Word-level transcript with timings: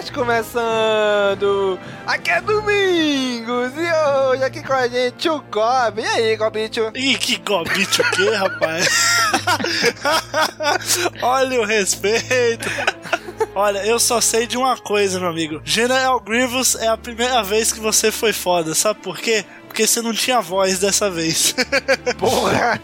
CaminoCast 0.00 0.12
começando! 0.12 1.78
Aqui 2.06 2.30
é 2.30 2.40
Domingos 2.40 3.72
e 3.76 3.92
hoje 3.92 4.44
aqui 4.44 4.62
com 4.62 4.72
a 4.72 4.88
gente 4.88 5.28
o 5.28 5.40
Gob. 5.42 6.00
E 6.00 6.06
aí, 6.06 6.36
Gobicho? 6.36 6.90
Ih, 6.94 7.18
que 7.18 7.36
Gobicho 7.38 8.02
o 8.02 8.10
quê, 8.10 8.30
rapaz? 8.30 8.88
Olha 11.22 11.60
o 11.60 11.64
respeito. 11.64 12.68
Olha, 13.54 13.84
eu 13.84 13.98
só 13.98 14.20
sei 14.20 14.46
de 14.46 14.56
uma 14.56 14.76
coisa, 14.78 15.20
meu 15.20 15.28
amigo. 15.28 15.60
General 15.64 16.18
Grievous 16.20 16.74
é 16.76 16.88
a 16.88 16.96
primeira 16.96 17.42
vez 17.42 17.72
que 17.72 17.80
você 17.80 18.10
foi 18.10 18.32
foda. 18.32 18.74
Sabe 18.74 19.00
por 19.00 19.18
quê? 19.18 19.44
Porque 19.66 19.86
você 19.86 20.00
não 20.00 20.12
tinha 20.12 20.40
voz 20.40 20.78
dessa 20.78 21.10
vez. 21.10 21.54
Porra! 22.18 22.80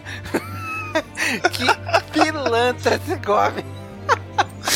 que 1.53 1.67
pilantra 2.13 2.97
esse 2.97 3.17
Gob! 3.17 3.65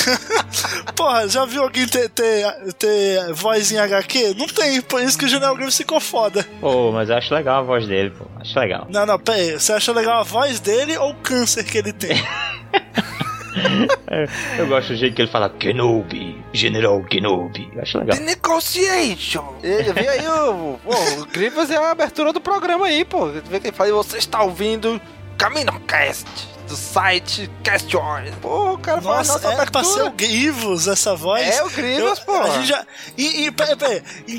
Porra, 0.96 1.28
já 1.28 1.44
viu 1.44 1.62
alguém 1.62 1.86
ter, 1.86 2.08
ter, 2.10 2.72
ter 2.74 3.32
voz 3.32 3.70
em 3.72 3.78
HQ? 3.78 4.34
Não 4.36 4.46
tem, 4.46 4.80
por 4.82 5.02
isso 5.02 5.18
que 5.18 5.24
o 5.24 5.28
General 5.28 5.54
Grievous 5.54 5.76
ficou 5.76 6.00
foda. 6.00 6.46
Pô, 6.60 6.92
mas 6.92 7.08
eu 7.08 7.16
acho 7.16 7.34
legal 7.34 7.60
a 7.60 7.62
voz 7.62 7.86
dele, 7.86 8.10
pô. 8.10 8.26
Acho 8.38 8.58
legal. 8.58 8.86
Não, 8.90 9.06
não, 9.06 9.18
pera 9.18 9.38
aí. 9.38 9.52
Você 9.52 9.72
acha 9.72 9.92
legal 9.92 10.20
a 10.20 10.22
voz 10.22 10.60
dele 10.60 10.96
ou 10.96 11.10
o 11.10 11.14
câncer 11.16 11.64
que 11.64 11.78
ele 11.78 11.92
tem? 11.92 12.22
eu 14.58 14.66
gosto 14.66 14.88
do 14.88 14.96
jeito 14.96 15.14
que 15.14 15.22
ele 15.22 15.30
fala 15.30 15.48
Kenobi, 15.50 16.42
General 16.52 17.02
Kenobi. 17.04 17.70
Eu 17.74 17.82
acho 17.82 17.98
legal. 17.98 18.16
The 18.16 18.24
Negotiation! 18.24 19.54
Ele 19.62 19.92
veio 19.92 20.10
aí 20.10 20.28
o. 20.28 20.78
Pô, 20.84 21.20
o 21.20 21.26
Grievous 21.26 21.70
é 21.70 21.76
a 21.76 21.90
abertura 21.90 22.32
do 22.32 22.40
programa 22.40 22.86
aí, 22.86 23.04
pô. 23.04 23.26
Vê 23.26 23.60
que 23.60 23.68
ele 23.68 23.76
fala, 23.76 23.92
você 23.92 24.18
está 24.18 24.42
ouvindo 24.42 25.00
CaminoCast 25.36 26.59
do 26.70 26.76
site 26.76 27.50
Cast 27.64 27.94
Wars. 27.96 28.30
Pô, 28.40 28.74
o 28.74 28.78
cara 28.78 29.02
fala 29.02 29.16
Nossa, 29.18 29.32
nossa 29.34 29.48
é 29.48 29.54
abertura. 29.54 29.84
ser 29.84 30.02
o 30.04 30.10
Grievous 30.12 30.86
essa 30.86 31.16
voz. 31.16 31.44
É 31.46 31.64
o 31.64 31.68
Grievous, 31.70 32.18
Eu- 32.20 32.24
pô. 32.24 32.36
A 32.40 32.50
gente 32.50 32.68
já. 32.68 32.86
E, 33.18 33.46
e 33.46 33.50
pera, 33.50 33.76
pera, 33.76 34.02
em, 34.28 34.38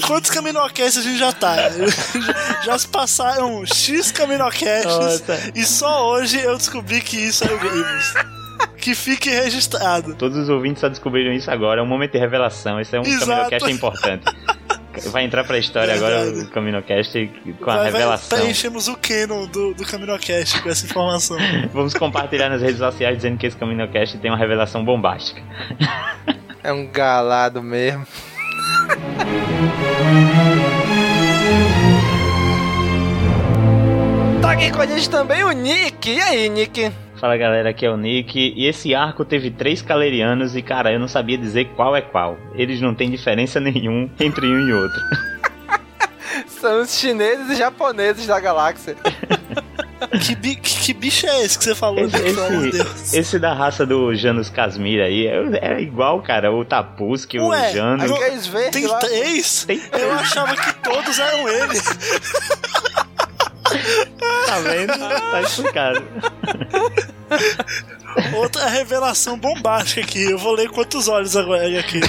quantos 0.00 0.30
Caminocast 0.30 0.98
a 0.98 1.02
gente 1.02 1.18
já 1.18 1.32
tá? 1.32 1.54
já, 1.68 2.62
já 2.64 2.78
se 2.78 2.88
passaram 2.88 3.64
X 3.66 4.10
Caminocasts 4.10 4.84
Nossa. 4.86 5.52
e 5.54 5.64
só 5.66 6.08
hoje 6.08 6.40
eu 6.40 6.56
descobri 6.56 7.00
que 7.02 7.16
isso 7.18 7.44
é 7.44 7.52
o 7.52 7.58
Grievous. 7.58 8.14
que 8.80 8.94
fique 8.94 9.28
registrado. 9.28 10.14
Todos 10.14 10.38
os 10.38 10.48
ouvintes 10.48 10.80
só 10.80 10.88
descobriram 10.88 11.32
isso 11.32 11.50
agora. 11.50 11.80
É 11.80 11.84
um 11.84 11.86
momento 11.86 12.12
de 12.12 12.18
revelação. 12.18 12.80
Esse 12.80 12.96
é 12.96 13.00
um 13.00 13.02
Exato. 13.02 13.26
Caminocast 13.26 13.70
importante. 13.70 14.24
Vai 15.10 15.24
entrar 15.24 15.44
pra 15.44 15.58
história 15.58 15.94
agora 15.94 16.24
Verdade. 16.24 16.46
o 16.46 16.50
Caminocast 16.50 17.30
com 17.60 17.70
a 17.70 17.74
Vai- 17.76 17.76
vai- 17.76 17.92
revelação. 17.92 18.38
Preenchemos 18.38 18.88
o 18.88 18.96
canon 18.96 19.46
do, 19.46 19.74
do 19.74 19.84
Caminocast 19.84 20.60
com 20.62 20.68
essa 20.68 20.84
informação. 20.86 21.36
Vamos 21.72 21.94
compartilhar 21.94 22.48
nas 22.48 22.62
redes 22.62 22.78
sociais 22.78 23.16
dizendo 23.16 23.38
que 23.38 23.46
esse 23.46 23.56
Caminocast 23.56 24.18
tem 24.18 24.30
uma 24.30 24.38
revelação 24.38 24.84
bombástica. 24.84 25.40
É 26.62 26.72
um 26.72 26.86
galado 26.90 27.62
mesmo. 27.62 28.06
Tá 34.40 34.52
aqui 34.52 34.70
com 34.70 34.80
a 34.80 34.86
gente 34.86 35.08
também 35.10 35.42
o 35.44 35.50
Nick. 35.52 36.10
E 36.10 36.20
aí, 36.20 36.48
Nick? 36.48 36.92
Fala 37.20 37.36
galera, 37.36 37.70
aqui 37.70 37.86
é 37.86 37.90
o 37.90 37.96
Nick. 37.96 38.52
E 38.56 38.66
esse 38.66 38.94
arco 38.94 39.24
teve 39.24 39.50
três 39.50 39.80
calerianos 39.80 40.54
e 40.54 40.62
cara, 40.62 40.92
eu 40.92 40.98
não 41.00 41.08
sabia 41.08 41.38
dizer 41.38 41.66
qual 41.76 41.96
é 41.96 42.02
qual. 42.02 42.36
Eles 42.54 42.80
não 42.80 42.94
têm 42.94 43.10
diferença 43.10 43.58
nenhum 43.60 44.10
entre 44.20 44.46
um 44.46 44.68
e 44.68 44.72
outro. 44.72 45.00
São 46.46 46.82
os 46.82 46.94
chineses 46.98 47.50
e 47.50 47.56
japoneses 47.56 48.26
da 48.26 48.38
galáxia. 48.38 48.96
que, 50.22 50.34
bi- 50.34 50.56
que, 50.56 50.80
que 50.80 50.92
bicho 50.92 51.26
é 51.26 51.42
esse 51.44 51.56
que 51.58 51.64
você 51.64 51.74
falou? 51.74 52.04
Esse, 52.04 52.16
esse, 52.16 52.70
Deus. 52.70 53.14
esse 53.14 53.38
da 53.38 53.54
raça 53.54 53.86
do 53.86 54.14
Janus 54.14 54.50
Casmir 54.50 55.02
aí 55.02 55.26
é, 55.26 55.76
é 55.76 55.80
igual, 55.80 56.20
cara. 56.20 56.52
O 56.52 56.64
Tapusque, 56.64 57.38
o 57.38 57.50
Janus. 57.72 58.10
Tem 58.72 58.86
lá. 58.86 58.98
três? 58.98 59.64
Tem 59.64 59.80
Eu 59.92 60.12
achava 60.12 60.54
que 60.54 60.74
todos 60.82 61.18
eram 61.18 61.48
ele. 61.48 61.78
Tá 64.18 64.58
vendo? 64.60 64.98
Tá 64.98 65.40
explicado. 65.42 66.02
Outra 68.34 68.68
revelação 68.68 69.38
bombástica 69.38 70.00
aqui. 70.00 70.30
Eu 70.30 70.38
vou 70.38 70.54
ler 70.54 70.68
quantos 70.70 71.08
olhos 71.08 71.36
agora 71.36 71.78
aqui. 71.78 72.00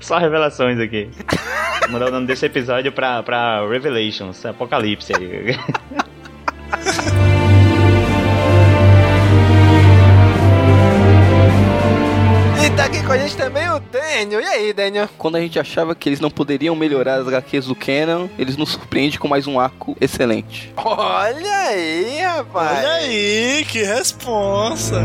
Só 0.00 0.18
revelações 0.18 0.78
aqui. 0.78 1.10
Vou 1.82 1.90
mudar 1.90 2.08
o 2.08 2.10
nome 2.12 2.26
desse 2.26 2.46
episódio 2.46 2.92
pra, 2.92 3.22
pra 3.22 3.66
Revelations, 3.68 4.44
Apocalipse 4.44 5.12
aí. 5.16 5.56
Tá 12.78 12.84
aqui 12.84 13.02
com 13.02 13.10
a 13.10 13.18
gente 13.18 13.36
também 13.36 13.68
o 13.68 13.80
Daniel. 13.80 14.40
E 14.40 14.46
aí, 14.46 14.72
Daniel? 14.72 15.08
Quando 15.18 15.34
a 15.34 15.40
gente 15.40 15.58
achava 15.58 15.96
que 15.96 16.08
eles 16.08 16.20
não 16.20 16.30
poderiam 16.30 16.76
melhorar 16.76 17.14
as 17.16 17.26
HQs 17.26 17.66
do 17.66 17.74
Canon, 17.74 18.28
eles 18.38 18.56
nos 18.56 18.70
surpreendem 18.70 19.18
com 19.18 19.26
mais 19.26 19.48
um 19.48 19.58
arco 19.58 19.96
excelente. 20.00 20.72
Olha 20.76 21.56
aí, 21.56 22.20
rapaz. 22.20 22.78
Olha 22.78 22.92
aí, 22.92 23.66
que 23.68 23.82
responsa. 23.82 25.00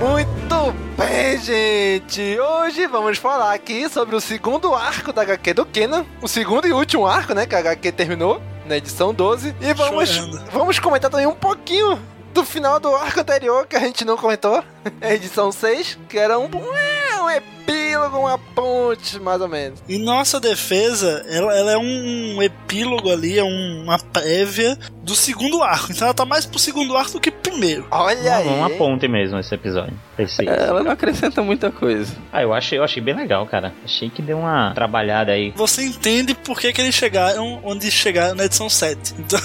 Muito 0.00 0.74
bem, 0.96 1.38
gente. 1.38 2.38
Hoje 2.40 2.86
vamos 2.86 3.18
falar 3.18 3.52
aqui 3.52 3.90
sobre 3.90 4.16
o 4.16 4.22
segundo 4.22 4.74
arco 4.74 5.12
da 5.12 5.20
HQ 5.20 5.52
do 5.52 5.66
Kenan. 5.66 6.06
O 6.22 6.28
segundo 6.28 6.66
e 6.66 6.72
último 6.72 7.06
arco, 7.06 7.34
né? 7.34 7.44
Que 7.44 7.56
a 7.56 7.58
HQ 7.58 7.92
terminou 7.92 8.40
na 8.64 8.78
edição 8.78 9.12
12. 9.12 9.54
E 9.60 9.74
vamos, 9.74 10.08
Chorando. 10.08 10.42
vamos 10.50 10.78
comentar 10.78 11.10
também 11.10 11.26
um 11.26 11.34
pouquinho 11.34 11.98
do 12.32 12.44
final 12.44 12.80
do 12.80 12.94
arco 12.94 13.20
anterior 13.20 13.66
que 13.66 13.76
a 13.76 13.80
gente 13.80 14.04
não 14.04 14.16
comentou. 14.16 14.64
A 15.00 15.12
edição 15.14 15.52
6, 15.52 15.98
que 16.08 16.18
era 16.18 16.38
um, 16.38 16.46
um 16.46 17.30
epílogo, 17.30 18.18
uma 18.18 18.38
ponte, 18.38 19.18
mais 19.20 19.40
ou 19.40 19.48
menos. 19.48 19.82
E 19.88 19.98
nossa 19.98 20.40
defesa, 20.40 21.24
ela, 21.28 21.56
ela 21.56 21.72
é 21.72 21.78
um 21.78 22.42
epílogo 22.42 23.10
ali, 23.10 23.38
é 23.38 23.44
uma 23.44 23.98
prévia 23.98 24.78
do 25.02 25.14
segundo 25.14 25.62
arco. 25.62 25.92
Então 25.92 26.06
ela 26.06 26.14
tá 26.14 26.24
mais 26.24 26.46
pro 26.46 26.58
segundo 26.58 26.96
arco 26.96 27.12
do 27.12 27.20
que 27.20 27.30
pro 27.30 27.52
primeiro. 27.52 27.86
Olha 27.90 28.36
aí. 28.36 28.48
Uma 28.48 28.70
ponte 28.70 29.06
mesmo 29.06 29.38
esse 29.38 29.54
episódio. 29.54 29.94
Esse... 30.18 30.48
É, 30.48 30.66
ela 30.68 30.82
não 30.82 30.90
acrescenta 30.90 31.42
muita 31.42 31.70
coisa. 31.70 32.14
Ah, 32.32 32.42
eu 32.42 32.52
achei, 32.52 32.78
eu 32.78 32.84
achei 32.84 33.02
bem 33.02 33.14
legal, 33.14 33.46
cara. 33.46 33.72
Achei 33.84 34.08
que 34.08 34.22
deu 34.22 34.38
uma 34.38 34.72
trabalhada 34.74 35.32
aí. 35.32 35.52
Você 35.56 35.84
entende 35.84 36.34
por 36.34 36.58
que, 36.58 36.72
que 36.72 36.80
eles 36.80 36.94
chegaram 36.94 37.60
onde 37.62 37.90
chegaram 37.90 38.34
na 38.34 38.44
edição 38.44 38.68
7. 38.68 39.14
Então, 39.18 39.40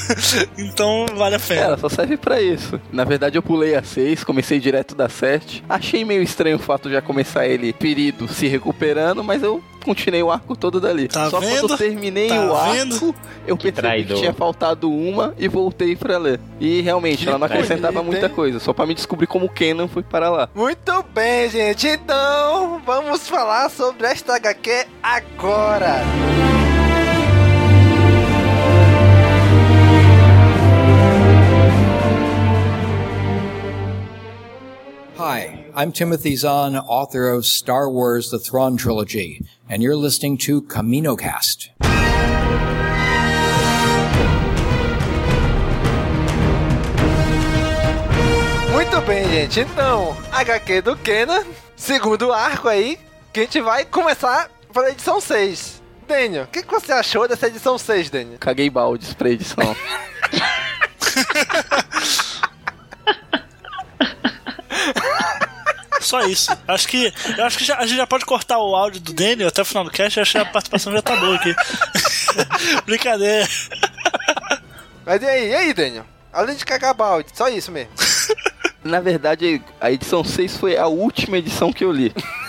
então 0.58 1.06
vale 1.16 1.36
a 1.36 1.40
pena. 1.40 1.62
Ela 1.62 1.78
só 1.78 1.90
serve 1.90 2.18
para 2.18 2.42
isso. 2.42 2.80
Na 2.92 3.04
verdade, 3.04 3.38
eu 3.38 3.44
pulei 3.44 3.76
a 3.76 3.84
6, 3.84 4.24
comecei 4.24 4.60
direto 4.60 4.96
da 4.96 5.10
7. 5.10 5.27
Achei 5.68 6.04
meio 6.06 6.22
estranho 6.24 6.56
o 6.56 6.60
fato 6.60 6.88
de 6.90 6.96
já 6.96 7.02
começar 7.02 7.46
ele 7.48 7.74
ferido, 7.80 8.28
se 8.28 8.48
recuperando, 8.48 9.24
mas 9.24 9.44
eu 9.44 9.62
continuei 9.84 10.22
o 10.22 10.30
arco 10.32 10.56
todo 10.56 10.80
dali. 10.82 11.08
Tá 11.08 11.30
Só 11.30 11.40
vendo? 11.40 11.60
quando 11.62 11.72
eu 11.72 11.78
terminei 11.78 12.28
Tá 12.28 12.46
o 12.46 12.56
arco, 12.56 12.74
vendo? 12.74 13.16
eu 13.48 13.56
percebi 13.58 13.72
traidor. 13.82 14.16
que 14.16 14.22
tinha 14.22 14.34
faltado 14.34 14.92
uma 14.92 15.34
e 15.38 15.48
voltei 15.48 15.96
pra 15.96 16.18
ler. 16.18 16.40
E 16.60 16.82
realmente, 16.82 17.24
Que 17.24 17.30
ela 17.30 17.38
não 17.38 17.46
acrescentava 17.48 17.94
bonito, 18.02 18.12
muita 18.12 18.28
hein? 18.28 18.34
coisa, 18.34 18.60
só 18.60 18.74
pra 18.74 18.86
me 18.86 18.94
descobrir 18.94 19.28
como 19.28 19.46
o 19.46 19.50
Kenan 19.50 19.88
foi 19.88 20.04
para 20.04 20.30
lá. 20.30 20.50
Muito 20.54 21.04
bem, 21.14 21.50
gente. 21.50 21.88
Então, 21.88 22.82
vamos 22.86 23.28
falar 23.30 23.70
sobre 23.70 24.08
esta 24.08 24.36
HQ 24.36 24.88
agora. 25.02 26.02
Hi, 35.18 35.66
I'm 35.74 35.92
Timothy 35.92 36.36
Zahn, 36.36 36.76
author 36.76 37.32
of 37.32 37.44
Star 37.44 37.90
Wars 37.90 38.30
The 38.30 38.38
Thrawn 38.38 38.78
Trilogy, 38.78 39.44
and 39.68 39.82
you're 39.82 39.96
listening 39.96 40.38
to 40.46 40.62
CaminoCast. 40.62 41.72
Muito 48.72 49.02
bem, 49.08 49.28
gente. 49.28 49.62
Então, 49.62 50.16
HQ 50.32 50.82
do 50.84 50.96
Kenan, 50.96 51.44
segundo 51.76 52.32
arco 52.32 52.68
aí, 52.68 53.00
que 53.34 53.40
a 53.40 53.44
gente 53.44 53.60
vai 53.60 53.86
começar 53.86 54.52
pela 54.72 54.92
edição 54.92 55.20
6. 55.20 55.82
Daniel, 56.08 56.44
o 56.44 56.48
que, 56.48 56.62
que 56.62 56.72
você 56.72 56.92
achou 56.92 57.28
dessa 57.28 57.48
edição 57.48 57.76
6, 57.76 58.12
Daniel? 58.12 58.38
Caguei 58.40 58.70
baldes 58.70 59.16
pra 59.16 59.32
edição. 59.32 59.76
Só 66.08 66.22
isso. 66.22 66.50
Acho 66.66 66.88
que, 66.88 67.14
eu 67.38 67.44
acho 67.46 67.58
que 67.58 67.66
já- 67.66 67.78
a 67.78 67.86
gente 67.86 67.98
já 67.98 68.08
pode 68.08 68.24
cortar 68.24 68.58
o 68.60 68.74
áudio 68.74 69.02
do 69.02 69.12
Daniel 69.12 69.50
até 69.50 69.62
o 69.62 69.66
final 69.66 69.84
do 69.84 69.92
cast. 69.92 70.18
Eu 70.18 70.22
acho 70.22 70.32
que 70.32 70.38
a 70.38 70.46
participação 70.46 70.94
já 70.94 71.02
tá 71.02 71.18
boa 71.18 71.36
aqui. 71.36 71.54
Brincadeira. 72.88 73.46
Mas 75.06 75.22
e 75.22 75.26
aí, 75.26 75.50
e 75.50 75.56
aí, 75.56 75.74
Daniel? 75.74 76.06
Além 76.32 76.56
de 76.56 76.64
cagar 76.66 76.94
balde, 76.94 77.30
só 77.34 77.50
isso 77.50 77.72
mesmo. 77.72 77.92
Na 78.84 79.02
verdade, 79.02 79.62
a 79.82 79.92
edição 79.92 80.24
6 80.24 80.56
foi 80.56 80.78
a 80.78 80.88
última 80.88 81.38
edição 81.38 81.74
que 81.74 81.84
eu 81.84 81.92
li. 81.92 82.14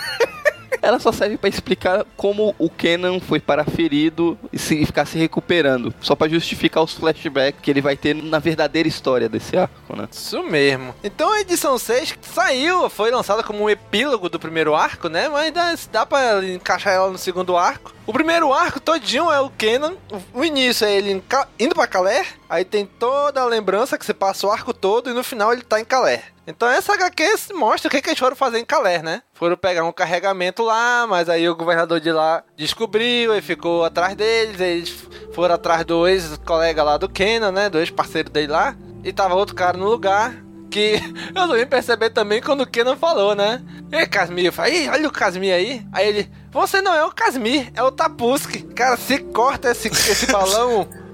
Ela 0.81 0.99
só 0.99 1.11
serve 1.11 1.37
pra 1.37 1.49
explicar 1.49 2.05
como 2.15 2.55
o 2.57 2.69
Kenan 2.69 3.19
foi 3.19 3.39
para 3.39 3.63
ferido 3.65 4.37
e 4.51 4.57
se, 4.59 4.85
ficar 4.85 5.05
se 5.05 5.17
recuperando. 5.17 5.93
Só 6.01 6.15
pra 6.15 6.27
justificar 6.29 6.83
os 6.83 6.93
flashbacks 6.93 7.61
que 7.61 7.69
ele 7.69 7.81
vai 7.81 7.95
ter 7.97 8.15
na 8.15 8.39
verdadeira 8.39 8.87
história 8.87 9.27
desse 9.29 9.57
arco, 9.57 9.95
né? 9.95 10.07
Isso 10.11 10.41
mesmo. 10.43 10.93
Então 11.03 11.31
a 11.31 11.41
edição 11.41 11.77
6 11.77 12.15
saiu, 12.21 12.89
foi 12.89 13.11
lançada 13.11 13.43
como 13.43 13.63
um 13.63 13.69
epílogo 13.69 14.29
do 14.29 14.39
primeiro 14.39 14.75
arco, 14.75 15.09
né? 15.09 15.27
Mas 15.29 15.51
dá, 15.53 15.75
dá 15.91 16.05
pra 16.05 16.45
encaixar 16.45 16.93
ela 16.93 17.09
no 17.09 17.17
segundo 17.17 17.57
arco. 17.57 17.93
O 18.05 18.13
primeiro 18.13 18.51
arco 18.53 18.79
todinho 18.79 19.31
é 19.31 19.39
o 19.39 19.49
Kenan. 19.51 19.93
O- 20.33 20.43
início 20.43 20.85
é 20.87 20.95
ele 20.95 21.21
indo 21.59 21.75
pra 21.75 21.85
Calé. 21.85 22.25
Aí 22.49 22.65
tem 22.65 22.85
toda 22.85 23.41
a 23.41 23.45
lembrança 23.45 23.97
que 23.97 24.05
você 24.05 24.13
passa 24.13 24.47
o 24.47 24.51
arco 24.51 24.73
todo 24.73 25.09
e 25.11 25.13
no 25.13 25.23
final 25.23 25.53
ele 25.53 25.61
tá 25.61 25.79
em 25.79 25.85
Calé. 25.85 26.23
Então 26.49 26.67
essa 26.67 26.93
HQ 26.93 27.53
mostra 27.53 27.87
o 27.87 27.91
que, 27.91 28.01
que 28.01 28.09
eles 28.09 28.17
foram 28.17 28.35
fazer 28.35 28.57
em 28.57 28.65
Calé, 28.65 29.03
né? 29.03 29.21
Foram 29.33 29.55
pegar 29.55 29.83
um 29.83 29.91
carregamento 29.91 30.63
lá, 30.63 31.05
mas 31.07 31.29
aí 31.29 31.47
o 31.47 31.55
governador 31.55 31.99
de 31.99 32.11
lá 32.11 32.43
descobriu 32.57 33.35
e 33.37 33.41
ficou 33.41 33.85
atrás 33.85 34.15
deles. 34.15 34.59
Eles 34.59 35.07
foram 35.31 35.53
atrás 35.53 35.85
do 35.85 36.07
ex-colega 36.07 36.81
lá 36.81 36.97
do 36.97 37.07
Kenan, 37.07 37.51
né? 37.51 37.69
Do 37.69 37.77
ex-parceiro 37.77 38.31
dele 38.31 38.51
lá. 38.51 38.75
E 39.03 39.13
tava 39.13 39.35
outro 39.35 39.53
cara 39.53 39.77
no 39.77 39.87
lugar. 39.87 40.33
Que 40.71 40.95
eu 41.35 41.47
não 41.47 41.53
vim 41.53 41.67
perceber 41.67 42.09
também 42.09 42.41
quando 42.41 42.61
o 42.61 42.67
Kenan 42.67 42.95
falou, 42.95 43.35
né? 43.35 43.61
Ei, 43.91 44.07
Casmir, 44.07 44.45
eu 44.45 44.53
falei, 44.53 44.85
"Ih, 44.85 44.89
olha 44.89 45.07
o 45.07 45.11
Casmir 45.11 45.53
aí. 45.53 45.85
Aí 45.93 46.07
ele, 46.07 46.31
você 46.51 46.81
não 46.81 46.95
é 46.95 47.05
o 47.05 47.11
Casmir, 47.11 47.71
é 47.75 47.83
o 47.83 47.91
Tapuski. 47.91 48.63
Cara, 48.73 48.97
se 48.97 49.19
corta 49.19 49.69
esse, 49.69 49.87
esse 49.87 50.31
balão, 50.31 50.89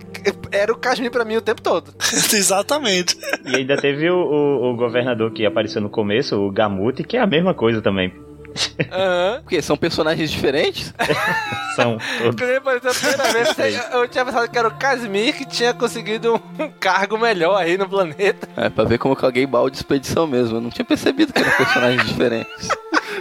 era 0.51 0.71
o 0.71 0.77
Casmir 0.77 1.11
pra 1.11 1.25
mim 1.25 1.35
o 1.37 1.41
tempo 1.41 1.61
todo. 1.61 1.93
Exatamente. 2.33 3.17
E 3.45 3.55
ainda 3.55 3.77
teve 3.77 4.09
o, 4.09 4.15
o- 4.15 4.71
o 4.71 4.75
governador 4.75 5.31
que 5.31 5.45
apareceu 5.45 5.81
no 5.81 5.89
começo, 5.89 6.35
o 6.37 6.51
Gamuti, 6.51 7.03
que 7.03 7.17
é 7.17 7.21
a 7.21 7.27
mesma 7.27 7.53
coisa 7.53 7.81
também. 7.81 8.13
Aham. 8.91 9.41
Porque 9.41 9.61
são 9.61 9.75
personagens 9.75 10.31
diferentes? 10.31 10.93
São 11.75 11.97
todos. 12.19 12.35
Primeira 12.35 13.53
vez, 13.53 13.75
eu- 13.91 13.99
eu 13.99 14.07
tinha 14.07 14.23
pensado 14.23 14.49
que 14.49 14.57
era 14.57 14.69
o 14.69 14.77
Casmir 14.77 15.35
que 15.35 15.43
tinha 15.45 15.73
conseguido 15.73 16.41
um 16.57 16.69
cargo 16.79 17.17
melhor 17.17 17.57
aí 17.57 17.77
no 17.77 17.87
planeta. 17.89 18.47
É, 18.55 18.69
pra 18.69 18.85
ver 18.85 18.97
como 18.97 19.11
eu 19.11 19.17
caguei 19.17 19.45
balde 19.45 19.71
de 19.71 19.77
expedição 19.79 20.25
mesmo. 20.25 20.55
Eu 20.55 20.61
não 20.61 20.69
tinha 20.69 20.85
percebido 20.85 21.33
que 21.33 21.39
eram 21.41 21.51
personagens 21.51 22.07
diferentes. 22.07 22.69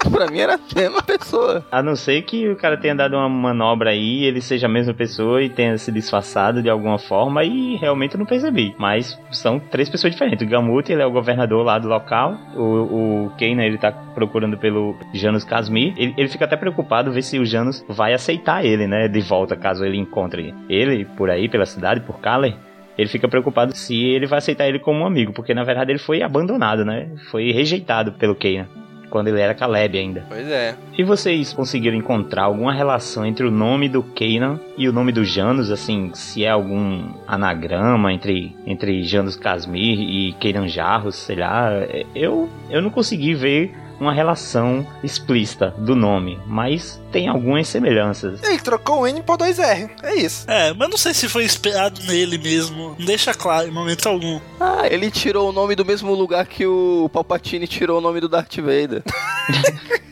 pra 0.10 0.26
mim 0.26 0.38
era 0.38 0.54
a 0.54 0.74
mesma 0.74 1.02
pessoa. 1.02 1.64
A 1.70 1.82
não 1.82 1.96
ser 1.96 2.22
que 2.22 2.48
o 2.48 2.56
cara 2.56 2.76
tenha 2.76 2.94
dado 2.94 3.16
uma 3.16 3.28
manobra 3.28 3.90
aí, 3.90 4.24
ele 4.24 4.40
seja 4.40 4.66
a 4.66 4.70
mesma 4.70 4.94
pessoa 4.94 5.42
e 5.42 5.48
tenha 5.48 5.76
se 5.78 5.90
disfarçado 5.92 6.62
de 6.62 6.70
alguma 6.70 6.98
forma 6.98 7.44
e 7.44 7.76
realmente 7.76 8.14
eu 8.14 8.18
não 8.18 8.26
percebi. 8.26 8.74
Mas 8.78 9.18
são 9.30 9.58
três 9.58 9.88
pessoas 9.88 10.12
diferentes. 10.12 10.46
O 10.46 10.50
Gamut, 10.50 10.90
ele 10.90 11.02
é 11.02 11.06
o 11.06 11.10
governador 11.10 11.64
lá 11.64 11.78
do 11.78 11.88
local. 11.88 12.36
O, 12.56 12.62
o 12.62 13.32
ele 13.40 13.78
tá 13.78 13.92
procurando 13.92 14.56
pelo 14.56 14.96
Janus 15.12 15.44
Casmir. 15.44 15.94
Ele, 15.96 16.14
ele 16.16 16.28
fica 16.28 16.44
até 16.44 16.56
preocupado 16.56 17.12
ver 17.12 17.22
se 17.22 17.38
o 17.38 17.44
Janus 17.44 17.84
vai 17.88 18.14
aceitar 18.14 18.64
ele, 18.64 18.86
né? 18.86 19.08
De 19.08 19.20
volta, 19.20 19.56
caso 19.56 19.84
ele 19.84 19.96
encontre 19.96 20.54
ele 20.68 21.04
por 21.04 21.30
aí, 21.30 21.48
pela 21.48 21.66
cidade, 21.66 22.00
por 22.00 22.18
Kaler. 22.20 22.54
Ele 22.96 23.08
fica 23.08 23.28
preocupado 23.28 23.74
se 23.74 24.04
ele 24.04 24.26
vai 24.26 24.38
aceitar 24.38 24.68
ele 24.68 24.78
como 24.78 25.00
um 25.00 25.06
amigo, 25.06 25.32
porque 25.32 25.52
na 25.52 25.64
verdade 25.64 25.90
ele 25.90 25.98
foi 25.98 26.22
abandonado, 26.22 26.84
né? 26.84 27.08
Foi 27.30 27.50
rejeitado 27.50 28.12
pelo 28.12 28.36
Keina. 28.36 28.68
Quando 29.14 29.28
ele 29.28 29.40
era 29.40 29.54
Caleb 29.54 29.96
ainda. 29.96 30.24
Pois 30.28 30.48
é. 30.48 30.74
E 30.98 31.04
vocês 31.04 31.52
conseguiram 31.52 31.96
encontrar 31.96 32.42
alguma 32.42 32.72
relação 32.72 33.24
entre 33.24 33.46
o 33.46 33.50
nome 33.50 33.88
do 33.88 34.02
Kanan 34.02 34.58
e 34.76 34.88
o 34.88 34.92
nome 34.92 35.12
do 35.12 35.24
Janus? 35.24 35.70
Assim, 35.70 36.10
se 36.14 36.44
é 36.44 36.50
algum 36.50 37.12
anagrama 37.24 38.12
entre, 38.12 38.56
entre 38.66 39.04
Janus 39.04 39.36
Casmir 39.36 40.00
e 40.00 40.32
Kanan 40.32 40.66
Jarros, 40.66 41.14
sei 41.14 41.36
lá. 41.36 41.70
Eu, 42.12 42.48
eu 42.68 42.82
não 42.82 42.90
consegui 42.90 43.34
ver 43.34 43.72
uma 44.00 44.12
relação 44.12 44.86
explícita 45.02 45.74
do 45.78 45.94
nome, 45.94 46.38
mas 46.46 47.00
tem 47.12 47.28
algumas 47.28 47.68
semelhanças. 47.68 48.42
Ele 48.42 48.58
trocou 48.58 49.00
o 49.00 49.06
N 49.06 49.22
por 49.22 49.36
dois 49.36 49.58
R. 49.58 49.90
É 50.02 50.16
isso. 50.16 50.50
É, 50.50 50.72
mas 50.72 50.90
não 50.90 50.96
sei 50.96 51.14
se 51.14 51.28
foi 51.28 51.44
inspirado 51.44 52.00
nele 52.04 52.38
mesmo. 52.38 52.96
Não 52.98 53.06
deixa 53.06 53.32
claro 53.32 53.68
em 53.68 53.70
momento 53.70 54.08
algum. 54.08 54.40
Ah, 54.60 54.86
ele 54.90 55.10
tirou 55.10 55.48
o 55.48 55.52
nome 55.52 55.74
do 55.74 55.84
mesmo 55.84 56.12
lugar 56.14 56.46
que 56.46 56.66
o 56.66 57.08
Palpatine 57.12 57.66
tirou 57.66 57.98
o 57.98 58.00
nome 58.00 58.20
do 58.20 58.28
Darth 58.28 58.56
Vader. 58.56 59.02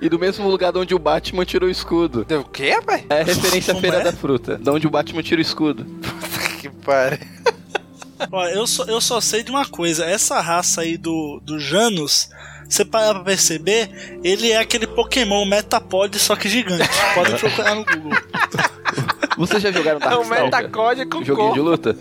e 0.00 0.08
do 0.08 0.18
mesmo 0.18 0.48
lugar 0.48 0.72
de 0.72 0.78
onde 0.78 0.94
o 0.94 0.98
Batman 0.98 1.44
tirou 1.44 1.68
o 1.68 1.72
escudo. 1.72 2.24
Deu 2.24 2.40
o 2.40 2.44
quê, 2.44 2.70
rapaz? 2.70 3.04
É 3.08 3.22
referência 3.22 3.74
à 3.74 3.76
Feira 3.76 3.98
é? 3.98 4.04
da 4.04 4.12
Fruta, 4.12 4.56
de 4.56 4.70
onde 4.70 4.86
o 4.86 4.90
Batman 4.90 5.22
tira 5.22 5.38
o 5.38 5.42
escudo. 5.42 5.84
Que 6.60 6.68
pare. 6.68 7.20
Ó, 8.30 8.46
eu 8.46 8.66
só, 8.66 8.84
eu 8.84 9.00
só 9.00 9.20
sei 9.20 9.42
de 9.42 9.50
uma 9.50 9.66
coisa. 9.66 10.04
Essa 10.04 10.40
raça 10.40 10.82
aí 10.82 10.96
do, 10.96 11.40
do 11.42 11.58
Janus, 11.58 12.28
você 12.68 12.84
parar 12.84 13.14
pra 13.14 13.24
perceber, 13.24 14.20
ele 14.22 14.50
é 14.52 14.58
aquele 14.58 14.86
Pokémon 14.86 15.44
Metapod, 15.44 16.18
só 16.18 16.36
que 16.36 16.48
gigante. 16.48 16.88
Pode 17.14 17.34
procurar 17.36 17.74
no 17.74 17.84
Google. 17.84 18.12
Vocês 19.38 19.62
já 19.62 19.72
jogaram 19.72 19.98
É 19.98 20.04
um 20.04 20.28
Darkstalker? 20.28 20.44
metacode 20.44 21.06
com 21.06 21.24
Joguinho 21.24 21.46
cor. 21.48 21.54
de 21.54 21.60
luta? 21.60 21.96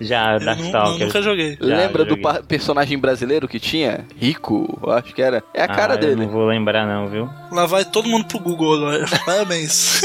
Já 0.00 0.34
Eu 0.34 0.40
Darkstalker. 0.40 1.06
nunca 1.06 1.22
joguei. 1.22 1.56
Já, 1.60 1.66
Lembra 1.66 1.98
já 1.98 2.04
do 2.04 2.08
joguei. 2.10 2.22
pa- 2.22 2.42
personagem 2.42 2.98
brasileiro 2.98 3.48
que 3.48 3.58
tinha? 3.58 4.04
Rico, 4.16 4.78
eu 4.82 4.92
acho 4.92 5.12
que 5.14 5.20
era. 5.22 5.42
É 5.52 5.62
a 5.62 5.68
cara 5.68 5.94
Ah, 5.94 5.96
eu 5.96 6.00
dele. 6.00 6.14
não 6.26 6.28
vou 6.28 6.44
lembrar 6.46 6.86
não, 6.86 7.08
viu? 7.08 7.28
Lá 7.50 7.66
vai 7.66 7.84
todo 7.84 8.08
mundo 8.08 8.24
pro 8.26 8.38
Google 8.38 8.74
agora. 8.74 9.04
Parabéns. 9.26 10.02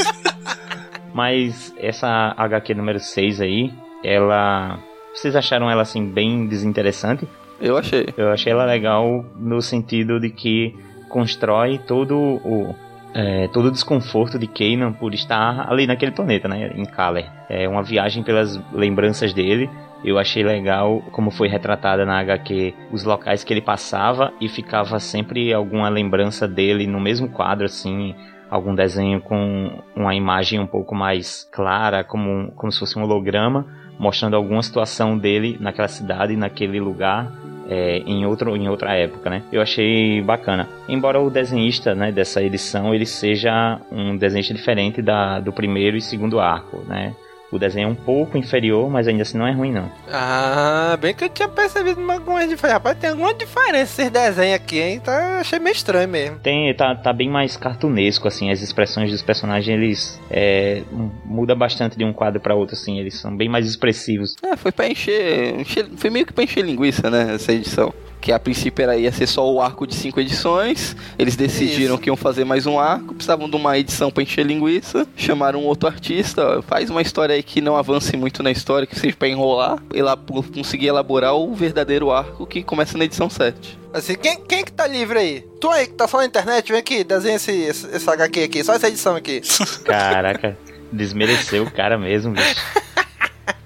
Mas 1.12 1.72
essa 1.78 2.34
HQ 2.36 2.74
número 2.74 3.00
6 3.00 3.40
aí, 3.40 3.72
ela. 4.02 4.78
Vocês 5.14 5.34
acharam 5.34 5.70
ela 5.70 5.82
assim 5.82 6.04
bem 6.04 6.46
desinteressante? 6.46 7.26
Eu 7.60 7.76
achei. 7.76 8.06
Eu 8.16 8.30
achei 8.30 8.52
ela 8.52 8.64
legal 8.64 9.24
no 9.36 9.60
sentido 9.60 10.18
de 10.18 10.30
que 10.30 10.74
constrói 11.08 11.78
todo 11.78 12.16
o. 12.16 12.74
é, 13.12 13.48
todo 13.48 13.66
o 13.66 13.70
desconforto 13.70 14.38
de 14.38 14.46
Kanan 14.46 14.92
por 14.92 15.12
estar 15.12 15.70
ali 15.70 15.86
naquele 15.86 16.12
planeta, 16.12 16.48
né? 16.48 16.72
Em 16.74 16.84
Kaler. 16.84 17.30
É 17.48 17.68
uma 17.68 17.82
viagem 17.82 18.22
pelas 18.22 18.60
lembranças 18.72 19.34
dele. 19.34 19.68
Eu 20.02 20.18
achei 20.18 20.42
legal 20.42 21.02
como 21.12 21.30
foi 21.30 21.46
retratada 21.46 22.06
na 22.06 22.18
HQ 22.20 22.74
os 22.90 23.04
locais 23.04 23.44
que 23.44 23.52
ele 23.52 23.60
passava 23.60 24.32
e 24.40 24.48
ficava 24.48 24.98
sempre 24.98 25.52
alguma 25.52 25.90
lembrança 25.90 26.48
dele 26.48 26.86
no 26.86 26.98
mesmo 26.98 27.28
quadro, 27.28 27.66
assim, 27.66 28.14
algum 28.50 28.74
desenho 28.74 29.20
com 29.20 29.82
uma 29.94 30.14
imagem 30.14 30.58
um 30.58 30.66
pouco 30.66 30.94
mais 30.94 31.46
clara, 31.52 32.02
como, 32.02 32.50
como 32.52 32.72
se 32.72 32.78
fosse 32.78 32.98
um 32.98 33.02
holograma, 33.02 33.66
mostrando 34.00 34.34
alguma 34.34 34.62
situação 34.62 35.18
dele 35.18 35.58
naquela 35.60 35.86
cidade, 35.86 36.34
naquele 36.34 36.80
lugar, 36.80 37.30
é, 37.68 37.98
em, 37.98 38.24
outro, 38.24 38.56
em 38.56 38.66
outra 38.66 38.94
época, 38.94 39.28
né? 39.28 39.42
Eu 39.52 39.60
achei 39.60 40.22
bacana. 40.22 40.66
Embora 40.88 41.20
o 41.20 41.28
desenhista 41.28 41.94
né, 41.94 42.10
dessa 42.10 42.42
edição 42.42 42.94
ele 42.94 43.04
seja 43.04 43.78
um 43.92 44.16
desenhista 44.16 44.54
diferente 44.54 45.02
da, 45.02 45.38
do 45.38 45.52
primeiro 45.52 45.98
e 45.98 46.00
segundo 46.00 46.40
arco, 46.40 46.82
né? 46.88 47.14
O 47.50 47.58
desenho 47.58 47.88
é 47.88 47.90
um 47.90 47.94
pouco 47.94 48.38
inferior, 48.38 48.88
mas 48.88 49.08
ainda 49.08 49.22
assim 49.22 49.36
não 49.36 49.46
é 49.46 49.52
ruim, 49.52 49.72
não. 49.72 49.90
Ah, 50.10 50.96
bem 51.00 51.14
que 51.14 51.24
eu 51.24 51.28
tinha 51.28 51.48
percebido 51.48 52.00
algumas 52.10 52.48
diferenças. 52.48 52.74
Rapaz, 52.74 52.98
tem 52.98 53.10
alguma 53.10 53.34
diferença 53.34 54.02
esses 54.02 54.10
desenhos 54.10 54.54
aqui, 54.54 54.78
hein? 54.78 55.00
Tá, 55.00 55.40
achei 55.40 55.58
meio 55.58 55.74
estranho 55.74 56.08
mesmo. 56.08 56.38
Tem, 56.38 56.72
tá, 56.74 56.94
tá 56.94 57.12
bem 57.12 57.28
mais 57.28 57.56
cartunesco, 57.56 58.28
assim. 58.28 58.50
As 58.50 58.60
expressões 58.60 59.10
dos 59.10 59.22
personagens, 59.22 59.68
eles 59.68 60.20
é, 60.30 60.82
muda 61.24 61.54
bastante 61.54 61.98
de 61.98 62.04
um 62.04 62.12
quadro 62.12 62.40
para 62.40 62.54
outro, 62.54 62.74
assim. 62.74 62.98
Eles 62.98 63.18
são 63.18 63.36
bem 63.36 63.48
mais 63.48 63.66
expressivos. 63.66 64.36
É, 64.42 64.56
foi 64.56 64.70
pra 64.70 64.88
encher, 64.88 65.60
encher. 65.60 65.86
Foi 65.96 66.10
meio 66.10 66.26
que 66.26 66.32
pra 66.32 66.44
encher 66.44 66.64
linguiça, 66.64 67.10
né? 67.10 67.34
Essa 67.34 67.52
edição 67.52 67.92
que 68.20 68.32
a 68.32 68.38
princípio 68.38 68.82
era, 68.82 68.96
ia 68.96 69.10
ser 69.10 69.26
só 69.26 69.50
o 69.50 69.60
arco 69.60 69.86
de 69.86 69.94
cinco 69.94 70.20
edições. 70.20 70.94
Eles 71.18 71.36
decidiram 71.36 71.94
Isso. 71.94 72.02
que 72.02 72.10
iam 72.10 72.16
fazer 72.16 72.44
mais 72.44 72.66
um 72.66 72.78
arco, 72.78 73.14
precisavam 73.14 73.48
de 73.48 73.56
uma 73.56 73.78
edição 73.78 74.10
para 74.10 74.22
encher 74.22 74.44
linguiça. 74.44 75.06
Chamaram 75.16 75.60
um 75.60 75.66
outro 75.66 75.88
artista, 75.88 76.62
faz 76.62 76.90
uma 76.90 77.02
história 77.02 77.34
aí 77.34 77.42
que 77.42 77.60
não 77.60 77.76
avance 77.76 78.16
muito 78.16 78.42
na 78.42 78.50
história, 78.50 78.86
que 78.86 78.98
seja 78.98 79.16
para 79.16 79.28
enrolar, 79.28 79.78
e 79.94 80.02
lá 80.02 80.16
conseguir 80.54 80.86
elaborar 80.86 81.34
o 81.34 81.54
verdadeiro 81.54 82.10
arco 82.10 82.46
que 82.46 82.62
começa 82.62 82.98
na 82.98 83.04
edição 83.04 83.30
7. 83.30 83.78
Assim, 83.92 84.14
quem, 84.14 84.40
quem 84.44 84.64
que 84.64 84.72
tá 84.72 84.86
livre 84.86 85.18
aí? 85.18 85.44
Tu 85.60 85.68
aí 85.70 85.86
que 85.86 85.94
tá 85.94 86.06
só 86.06 86.18
na 86.18 86.26
internet, 86.26 86.70
vem 86.70 86.80
aqui, 86.80 87.02
desenha 87.02 87.36
esse, 87.36 87.50
esse, 87.50 87.86
esse 87.88 88.08
HQ 88.08 88.44
aqui, 88.44 88.62
só 88.62 88.74
essa 88.74 88.88
edição 88.88 89.16
aqui. 89.16 89.40
Caraca, 89.84 90.56
desmereceu 90.92 91.64
o 91.64 91.70
cara 91.70 91.98
mesmo, 91.98 92.32
bicho. 92.32 92.54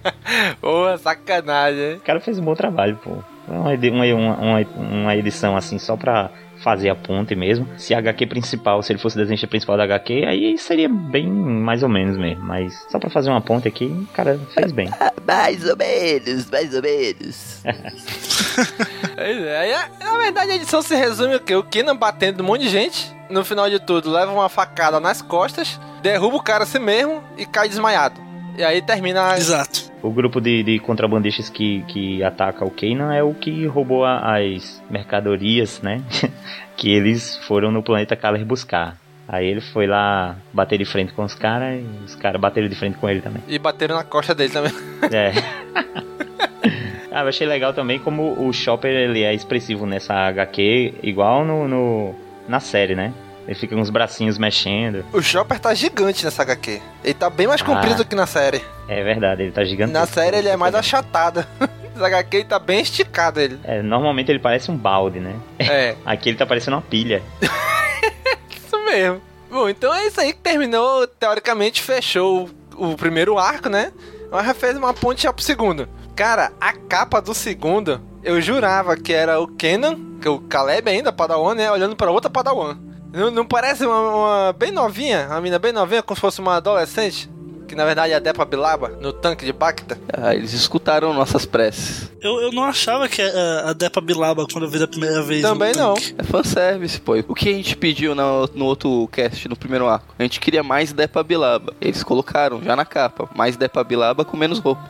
Pô, 0.60 0.96
sacanagem. 0.98 1.94
O 1.96 2.00
cara 2.00 2.20
fez 2.20 2.38
um 2.38 2.44
bom 2.44 2.54
trabalho, 2.54 2.98
pô. 3.02 3.22
Uma, 3.46 3.70
uma, 3.70 4.36
uma, 4.36 4.60
uma 4.76 5.16
edição 5.16 5.56
assim 5.56 5.78
só 5.78 5.96
pra 5.96 6.30
fazer 6.64 6.88
a 6.88 6.94
ponte 6.94 7.34
mesmo. 7.34 7.68
Se 7.76 7.94
a 7.94 7.98
HQ 7.98 8.26
principal, 8.26 8.82
se 8.82 8.92
ele 8.92 8.98
fosse 8.98 9.16
o 9.16 9.18
desenho 9.18 9.48
principal 9.48 9.76
da 9.76 9.84
HQ, 9.84 10.24
aí 10.26 10.56
seria 10.56 10.88
bem 10.88 11.28
mais 11.28 11.82
ou 11.82 11.88
menos 11.88 12.16
mesmo. 12.16 12.42
Mas 12.42 12.74
só 12.90 12.98
pra 12.98 13.10
fazer 13.10 13.30
uma 13.30 13.40
ponte 13.40 13.68
aqui, 13.68 14.06
cara 14.14 14.40
fez 14.54 14.72
bem. 14.72 14.88
mais 15.26 15.68
ou 15.68 15.76
menos, 15.76 16.50
mais 16.50 16.74
ou 16.74 16.82
menos. 16.82 17.62
é, 19.16 19.88
na 20.02 20.18
verdade 20.18 20.52
a 20.52 20.56
edição 20.56 20.80
se 20.80 20.96
resume 20.96 21.36
o 21.36 21.40
quê? 21.40 21.54
O 21.54 21.62
Kenan 21.62 21.96
batendo 21.96 22.42
um 22.42 22.46
monte 22.46 22.62
de 22.62 22.70
gente. 22.70 23.14
No 23.28 23.44
final 23.44 23.68
de 23.68 23.80
tudo, 23.80 24.10
leva 24.10 24.30
uma 24.32 24.48
facada 24.48 25.00
nas 25.00 25.22
costas, 25.22 25.80
derruba 26.02 26.36
o 26.36 26.42
cara 26.42 26.64
assim 26.64 26.78
mesmo 26.78 27.22
e 27.36 27.46
cai 27.46 27.68
desmaiado. 27.68 28.20
E 28.56 28.62
aí 28.62 28.80
termina. 28.80 29.36
Exato. 29.36 29.93
O 30.04 30.10
grupo 30.10 30.38
de, 30.38 30.62
de 30.62 30.78
contrabandistas 30.80 31.48
que, 31.48 31.82
que 31.88 32.22
ataca 32.22 32.62
o 32.62 32.70
Kanan 32.70 33.14
é 33.14 33.22
o 33.22 33.32
que 33.32 33.64
roubou 33.64 34.04
a, 34.04 34.36
as 34.36 34.82
mercadorias, 34.90 35.80
né? 35.80 36.02
que 36.76 36.92
eles 36.92 37.38
foram 37.46 37.72
no 37.72 37.82
planeta 37.82 38.14
Kaler 38.14 38.44
buscar. 38.44 38.98
Aí 39.26 39.46
ele 39.46 39.62
foi 39.62 39.86
lá 39.86 40.36
bater 40.52 40.76
de 40.76 40.84
frente 40.84 41.14
com 41.14 41.24
os 41.24 41.34
caras 41.34 41.80
e 41.80 42.04
os 42.04 42.14
caras 42.16 42.38
bateram 42.38 42.68
de 42.68 42.74
frente 42.74 42.98
com 42.98 43.08
ele 43.08 43.22
também. 43.22 43.42
E 43.48 43.58
bateram 43.58 43.96
na 43.96 44.04
costa 44.04 44.34
dele 44.34 44.52
também. 44.52 44.72
É. 45.10 45.32
ah, 47.10 47.22
eu 47.22 47.28
achei 47.28 47.46
legal 47.46 47.72
também 47.72 47.98
como 47.98 48.46
o 48.46 48.52
Chopper 48.52 48.90
ele 48.90 49.22
é 49.22 49.32
expressivo 49.32 49.86
nessa 49.86 50.12
HQ, 50.12 50.96
igual 51.02 51.46
no, 51.46 51.66
no 51.66 52.14
na 52.46 52.60
série, 52.60 52.94
né? 52.94 53.14
Ele 53.46 53.54
fica 53.54 53.74
com 53.74 53.80
os 53.80 53.90
bracinhos 53.90 54.38
mexendo. 54.38 55.04
O 55.12 55.20
Chopper 55.20 55.58
tá 55.58 55.74
gigante 55.74 56.24
nessa 56.24 56.42
HQ. 56.42 56.80
Ele 57.02 57.14
tá 57.14 57.28
bem 57.28 57.46
mais 57.46 57.60
comprido 57.62 57.94
ah, 57.94 57.98
do 57.98 58.04
que 58.04 58.14
na 58.14 58.26
série. 58.26 58.62
É 58.88 59.02
verdade, 59.02 59.42
ele 59.42 59.52
tá 59.52 59.64
gigante. 59.64 59.92
Na 59.92 60.06
série 60.06 60.38
ele 60.38 60.48
é 60.48 60.56
mais 60.56 60.74
achatado. 60.74 61.44
Nessa 61.94 62.06
HQ 62.06 62.36
ele 62.36 62.44
tá 62.44 62.58
bem 62.58 62.80
esticado 62.80 63.40
ele. 63.40 63.58
É, 63.62 63.80
normalmente 63.80 64.30
ele 64.30 64.40
parece 64.40 64.70
um 64.70 64.76
balde, 64.76 65.20
né? 65.20 65.36
É. 65.58 65.94
Aqui 66.04 66.30
ele 66.30 66.38
tá 66.38 66.44
parecendo 66.44 66.76
uma 66.76 66.82
pilha. 66.82 67.22
isso 68.50 68.84
mesmo. 68.84 69.20
Bom, 69.50 69.68
então 69.68 69.94
é 69.94 70.06
isso 70.06 70.20
aí 70.20 70.32
que 70.32 70.40
terminou, 70.40 71.06
teoricamente 71.06 71.80
fechou 71.80 72.50
o 72.76 72.96
primeiro 72.96 73.38
arco, 73.38 73.68
né? 73.68 73.92
Mas 74.30 74.46
já 74.46 74.54
fez 74.54 74.76
uma 74.76 74.92
ponte 74.92 75.22
já 75.22 75.32
pro 75.32 75.44
segundo. 75.44 75.88
Cara, 76.16 76.50
a 76.60 76.72
capa 76.72 77.20
do 77.20 77.32
segundo, 77.32 78.00
eu 78.24 78.40
jurava 78.40 78.96
que 78.96 79.12
era 79.12 79.38
o 79.38 79.46
Kenan, 79.46 79.96
que 80.20 80.26
é 80.26 80.30
o 80.30 80.40
Caleb 80.40 80.90
ainda, 80.90 81.12
Padawan, 81.12 81.54
né? 81.54 81.70
Olhando 81.70 81.94
para 81.94 82.10
outra 82.10 82.28
Padawan. 82.28 82.76
Não, 83.14 83.30
não 83.30 83.46
parece 83.46 83.86
uma, 83.86 84.00
uma, 84.00 84.52
bem 84.52 84.72
novinha? 84.72 85.28
Uma 85.30 85.40
mina 85.40 85.58
bem 85.58 85.72
novinha, 85.72 86.02
como 86.02 86.16
se 86.16 86.20
fosse 86.20 86.40
uma 86.40 86.56
adolescente? 86.56 87.30
Que 87.68 87.74
na 87.76 87.84
verdade 87.84 88.12
é 88.12 88.16
a 88.16 88.18
Depa 88.18 88.44
Bilaba, 88.44 88.88
no 89.00 89.12
tanque 89.12 89.44
de 89.44 89.52
Bacta. 89.52 89.98
Ah, 90.12 90.34
eles 90.34 90.52
escutaram 90.52 91.14
nossas 91.14 91.46
preces. 91.46 92.10
Eu, 92.20 92.40
eu 92.42 92.52
não 92.52 92.64
achava 92.64 93.08
que 93.08 93.22
a, 93.22 93.70
a 93.70 93.72
Depa 93.72 94.00
Bilaba, 94.00 94.46
quando 94.50 94.64
eu 94.64 94.70
vi 94.70 94.78
da 94.78 94.88
primeira 94.88 95.22
vez. 95.22 95.42
Também 95.42 95.72
não. 95.74 95.94
É 96.18 96.22
fanservice, 96.24 97.00
pô. 97.00 97.14
O 97.28 97.34
que 97.34 97.48
a 97.48 97.52
gente 97.52 97.76
pediu 97.76 98.14
no, 98.14 98.48
no 98.52 98.64
outro 98.64 99.08
cast, 99.12 99.48
no 99.48 99.56
primeiro 99.56 99.86
arco? 99.86 100.14
A 100.18 100.22
gente 100.22 100.40
queria 100.40 100.62
mais 100.62 100.92
Depa 100.92 101.22
Bilaba. 101.22 101.72
Eles 101.80 102.02
colocaram 102.02 102.62
já 102.62 102.74
na 102.74 102.84
capa. 102.84 103.30
Mais 103.34 103.56
Depa 103.56 103.82
Bilaba 103.84 104.24
com 104.24 104.36
menos 104.36 104.58
roupa. 104.58 104.82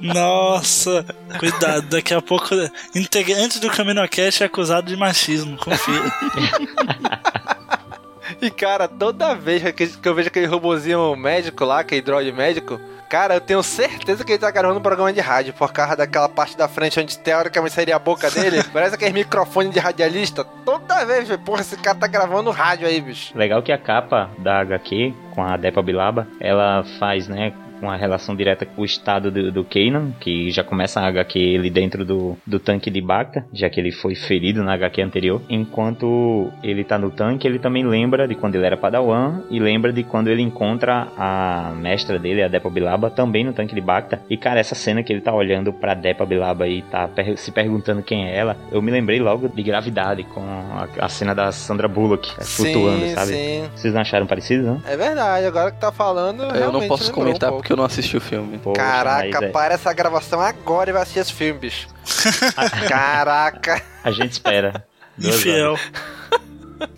Nossa, 0.00 1.04
cuidado, 1.38 1.88
daqui 1.88 2.14
a 2.14 2.20
pouco 2.20 2.54
integrante 2.94 3.58
do 3.60 3.70
CaminoCast 3.70 4.42
é 4.42 4.46
acusado 4.46 4.86
de 4.88 4.96
machismo, 4.96 5.56
confia. 5.56 6.02
e 8.40 8.50
cara, 8.50 8.88
toda 8.88 9.34
vez 9.34 9.62
que 9.72 10.08
eu 10.08 10.14
vejo 10.14 10.28
aquele 10.28 10.46
robozinho 10.46 11.14
médico 11.16 11.64
lá, 11.64 11.80
aquele 11.80 12.02
droid 12.02 12.32
médico, 12.32 12.80
Cara, 13.12 13.34
eu 13.34 13.42
tenho 13.42 13.62
certeza 13.62 14.24
que 14.24 14.32
ele 14.32 14.38
tá 14.38 14.50
gravando 14.50 14.80
um 14.80 14.82
programa 14.82 15.12
de 15.12 15.20
rádio, 15.20 15.52
por 15.52 15.70
causa 15.70 15.94
daquela 15.94 16.30
parte 16.30 16.56
da 16.56 16.66
frente 16.66 16.98
onde 16.98 17.18
teoricamente 17.18 17.74
seria 17.74 17.96
a 17.96 17.98
boca 17.98 18.30
dele. 18.30 18.64
Parece 18.72 18.94
aquele 18.94 19.12
microfone 19.12 19.68
de 19.68 19.78
radialista. 19.78 20.42
Toda 20.64 21.04
vez, 21.04 21.28
porra, 21.44 21.60
esse 21.60 21.76
cara 21.76 21.98
tá 21.98 22.06
gravando 22.06 22.50
rádio 22.50 22.86
aí, 22.86 23.02
bicho. 23.02 23.36
Legal 23.36 23.62
que 23.62 23.70
a 23.70 23.76
capa 23.76 24.30
da 24.38 24.60
HQ, 24.60 25.12
com 25.34 25.42
a 25.44 25.58
Depa 25.58 25.82
Bilaba, 25.82 26.26
ela 26.40 26.84
faz, 26.98 27.28
né, 27.28 27.52
uma 27.86 27.96
relação 27.96 28.34
direta 28.34 28.64
com 28.64 28.82
o 28.82 28.84
estado 28.84 29.30
do, 29.30 29.50
do 29.50 29.64
Kanan, 29.64 30.12
que 30.20 30.50
já 30.50 30.62
começa 30.62 31.00
a 31.00 31.06
HQ 31.06 31.38
ele 31.38 31.70
dentro 31.70 32.04
do, 32.04 32.36
do 32.46 32.58
tanque 32.58 32.90
de 32.90 33.00
Bacta, 33.00 33.44
já 33.52 33.68
que 33.68 33.80
ele 33.80 33.92
foi 33.92 34.14
ferido 34.14 34.62
na 34.62 34.74
HQ 34.74 35.02
anterior. 35.02 35.42
Enquanto 35.48 36.50
ele 36.62 36.84
tá 36.84 36.98
no 36.98 37.10
tanque, 37.10 37.46
ele 37.46 37.58
também 37.58 37.84
lembra 37.84 38.26
de 38.26 38.34
quando 38.34 38.54
ele 38.54 38.66
era 38.66 38.76
Padawan 38.76 39.42
e 39.50 39.58
lembra 39.58 39.92
de 39.92 40.02
quando 40.02 40.28
ele 40.28 40.42
encontra 40.42 41.08
a 41.16 41.72
mestra 41.76 42.18
dele, 42.18 42.42
a 42.42 42.48
Depa 42.48 42.70
Bilaba, 42.70 43.10
também 43.10 43.44
no 43.44 43.52
tanque 43.52 43.74
de 43.74 43.80
Bacta. 43.80 44.22
E 44.28 44.36
cara, 44.36 44.60
essa 44.60 44.74
cena 44.74 45.02
que 45.02 45.12
ele 45.12 45.20
tá 45.20 45.32
olhando 45.32 45.72
pra 45.72 45.94
Depa 45.94 46.24
Bilaba 46.24 46.66
e 46.68 46.82
tá 46.82 47.08
per 47.08 47.36
se 47.36 47.50
perguntando 47.50 48.02
quem 48.02 48.26
é 48.26 48.36
ela, 48.36 48.56
eu 48.70 48.80
me 48.80 48.90
lembrei 48.90 49.20
logo 49.20 49.48
de 49.48 49.62
Gravidade, 49.62 50.24
com 50.24 50.40
a, 50.40 50.88
a 50.98 51.08
cena 51.08 51.34
da 51.34 51.50
Sandra 51.52 51.88
Bullock 51.88 52.32
é, 52.38 52.44
flutuando, 52.44 53.08
sabe? 53.08 53.32
Sim. 53.32 53.64
Vocês 53.74 53.94
não 53.94 54.00
acharam 54.00 54.26
parecido, 54.26 54.64
não? 54.64 54.82
É 54.86 54.96
verdade, 54.96 55.46
agora 55.46 55.70
que 55.70 55.80
tá 55.80 55.90
falando. 55.90 56.42
Eu 56.54 56.72
não 56.72 56.86
posso 56.86 57.12
comentar 57.12 57.52
um 57.52 57.56
porque 57.56 57.71
eu 57.72 57.76
não 57.76 57.84
assisti 57.84 58.16
o 58.16 58.20
filme. 58.20 58.58
Poxa, 58.58 58.80
Caraca, 58.80 59.44
é... 59.44 59.48
para 59.50 59.74
essa 59.74 59.92
gravação 59.92 60.40
agora 60.40 60.90
e 60.90 60.92
vai 60.92 61.02
assistir 61.02 61.20
esse 61.20 61.32
filme, 61.32 61.58
bicho. 61.58 61.88
Caraca. 62.88 63.82
A 64.04 64.10
gente 64.10 64.32
espera. 64.32 64.86
Infiel. 65.18 65.78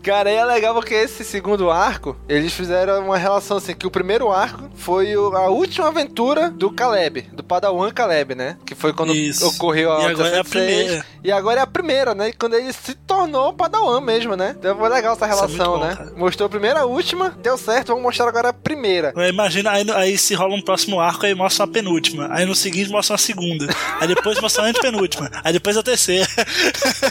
Cara, 0.03 0.31
aí 0.31 0.37
é 0.37 0.45
legal 0.45 0.75
porque 0.75 0.95
esse 0.95 1.25
segundo 1.25 1.71
arco, 1.71 2.17
eles 2.29 2.53
fizeram 2.53 3.05
uma 3.05 3.17
relação 3.17 3.57
assim, 3.57 3.75
que 3.75 3.87
o 3.87 3.91
primeiro 3.91 4.31
arco 4.31 4.71
foi 4.75 5.15
a 5.15 5.49
última 5.49 5.89
aventura 5.89 6.51
do 6.51 6.71
Caleb, 6.71 7.23
do 7.33 7.43
Padawan 7.43 7.91
Caleb, 7.91 8.35
né? 8.35 8.57
Que 8.67 8.75
foi 8.75 8.93
quando 8.93 9.15
Isso. 9.15 9.47
ocorreu 9.47 9.93
a 9.93 10.03
e 10.03 10.07
agora 10.07 10.37
é 10.37 10.41
a 10.41 10.45
primeira. 10.45 11.07
E 11.23 11.33
agora 11.33 11.61
é 11.61 11.63
a 11.63 11.67
primeira, 11.67 12.15
né? 12.15 12.33
Quando 12.33 12.55
ele 12.55 12.73
se 12.73 12.95
tornou 12.95 13.53
Padawan 13.53 14.01
mesmo, 14.01 14.37
né? 14.37 14.55
Então 14.59 14.77
foi 14.77 14.89
legal 14.89 15.15
essa 15.15 15.25
é 15.25 15.29
relação, 15.29 15.77
é 15.77 15.79
bom, 15.79 15.85
né? 15.85 15.97
Cara. 15.97 16.13
Mostrou 16.17 16.47
a 16.47 16.51
primeira 16.51 16.81
a 16.81 16.85
última, 16.85 17.31
deu 17.31 17.57
certo, 17.57 17.89
vamos 17.89 18.03
mostrar 18.03 18.29
agora 18.29 18.51
a 18.51 18.53
primeira. 18.53 19.13
Imagina, 19.29 19.71
aí, 19.71 19.91
aí 19.93 20.19
se 20.19 20.35
rola 20.35 20.55
um 20.55 20.63
próximo 20.63 21.01
arco, 21.01 21.25
aí 21.27 21.35
mostra 21.35 21.65
a 21.65 21.69
penúltima. 21.69 22.29
Aí 22.31 22.45
no 22.45 22.55
seguinte 22.55 22.91
mostra 22.91 23.15
a 23.15 23.19
segunda. 23.19 23.67
aí 24.01 24.09
depois 24.09 24.41
mostra 24.41 24.65
a 24.65 24.67
antepenúltima. 24.67 25.31
Aí 25.43 25.53
depois 25.53 25.77
a 25.77 25.83
terceira. 25.83 26.27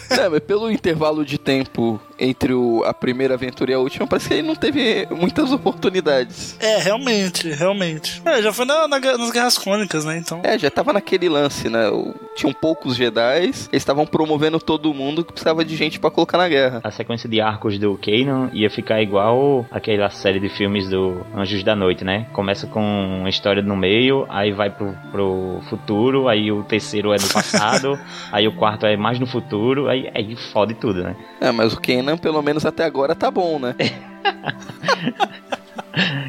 é, 0.10 0.30
mas 0.30 0.39
pelo 0.42 0.72
intervalo 0.72 1.25
de 1.25 1.38
tempo 1.38 2.00
entre 2.20 2.53
o, 2.53 2.84
a 2.86 2.93
primeira 2.93 3.34
aventura 3.34 3.72
e 3.72 3.74
a 3.74 3.79
última, 3.79 4.08
parece 4.08 4.27
que 4.27 4.34
ele 4.36 4.48
não 4.48 4.55
teve 4.55 5.08
muitas 5.12 5.51
oportunidades. 5.51 6.58
É, 6.60 6.77
realmente, 6.77 7.50
realmente. 7.50 8.22
É, 8.25 8.41
já 8.41 8.53
foi 8.53 8.65
na, 8.65 8.88
na, 8.88 9.00
nas 9.00 9.32
Guerras 9.32 9.58
Crônicas, 9.58 10.05
né? 10.05 10.17
Então. 10.17 10.41
É, 10.43 10.58
já 10.58 10.70
tava 10.70 10.93
naquele 10.93 11.29
lance, 11.29 11.70
né? 11.70 11.89
O, 11.89 12.13
tinham 12.36 12.53
poucos 12.53 12.96
Jedi, 12.96 13.43
eles 13.43 13.70
estavam 13.72 14.05
promovendo 14.05 14.60
todo 14.60 14.93
mundo 14.93 15.24
que 15.24 15.32
precisava 15.32 15.63
de 15.63 15.75
gente 15.75 16.00
para 16.00 16.10
colocar 16.10 16.38
na 16.38 16.48
guerra. 16.48 16.82
A 16.84 16.91
sequência 16.91 17.29
de 17.29 17.39
arcos 17.41 17.77
do 17.77 17.98
Kanan 17.98 18.50
ia 18.53 18.70
ficar 18.70 19.01
igual 19.01 19.65
aquela 19.72 20.10
série 20.10 20.39
de 20.39 20.50
filmes 20.50 20.89
do 20.89 21.25
Anjos 21.36 21.63
da 21.63 21.75
Noite, 21.75 22.03
né? 22.03 22.27
Começa 22.34 22.67
com 22.67 22.82
uma 22.82 23.29
história 23.29 23.62
no 23.62 23.75
meio, 23.75 24.25
aí 24.29 24.51
vai 24.51 24.70
pro, 24.70 24.96
pro 25.12 25.62
futuro, 25.70 26.27
aí 26.27 26.51
o 26.51 26.63
terceiro 26.63 27.13
é 27.13 27.17
no 27.17 27.27
passado, 27.27 28.00
aí 28.32 28.48
o 28.48 28.55
quarto 28.55 28.86
é 28.86 28.96
mais 28.98 29.20
no 29.20 29.25
futuro, 29.27 29.88
aí, 29.88 30.10
aí 30.13 30.36
fode 30.36 30.74
tudo, 30.75 31.03
né? 31.03 31.15
É, 31.39 31.51
mas 31.51 31.74
o 31.74 31.82
Kanan, 31.82 32.12
pelo 32.17 32.41
menos 32.41 32.65
até 32.65 32.84
agora, 32.84 33.15
tá 33.15 33.29
bom, 33.29 33.60
né? 33.60 33.75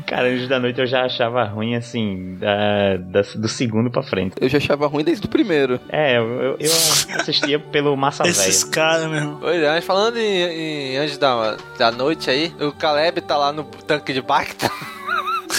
Cara, 0.07 0.29
Anjos 0.29 0.49
da 0.49 0.61
Noite 0.61 0.79
eu 0.81 0.87
já 0.87 1.05
achava 1.05 1.43
ruim, 1.45 1.75
assim, 1.75 2.37
da, 2.39 2.97
da, 2.99 3.23
do 3.35 3.49
segundo 3.49 3.91
pra 3.91 4.03
frente. 4.03 4.35
Eu 4.39 4.49
já 4.49 4.59
achava 4.59 4.87
ruim 4.87 5.03
desde 5.03 5.25
o 5.27 5.29
primeiro. 5.29 5.81
É, 5.89 6.19
eu, 6.19 6.25
eu, 6.25 6.57
eu 6.59 6.73
assistia 7.17 7.59
pelo 7.59 7.97
Massa 7.97 8.25
Velho. 8.25 8.35
Esses 8.35 8.63
caras 8.65 9.09
mesmo. 9.09 9.39
Oi, 9.43 9.67
mas 9.67 9.85
falando 9.85 10.19
em, 10.19 10.93
em 10.93 10.97
Anjos 10.99 11.17
da, 11.17 11.57
da 11.79 11.91
Noite 11.91 12.29
aí, 12.29 12.53
o 12.61 12.73
Caleb 12.73 13.23
tá 13.23 13.37
lá 13.37 13.53
no 13.53 13.65
tanque 13.65 14.13
de 14.13 14.21
Bacta. 14.21 14.71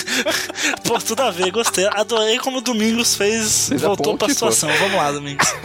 Pô, 0.84 1.00
tudo 1.00 1.24
a 1.24 1.32
ver, 1.32 1.52
gostei. 1.52 1.88
Adorei 1.88 2.38
como 2.40 2.58
o 2.58 2.62
Domingos 2.62 3.16
fez, 3.16 3.70
fez 3.70 3.82
voltou 3.82 4.14
ponte, 4.14 4.20
pra 4.26 4.30
situação. 4.30 4.70
Pô. 4.70 4.78
Vamos 4.78 4.96
lá, 4.96 5.12
Domingos. 5.12 5.48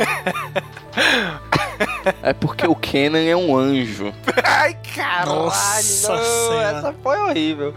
É 2.22 2.32
porque 2.32 2.66
o 2.66 2.74
Kenan 2.74 3.24
é 3.24 3.34
um 3.34 3.56
anjo. 3.56 4.12
Ai, 4.44 4.76
caralho, 4.94 5.30
Nossa 5.30 6.14
não, 6.14 6.60
essa 6.60 6.94
foi 7.02 7.18
horrível. 7.18 7.74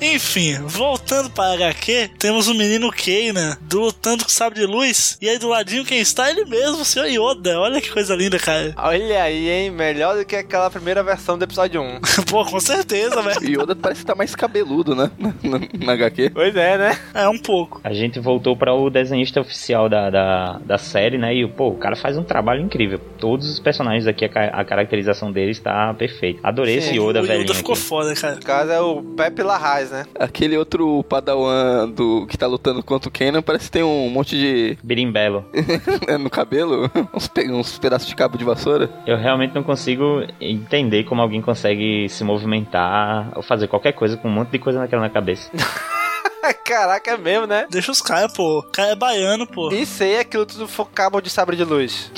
Enfim, 0.00 0.58
voltando 0.66 1.30
para 1.30 1.54
HQ, 1.54 2.10
temos 2.18 2.48
o 2.48 2.54
menino 2.54 2.90
Keina 2.90 3.58
lutando 3.72 4.24
com 4.24 4.30
sabre 4.30 4.60
de 4.60 4.66
luz. 4.66 5.16
E 5.20 5.28
aí 5.28 5.38
do 5.38 5.48
ladinho 5.48 5.84
quem 5.84 5.98
está? 5.98 6.30
Ele 6.30 6.44
mesmo, 6.44 6.82
o 6.82 6.84
senhor 6.84 7.06
Yoda. 7.06 7.58
Olha 7.60 7.80
que 7.80 7.90
coisa 7.90 8.14
linda, 8.14 8.38
cara. 8.38 8.74
Olha 8.78 9.22
aí, 9.22 9.48
hein? 9.48 9.70
Melhor 9.70 10.16
do 10.16 10.24
que 10.24 10.36
aquela 10.36 10.70
primeira 10.70 11.02
versão 11.02 11.38
do 11.38 11.44
episódio 11.44 11.80
1. 11.80 12.00
Pô, 12.28 12.44
com 12.44 12.58
certeza, 12.60 13.22
velho. 13.22 13.62
Yoda 13.62 13.76
parece 13.76 14.00
estar 14.00 14.14
tá 14.14 14.18
mais 14.18 14.34
cabeludo, 14.34 14.94
né? 14.94 15.10
Na, 15.18 15.60
na, 15.84 15.92
HQ. 15.92 16.30
Pois 16.30 16.54
é, 16.56 16.78
né? 16.78 16.98
É, 17.14 17.28
um 17.28 17.38
pouco. 17.38 17.80
A 17.84 17.92
gente 17.92 18.18
voltou 18.18 18.56
para 18.56 18.74
o 18.74 18.90
desenhista 18.90 19.40
oficial 19.40 19.88
da, 19.88 20.10
da, 20.10 20.58
da 20.64 20.78
série, 20.78 21.18
né? 21.18 21.34
E, 21.34 21.46
pô, 21.46 21.68
o 21.68 21.76
cara 21.76 21.96
faz 21.96 22.16
um 22.16 22.24
trabalho 22.24 22.62
incrível. 22.62 22.98
Todos 23.18 23.48
os 23.50 23.60
personagens 23.60 24.06
aqui, 24.06 24.24
a, 24.24 24.60
a 24.60 24.64
caracterização 24.64 25.30
deles 25.30 25.58
está 25.58 25.92
perfeita. 25.94 26.40
Adorei 26.42 26.80
Sim, 26.80 26.88
esse 26.88 26.98
Yoda, 26.98 27.22
velho. 27.22 27.40
O 27.40 27.42
Yoda 27.44 27.54
ficou 27.54 27.74
aqui. 27.74 27.82
foda, 27.82 28.14
cara. 28.14 28.34
No 28.36 28.42
caso 28.42 28.72
é 28.72 28.80
o 28.80 29.02
Pepe 29.02 29.42
Larraz, 29.42 29.85
né? 29.90 30.04
Aquele 30.18 30.56
outro 30.56 31.02
padawan 31.04 31.88
do, 31.88 32.26
que 32.26 32.36
tá 32.36 32.46
lutando 32.46 32.82
contra 32.82 33.08
o 33.08 33.12
Kenan 33.12 33.42
parece 33.42 33.66
que 33.66 33.72
tem 33.72 33.82
um 33.82 34.08
monte 34.08 34.36
de... 34.36 34.78
Birimbelo. 34.82 35.44
no 36.20 36.30
cabelo? 36.30 36.90
Uns, 37.14 37.28
pe 37.28 37.50
uns 37.50 37.78
pedaços 37.78 38.08
de 38.08 38.14
cabo 38.14 38.36
de 38.36 38.44
vassoura? 38.44 38.90
Eu 39.06 39.16
realmente 39.16 39.54
não 39.54 39.62
consigo 39.62 40.22
entender 40.40 41.04
como 41.04 41.22
alguém 41.22 41.40
consegue 41.40 42.08
se 42.08 42.24
movimentar 42.24 43.32
ou 43.34 43.42
fazer 43.42 43.68
qualquer 43.68 43.92
coisa 43.92 44.16
com 44.16 44.28
um 44.28 44.32
monte 44.32 44.50
de 44.50 44.58
coisa 44.58 44.78
naquela 44.78 45.02
na 45.02 45.10
cabeça. 45.10 45.50
Caraca, 46.64 47.12
é 47.12 47.16
mesmo, 47.16 47.46
né? 47.46 47.66
Deixa 47.70 47.90
os 47.90 48.00
caras, 48.00 48.32
pô. 48.32 48.60
O 48.60 48.62
cara 48.62 48.92
é 48.92 48.96
baiano, 48.96 49.46
pô. 49.46 49.70
Isso 49.72 50.02
aí 50.02 50.14
é 50.14 50.20
aquilo 50.20 50.46
tudo 50.46 50.66
for 50.68 50.88
cabo 50.90 51.20
de 51.20 51.30
sabre 51.30 51.56
de 51.56 51.64
luz. 51.64 52.10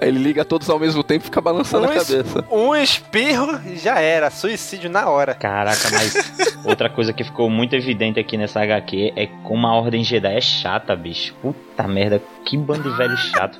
Aí 0.00 0.08
ele 0.08 0.18
liga 0.18 0.44
todos 0.44 0.68
ao 0.70 0.78
mesmo 0.78 1.02
tempo 1.02 1.24
e 1.24 1.26
fica 1.26 1.40
balançando 1.40 1.86
um 1.86 1.90
a 1.90 1.94
cabeça. 1.94 2.44
Um 2.50 2.74
espirro 2.74 3.60
e 3.66 3.76
já 3.76 4.00
era. 4.00 4.30
Suicídio 4.30 4.88
na 4.88 5.08
hora. 5.08 5.34
Caraca, 5.34 5.90
mas 5.92 6.14
outra 6.64 6.88
coisa 6.88 7.12
que 7.12 7.22
ficou 7.22 7.50
muito 7.50 7.74
evidente 7.74 8.18
aqui 8.18 8.36
nessa 8.36 8.62
HQ 8.62 9.12
é 9.16 9.26
como 9.44 9.66
a 9.66 9.74
Ordem 9.74 10.02
Jedi 10.02 10.36
é 10.36 10.40
chata, 10.40 10.96
bicho. 10.96 11.34
Puta 11.42 11.86
merda, 11.86 12.22
que 12.44 12.56
bando 12.56 12.90
de 12.90 12.96
velho 12.96 13.16
chato. 13.16 13.58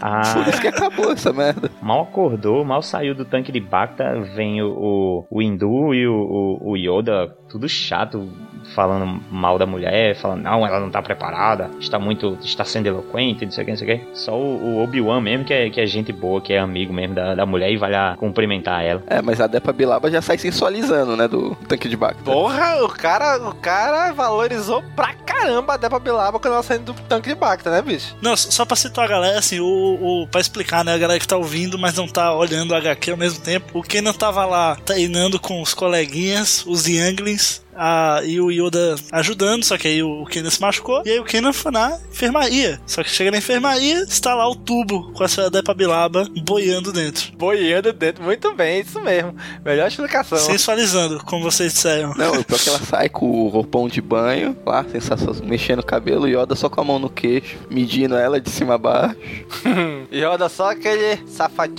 Ah, 0.00 0.22
Por 0.34 0.48
isso 0.48 0.60
que 0.60 0.68
acabou 0.68 1.12
essa 1.12 1.32
merda. 1.32 1.70
Mal 1.80 2.02
acordou, 2.02 2.64
mal 2.64 2.82
saiu 2.82 3.14
do 3.14 3.24
tanque 3.24 3.52
de 3.52 3.60
Bacta, 3.60 4.20
vem 4.34 4.62
o, 4.62 4.68
o, 4.68 5.26
o 5.30 5.42
Hindu 5.42 5.94
e 5.94 6.06
o, 6.06 6.14
o, 6.14 6.70
o 6.70 6.76
Yoda, 6.76 7.34
tudo 7.48 7.68
chato, 7.68 8.28
falando 8.76 9.22
mal 9.30 9.58
da 9.58 9.64
mulher, 9.64 10.14
falando, 10.16 10.42
não, 10.42 10.66
ela 10.66 10.78
não 10.78 10.90
tá 10.90 11.00
preparada, 11.00 11.70
está 11.80 11.98
muito, 11.98 12.36
está 12.42 12.62
sendo 12.62 12.86
eloquente, 12.86 13.46
não 13.46 13.50
sei 13.50 13.62
o 13.62 13.64
que, 13.64 13.70
não 13.70 13.78
sei 13.78 13.94
o 13.94 13.98
que. 13.98 14.06
Só 14.12 14.36
o, 14.36 14.76
o 14.76 14.82
Obi-Wan 14.84 15.22
mesmo, 15.22 15.46
que 15.46 15.54
é, 15.54 15.70
que 15.70 15.80
é 15.80 15.86
gente 15.86 16.12
boa, 16.12 16.42
que 16.42 16.52
é 16.52 16.58
amigo 16.58 16.92
mesmo 16.92 17.14
da, 17.14 17.34
da 17.34 17.46
mulher 17.46 17.72
e 17.72 17.78
vai 17.78 17.90
lá 17.90 18.14
cumprimentar 18.18 18.84
ela. 18.84 19.02
É, 19.06 19.22
mas 19.22 19.40
a 19.40 19.46
Depa 19.46 19.72
Bilaba 19.72 20.10
já 20.10 20.20
sai 20.20 20.36
sensualizando, 20.36 21.16
né, 21.16 21.26
do 21.26 21.54
tanque 21.66 21.88
de 21.88 21.96
Bacta. 21.96 22.22
Porra, 22.22 22.84
o 22.84 22.88
cara, 22.88 23.48
o 23.48 23.54
cara 23.54 24.12
valorizou 24.12 24.82
pra 24.94 25.14
caramba 25.14 25.74
a 25.74 25.76
Depa 25.78 25.98
Bilaba 25.98 26.38
quando 26.38 26.52
ela 26.52 26.62
saiu 26.62 26.80
do 26.80 26.92
tanque 26.92 27.30
de 27.30 27.34
Bacta, 27.34 27.70
né, 27.70 27.80
bicho? 27.80 28.14
Não, 28.20 28.36
só 28.36 28.66
pra 28.66 28.76
situar 28.76 29.06
a 29.06 29.10
galera, 29.10 29.38
assim, 29.38 29.58
o, 29.58 29.64
o, 29.64 30.28
pra 30.28 30.40
explicar, 30.40 30.84
né, 30.84 30.92
a 30.92 30.98
galera 30.98 31.18
que 31.18 31.26
tá 31.26 31.38
ouvindo, 31.38 31.78
mas 31.78 31.94
não 31.94 32.06
tá 32.06 32.34
olhando 32.34 32.72
o 32.72 32.74
HQ 32.74 33.12
ao 33.12 33.16
mesmo 33.16 33.42
tempo, 33.42 33.78
o 33.78 33.82
Kenan 33.82 34.12
tava 34.12 34.44
lá 34.44 34.76
treinando 34.84 35.40
com 35.40 35.62
os 35.62 35.72
coleguinhas, 35.72 36.62
os 36.66 36.86
Younglings, 36.86 37.64
a, 37.76 38.20
e 38.24 38.40
o 38.40 38.50
Yoda 38.50 38.96
ajudando, 39.12 39.64
só 39.64 39.76
que 39.76 39.88
aí 39.88 40.02
o 40.02 40.24
Kenan 40.26 40.50
se 40.50 40.60
machucou, 40.60 41.02
e 41.04 41.10
aí 41.10 41.20
o 41.20 41.24
Kenan 41.24 41.52
foi 41.52 41.72
na 41.72 41.98
enfermaria. 42.10 42.80
Só 42.86 43.02
que 43.02 43.10
chega 43.10 43.30
na 43.30 43.38
enfermaria, 43.38 44.02
está 44.02 44.34
lá 44.34 44.48
o 44.48 44.56
tubo 44.56 45.12
com 45.12 45.22
a 45.22 45.28
sua 45.28 45.50
Depa 45.50 45.74
Bilaba 45.74 46.26
boiando 46.44 46.92
dentro. 46.92 47.32
Boiando 47.36 47.92
dentro, 47.92 48.22
muito 48.22 48.54
bem, 48.54 48.80
isso 48.80 49.00
mesmo. 49.00 49.34
Melhor 49.64 49.88
explicação. 49.88 50.38
Sensualizando, 50.38 51.22
como 51.24 51.42
vocês 51.42 51.72
disseram. 51.72 52.14
Não, 52.16 52.42
pior 52.42 52.58
que 52.58 52.68
ela 52.68 52.80
sai 52.80 53.08
com 53.08 53.26
o 53.26 53.48
roupão 53.48 53.88
de 53.88 54.00
banho, 54.00 54.56
lá, 54.64 54.84
sensação, 54.84 55.34
mexendo 55.44 55.80
o 55.80 55.86
cabelo, 55.86 56.28
Yoda 56.28 56.54
só 56.54 56.68
com 56.68 56.80
a 56.80 56.84
mão 56.84 56.98
no 56.98 57.10
queixo, 57.10 57.56
medindo 57.70 58.16
ela 58.16 58.40
de 58.40 58.50
cima 58.50 58.74
a 58.74 58.78
baixo. 58.78 59.16
Yoda 60.12 60.48
só 60.48 60.70
aquele 60.70 61.18
safadinho. 61.26 61.76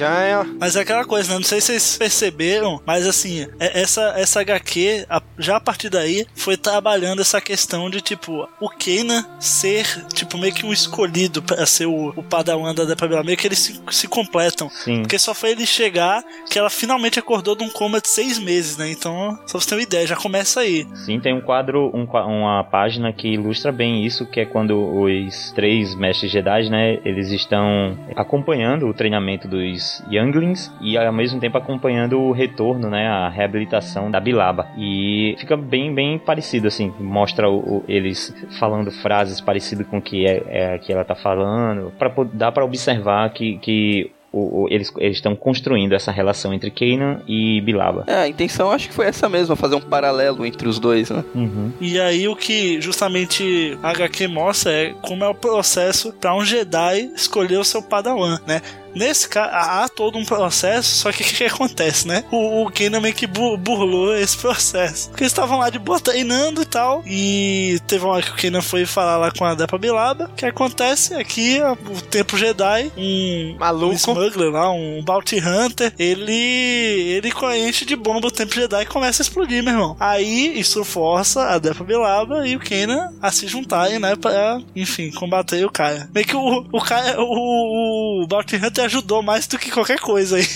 Mas 0.60 0.76
é 0.76 0.82
aquela 0.82 1.06
coisa, 1.06 1.30
né? 1.30 1.36
Não 1.36 1.43
sei 1.43 1.62
se 1.62 1.67
vocês 1.67 1.98
perceberam, 1.98 2.82
mas 2.86 3.08
assim, 3.08 3.48
essa, 3.60 4.13
essa 4.15 4.41
HQ, 4.41 5.06
já 5.38 5.58
a 5.58 5.60
partir 5.60 5.87
partir 5.88 5.89
daí 5.89 6.26
foi 6.36 6.58
trabalhando 6.58 7.21
essa 7.21 7.41
questão 7.41 7.89
de 7.89 8.02
tipo 8.02 8.47
o 8.60 8.69
Keina 8.69 9.26
ser 9.39 9.86
tipo 10.13 10.38
meio 10.38 10.54
que 10.54 10.65
um 10.65 10.73
escolhido 10.73 11.41
para 11.41 11.65
ser 11.65 11.86
o, 11.86 12.13
o 12.15 12.23
Padawan 12.23 12.73
da 12.73 12.84
Depa 12.84 13.08
meio 13.23 13.38
que 13.38 13.47
eles 13.47 13.60
se, 13.60 13.82
se 13.91 14.08
completam. 14.08 14.69
Sim. 14.69 15.02
Porque 15.02 15.17
só 15.17 15.34
foi 15.34 15.52
ele 15.52 15.65
chegar 15.65 16.23
que 16.50 16.60
ela 16.60 16.69
finalmente 16.69 17.19
acordou 17.19 17.56
de 17.56 17.63
um 17.63 17.69
coma 17.69 18.02
de 18.02 18.10
seis 18.10 18.38
meses, 18.38 18.78
né? 18.78 18.91
Então, 18.91 19.38
só 19.45 19.60
você 19.60 19.69
ter 19.69 19.76
uma 19.76 19.82
ideia, 19.82 20.08
já 20.08 20.15
começa 20.15 20.60
aí. 20.62 20.86
Sim, 21.06 21.19
tem 21.19 21.34
um 21.34 21.41
quadro, 21.41 21.91
um, 21.93 22.04
uma 22.04 22.63
página 22.63 23.13
que 23.13 23.30
ilustra 23.30 23.71
bem 23.71 24.06
isso, 24.06 24.26
que 24.26 24.41
é 24.41 24.45
quando 24.45 24.78
os 24.78 25.52
três 25.54 25.95
mestres 25.95 26.32
Jedi, 26.32 26.69
né, 26.69 27.00
eles 27.06 27.32
estão 27.32 27.97
acompanhando 28.15 28.88
o 28.88 28.93
treinamento 28.93 29.47
dos 29.47 30.04
Younglings 30.12 30.71
e 30.82 30.97
ao 30.97 31.13
mesmo 31.13 31.39
tempo 31.39 31.58
acompanhando 31.58 32.19
o 32.19 32.32
retorno, 32.32 32.89
né, 32.89 33.08
a 33.08 33.30
reabilitação 33.30 34.12
da 34.12 34.19
Bilaba. 34.19 34.67
E 34.78 35.36
fica 35.38 35.56
bem 35.56 35.77
bem, 35.78 35.94
bem 35.94 36.20
parecido, 36.20 36.68
assim. 36.68 36.92
Mostra 37.00 37.50
o, 37.50 37.78
o, 37.78 37.84
eles 37.88 38.34
falando 38.60 38.92
frases 38.92 39.40
parecidas 39.40 39.86
com 39.88 40.00
o 40.00 40.02
que, 40.02 40.26
é, 40.26 40.44
é, 40.48 40.78
que 40.80 40.92
ela 40.92 41.06
tá 41.06 41.16
falando. 41.16 41.92
Pra, 41.98 42.12
dá 42.34 42.52
para 42.52 42.66
observar 42.66 43.30
que, 43.32 43.58
que 43.60 44.12
o, 44.32 44.63
o, 44.63 44.68
eles 44.70 44.92
estão 44.98 45.36
construindo 45.36 45.94
essa 45.94 46.12
relação 46.12 46.54
entre 46.54 46.72
Kanan 46.72 47.22
e 47.28 47.62
Bilaba. 47.62 48.04
É, 48.08 48.22
a 48.22 48.28
intenção 48.28 48.72
acho 48.72 48.90
que 48.90 48.94
foi 48.94 49.06
essa 49.06 49.30
mesma, 49.30 49.56
fazer 49.56 49.76
um 49.76 49.82
paralelo 49.82 50.46
entre 50.46 50.68
os 50.68 50.80
dois, 50.80 51.10
né? 51.10 51.24
Uhum. 51.34 51.72
E 51.80 52.00
aí 52.00 52.28
o 52.28 52.36
que 52.36 52.82
justamente 52.82 53.78
a 53.84 53.92
HQ 53.92 54.28
mostra 54.28 54.72
é 54.72 54.94
como 55.02 55.24
é 55.24 55.28
o 55.28 55.36
processo 55.36 56.12
para 56.13 56.36
um 56.36 56.44
Jedi 56.44 57.12
escolher 57.16 57.58
o 57.58 57.63
seu 57.63 57.82
Padawan, 57.82 58.40
né? 58.46 58.62
Nesse 58.98 59.30
caso, 59.30 59.52
há 59.54 59.88
todo 59.88 60.18
um 60.18 60.26
processo, 60.26 60.90
só 60.96 61.12
que 61.12 61.22
o 61.22 61.26
que, 61.26 61.34
que, 61.38 61.46
acontece, 61.46 62.08
né? 62.08 62.24
O, 62.32 62.64
o 62.64 62.72
Kenan 62.72 63.00
meio 63.00 63.14
que 63.14 63.28
burlou 63.28 64.16
esse 64.16 64.38
processo. 64.38 65.10
Porque 65.10 65.24
eles 65.24 65.32
estavam 65.32 65.60
lá 65.60 65.70
de 65.70 65.80
boa 65.80 66.00
treinando 66.00 66.62
e 66.62 66.66
tal. 66.66 67.04
E 67.06 67.80
teve 67.88 68.04
uma 68.04 68.14
hora 68.14 68.24
que 68.24 68.32
o 68.32 68.36
Kenan 68.36 68.62
foi 68.62 68.86
falar 68.86 69.18
lá 69.18 69.32
com 69.32 69.46
a 69.46 69.54
Depa 69.54 69.78
Bilaba. 69.78 70.26
O 70.26 70.36
que 70.36 70.46
acontece 70.46 71.14
aqui, 71.14 71.60
o 71.62 72.02
tempo 72.02 72.38
Jedi, 72.38 72.92
um 72.98 73.56
maluco, 73.60 73.94
um 73.94 73.96
smuggler 73.96 74.52
lá, 74.52 74.72
um 74.72 75.04
bounty 75.04 75.40
hunter, 75.40 75.94
ele 75.98 76.32
ele 76.34 77.32
enche 77.58 77.86
de 77.86 77.96
bomba 77.96 78.28
o 78.28 78.32
tempo 78.32 78.54
Jedi 78.54 78.82
e 78.82 78.86
começa 78.86 79.22
a 79.22 79.24
explodir, 79.24 79.64
meu 79.64 79.74
irmão. 79.74 79.96
Aí 80.00 80.60
isso 80.60 80.84
força 80.84 81.50
a 81.50 81.58
Depa 81.58 81.84
Bilaba 81.84 82.48
e 82.48 82.56
o 82.56 82.60
Kenan 82.60 83.12
a 83.22 83.32
se 83.32 83.48
juntarem, 83.48 84.00
né? 84.00 84.16
Pra, 84.16 84.60
enfim, 84.76 85.12
combater 85.12 85.66
o 85.66 85.72
cara. 85.72 86.10
Meio 86.14 86.26
que 86.26 86.36
o, 86.36 86.66
o 86.72 86.82
cara, 86.82 87.20
o, 87.20 88.24
o 88.24 88.28
bounty 88.28 88.56
hunter 88.56 88.87
ajudou 88.88 89.21
mais 89.21 89.47
do 89.47 89.58
que 89.60 89.71
qualquer 89.71 90.00
coisa 90.00 90.38
aí. 90.38 90.47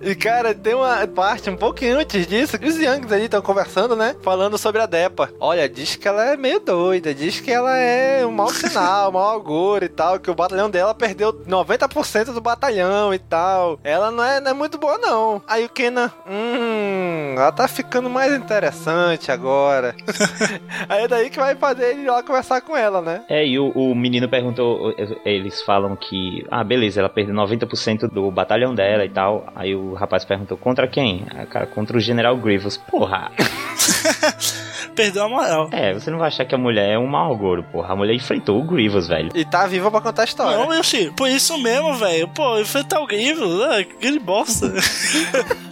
E 0.00 0.14
cara, 0.14 0.54
tem 0.54 0.74
uma 0.74 1.06
parte 1.06 1.50
um 1.50 1.56
pouquinho 1.56 1.98
antes 1.98 2.26
disso 2.26 2.58
que 2.58 2.66
os 2.66 2.76
Youngs 2.76 3.12
ali 3.12 3.24
estão 3.24 3.42
conversando, 3.42 3.96
né? 3.96 4.14
Falando 4.22 4.56
sobre 4.56 4.80
a 4.80 4.86
Depa. 4.86 5.30
Olha, 5.40 5.68
diz 5.68 5.96
que 5.96 6.06
ela 6.06 6.24
é 6.24 6.36
meio 6.36 6.60
doida, 6.60 7.14
diz 7.14 7.40
que 7.40 7.50
ela 7.50 7.76
é 7.76 8.24
um 8.24 8.30
mau 8.30 8.48
sinal, 8.48 9.10
um 9.10 9.12
mau 9.14 9.30
auguro 9.30 9.84
e 9.84 9.88
tal, 9.88 10.20
que 10.20 10.30
o 10.30 10.34
batalhão 10.34 10.70
dela 10.70 10.94
perdeu 10.94 11.32
90% 11.32 12.32
do 12.32 12.40
batalhão 12.40 13.12
e 13.12 13.18
tal. 13.18 13.80
Ela 13.82 14.10
não 14.10 14.22
é, 14.22 14.40
não 14.40 14.50
é 14.50 14.54
muito 14.54 14.78
boa, 14.78 14.98
não. 14.98 15.42
Aí 15.48 15.64
o 15.64 15.68
Kenan, 15.68 16.12
hum, 16.28 17.34
ela 17.36 17.50
tá 17.50 17.66
ficando 17.66 18.08
mais 18.08 18.32
interessante 18.32 19.32
agora. 19.32 19.94
Aí 20.88 21.04
é 21.04 21.08
daí 21.08 21.30
que 21.30 21.38
vai 21.38 21.56
fazer 21.56 21.90
ele 21.90 22.02
ir 22.02 22.10
lá 22.10 22.22
conversar 22.22 22.60
com 22.60 22.76
ela, 22.76 23.00
né? 23.00 23.24
É, 23.28 23.44
e 23.44 23.58
o, 23.58 23.70
o 23.70 23.94
menino 23.94 24.28
perguntou, 24.28 24.94
eles 25.24 25.62
falam 25.62 25.96
que, 25.96 26.46
ah, 26.50 26.62
beleza, 26.62 27.00
ela 27.00 27.08
perdeu 27.08 27.34
90% 27.34 27.67
do 28.08 28.30
batalhão 28.30 28.74
dela 28.74 29.04
e 29.04 29.08
tal. 29.08 29.46
Aí 29.54 29.74
o 29.74 29.94
rapaz 29.94 30.24
perguntou, 30.24 30.56
contra 30.56 30.86
quem? 30.86 31.24
Cara, 31.50 31.66
contra 31.66 31.96
o 31.96 32.00
General 32.00 32.36
Grievous. 32.36 32.76
Porra! 32.76 33.30
Perdeu 34.94 35.24
a 35.24 35.28
moral. 35.28 35.68
É, 35.70 35.94
você 35.94 36.10
não 36.10 36.18
vai 36.18 36.28
achar 36.28 36.44
que 36.44 36.54
a 36.54 36.58
mulher 36.58 36.94
é 36.94 36.98
um 36.98 37.06
mau 37.06 37.32
agouro, 37.32 37.62
porra. 37.62 37.92
A 37.92 37.96
mulher 37.96 38.14
enfrentou 38.14 38.60
o 38.60 38.64
Grievous, 38.64 39.06
velho. 39.06 39.30
E 39.34 39.44
tá 39.44 39.66
viva 39.66 39.90
pra 39.90 40.00
contar 40.00 40.22
a 40.22 40.24
história. 40.24 40.58
Não, 40.58 40.74
Yoshi, 40.74 41.12
por 41.16 41.28
isso 41.28 41.56
mesmo, 41.58 41.94
velho. 41.94 42.28
Pô, 42.28 42.58
enfrentar 42.58 43.00
o 43.00 43.06
Grievous, 43.06 43.62
ah, 43.62 43.84
que 43.84 44.18
bosta. 44.18 44.72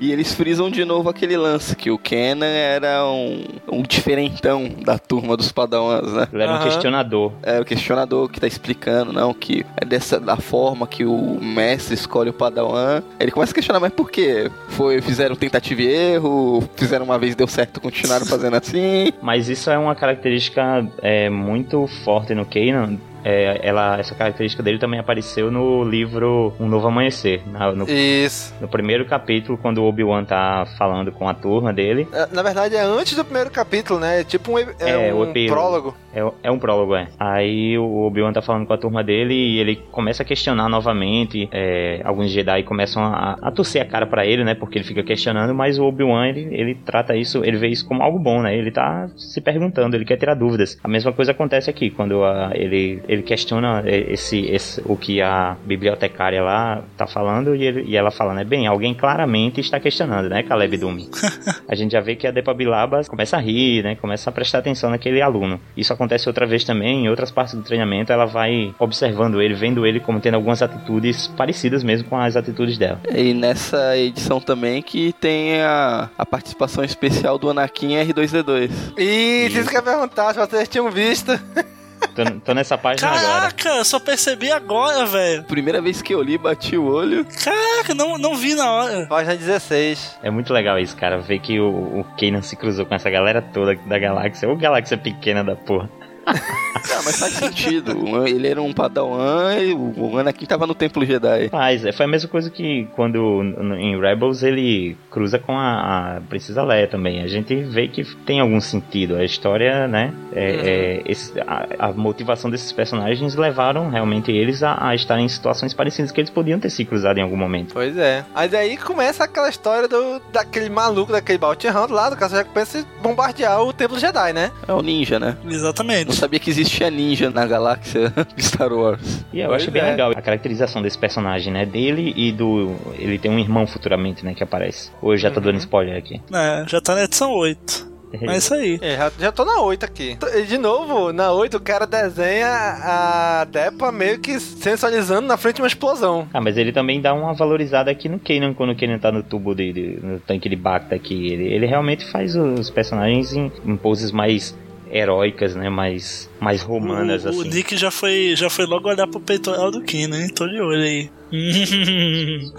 E 0.00 0.12
eles 0.12 0.34
frisam 0.34 0.70
de 0.70 0.84
novo 0.84 1.08
aquele 1.08 1.36
lance, 1.36 1.74
que 1.74 1.90
o 1.90 1.98
Kenan 1.98 2.46
era 2.46 3.04
um, 3.04 3.44
um 3.70 3.82
diferentão 3.82 4.68
da 4.84 4.98
turma 4.98 5.36
dos 5.36 5.52
padawans, 5.52 6.12
né? 6.12 6.28
Ele 6.32 6.42
era 6.42 6.54
um 6.54 6.62
questionador. 6.62 7.32
É, 7.42 7.60
o 7.60 7.64
questionador 7.64 8.28
que 8.28 8.40
tá 8.40 8.46
explicando, 8.46 9.12
não, 9.12 9.32
que 9.32 9.64
é 9.76 9.84
dessa 9.84 10.18
da 10.18 10.36
forma 10.36 10.86
que 10.86 11.04
o 11.04 11.38
mestre 11.40 11.94
escolhe 11.94 12.30
o 12.30 12.32
padawan. 12.32 13.02
Ele 13.18 13.30
começa 13.30 13.52
a 13.52 13.54
questionar, 13.54 13.80
mas 13.80 13.92
por 13.92 14.10
quê? 14.10 14.50
Foi, 14.68 15.00
fizeram 15.00 15.34
tentativa 15.34 15.82
e 15.82 15.86
erro, 15.86 16.62
fizeram 16.76 17.04
uma 17.04 17.18
vez, 17.18 17.34
deu 17.34 17.46
certo, 17.46 17.80
continuaram 17.80 18.26
fazendo 18.26 18.56
assim. 18.56 19.12
Mas 19.22 19.48
isso 19.48 19.70
é 19.70 19.78
uma 19.78 19.94
característica 19.94 20.86
é, 21.02 21.28
muito 21.28 21.86
forte 22.04 22.34
no 22.34 22.44
Kanan, 22.44 22.98
é, 23.24 23.60
ela, 23.62 23.98
essa 23.98 24.14
característica 24.14 24.62
dele 24.62 24.78
também 24.78 24.98
apareceu 24.98 25.50
no 25.50 25.84
livro 25.84 26.52
Um 26.58 26.68
Novo 26.68 26.88
Amanhecer. 26.88 27.42
Na, 27.46 27.72
no, 27.72 27.88
Isso. 27.88 28.54
No 28.60 28.68
primeiro 28.68 29.04
capítulo, 29.04 29.58
quando 29.58 29.78
o 29.78 29.84
Obi-Wan 29.84 30.24
tá 30.24 30.66
falando 30.78 31.12
com 31.12 31.28
a 31.28 31.34
turma 31.34 31.72
dele. 31.72 32.08
É, 32.12 32.26
na 32.32 32.42
verdade, 32.42 32.76
é 32.76 32.82
antes 32.82 33.16
do 33.16 33.24
primeiro 33.24 33.50
capítulo, 33.50 34.00
né? 34.00 34.20
É 34.20 34.24
tipo 34.24 34.52
um, 34.52 34.58
é, 34.58 35.08
é 35.08 35.14
um 35.14 35.46
prólogo. 35.46 35.96
É, 36.14 36.32
é, 36.42 36.50
um 36.50 36.58
prólogo, 36.58 36.94
é. 36.94 37.08
Aí 37.18 37.78
o 37.78 38.06
Obi-Wan 38.06 38.32
tá 38.32 38.42
falando 38.42 38.66
com 38.66 38.72
a 38.72 38.78
turma 38.78 39.02
dele 39.04 39.34
e 39.34 39.58
ele 39.58 39.76
começa 39.76 40.22
a 40.22 40.26
questionar 40.26 40.68
novamente. 40.68 41.48
É, 41.52 42.00
alguns 42.04 42.30
Jedi 42.30 42.62
começam 42.64 43.02
a, 43.02 43.36
a 43.40 43.50
torcer 43.50 43.82
a 43.82 43.84
cara 43.84 44.06
para 44.06 44.26
ele, 44.26 44.44
né? 44.44 44.54
Porque 44.54 44.78
ele 44.78 44.84
fica 44.84 45.02
questionando, 45.02 45.54
mas 45.54 45.78
o 45.78 45.84
Obi-Wan, 45.84 46.28
ele, 46.28 46.48
ele 46.52 46.74
trata 46.74 47.16
isso, 47.16 47.44
ele 47.44 47.56
vê 47.56 47.68
isso 47.68 47.86
como 47.86 48.02
algo 48.02 48.18
bom, 48.18 48.42
né? 48.42 48.56
Ele 48.56 48.70
tá 48.70 49.08
se 49.16 49.40
perguntando, 49.40 49.96
ele 49.96 50.04
quer 50.04 50.16
tirar 50.16 50.34
dúvidas. 50.34 50.78
A 50.82 50.88
mesma 50.88 51.12
coisa 51.12 51.32
acontece 51.32 51.70
aqui, 51.70 51.90
quando 51.90 52.24
a, 52.24 52.50
ele 52.54 53.02
ele 53.10 53.22
questiona 53.22 53.82
esse, 53.84 54.38
esse, 54.46 54.80
o 54.84 54.96
que 54.96 55.20
a 55.20 55.56
bibliotecária 55.64 56.40
lá 56.40 56.84
tá 56.96 57.08
falando 57.08 57.56
e, 57.56 57.64
ele, 57.64 57.82
e 57.82 57.96
ela 57.96 58.12
fala, 58.12 58.32
né? 58.32 58.44
Bem, 58.44 58.68
alguém 58.68 58.94
claramente 58.94 59.60
está 59.60 59.80
questionando, 59.80 60.28
né, 60.28 60.44
Caleb 60.44 60.76
Dumi? 60.76 61.10
a 61.66 61.74
gente 61.74 61.90
já 61.90 62.00
vê 62.00 62.14
que 62.14 62.28
a 62.28 62.30
Depa 62.30 62.54
Bilaba 62.54 63.02
começa 63.08 63.36
a 63.36 63.40
rir, 63.40 63.82
né? 63.82 63.96
Começa 63.96 64.30
a 64.30 64.32
prestar 64.32 64.58
atenção 64.58 64.90
naquele 64.90 65.20
aluno. 65.20 65.60
Isso 65.76 65.92
acontece 65.92 66.28
outra 66.28 66.46
vez 66.46 66.62
também, 66.62 67.06
em 67.06 67.08
outras 67.08 67.32
partes 67.32 67.54
do 67.54 67.62
treinamento, 67.62 68.12
ela 68.12 68.26
vai 68.26 68.72
observando 68.78 69.42
ele, 69.42 69.54
vendo 69.54 69.84
ele 69.84 69.98
como 69.98 70.20
tendo 70.20 70.36
algumas 70.36 70.62
atitudes 70.62 71.26
parecidas 71.36 71.82
mesmo 71.82 72.08
com 72.08 72.16
as 72.16 72.36
atitudes 72.36 72.78
dela. 72.78 73.00
E 73.12 73.34
nessa 73.34 73.98
edição 73.98 74.40
também 74.40 74.82
que 74.82 75.12
tem 75.14 75.60
a, 75.62 76.08
a 76.16 76.24
participação 76.24 76.84
especial 76.84 77.38
do 77.38 77.50
Anakin 77.50 77.88
R2D2. 77.88 78.70
Isso, 78.96 79.58
isso 79.58 79.68
que 79.68 79.74
eu 79.74 79.80
ia 79.80 79.82
perguntar, 79.82 80.32
se 80.32 80.38
vocês 80.38 80.68
tinham 80.68 80.88
visto. 80.92 81.32
Tô, 82.14 82.24
tô, 82.40 82.54
nessa 82.54 82.76
página 82.76 83.08
Caraca, 83.08 83.26
agora. 83.26 83.52
Caraca, 83.52 83.84
só 83.84 83.98
percebi 83.98 84.50
agora, 84.50 85.06
velho. 85.06 85.44
Primeira 85.44 85.80
vez 85.80 86.02
que 86.02 86.14
eu 86.14 86.22
li, 86.22 86.36
bati 86.36 86.76
o 86.76 86.84
olho. 86.86 87.24
Caraca, 87.24 87.94
não, 87.94 88.18
não 88.18 88.34
vi 88.36 88.54
na 88.54 88.70
hora. 88.70 89.06
Página 89.06 89.36
16. 89.36 90.18
É 90.22 90.30
muito 90.30 90.52
legal 90.52 90.78
isso, 90.78 90.96
cara. 90.96 91.18
Ver 91.18 91.38
que 91.38 91.60
o, 91.60 92.00
o 92.00 92.04
Kanan 92.18 92.42
se 92.42 92.56
cruzou 92.56 92.86
com 92.86 92.94
essa 92.94 93.10
galera 93.10 93.40
toda 93.40 93.74
da 93.74 93.98
galáxia. 93.98 94.48
Ou 94.48 94.56
galáxia 94.56 94.96
pequena 94.96 95.44
da 95.44 95.56
porra. 95.56 95.88
Não, 96.26 97.02
mas 97.04 97.18
faz 97.18 97.32
sentido. 97.34 98.26
Ele 98.26 98.48
era 98.48 98.60
um 98.60 98.72
padawan 98.72 99.56
e 99.56 99.72
o 99.74 100.18
Anakin 100.18 100.46
tava 100.46 100.66
no 100.66 100.74
Templo 100.74 101.04
Jedi. 101.04 101.48
Faz, 101.48 101.84
é, 101.84 101.92
foi 101.92 102.06
a 102.06 102.08
mesma 102.08 102.28
coisa 102.28 102.50
que 102.50 102.86
quando 102.94 103.42
em 103.78 103.98
Rebels 104.00 104.42
ele 104.42 104.96
cruza 105.10 105.38
com 105.38 105.56
a, 105.56 106.16
a 106.16 106.20
Princesa 106.20 106.62
Leia 106.62 106.86
também. 106.86 107.22
A 107.22 107.28
gente 107.28 107.54
vê 107.54 107.88
que 107.88 108.04
tem 108.24 108.40
algum 108.40 108.60
sentido. 108.60 109.16
A 109.16 109.24
história, 109.24 109.86
né? 109.86 110.12
É, 110.32 110.50
uhum. 110.50 110.60
é, 110.64 111.02
esse, 111.06 111.40
a, 111.40 111.66
a, 111.78 111.92
motivação 111.92 112.50
desses 112.50 112.72
personagens 112.72 113.34
levaram 113.34 113.88
realmente 113.90 114.30
eles 114.30 114.62
a, 114.62 114.88
a 114.88 114.94
estarem 114.94 115.24
em 115.24 115.28
situações 115.28 115.74
parecidas 115.74 116.12
que 116.12 116.20
eles 116.20 116.30
podiam 116.30 116.58
ter 116.58 116.70
se 116.70 116.84
cruzado 116.84 117.18
em 117.18 117.22
algum 117.22 117.36
momento. 117.36 117.72
Pois 117.72 117.96
é. 117.96 118.24
Mas 118.34 118.54
aí 118.54 118.76
começa 118.76 119.24
aquela 119.24 119.48
história 119.48 119.88
do, 119.88 120.20
daquele 120.32 120.68
maluco, 120.68 121.12
daquele 121.12 121.38
Bounty 121.38 121.68
Hunter 121.68 121.90
lá 121.90 122.10
do 122.10 122.16
caso 122.16 122.36
já 122.36 122.44
pensa 122.44 122.78
em 122.78 122.84
bombardear 123.02 123.62
o 123.62 123.72
Templo 123.72 123.98
Jedi, 123.98 124.32
né? 124.32 124.50
É 124.66 124.72
o 124.72 124.82
ninja, 124.82 125.18
né? 125.18 125.36
Exatamente. 125.48 126.09
Não 126.10 126.16
sabia 126.16 126.40
que 126.40 126.50
existia 126.50 126.90
ninja 126.90 127.30
na 127.30 127.46
galáxia 127.46 128.12
de 128.34 128.44
Star 128.44 128.72
Wars. 128.72 129.24
E 129.32 129.38
eu 129.38 129.54
acho 129.54 129.70
bem 129.70 129.80
é. 129.80 129.90
legal 129.92 130.10
a 130.10 130.20
caracterização 130.20 130.82
desse 130.82 130.98
personagem, 130.98 131.52
né? 131.52 131.64
Dele 131.64 132.12
e 132.16 132.32
do. 132.32 132.74
Ele 132.98 133.16
tem 133.16 133.30
um 133.30 133.38
irmão 133.38 133.64
futuramente, 133.64 134.24
né? 134.24 134.34
Que 134.34 134.42
aparece. 134.42 134.90
Hoje 135.00 135.22
já 135.22 135.28
uhum. 135.28 135.34
tô 135.34 135.40
dando 135.40 135.58
spoiler 135.58 135.96
aqui. 135.96 136.20
É, 136.34 136.64
já 136.66 136.80
tá 136.80 136.96
na 136.96 137.04
edição 137.04 137.30
8. 137.30 137.90
É 138.12 138.36
isso 138.36 138.52
aí. 138.52 138.76
É, 138.82 138.96
já, 138.96 139.12
já 139.20 139.30
tô 139.30 139.44
na 139.44 139.60
8 139.60 139.84
aqui. 139.84 140.18
De 140.48 140.58
novo, 140.58 141.12
na 141.12 141.30
8 141.30 141.56
o 141.56 141.60
cara 141.60 141.86
desenha 141.86 142.48
a 142.48 143.44
Depa 143.44 143.92
meio 143.92 144.18
que 144.18 144.40
sensualizando 144.40 145.28
na 145.28 145.36
frente 145.36 145.56
de 145.56 145.62
uma 145.62 145.68
explosão. 145.68 146.26
Ah, 146.34 146.40
mas 146.40 146.56
ele 146.56 146.72
também 146.72 147.00
dá 147.00 147.14
uma 147.14 147.34
valorizada 147.34 147.88
aqui 147.88 148.08
no 148.08 148.18
Kanan 148.18 148.52
quando 148.52 148.70
o 148.70 148.76
Kanan 148.76 148.98
tá 148.98 149.12
no 149.12 149.22
tubo 149.22 149.54
de, 149.54 149.72
de 149.72 150.00
no 150.04 150.18
tanque 150.18 150.48
de 150.48 150.56
Bacta 150.56 150.96
aqui. 150.96 151.32
Ele, 151.32 151.44
ele 151.54 151.66
realmente 151.66 152.04
faz 152.10 152.34
os 152.34 152.68
personagens 152.68 153.32
em, 153.32 153.52
em 153.64 153.76
poses 153.76 154.10
mais 154.10 154.58
heróicas, 154.90 155.54
né? 155.54 155.68
Mais, 155.68 156.28
mais 156.40 156.62
romanas, 156.62 157.24
o, 157.24 157.28
assim. 157.28 157.40
O 157.40 157.44
Nick 157.44 157.76
já 157.76 157.90
foi, 157.90 158.34
já 158.36 158.50
foi 158.50 158.66
logo 158.66 158.88
olhar 158.88 159.06
pro 159.06 159.20
peitoral 159.20 159.70
do 159.70 159.82
Kim, 159.82 160.06
né? 160.06 160.28
Tô 160.34 160.46
de 160.46 160.60
olho 160.60 160.82
aí. 160.82 161.10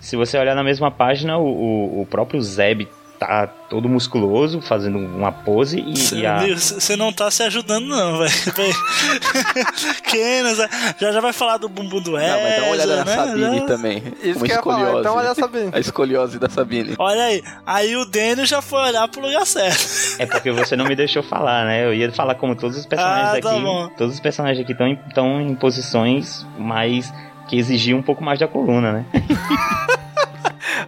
Se 0.00 0.16
você 0.16 0.38
olhar 0.38 0.54
na 0.54 0.64
mesma 0.64 0.90
página, 0.90 1.36
o, 1.38 1.46
o, 1.46 2.02
o 2.02 2.06
próprio 2.06 2.40
Zeb 2.42 2.88
tá 3.20 3.46
todo 3.68 3.86
musculoso, 3.86 4.62
fazendo 4.62 4.98
uma 4.98 5.30
pose 5.30 5.78
e, 5.78 5.94
Você 5.94 6.94
a... 6.94 6.96
não 6.96 7.12
tá 7.12 7.30
se 7.30 7.42
ajudando 7.42 7.86
não, 7.86 8.18
velho. 8.18 8.32
Kenas, 10.10 10.56
já 10.98 11.12
já 11.12 11.20
vai 11.20 11.34
falar 11.34 11.58
do 11.58 11.68
bumbum 11.68 12.00
do 12.00 12.18
Ezra, 12.18 12.34
Não, 12.34 12.42
mas 12.42 12.56
dá 12.56 12.62
uma 12.62 12.72
olhada 12.72 12.96
né? 12.96 13.04
na 13.04 13.14
Sabine 13.14 13.58
já... 13.58 13.66
também. 13.66 14.02
Isso 14.22 14.38
uma 14.38 14.46
que 14.46 14.52
escoliose. 14.52 14.86
Falar, 14.86 15.00
então 15.00 15.14
olha 15.16 15.30
a 15.30 15.34
Sabine. 15.34 15.70
A 15.70 15.78
escoliose 15.78 16.38
da 16.38 16.48
Sabine. 16.48 16.94
Olha 16.98 17.24
aí, 17.24 17.42
aí 17.66 17.94
o 17.94 18.06
Daniel 18.06 18.46
já 18.46 18.62
foi 18.62 18.80
olhar 18.80 19.06
pro 19.06 19.20
lugar 19.20 19.46
certo. 19.46 20.16
É 20.18 20.24
porque 20.24 20.50
você 20.50 20.74
não 20.74 20.86
me 20.86 20.96
deixou 20.96 21.22
falar, 21.22 21.66
né? 21.66 21.84
Eu 21.84 21.92
ia 21.92 22.10
falar 22.10 22.36
como 22.36 22.56
todos 22.56 22.78
os 22.78 22.86
personagens 22.86 23.28
ah, 23.28 23.40
tá 23.40 23.50
aqui, 23.50 23.60
bom. 23.60 23.88
todos 23.98 24.14
os 24.14 24.20
personagens 24.20 24.64
aqui 24.64 24.72
estão 24.72 25.38
em, 25.40 25.50
em 25.50 25.54
posições 25.54 26.46
mais 26.58 27.12
que 27.48 27.58
exigiam 27.58 27.98
um 27.98 28.02
pouco 28.02 28.24
mais 28.24 28.38
da 28.38 28.48
coluna, 28.48 28.92
né? 28.92 29.04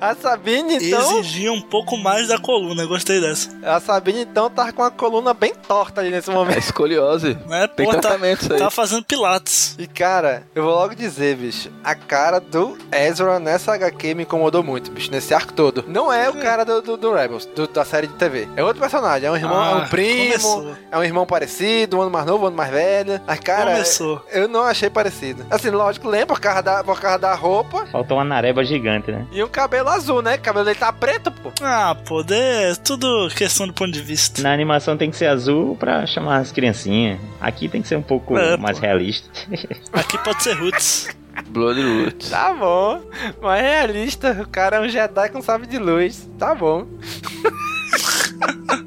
A 0.01 0.15
Sabine, 0.15 0.77
então. 0.77 1.19
Exigia 1.19 1.53
um 1.53 1.61
pouco 1.61 1.97
mais 1.97 2.29
da 2.29 2.39
coluna, 2.39 2.85
gostei 2.87 3.21
dessa. 3.21 3.51
A 3.63 3.81
Sabine, 3.81 4.23
então, 4.23 4.51
tá 4.51 4.73
com 4.73 4.83
a 4.83 4.91
coluna 4.91 5.35
bem 5.35 5.55
torta 5.55 6.01
ali 6.01 6.11
nesse 6.11 6.31
momento. 6.31 6.57
É 6.57 6.59
escoliose. 6.59 7.39
É, 7.51 7.67
Tem 7.67 7.87
porra, 7.87 8.01
tratamento 8.01 8.41
tá, 8.41 8.45
isso 8.45 8.53
aí. 8.55 8.59
Tá 8.59 8.71
fazendo 8.71 9.05
pilates. 9.05 9.77
E, 9.79 9.87
cara, 9.87 10.45
eu 10.55 10.65
vou 10.65 10.75
logo 10.75 10.95
dizer, 10.95 11.37
bicho, 11.37 11.71
a 11.83 11.95
cara 11.95 12.41
do 12.41 12.77
Ezra 12.91 13.39
nessa 13.39 13.75
HQ 13.75 14.15
me 14.15 14.23
incomodou 14.25 14.63
muito, 14.63 14.91
bicho, 14.91 15.11
nesse 15.11 15.35
arco 15.35 15.53
todo. 15.53 15.85
Não 15.87 16.13
é 16.13 16.29
o 16.29 16.35
cara 16.35 16.65
do, 16.65 16.83
do, 16.83 16.97
do 16.97 17.13
Rebels, 17.13 17.47
do, 17.47 17.67
da 17.67 17.85
série 17.85 18.07
de 18.07 18.15
TV. 18.15 18.49
É 18.57 18.63
outro 18.63 18.81
personagem, 18.81 19.29
é 19.29 19.31
um 19.31 19.37
irmão, 19.37 19.61
ah, 19.61 19.71
é 19.71 19.75
um 19.77 19.89
primo, 19.89 20.27
começou. 20.27 20.75
é 20.91 20.99
um 20.99 21.05
irmão 21.05 21.27
parecido, 21.27 21.99
um 21.99 22.03
ano 22.03 22.11
mais 22.11 22.27
novo, 22.27 22.45
um 22.45 22.47
ano 22.49 22.57
mais 22.57 22.71
velho. 22.71 23.21
Mas, 23.27 23.41
cara, 23.41 23.73
começou. 23.73 24.25
eu 24.31 24.49
não 24.49 24.63
achei 24.63 24.91
parecido. 24.91 25.45
Assim, 25.51 25.71
lógico, 25.71 26.09
lembra 26.09 26.27
por 26.27 26.41
causa 26.41 26.63
da, 26.63 26.85
por 26.85 27.01
causa 27.01 27.19
da 27.19 27.35
roupa. 27.35 27.87
Faltou 27.87 28.17
uma 28.17 28.25
nareba 28.25 28.65
gigante, 28.65 29.11
né? 29.11 29.27
E 29.33 29.43
um 29.43 29.49
cabelo 29.49 29.82
azul, 29.89 30.23
né? 30.23 30.39
cabelo 30.39 30.65
dele 30.65 30.79
tá 30.79 30.93
preto, 30.93 31.31
pô. 31.31 31.53
Ah, 31.61 31.97
pô, 32.07 32.25
é 32.31 32.75
tudo 32.77 33.29
questão 33.35 33.67
do 33.67 33.73
ponto 33.73 33.91
de 33.91 34.03
vista. 34.03 34.43
Na 34.43 34.53
animação 34.53 34.97
tem 34.97 35.11
que 35.11 35.17
ser 35.17 35.27
azul 35.27 35.77
pra 35.77 36.07
chamar 36.07 36.39
as 36.39 36.53
criancinhas. 36.53 37.19
Aqui 37.41 37.69
tem 37.69 37.83
que 37.83 37.89
ser 37.89 37.97
um 37.97 38.03
pouco 38.03 38.37
é, 38.37 38.57
mais 38.57 38.79
pô. 38.79 38.87
realista. 38.87 39.29
Aqui 39.93 40.19
pode 40.19 40.43
ser 40.43 40.55
Roots. 40.55 41.09
Blood 41.49 41.81
Roots. 41.81 42.31
Tá 42.31 42.53
bom. 42.53 43.03
Mais 43.41 43.63
realista. 43.63 44.39
O 44.43 44.49
cara 44.49 44.77
é 44.77 44.81
um 44.81 44.89
Jedi 44.89 45.29
com 45.31 45.43
sabe 45.43 45.67
de 45.67 45.79
luz. 45.79 46.29
Tá 46.39 46.55
bom. 46.55 46.87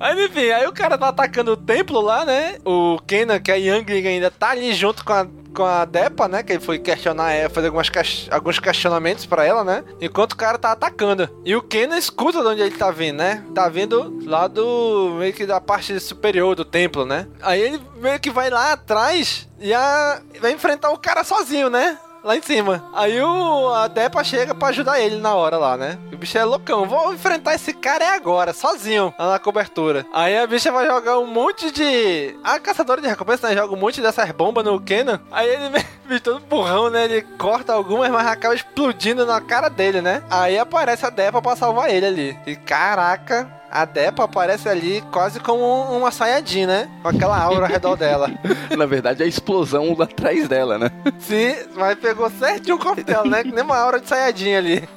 Aí, 0.00 0.24
enfim, 0.24 0.50
aí 0.50 0.66
o 0.66 0.72
cara 0.72 0.96
tá 0.96 1.08
atacando 1.08 1.52
o 1.52 1.56
templo 1.58 2.00
lá, 2.00 2.24
né? 2.24 2.56
O 2.64 2.98
Kenan, 3.06 3.38
que 3.38 3.52
é 3.52 3.58
Youngling 3.58 4.06
ainda, 4.06 4.30
tá 4.30 4.48
ali 4.48 4.72
junto 4.72 5.04
com 5.04 5.12
a, 5.12 5.26
com 5.54 5.62
a 5.62 5.84
Depa, 5.84 6.26
né? 6.26 6.42
Que 6.42 6.54
ele 6.54 6.60
foi 6.60 6.78
questionar 6.78 7.32
ela, 7.32 7.50
fazer 7.50 7.66
algumas, 7.66 7.90
alguns 8.30 8.58
questionamentos 8.58 9.26
pra 9.26 9.44
ela, 9.44 9.62
né? 9.62 9.84
Enquanto 10.00 10.32
o 10.32 10.36
cara 10.36 10.56
tá 10.56 10.72
atacando. 10.72 11.28
E 11.44 11.54
o 11.54 11.60
Kenan 11.60 11.98
escuta 11.98 12.40
de 12.40 12.46
onde 12.46 12.62
ele 12.62 12.78
tá 12.78 12.90
vindo, 12.90 13.18
né? 13.18 13.44
Tá 13.54 13.68
vindo 13.68 14.18
lá 14.24 14.48
do. 14.48 15.16
meio 15.18 15.34
que 15.34 15.44
da 15.44 15.60
parte 15.60 16.00
superior 16.00 16.56
do 16.56 16.64
templo, 16.64 17.04
né? 17.04 17.28
Aí 17.42 17.60
ele 17.60 17.80
meio 17.96 18.18
que 18.18 18.30
vai 18.30 18.48
lá 18.48 18.72
atrás 18.72 19.46
e 19.60 19.74
a, 19.74 20.22
vai 20.40 20.52
enfrentar 20.52 20.88
o 20.90 20.98
cara 20.98 21.22
sozinho, 21.22 21.68
né? 21.68 21.98
Lá 22.22 22.36
em 22.36 22.42
cima. 22.42 22.84
Aí 22.92 23.20
o, 23.20 23.68
a 23.74 23.88
Depa 23.88 24.22
chega 24.22 24.54
pra 24.54 24.68
ajudar 24.68 25.00
ele 25.00 25.16
na 25.16 25.34
hora 25.34 25.56
lá, 25.56 25.76
né? 25.76 25.98
O 26.12 26.16
bicho 26.16 26.36
é 26.36 26.44
loucão. 26.44 26.86
Vou 26.86 27.12
enfrentar 27.12 27.54
esse 27.54 27.72
cara 27.72 28.04
é 28.04 28.14
agora, 28.14 28.52
sozinho, 28.52 29.14
lá 29.18 29.32
na 29.32 29.38
cobertura. 29.38 30.06
Aí 30.12 30.38
a 30.38 30.46
bicha 30.46 30.70
vai 30.72 30.86
jogar 30.86 31.18
um 31.18 31.26
monte 31.26 31.70
de. 31.70 32.36
A 32.44 32.58
caçadora 32.58 33.00
de 33.00 33.08
recompensa, 33.08 33.48
né? 33.48 33.56
Joga 33.56 33.74
um 33.74 33.78
monte 33.78 34.00
dessas 34.00 34.30
bombas 34.32 34.64
no 34.64 34.80
Kenan. 34.80 35.20
Aí 35.30 35.48
ele, 35.48 35.84
bicho, 36.06 36.22
todo 36.22 36.40
burrão, 36.40 36.90
né? 36.90 37.04
Ele 37.04 37.22
corta 37.38 37.72
algumas, 37.72 38.10
mas 38.10 38.26
acaba 38.26 38.54
explodindo 38.54 39.24
na 39.26 39.40
cara 39.40 39.68
dele, 39.68 40.00
né? 40.00 40.22
Aí 40.30 40.58
aparece 40.58 41.06
a 41.06 41.10
Depa 41.10 41.40
pra 41.42 41.56
salvar 41.56 41.90
ele 41.90 42.06
ali. 42.06 42.38
E 42.46 42.56
caraca, 42.56 43.59
a 43.70 43.84
Depa 43.84 44.24
aparece 44.24 44.68
ali 44.68 45.00
quase 45.12 45.38
como 45.38 45.64
uma 45.96 46.10
Saiyajin, 46.10 46.66
né? 46.66 46.88
Com 47.02 47.08
aquela 47.08 47.40
aura 47.40 47.66
ao 47.66 47.72
redor 47.72 47.96
dela. 47.96 48.30
Na 48.76 48.86
verdade, 48.86 49.22
é 49.22 49.26
a 49.26 49.28
explosão 49.28 49.96
atrás 50.00 50.48
dela, 50.48 50.76
né? 50.78 50.90
Sim, 51.18 51.54
mas 51.76 51.98
pegou 51.98 52.28
certinho 52.30 52.76
o 52.76 52.78
corpo 52.78 53.04
dela, 53.04 53.24
né? 53.24 53.44
Que 53.44 53.52
nem 53.52 53.62
uma 53.62 53.78
aura 53.78 54.00
de 54.00 54.08
Saiyajin 54.08 54.54
ali. 54.54 54.88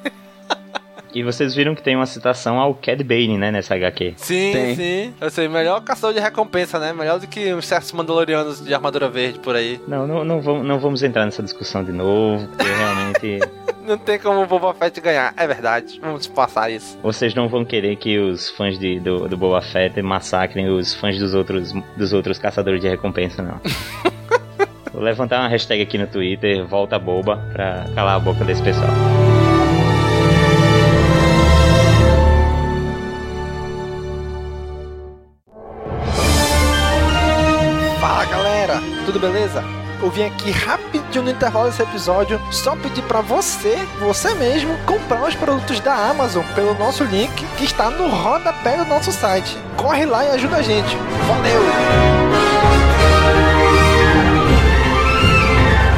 E 1.14 1.24
vocês 1.24 1.54
viram 1.54 1.76
que 1.76 1.84
tem 1.84 1.96
uma 1.96 2.06
citação 2.06 2.60
ao 2.60 2.74
Cad 2.74 3.04
Bane, 3.04 3.38
né, 3.38 3.52
nessa 3.52 3.76
HQ. 3.76 4.16
Sim, 4.18 4.52
tem. 4.52 4.76
sim. 4.76 5.14
Eu 5.22 5.30
sei, 5.30 5.48
melhor 5.48 5.80
caçador 5.82 6.14
de 6.14 6.20
recompensa, 6.20 6.80
né? 6.80 6.92
Melhor 6.92 7.20
do 7.20 7.28
que 7.28 7.54
os 7.54 7.66
certos 7.66 7.92
mandalorianos 7.92 8.64
de 8.64 8.74
armadura 8.74 9.08
verde 9.10 9.40
por 9.40 9.56
aí. 9.56 9.80
Não, 9.88 10.08
não, 10.08 10.24
não, 10.24 10.42
vamos, 10.42 10.66
não 10.66 10.80
vamos 10.80 11.04
entrar 11.04 11.26
nessa 11.26 11.44
discussão 11.44 11.84
de 11.84 11.92
novo, 11.92 12.48
porque 12.48 12.68
realmente... 12.68 13.40
não 13.86 13.98
tem 13.98 14.18
como 14.18 14.42
o 14.42 14.48
Boba 14.48 14.74
Fett 14.74 15.00
ganhar, 15.02 15.34
é 15.38 15.46
verdade. 15.46 16.00
Vamos 16.02 16.26
passar 16.26 16.72
isso. 16.72 16.98
Vocês 17.04 17.36
não 17.36 17.48
vão 17.48 17.64
querer 17.64 17.96
que 17.98 18.18
os 18.18 18.50
fãs 18.50 18.80
de, 18.80 19.00
do, 19.00 19.28
do 19.28 19.38
Boba 19.38 19.62
Fett 19.62 20.02
massacrem 20.02 20.68
os 20.68 20.96
fãs 20.96 21.20
dos 21.20 21.36
outros, 21.36 21.74
dos 21.96 22.12
outros 22.12 22.40
caçadores 22.40 22.82
de 22.82 22.90
recompensa, 22.90 23.44
não. 23.44 23.60
Vou 24.92 25.02
levantar 25.02 25.40
uma 25.40 25.48
hashtag 25.48 25.82
aqui 25.82 25.98
no 25.98 26.06
Twitter, 26.06 26.66
volta 26.66 27.00
boba, 27.00 27.38
pra 27.52 27.86
calar 27.96 28.16
a 28.16 28.20
boca 28.20 28.46
desse 28.46 28.62
pessoal. 28.62 29.23
Vim 40.14 40.24
aqui 40.24 40.52
rapidinho 40.52 41.24
no 41.24 41.32
intervalo 41.32 41.70
desse 41.70 41.82
episódio 41.82 42.40
só 42.52 42.76
pedir 42.76 43.02
para 43.04 43.22
você, 43.22 43.76
você 44.00 44.34
mesmo, 44.36 44.78
comprar 44.86 45.24
os 45.24 45.36
produtos 45.36 45.80
da 45.80 45.94
Amazon 45.94 46.44
pelo 46.56 46.74
nosso 46.76 47.04
link 47.04 47.34
que 47.58 47.66
está 47.66 47.90
no 47.90 48.08
rodapé 48.08 48.78
do 48.78 48.86
nosso 48.86 49.12
site. 49.12 49.58
Corre 49.76 50.06
lá 50.06 50.24
e 50.26 50.30
ajuda 50.30 50.58
a 50.58 50.62
gente. 50.62 50.96
Valeu! 51.28 52.23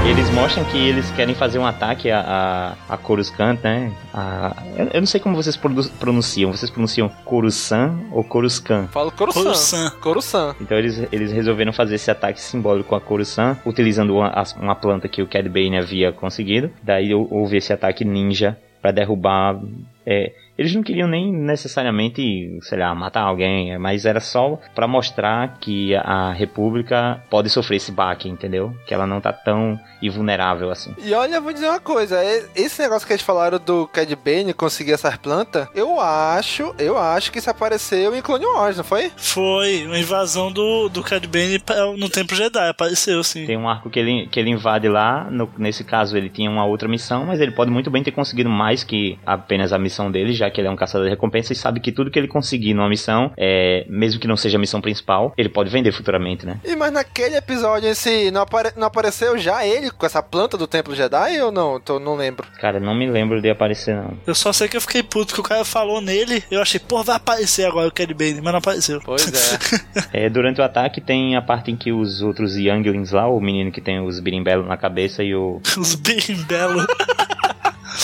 Eles 0.08 0.30
mostram 0.30 0.64
que 0.66 0.78
eles 0.78 1.10
querem 1.12 1.34
fazer 1.34 1.58
um 1.58 1.66
ataque 1.66 2.12
a, 2.12 2.76
a, 2.88 2.94
a 2.94 2.98
Coruscant, 2.98 3.60
né? 3.64 3.92
A, 4.14 4.56
eu, 4.78 4.86
eu, 4.94 5.02
não 5.02 5.08
sei 5.08 5.20
como 5.20 5.36
vocês 5.36 5.58
pronunciam. 5.58 6.52
Vocês 6.52 6.70
pronunciam 6.70 7.10
Coruscant 7.26 7.98
ou 8.12 8.24
Coruscant? 8.24 8.88
Falo 8.90 9.12
Coruscant. 9.12 9.92
Coruscant. 10.00 10.56
Então 10.62 10.78
eles, 10.78 11.08
eles 11.12 11.32
resolveram 11.32 11.74
fazer 11.74 11.96
esse 11.96 12.12
ataque 12.12 12.40
simbólico 12.40 12.94
a 12.94 13.02
Coruscant, 13.02 13.58
utilizando 13.66 14.16
uma, 14.16 14.32
uma 14.62 14.76
planta 14.76 15.08
que 15.08 15.24
o 15.24 15.28
Cad 15.28 15.50
Bane 15.50 15.80
havia 15.80 16.12
conseguido. 16.12 16.72
Daí 16.84 17.12
houve 17.12 17.58
esse 17.58 17.74
ataque 17.74 18.06
ninja 18.06 18.56
para 18.80 18.92
derrubar... 18.92 19.60
É, 20.06 20.32
eles 20.58 20.74
não 20.74 20.84
queriam 20.84 21.08
nem 21.08 21.34
necessariamente, 21.34 22.58
sei 22.62 22.80
lá, 22.80 22.96
matar 22.96 23.24
alguém, 23.24 23.78
mas 23.78 24.06
era 24.06 24.22
só 24.22 24.58
para 24.74 24.88
mostrar 24.88 25.58
que 25.60 25.94
a 25.96 26.32
República 26.32 27.22
pode 27.30 27.50
sofrer 27.50 27.78
esse 27.78 27.92
baque, 27.92 28.30
entendeu? 28.30 28.74
Que 28.88 28.94
ela 28.94 29.06
não 29.06 29.20
tá 29.20 29.34
tão 29.34 29.78
invulnerável 30.08 30.72
assim. 30.72 30.96
E 30.98 31.14
olha, 31.14 31.36
eu 31.36 31.42
vou 31.42 31.52
dizer 31.52 31.68
uma 31.68 31.80
coisa, 31.80 32.18
esse 32.56 32.82
negócio 32.82 33.06
que 33.06 33.14
eles 33.14 33.26
falaram 33.26 33.60
do 33.60 33.88
Cad 33.88 34.16
Bane 34.16 34.54
conseguir 34.54 34.94
essas 34.94 35.18
plantas, 35.18 35.68
eu 35.76 36.00
acho, 36.00 36.74
eu 36.80 36.98
acho 36.98 37.32
que 37.32 37.40
isso 37.40 37.50
apareceu 37.50 38.16
em 38.16 38.22
Clone 38.22 38.46
Wars, 38.46 38.78
não 38.78 38.84
foi? 38.84 39.12
Foi, 39.18 39.86
uma 39.86 40.00
invasão 40.00 40.52
do, 40.52 40.88
do 40.90 41.04
Cad 41.04 41.26
Bane 41.28 41.62
no 41.98 42.10
Templo 42.10 42.36
Jedi, 42.36 42.70
apareceu 42.70 43.24
sim. 43.24 43.46
Tem 43.46 43.58
um 43.58 43.68
arco 43.68 43.90
que 43.90 44.00
ele, 44.00 44.28
que 44.28 44.40
ele 44.40 44.50
invade 44.50 44.88
lá, 44.88 45.28
no, 45.30 45.52
nesse 45.58 45.84
caso 45.84 46.16
ele 46.16 46.30
tinha 46.30 46.50
uma 46.50 46.66
outra 46.66 46.88
missão, 46.88 47.26
mas 47.26 47.42
ele 47.42 47.52
pode 47.52 47.72
muito 47.72 47.92
bem 47.92 48.04
ter 48.04 48.12
conseguido 48.12 48.50
mais 48.50 48.84
que 48.84 49.20
apenas 49.26 49.74
a 49.74 49.78
missão 49.78 50.10
dele, 50.10 50.34
já 50.34 50.46
já 50.46 50.52
que 50.52 50.62
ele 50.62 50.68
é 50.68 50.72
um 50.72 50.76
caçador 50.76 51.06
de 51.06 51.12
recompensa 51.12 51.54
e 51.54 51.56
sabe 51.56 51.80
que 51.80 51.92
tudo 51.92 52.12
que 52.12 52.18
ele 52.18 52.28
conseguir 52.28 52.74
numa 52.74 52.88
missão, 52.88 53.32
é, 53.38 53.86
mesmo 53.90 54.20
que 54.20 54.28
não 54.28 54.38
seja 54.38 54.58
a 54.58 54.60
missão 54.60 54.82
principal, 54.82 55.34
ele 55.38 55.50
pode 55.50 55.70
vender 55.70 55.92
futuramente, 55.92 56.46
né? 56.46 56.60
E 56.64 56.76
mas 56.76 56.92
naquele 56.92 57.36
episódio 57.36 57.90
esse 57.90 58.32
não, 58.32 58.42
apare 58.42 58.72
não 58.78 58.88
apareceu 58.88 59.38
já 59.38 59.66
ele 59.66 59.90
com 59.98 60.06
essa 60.06 60.22
planta 60.22 60.58
do 60.58 60.68
Templo 60.68 60.96
Jedi 60.96 61.42
ou 61.42 61.52
não? 61.52 61.80
Tô, 61.80 62.00
não 62.00 62.16
lembro. 62.16 62.48
Cara, 62.60 62.80
não 62.80 62.96
me 62.96 63.10
lembro 63.10 63.42
de 63.42 63.50
aparecer 63.50 63.96
não. 63.96 64.18
Eu 64.26 64.36
só 64.36 64.52
sei 64.54 64.68
que 64.68 64.78
eu 64.78 64.82
fiquei 64.82 65.04
puto 65.04 65.34
que 65.34 65.40
o 65.40 65.44
cara 65.44 65.66
falou 65.66 66.02
nele, 66.02 66.44
eu 66.50 66.62
achei, 66.62 66.80
pô, 66.80 67.04
vai 67.04 67.16
aparecer 67.16 67.66
agora 67.66 67.88
o 67.88 67.92
Cad 67.92 68.14
Bane, 68.14 68.42
mas 68.42 68.52
não 68.52 68.60
apareceu. 68.60 69.02
Pois 69.04 69.32
é. 70.12 70.26
é. 70.26 70.30
Durante 70.30 70.62
o 70.62 70.64
ataque 70.64 71.02
tem 71.02 71.36
a 71.36 71.42
parte 71.42 71.72
em 71.72 71.76
que 71.76 71.92
os 71.92 72.22
outros 72.22 72.58
Younglings 72.58 73.12
lá, 73.12 73.28
o 73.28 73.40
menino 73.40 73.72
que 73.72 73.82
tem 73.82 74.00
os 74.00 74.20
birimbelos 74.20 74.68
na 74.68 74.78
cabeça 74.78 75.24
e 75.24 75.36
o... 75.36 75.62
os 75.78 75.96
birimbelos... 75.96 76.86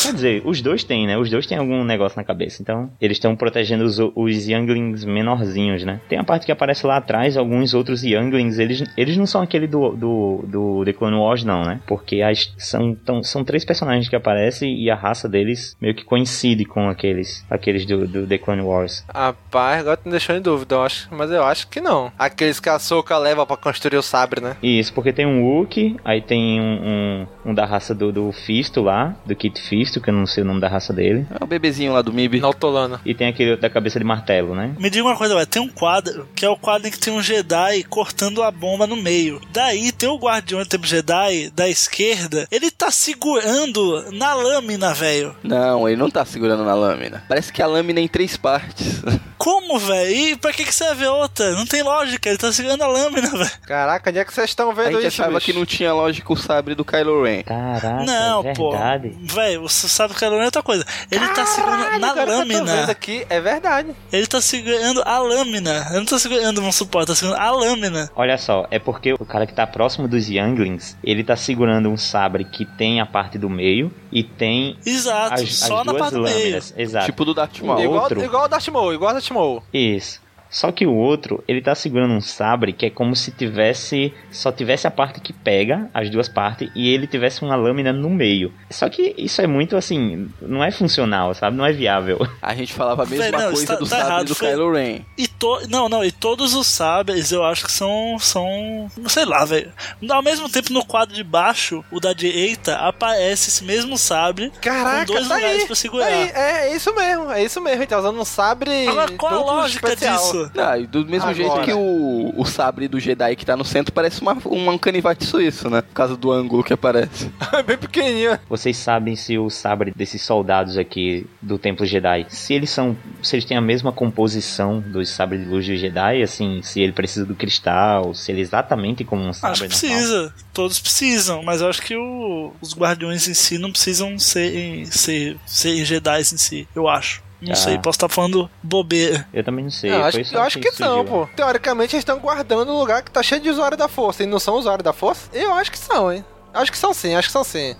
Quer 0.01 0.13
dizer, 0.13 0.41
os 0.43 0.61
dois 0.61 0.83
têm, 0.83 1.05
né? 1.05 1.15
Os 1.15 1.29
dois 1.29 1.45
têm 1.45 1.57
algum 1.57 1.83
negócio 1.83 2.17
na 2.17 2.23
cabeça. 2.23 2.61
Então, 2.61 2.89
eles 2.99 3.17
estão 3.17 3.35
protegendo 3.35 3.83
os, 3.83 3.99
os 3.99 4.47
Younglings 4.47 5.05
menorzinhos, 5.05 5.83
né? 5.83 6.01
Tem 6.09 6.17
a 6.17 6.23
parte 6.23 6.45
que 6.45 6.51
aparece 6.51 6.87
lá 6.87 6.97
atrás, 6.97 7.37
alguns 7.37 7.73
outros 7.73 8.03
Younglings, 8.03 8.57
eles, 8.57 8.83
eles 8.97 9.15
não 9.15 9.27
são 9.27 9.41
aquele 9.41 9.67
do, 9.67 9.91
do, 9.91 10.43
do 10.47 10.85
The 10.85 10.93
Clone 10.93 11.17
Wars, 11.17 11.43
não, 11.43 11.63
né? 11.63 11.79
Porque 11.85 12.21
as, 12.21 12.51
são, 12.57 12.95
tão, 12.95 13.21
são 13.21 13.43
três 13.43 13.63
personagens 13.63 14.09
que 14.09 14.15
aparecem 14.15 14.75
e 14.75 14.89
a 14.89 14.95
raça 14.95 15.29
deles 15.29 15.77
meio 15.79 15.93
que 15.93 16.03
coincide 16.03 16.65
com 16.65 16.89
aqueles, 16.89 17.45
aqueles 17.49 17.85
do, 17.85 18.07
do 18.07 18.25
The 18.25 18.39
Clone 18.39 18.63
Wars. 18.63 19.05
Rapaz, 19.13 19.81
agora 19.81 19.97
tu 19.97 20.05
me 20.05 20.11
deixou 20.11 20.35
em 20.35 20.41
dúvida, 20.41 20.75
eu 20.75 20.83
acho, 20.83 21.07
mas 21.11 21.29
eu 21.29 21.43
acho 21.43 21.67
que 21.67 21.79
não. 21.79 22.11
Aqueles 22.17 22.59
que 22.59 22.69
a 22.69 22.79
Soka 22.79 23.15
leva 23.19 23.45
pra 23.45 23.55
construir 23.55 23.97
o 23.97 24.01
sabre, 24.01 24.41
né? 24.41 24.55
Isso, 24.63 24.91
porque 24.93 25.13
tem 25.13 25.27
um 25.27 25.43
Wookie, 25.43 25.97
aí 26.03 26.21
tem 26.21 26.59
um, 26.59 27.27
um, 27.45 27.51
um 27.51 27.53
da 27.53 27.65
raça 27.65 27.93
do, 27.93 28.11
do 28.11 28.31
Fisto 28.31 28.81
lá, 28.81 29.15
do 29.25 29.35
Kit 29.35 29.61
Fisto 29.61 29.90
que 29.99 30.09
eu 30.09 30.13
não 30.13 30.25
sei 30.25 30.43
o 30.43 30.45
nome 30.45 30.61
da 30.61 30.67
raça 30.67 30.93
dele. 30.93 31.25
É 31.39 31.43
o 31.43 31.47
bebezinho 31.47 31.91
lá 31.91 32.01
do 32.01 32.13
MIB. 32.13 32.39
Nautolano. 32.39 32.99
E 33.05 33.13
tem 33.13 33.27
aquele 33.27 33.57
da 33.57 33.69
cabeça 33.69 33.99
de 33.99 34.05
martelo, 34.05 34.55
né? 34.55 34.75
Me 34.79 34.89
diga 34.89 35.05
uma 35.05 35.17
coisa, 35.17 35.33
velho. 35.33 35.47
Tem 35.47 35.61
um 35.61 35.67
quadro, 35.67 36.27
que 36.35 36.45
é 36.45 36.49
o 36.49 36.55
quadro 36.55 36.87
em 36.87 36.91
que 36.91 36.99
tem 36.99 37.13
um 37.13 37.21
Jedi 37.21 37.83
cortando 37.83 38.43
a 38.43 38.51
bomba 38.51 38.85
no 38.87 38.95
meio. 38.95 39.41
Daí 39.51 39.91
tem 39.91 40.07
o 40.09 40.17
guardião 40.17 40.59
do 40.59 40.65
tempo 40.65 40.85
Jedi 40.85 41.49
da 41.55 41.67
esquerda, 41.67 42.47
ele 42.51 42.69
tá 42.69 42.91
segurando 42.91 44.11
na 44.11 44.33
lâmina, 44.33 44.93
velho. 44.93 45.35
Não, 45.43 45.87
ele 45.87 45.97
não 45.97 46.09
tá 46.09 46.23
segurando 46.23 46.63
na 46.63 46.73
lâmina. 46.73 47.23
Parece 47.27 47.51
que 47.51 47.61
a 47.61 47.67
lâmina 47.67 47.99
é 47.99 48.03
em 48.03 48.07
três 48.07 48.37
partes. 48.37 49.01
Como, 49.37 49.79
velho? 49.79 50.11
E 50.11 50.35
pra 50.35 50.53
que, 50.53 50.63
que 50.63 50.93
vê 50.93 51.07
outra? 51.07 51.51
Não 51.55 51.65
tem 51.65 51.81
lógica, 51.81 52.29
ele 52.29 52.37
tá 52.37 52.51
segurando 52.51 52.83
a 52.83 52.87
lâmina, 52.87 53.29
velho. 53.35 53.51
Caraca, 53.65 54.09
onde 54.11 54.19
é 54.19 54.25
que 54.25 54.31
vocês 54.31 54.49
estão 54.51 54.73
vendo 54.73 54.89
a 54.89 54.91
gente 55.01 55.07
isso? 55.07 55.21
achava 55.21 55.39
bicho? 55.39 55.45
que 55.47 55.53
não 55.53 55.65
tinha 55.65 55.91
lógica 55.93 56.31
o 56.31 56.35
sabre 56.35 56.75
do 56.75 56.85
Kylo 56.85 57.23
Ren. 57.23 57.41
Caraca, 57.41 58.03
não, 58.03 58.47
é 58.47 58.53
pô. 58.53 58.71
Velho, 59.19 59.67
você 59.81 59.87
sabe 59.89 60.13
que 60.13 60.23
é 60.23 60.29
outra 60.29 60.63
coisa. 60.63 60.85
Ele 61.11 61.19
Caralho, 61.19 61.35
tá 61.35 61.45
segurando 61.45 61.99
na 61.99 62.11
agora 62.11 62.13
que 62.13 62.19
eu 62.19 62.25
tô 62.25 62.31
lâmina. 62.39 62.75
vendo 62.75 62.89
aqui, 62.89 63.25
é 63.29 63.39
verdade. 63.41 63.95
Ele 64.11 64.27
tá 64.27 64.41
segurando 64.41 65.01
a 65.05 65.19
lâmina. 65.19 65.87
Ele 65.89 65.99
não 65.99 66.05
tá 66.05 66.19
segurando 66.19 66.61
um 66.61 66.71
suporte, 66.71 67.07
tá 67.07 67.15
segurando 67.15 67.41
a 67.41 67.51
lâmina. 67.51 68.11
Olha 68.15 68.37
só, 68.37 68.65
é 68.71 68.79
porque 68.79 69.13
o 69.13 69.25
cara 69.25 69.45
que 69.45 69.53
tá 69.53 69.65
próximo 69.67 70.07
dos 70.07 70.29
Younglings, 70.29 70.97
ele 71.03 71.23
tá 71.23 71.35
segurando 71.35 71.89
um 71.89 71.97
sabre 71.97 72.45
que 72.45 72.65
tem 72.65 73.01
a 73.01 73.05
parte 73.05 73.37
do 73.37 73.49
meio 73.49 73.91
e 74.11 74.23
tem 74.23 74.77
Exato, 74.85 75.35
as, 75.41 75.53
só 75.55 75.79
as 75.79 75.85
na 75.85 75.91
duas 75.91 75.97
parte 76.01 76.13
do 76.15 76.21
meio. 76.21 76.37
lâminas. 76.37 76.73
Exato. 76.77 77.05
Tipo 77.05 77.25
do 77.25 77.33
Darth 77.33 77.59
Maul. 77.61 77.79
Igual, 77.81 78.03
outro- 78.03 78.23
igual 78.23 78.43
o 78.45 78.47
Darth 78.47 78.67
Maul, 78.69 78.93
igual 78.93 79.11
o 79.11 79.13
Darth 79.13 79.31
Maul. 79.31 79.63
Isso. 79.73 80.19
Só 80.51 80.69
que 80.71 80.85
o 80.85 80.93
outro, 80.93 81.41
ele 81.47 81.61
tá 81.61 81.73
segurando 81.73 82.13
um 82.13 82.19
sabre 82.21 82.73
que 82.73 82.85
é 82.85 82.89
como 82.89 83.15
se 83.15 83.31
tivesse. 83.31 84.13
Só 84.29 84.51
tivesse 84.51 84.85
a 84.85 84.91
parte 84.91 85.21
que 85.21 85.31
pega, 85.31 85.89
as 85.93 86.09
duas 86.09 86.27
partes, 86.27 86.69
e 86.75 86.89
ele 86.93 87.07
tivesse 87.07 87.41
uma 87.41 87.55
lâmina 87.55 87.93
no 87.93 88.09
meio. 88.09 88.53
Só 88.69 88.89
que 88.89 89.15
isso 89.17 89.41
é 89.41 89.47
muito 89.47 89.77
assim. 89.77 90.29
Não 90.41 90.61
é 90.63 90.69
funcional, 90.69 91.33
sabe? 91.33 91.55
Não 91.55 91.65
é 91.65 91.71
viável. 91.71 92.19
A 92.41 92.53
gente 92.53 92.73
falava 92.73 93.03
a 93.03 93.05
mesma 93.05 93.31
não, 93.31 93.51
coisa 93.51 93.65
tá- 93.67 93.75
do 93.75 93.85
tá 93.87 93.95
sabre 93.97 94.05
errado, 94.05 94.27
do 94.27 94.35
foi- 94.35 94.49
Kylo 94.49 94.71
Ren. 94.73 94.99
E 95.17 95.27
to, 95.27 95.61
não, 95.69 95.87
não, 95.87 96.03
e 96.03 96.11
todos 96.11 96.53
os 96.53 96.67
sabres 96.67 97.31
eu 97.31 97.43
acho 97.45 97.65
que 97.65 97.71
são. 97.71 98.17
são. 98.19 98.91
sei 99.07 99.23
lá, 99.25 99.45
velho. 99.45 99.71
Ao 100.09 100.21
mesmo 100.21 100.49
tempo, 100.49 100.73
no 100.73 100.85
quadro 100.85 101.15
de 101.15 101.23
baixo, 101.23 101.83
o 101.89 101.99
da 101.99 102.11
direita, 102.11 102.75
aparece 102.75 103.49
esse 103.49 103.63
mesmo 103.63 103.97
sabre 103.97 104.51
Caraca, 104.61 105.05
com 105.05 105.13
dois 105.13 105.27
tá 105.27 105.35
lugares 105.35 105.61
aí. 105.61 105.65
pra 105.67 105.75
segurar. 105.75 106.05
Tá 106.05 106.11
aí. 106.11 106.31
É, 106.33 106.67
é 106.71 106.75
isso 106.75 106.93
mesmo, 106.93 107.31
é 107.31 107.43
isso 107.43 107.61
mesmo. 107.61 107.79
Ele 107.81 107.87
tá 107.87 107.99
usando 107.99 108.19
um 108.19 108.25
sabre. 108.25 108.87
Agora, 108.87 109.11
qual 109.13 109.33
a 109.49 109.53
lógica 109.61 109.87
especial. 109.93 110.17
disso? 110.17 110.40
Ah, 110.57 110.77
e 110.77 110.85
do 110.87 111.05
mesmo 111.05 111.29
Agora. 111.29 111.33
jeito 111.35 111.61
que 111.61 111.73
o, 111.73 112.33
o 112.35 112.45
sabre 112.45 112.87
do 112.87 112.99
Jedi 112.99 113.35
que 113.35 113.45
tá 113.45 113.55
no 113.57 113.63
centro 113.65 113.91
parece 113.93 114.21
uma, 114.21 114.37
um 114.45 114.77
canivete 114.77 115.25
suíço, 115.25 115.69
né? 115.69 115.81
Por 115.81 115.93
causa 115.93 116.15
do 116.17 116.31
ângulo 116.31 116.63
que 116.63 116.73
aparece. 116.73 117.31
Bem 117.65 117.77
pequenininho. 117.77 118.39
Vocês 118.49 118.77
sabem 118.77 119.15
se 119.15 119.37
o 119.37 119.49
sabre 119.49 119.91
desses 119.95 120.21
soldados 120.21 120.77
aqui 120.77 121.25
do 121.41 121.57
Templo 121.57 121.85
Jedi, 121.85 122.25
se 122.29 122.53
eles 122.53 122.69
são, 122.69 122.95
se 123.21 123.35
eles 123.35 123.45
têm 123.45 123.57
a 123.57 123.61
mesma 123.61 123.91
composição 123.91 124.79
dos 124.79 125.09
sabres 125.09 125.41
de 125.41 125.47
luz 125.47 125.65
do 125.65 125.75
Jedi, 125.75 126.21
assim, 126.21 126.61
se 126.63 126.79
ele 126.81 126.91
precisa 126.91 127.25
do 127.25 127.35
cristal, 127.35 128.13
se 128.13 128.31
ele 128.31 128.39
é 128.39 128.43
exatamente 128.43 129.03
como 129.03 129.23
um 129.23 129.33
sabre 129.33 129.51
Acho 129.51 129.67
que 129.79 129.85
normal. 129.85 129.99
precisa. 129.99 130.33
Todos 130.53 130.79
precisam, 130.79 131.43
mas 131.43 131.61
eu 131.61 131.69
acho 131.69 131.81
que 131.81 131.95
o- 131.95 132.53
os 132.61 132.75
guardiões 132.75 133.27
em 133.27 133.33
si 133.33 133.57
não 133.57 133.71
precisam 133.71 134.17
ser, 134.19 134.85
ser, 134.87 135.37
ser 135.45 135.83
Jedi 135.85 136.19
em 136.21 136.23
si, 136.23 136.67
eu 136.75 136.87
acho. 136.87 137.21
Não 137.41 137.53
Ah. 137.53 137.55
sei, 137.55 137.77
posso 137.79 137.95
estar 137.97 138.09
falando 138.09 138.49
bobeira. 138.61 139.27
Eu 139.33 139.43
também 139.43 139.63
não 139.63 139.71
sei. 139.71 139.91
Eu 139.91 140.03
acho, 140.03 140.19
eu 140.19 140.41
acho 140.41 140.59
que 140.59 140.69
surgiu. 140.71 140.85
são, 140.85 141.05
pô. 141.05 141.27
Teoricamente 141.35 141.95
eles 141.95 142.01
estão 142.01 142.19
guardando 142.19 142.71
um 142.71 142.77
lugar 142.77 143.01
que 143.01 143.09
tá 143.09 143.23
cheio 143.23 143.41
de 143.41 143.49
usuário 143.49 143.75
da 143.77 143.87
força. 143.87 144.23
E 144.23 144.25
não 144.27 144.39
são 144.39 144.55
usuários 144.55 144.83
da 144.83 144.93
força? 144.93 145.29
Eu 145.33 145.53
acho 145.53 145.71
que 145.71 145.79
são, 145.79 146.11
hein? 146.13 146.23
Acho 146.53 146.71
que 146.71 146.77
são 146.77 146.93
sim, 146.93 147.15
acho 147.15 147.27
que 147.29 147.31
são 147.33 147.43
sim. 147.43 147.75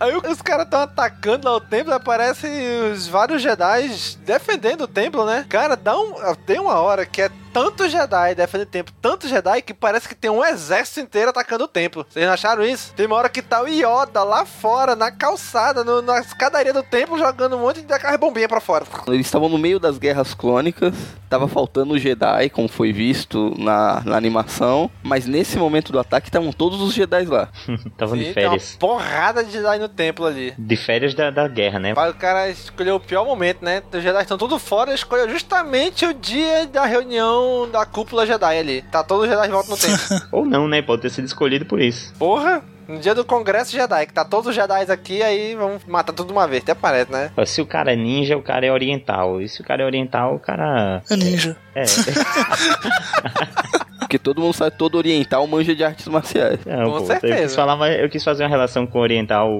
Aí 0.00 0.12
os 0.16 0.42
caras 0.42 0.64
estão 0.64 0.80
atacando 0.80 1.46
lá 1.48 1.56
o 1.56 1.60
templo, 1.60 1.92
aparecem 1.92 2.50
os 2.92 3.06
vários 3.06 3.40
Jedi 3.42 3.88
defendendo 4.24 4.82
o 4.82 4.88
templo, 4.88 5.24
né? 5.24 5.44
Cara, 5.48 5.76
dá 5.76 5.96
um, 5.98 6.14
tem 6.46 6.58
uma 6.58 6.80
hora 6.80 7.04
que 7.06 7.22
é 7.22 7.30
tanto 7.54 7.88
Jedi 7.88 8.34
defendendo 8.34 8.66
o 8.66 8.70
templo, 8.70 8.94
tanto 9.00 9.28
Jedi 9.28 9.62
que 9.62 9.72
parece 9.72 10.08
que 10.08 10.14
tem 10.16 10.28
um 10.28 10.44
exército 10.44 10.98
inteiro 10.98 11.30
atacando 11.30 11.64
o 11.64 11.68
templo. 11.68 12.04
Vocês 12.10 12.26
não 12.26 12.32
acharam 12.34 12.64
isso? 12.64 12.92
Tem 12.94 13.06
uma 13.06 13.14
hora 13.14 13.28
que 13.28 13.40
tá 13.40 13.62
o 13.62 13.68
Yoda 13.68 14.24
lá 14.24 14.44
fora, 14.44 14.96
na 14.96 15.12
calçada, 15.12 15.84
no, 15.84 16.02
na 16.02 16.18
escadaria 16.18 16.72
do 16.72 16.82
templo, 16.82 17.16
jogando 17.16 17.54
um 17.56 17.60
monte 17.60 17.80
de 17.80 17.98
carro 17.98 18.18
bombinha 18.18 18.48
pra 18.48 18.60
fora. 18.60 18.84
Eles 19.06 19.26
estavam 19.26 19.48
no 19.48 19.56
meio 19.56 19.78
das 19.78 19.98
guerras 19.98 20.34
clônicas, 20.34 20.96
tava 21.30 21.46
faltando 21.46 21.94
o 21.94 21.98
Jedi, 21.98 22.50
como 22.50 22.66
foi 22.66 22.92
visto 22.92 23.54
na, 23.56 24.02
na 24.04 24.16
animação, 24.16 24.90
mas 25.00 25.24
nesse 25.24 25.56
momento 25.56 25.92
do 25.92 26.00
ataque 26.00 26.28
estavam 26.28 26.52
todos 26.52 26.80
os 26.80 26.92
Jedi 26.92 27.24
lá. 27.26 27.48
Estavam 27.86 28.16
de 28.16 28.24
Sim, 28.24 28.32
tem 28.32 28.44
uma 28.46 28.50
férias. 28.50 28.76
porrada 28.76 29.44
de 29.44 29.52
Jedi 29.52 29.78
no 29.78 29.88
templo 29.88 30.26
ali. 30.26 30.52
De 30.58 30.76
férias 30.76 31.14
da, 31.14 31.30
da 31.30 31.46
guerra, 31.46 31.78
né? 31.78 31.94
Para 31.94 32.10
o 32.10 32.14
cara 32.14 32.48
escolheu 32.48 32.96
o 32.96 33.00
pior 33.00 33.24
momento, 33.24 33.64
né? 33.64 33.80
Os 33.92 34.02
Jedi 34.02 34.22
estão 34.22 34.36
tudo 34.36 34.58
fora, 34.58 34.90
ele 34.90 34.96
escolheu 34.96 35.28
justamente 35.28 36.04
o 36.04 36.12
dia 36.12 36.66
da 36.66 36.84
reunião 36.84 37.43
da 37.70 37.86
cúpula 37.86 38.26
Jedi 38.26 38.58
ali. 38.58 38.82
Tá 38.82 39.02
todos 39.02 39.24
os 39.24 39.30
Jedi 39.30 39.46
de 39.46 39.52
volta 39.52 39.70
no 39.70 39.76
templo. 39.76 40.28
Ou 40.32 40.44
não, 40.44 40.68
né? 40.68 40.82
Pode 40.82 41.02
ter 41.02 41.10
sido 41.10 41.26
escolhido 41.26 41.66
por 41.66 41.80
isso. 41.80 42.12
Porra! 42.18 42.62
No 42.86 42.98
dia 42.98 43.14
do 43.14 43.24
Congresso 43.24 43.72
Jedi, 43.72 44.06
que 44.06 44.12
tá 44.12 44.26
todos 44.26 44.48
os 44.48 44.54
Jedi 44.54 44.92
aqui, 44.92 45.22
aí 45.22 45.54
vamos 45.54 45.82
matar 45.86 46.12
tudo 46.12 46.26
de 46.26 46.32
uma 46.34 46.46
vez. 46.46 46.62
Até 46.62 46.74
parece, 46.74 47.10
né? 47.10 47.30
Se 47.46 47.62
o 47.62 47.66
cara 47.66 47.92
é 47.92 47.96
ninja, 47.96 48.36
o 48.36 48.42
cara 48.42 48.66
é 48.66 48.70
oriental. 48.70 49.40
E 49.40 49.48
se 49.48 49.62
o 49.62 49.64
cara 49.64 49.82
é 49.82 49.86
oriental, 49.86 50.34
o 50.34 50.38
cara. 50.38 51.02
É 51.08 51.16
ninja. 51.16 51.56
É. 51.74 51.84
Porque 54.14 54.18
todo 54.22 54.40
mundo 54.40 54.52
sabe, 54.52 54.76
todo 54.76 54.96
oriental 54.96 55.44
manja 55.48 55.74
de 55.74 55.82
artes 55.82 56.06
marciais. 56.06 56.64
Não, 56.64 57.02
pô, 57.02 57.12
Eu 57.12 57.36
quis, 57.42 57.54
falar, 57.56 57.74
mas 57.74 57.98
eu 57.98 58.08
quis 58.08 58.22
fazer 58.22 58.44
uma 58.44 58.48
relação 58.48 58.86
com 58.86 59.00
o 59.00 59.02
oriental, 59.02 59.50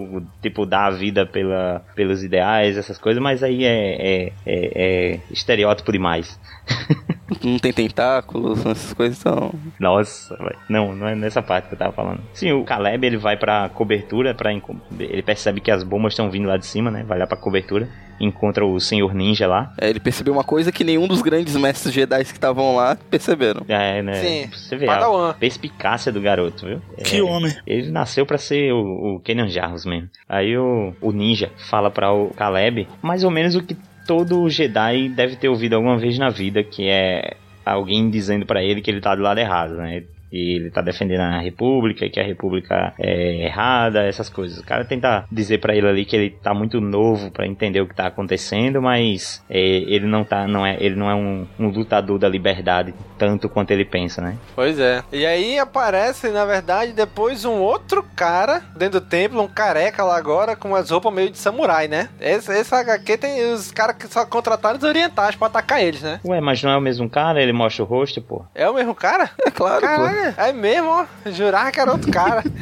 tipo, 0.40 0.64
dar 0.64 0.86
a 0.86 0.90
vida 0.90 1.26
pela, 1.26 1.84
pelos 1.96 2.22
ideais, 2.22 2.78
essas 2.78 2.96
coisas, 2.96 3.20
mas 3.20 3.42
aí 3.42 3.64
é, 3.64 3.96
é, 3.96 4.32
é, 4.46 5.12
é 5.16 5.20
estereótipo 5.28 5.90
demais. 5.90 6.38
Não 7.42 7.58
tem 7.58 7.72
tentáculos, 7.72 8.64
essas 8.64 8.92
coisas 8.92 9.18
são. 9.18 9.52
Nossa, 9.80 10.36
não, 10.68 10.94
não 10.94 11.08
é 11.08 11.14
nessa 11.14 11.42
parte 11.42 11.68
que 11.68 11.74
eu 11.74 11.78
tava 11.78 11.92
falando. 11.92 12.20
Sim, 12.32 12.52
o 12.52 12.64
Caleb 12.64 13.06
ele 13.06 13.16
vai 13.16 13.36
pra 13.36 13.68
cobertura, 13.70 14.34
pra, 14.34 14.52
ele 14.52 15.22
percebe 15.22 15.60
que 15.60 15.70
as 15.70 15.82
bombas 15.82 16.12
estão 16.12 16.30
vindo 16.30 16.46
lá 16.46 16.56
de 16.56 16.66
cima, 16.66 16.90
né? 16.90 17.02
Vai 17.02 17.18
lá 17.18 17.26
pra 17.26 17.36
cobertura, 17.36 17.88
encontra 18.20 18.64
o 18.64 18.78
Senhor 18.80 19.14
Ninja 19.14 19.46
lá. 19.46 19.72
É, 19.78 19.88
ele 19.90 20.00
percebeu 20.00 20.32
uma 20.32 20.44
coisa 20.44 20.70
que 20.72 20.84
nenhum 20.84 21.06
dos 21.06 21.22
grandes 21.22 21.56
mestres 21.56 21.92
Jedi 21.94 22.24
que 22.24 22.32
estavam 22.32 22.76
lá 22.76 22.96
perceberam. 23.10 23.62
É, 23.68 24.02
né? 24.02 24.14
Sim, 24.14 24.50
Você 24.52 24.76
vê 24.76 24.86
Padawan. 24.86 25.30
a 25.30 25.34
perspicácia 25.34 26.12
do 26.12 26.20
garoto, 26.20 26.66
viu? 26.66 26.82
Que 27.04 27.18
É, 27.18 27.22
homem. 27.22 27.54
Ele 27.66 27.90
nasceu 27.90 28.24
pra 28.26 28.38
ser 28.38 28.72
o, 28.72 29.16
o 29.16 29.20
Kenan 29.20 29.48
Jarros 29.48 29.84
mesmo. 29.84 30.08
Aí 30.28 30.56
o, 30.56 30.94
o 31.00 31.12
ninja 31.12 31.50
fala 31.68 31.90
pra 31.90 32.12
o 32.12 32.30
Caleb 32.30 32.88
mais 33.02 33.24
ou 33.24 33.30
menos 33.30 33.54
o 33.54 33.62
que 33.62 33.76
todo 34.06 34.48
Jedi 34.50 35.08
deve 35.08 35.36
ter 35.36 35.48
ouvido 35.48 35.74
alguma 35.76 35.96
vez 35.96 36.18
na 36.18 36.28
vida, 36.30 36.62
que 36.62 36.88
é 36.88 37.36
alguém 37.64 38.10
dizendo 38.10 38.44
pra 38.44 38.62
ele 38.62 38.82
que 38.82 38.90
ele 38.90 39.00
tá 39.00 39.14
do 39.14 39.22
lado 39.22 39.38
errado, 39.38 39.76
né? 39.76 40.04
E 40.34 40.56
ele 40.56 40.70
tá 40.70 40.80
defendendo 40.82 41.20
a 41.20 41.38
república, 41.38 42.08
que 42.08 42.18
a 42.18 42.24
república 42.24 42.92
é 42.98 43.44
errada, 43.44 44.02
essas 44.02 44.28
coisas. 44.28 44.58
O 44.58 44.64
cara 44.64 44.84
tenta 44.84 45.24
dizer 45.30 45.58
pra 45.58 45.76
ele 45.76 45.86
ali 45.86 46.04
que 46.04 46.16
ele 46.16 46.30
tá 46.30 46.52
muito 46.52 46.80
novo 46.80 47.30
pra 47.30 47.46
entender 47.46 47.80
o 47.80 47.86
que 47.86 47.94
tá 47.94 48.08
acontecendo, 48.08 48.82
mas 48.82 49.44
é, 49.48 49.60
ele 49.60 50.06
não 50.06 50.24
tá, 50.24 50.48
não 50.48 50.66
é, 50.66 50.76
ele 50.80 50.96
não 50.96 51.08
é 51.08 51.14
um, 51.14 51.46
um 51.56 51.68
lutador 51.68 52.18
da 52.18 52.28
liberdade 52.28 52.92
tanto 53.16 53.48
quanto 53.48 53.70
ele 53.70 53.84
pensa, 53.84 54.20
né? 54.20 54.36
Pois 54.56 54.78
é. 54.80 55.04
E 55.12 55.24
aí 55.24 55.56
aparece, 55.56 56.28
na 56.30 56.44
verdade, 56.44 56.92
depois 56.92 57.44
um 57.44 57.60
outro 57.60 58.04
cara 58.16 58.60
dentro 58.76 59.00
do 59.00 59.06
templo, 59.06 59.40
um 59.40 59.48
careca 59.48 60.02
lá 60.02 60.16
agora, 60.16 60.56
com 60.56 60.68
umas 60.68 60.90
roupas 60.90 61.12
meio 61.14 61.30
de 61.30 61.38
samurai, 61.38 61.86
né? 61.86 62.08
Esse, 62.20 62.52
esse 62.52 62.74
HQ 62.74 63.18
tem 63.18 63.52
os 63.52 63.70
caras 63.70 63.96
que 63.96 64.08
só 64.08 64.26
contrataram 64.26 64.78
os 64.78 64.84
orientais 64.84 65.36
pra 65.36 65.46
atacar 65.46 65.80
eles, 65.80 66.02
né? 66.02 66.18
Ué, 66.24 66.40
mas 66.40 66.60
não 66.62 66.72
é 66.72 66.76
o 66.76 66.80
mesmo 66.80 67.08
cara? 67.08 67.40
Ele 67.40 67.52
mostra 67.52 67.84
o 67.84 67.86
rosto, 67.86 68.20
pô. 68.20 68.44
É 68.54 68.68
o 68.68 68.74
mesmo 68.74 68.94
cara? 68.94 69.30
É 69.46 69.50
claro, 69.50 69.82
Caralho, 69.82 70.23
é 70.36 70.52
mesmo, 70.52 70.88
ó. 70.88 71.06
Jurava 71.30 71.70
que 71.70 71.80
era 71.80 71.90
outro 71.92 72.10
cara. 72.10 72.42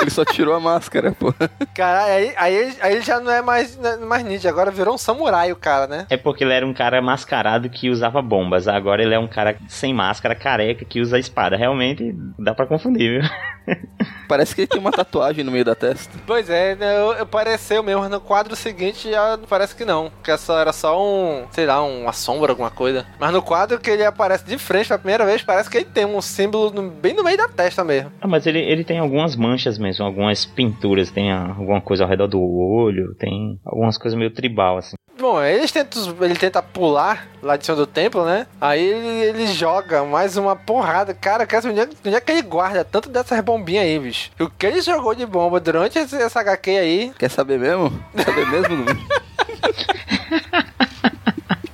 Ele 0.00 0.10
só 0.10 0.24
tirou 0.24 0.54
a 0.54 0.60
máscara, 0.60 1.12
pô. 1.12 1.32
Caralho, 1.74 2.12
aí, 2.12 2.34
aí, 2.36 2.54
ele- 2.54 2.76
aí 2.80 2.92
ele 2.94 3.00
já 3.00 3.20
não 3.20 3.30
é 3.30 3.40
mais, 3.40 3.76
não 3.78 3.90
é 3.90 3.96
mais 3.98 4.24
ninja, 4.24 4.48
agora 4.48 4.70
virou 4.72 4.96
um 4.96 4.98
samurai 4.98 5.52
o 5.52 5.56
cara, 5.56 5.86
né? 5.86 6.04
É 6.10 6.16
porque 6.16 6.42
ele 6.42 6.52
era 6.52 6.66
um 6.66 6.74
cara 6.74 7.00
mascarado 7.00 7.70
que 7.70 7.88
usava 7.88 8.20
bombas. 8.20 8.66
Agora 8.66 9.02
ele 9.02 9.14
é 9.14 9.18
um 9.18 9.28
cara 9.28 9.56
sem 9.68 9.94
máscara, 9.94 10.34
careca, 10.34 10.84
que 10.84 11.00
usa 11.00 11.16
espada. 11.18 11.56
Realmente 11.56 12.12
dá 12.38 12.52
pra 12.52 12.66
confundir, 12.66 13.20
viu? 13.22 13.30
Parece 14.28 14.54
que 14.54 14.62
ele 14.62 14.68
tem 14.68 14.80
uma 14.80 14.90
tatuagem 14.90 15.44
no 15.44 15.52
meio 15.52 15.64
da 15.64 15.74
testa. 15.74 16.18
Pois 16.26 16.48
é, 16.48 16.74
né, 16.74 16.98
eu, 16.98 17.12
eu 17.12 17.26
pareceu 17.26 17.82
mesmo, 17.82 18.00
mas 18.00 18.10
no 18.10 18.20
quadro 18.20 18.56
seguinte 18.56 19.10
já 19.10 19.38
parece 19.48 19.74
que 19.74 19.84
não. 19.84 20.10
Que 20.22 20.30
é 20.30 20.36
só, 20.36 20.58
era 20.58 20.72
só 20.72 21.00
um, 21.02 21.46
sei 21.50 21.66
lá, 21.66 21.82
uma 21.82 22.12
sombra, 22.12 22.52
alguma 22.52 22.70
coisa. 22.70 23.04
Mas 23.18 23.32
no 23.32 23.42
quadro 23.42 23.78
que 23.78 23.90
ele 23.90 24.04
aparece 24.04 24.44
de 24.44 24.56
frente 24.58 24.88
pela 24.88 24.98
primeira 24.98 25.26
vez, 25.26 25.42
parece 25.42 25.68
que 25.68 25.76
ele 25.78 25.84
tem 25.86 26.04
um 26.06 26.20
símbolo 26.22 26.70
no- 26.70 26.90
bem 26.90 27.14
no 27.14 27.22
meio 27.22 27.36
da 27.36 27.48
testa 27.48 27.84
mesmo. 27.84 28.10
Ah, 28.20 28.26
mas 28.26 28.46
ele, 28.46 28.60
ele 28.60 28.82
tem 28.84 28.98
algumas 28.98 29.36
manchas 29.36 29.78
mesmo, 29.78 30.04
algumas 30.04 30.44
pinturas. 30.46 31.10
Tem 31.10 31.30
alguma 31.30 31.80
coisa 31.80 32.04
ao 32.04 32.08
redor 32.10 32.26
do 32.26 32.40
olho, 32.42 33.14
tem 33.16 33.60
algumas 33.64 33.98
coisas 33.98 34.18
meio 34.18 34.30
tribal, 34.30 34.78
assim. 34.78 34.96
Bom, 35.18 35.40
eles 35.42 35.70
tentam, 35.70 36.02
ele 36.22 36.34
tenta 36.34 36.60
pular 36.60 37.26
lá 37.40 37.56
de 37.56 37.64
cima 37.64 37.76
do 37.76 37.86
templo, 37.86 38.24
né? 38.24 38.46
Aí 38.60 38.82
ele, 38.82 39.06
ele 39.06 39.46
joga 39.46 40.04
mais 40.04 40.36
uma 40.36 40.56
porrada. 40.56 41.14
Cara, 41.14 41.46
saber 41.46 41.68
onde 41.68 41.80
é, 41.80 41.88
onde 42.06 42.16
é 42.16 42.20
que 42.20 42.32
ele 42.32 42.42
guarda 42.42 42.84
tanto 42.84 43.08
dessas 43.08 43.40
bombinhas 43.40 43.84
aí, 43.84 43.98
bicho? 43.98 44.30
O 44.40 44.50
que 44.50 44.66
ele 44.66 44.80
jogou 44.82 45.14
de 45.14 45.24
bomba 45.24 45.60
durante 45.60 45.98
esse- 45.98 46.20
essa 46.20 46.40
HQ 46.40 46.70
aí? 46.70 47.12
Quer 47.18 47.30
saber 47.30 47.58
mesmo? 47.58 47.90
Quer 48.14 48.24
saber 48.24 48.46
mesmo? 48.48 48.84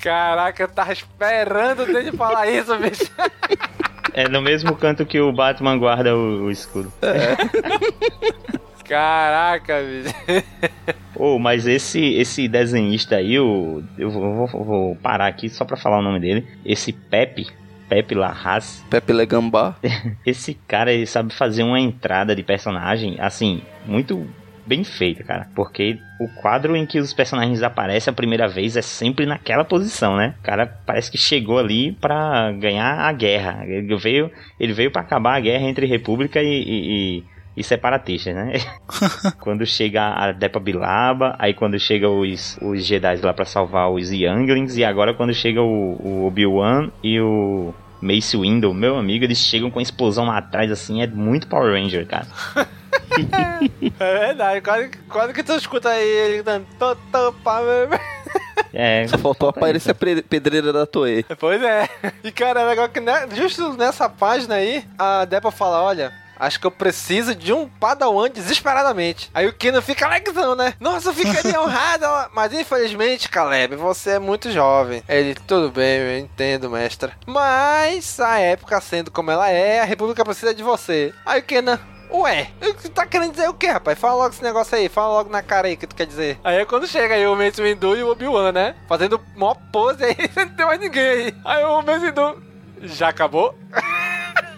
Caraca, 0.00 0.62
eu 0.62 0.68
tava 0.68 0.92
esperando 0.92 1.86
dele 1.86 2.12
falar 2.12 2.46
isso, 2.48 2.76
bicho. 2.76 3.10
É 4.12 4.28
no 4.28 4.42
mesmo 4.42 4.74
canto 4.76 5.04
que 5.06 5.20
o 5.20 5.32
Batman 5.32 5.78
guarda 5.78 6.14
o, 6.16 6.44
o 6.44 6.50
escudo. 6.50 6.92
Caraca, 8.88 9.76
bicho. 9.82 10.14
Oh, 11.22 11.38
mas 11.38 11.66
esse 11.66 12.14
esse 12.14 12.48
desenhista 12.48 13.16
aí, 13.16 13.38
o, 13.38 13.82
eu 13.98 14.10
vou, 14.10 14.46
vou- 14.46 14.64
vou 14.64 14.96
parar 14.96 15.26
aqui 15.26 15.50
só 15.50 15.66
pra 15.66 15.76
falar 15.76 15.98
o 15.98 16.02
nome 16.02 16.18
dele. 16.18 16.46
Esse 16.64 16.94
Pepe, 16.94 17.46
Pepe 17.90 18.14
Larraz. 18.14 18.82
Pepe 18.88 19.12
Legambá. 19.12 19.76
Esse 20.24 20.54
cara, 20.54 20.90
ele 20.90 21.04
sabe 21.06 21.34
fazer 21.34 21.62
uma 21.62 21.78
entrada 21.78 22.34
de 22.34 22.42
personagem, 22.42 23.16
assim, 23.20 23.60
muito 23.84 24.26
bem 24.66 24.82
feita, 24.82 25.22
cara. 25.22 25.46
Porque 25.54 25.98
o 26.20 26.28
quadro 26.40 26.74
em 26.74 26.86
que 26.86 26.98
os 26.98 27.12
personagens 27.12 27.62
aparecem 27.62 28.10
a 28.10 28.14
primeira 28.14 28.48
vez 28.48 28.76
é 28.76 28.82
sempre 28.82 29.26
naquela 29.26 29.64
posição, 29.64 30.16
né? 30.16 30.34
O 30.40 30.42
cara 30.42 30.66
parece 30.86 31.10
que 31.10 31.18
chegou 31.18 31.58
ali 31.58 31.92
pra 31.92 32.50
ganhar 32.52 32.98
a 33.00 33.12
guerra. 33.12 33.62
Ele 33.66 33.94
veio, 33.96 34.30
ele 34.58 34.72
veio 34.72 34.90
para 34.90 35.02
acabar 35.02 35.36
a 35.36 35.40
guerra 35.40 35.68
entre 35.68 35.84
República 35.86 36.40
e, 36.42 36.46
e, 36.46 37.18
e- 37.18 37.24
e 37.56 37.62
separatistas, 37.64 38.34
né? 38.34 38.52
quando 39.40 39.66
chega 39.66 40.02
a 40.08 40.32
Depa 40.32 40.58
Bilaba, 40.60 41.34
aí 41.38 41.52
quando 41.52 41.78
chega 41.78 42.08
os, 42.08 42.56
os 42.62 42.84
Jedi 42.84 43.16
lá 43.22 43.32
pra 43.34 43.44
salvar 43.44 43.90
os 43.90 44.10
Younglings, 44.10 44.76
e 44.76 44.84
agora 44.84 45.12
quando 45.14 45.34
chega 45.34 45.60
o, 45.62 45.96
o 46.00 46.26
Obi-Wan 46.26 46.90
e 47.02 47.20
o 47.20 47.74
Mace 48.00 48.36
Windu, 48.36 48.72
meu 48.72 48.96
amigo, 48.96 49.24
eles 49.24 49.38
chegam 49.38 49.70
com 49.70 49.78
a 49.78 49.82
explosão 49.82 50.26
lá 50.26 50.38
atrás, 50.38 50.70
assim, 50.70 51.02
é 51.02 51.06
muito 51.06 51.46
Power 51.48 51.72
Ranger, 51.72 52.06
cara. 52.06 52.26
É 53.98 54.18
verdade, 54.26 54.60
quase, 54.62 54.90
quase 55.08 55.32
que 55.34 55.42
tu 55.42 55.52
escuta 55.52 55.90
aí 55.90 56.02
ele 56.06 56.42
cantando. 56.42 56.66
"Tô, 56.78 56.96
tô, 57.12 57.32
pá, 57.44 57.60
meu". 57.60 57.98
É, 58.72 59.06
Só 59.08 59.18
faltou 59.18 59.48
aparecer 59.48 59.90
a 59.90 59.94
pedreira 59.94 60.72
da 60.72 60.86
Toei. 60.86 61.24
Pois 61.38 61.62
é. 61.62 61.88
E 62.24 62.30
cara, 62.32 62.60
é 62.60 62.64
legal 62.64 62.88
que 62.88 63.00
ne- 63.00 63.28
justo 63.34 63.74
nessa 63.74 64.08
página 64.08 64.54
aí, 64.56 64.84
a 64.98 65.24
Deba 65.24 65.50
fala: 65.50 65.82
olha. 65.82 66.12
Acho 66.40 66.58
que 66.58 66.66
eu 66.66 66.70
preciso 66.70 67.34
de 67.34 67.52
um 67.52 67.68
padawan 67.68 68.30
desesperadamente. 68.30 69.30
Aí 69.34 69.46
o 69.46 69.52
Kino 69.52 69.82
fica 69.82 70.06
alegzão, 70.06 70.56
né? 70.56 70.72
Nossa, 70.80 71.10
eu 71.10 71.14
ficaria 71.14 71.60
honrado. 71.60 72.06
Mas 72.32 72.54
infelizmente, 72.54 73.28
Caleb, 73.28 73.76
você 73.76 74.12
é 74.12 74.18
muito 74.18 74.50
jovem. 74.50 75.02
Ele, 75.06 75.34
tudo 75.34 75.70
bem, 75.70 75.98
eu 75.98 76.18
entendo, 76.18 76.70
mestra. 76.70 77.12
Mas 77.26 78.18
a 78.18 78.38
época 78.38 78.80
sendo 78.80 79.10
como 79.10 79.30
ela 79.30 79.50
é, 79.50 79.80
a 79.80 79.84
República 79.84 80.24
precisa 80.24 80.54
de 80.54 80.62
você. 80.62 81.12
Aí 81.26 81.40
o 81.40 81.42
Kenan, 81.42 81.78
Ué, 82.10 82.50
tá 82.94 83.06
querendo 83.06 83.32
dizer 83.32 83.48
o 83.48 83.54
quê, 83.54 83.68
rapaz? 83.68 83.98
Fala 83.98 84.14
logo 84.14 84.30
esse 84.30 84.42
negócio 84.42 84.76
aí, 84.76 84.88
fala 84.88 85.12
logo 85.14 85.30
na 85.30 85.42
cara 85.42 85.68
aí 85.68 85.76
que 85.76 85.86
tu 85.86 85.94
quer 85.94 86.06
dizer. 86.06 86.40
Aí 86.42 86.56
é 86.56 86.64
quando 86.64 86.86
chega 86.86 87.14
aí 87.14 87.26
o 87.26 87.36
Mace 87.36 87.62
Windu 87.62 87.96
e 87.96 88.02
o 88.02 88.10
Obi-Wan, 88.10 88.50
né? 88.50 88.74
Fazendo 88.88 89.20
mó 89.36 89.54
pose 89.70 90.02
aí, 90.02 90.16
não 90.34 90.48
tem 90.48 90.66
mais 90.66 90.80
ninguém 90.80 91.02
aí. 91.02 91.34
Aí 91.44 91.64
o 91.64 91.82
Mace 91.82 92.06
Windu, 92.06 92.42
já 92.82 93.10
acabou? 93.10 93.54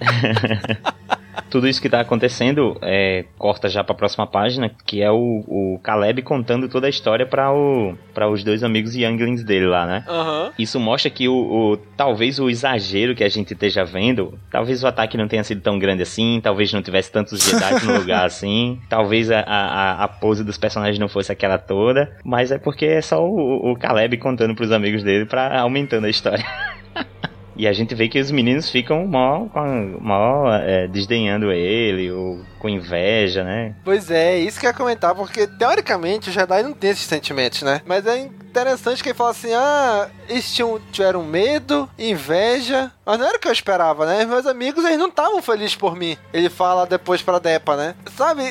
Tudo 1.50 1.68
isso 1.68 1.80
que 1.80 1.88
tá 1.88 2.00
acontecendo 2.00 2.76
é, 2.82 3.24
corta 3.38 3.68
já 3.68 3.82
pra 3.84 3.94
próxima 3.94 4.26
página, 4.26 4.70
que 4.86 5.02
é 5.02 5.10
o, 5.10 5.44
o 5.46 5.80
Caleb 5.82 6.22
contando 6.22 6.68
toda 6.68 6.86
a 6.86 6.90
história 6.90 7.26
para 7.26 7.52
o 7.52 7.94
para 8.14 8.28
os 8.28 8.44
dois 8.44 8.62
amigos 8.62 8.94
Younglings 8.94 9.42
dele 9.44 9.66
lá, 9.66 9.86
né? 9.86 10.04
Aham. 10.08 10.52
Isso 10.58 10.78
mostra 10.78 11.10
que 11.10 11.28
o, 11.28 11.34
o- 11.34 11.76
talvez 11.96 12.38
o 12.38 12.50
exagero 12.50 13.14
que 13.14 13.24
a 13.24 13.28
gente 13.28 13.52
esteja 13.54 13.84
vendo, 13.84 14.38
talvez 14.50 14.82
o 14.82 14.86
ataque 14.86 15.16
não 15.16 15.26
tenha 15.28 15.42
sido 15.44 15.60
tão 15.62 15.78
grande 15.78 16.02
assim, 16.02 16.40
talvez 16.42 16.72
não 16.72 16.82
tivesse 16.82 17.10
tantos 17.10 17.42
Jedi 17.42 17.84
no 17.86 17.98
lugar 17.98 18.24
assim, 18.26 18.78
talvez 18.88 19.30
a, 19.30 19.40
a, 19.40 20.04
a 20.04 20.08
pose 20.08 20.44
dos 20.44 20.58
personagens 20.58 20.98
não 20.98 21.08
fosse 21.08 21.32
aquela 21.32 21.56
toda, 21.58 22.14
mas 22.24 22.50
é 22.52 22.58
porque 22.58 22.84
é 22.86 23.00
só 23.00 23.24
o, 23.24 23.72
o 23.72 23.76
Caleb 23.76 24.16
contando 24.18 24.54
pros 24.54 24.70
amigos 24.72 25.02
dele 25.02 25.24
pra 25.24 25.60
aumentando 25.60 26.06
a 26.06 26.10
história. 26.10 26.44
E 27.56 27.66
a 27.68 27.72
gente 27.72 27.94
vê 27.94 28.08
que 28.08 28.18
os 28.20 28.30
meninos 28.30 28.70
ficam 28.70 29.08
com- 29.52 29.98
mó 30.00 30.50
é, 30.52 30.86
desdenhando 30.88 31.52
ele, 31.52 32.10
ou 32.10 32.40
com 32.58 32.68
inveja, 32.68 33.44
né? 33.44 33.74
Pois 33.84 34.10
é, 34.10 34.38
isso 34.38 34.58
que 34.60 34.66
eu 34.66 34.70
ia 34.70 34.76
comentar, 34.76 35.14
porque 35.14 35.46
teoricamente 35.46 36.30
o 36.30 36.32
Jedi 36.32 36.62
não 36.62 36.72
tem 36.72 36.90
esses 36.90 37.04
sentimentos, 37.06 37.62
né? 37.62 37.80
Mas 37.84 38.06
é 38.06 38.18
interessante 38.18 39.02
que 39.02 39.08
ele 39.10 39.16
fala 39.18 39.30
assim: 39.30 39.52
ah, 39.52 40.08
eles 40.28 40.52
tinham, 40.54 40.80
tiveram 40.92 41.24
medo, 41.24 41.88
inveja, 41.98 42.90
mas 43.04 43.18
não 43.18 43.26
era 43.26 43.36
o 43.36 43.40
que 43.40 43.48
eu 43.48 43.52
esperava, 43.52 44.06
né? 44.06 44.24
Meus 44.24 44.46
amigos, 44.46 44.84
eles 44.84 44.98
não 44.98 45.08
estavam 45.08 45.42
felizes 45.42 45.74
por 45.76 45.96
mim. 45.96 46.16
Ele 46.32 46.48
fala 46.48 46.86
depois 46.86 47.20
pra 47.22 47.38
Depa, 47.38 47.76
né? 47.76 47.94
Sabe? 48.16 48.42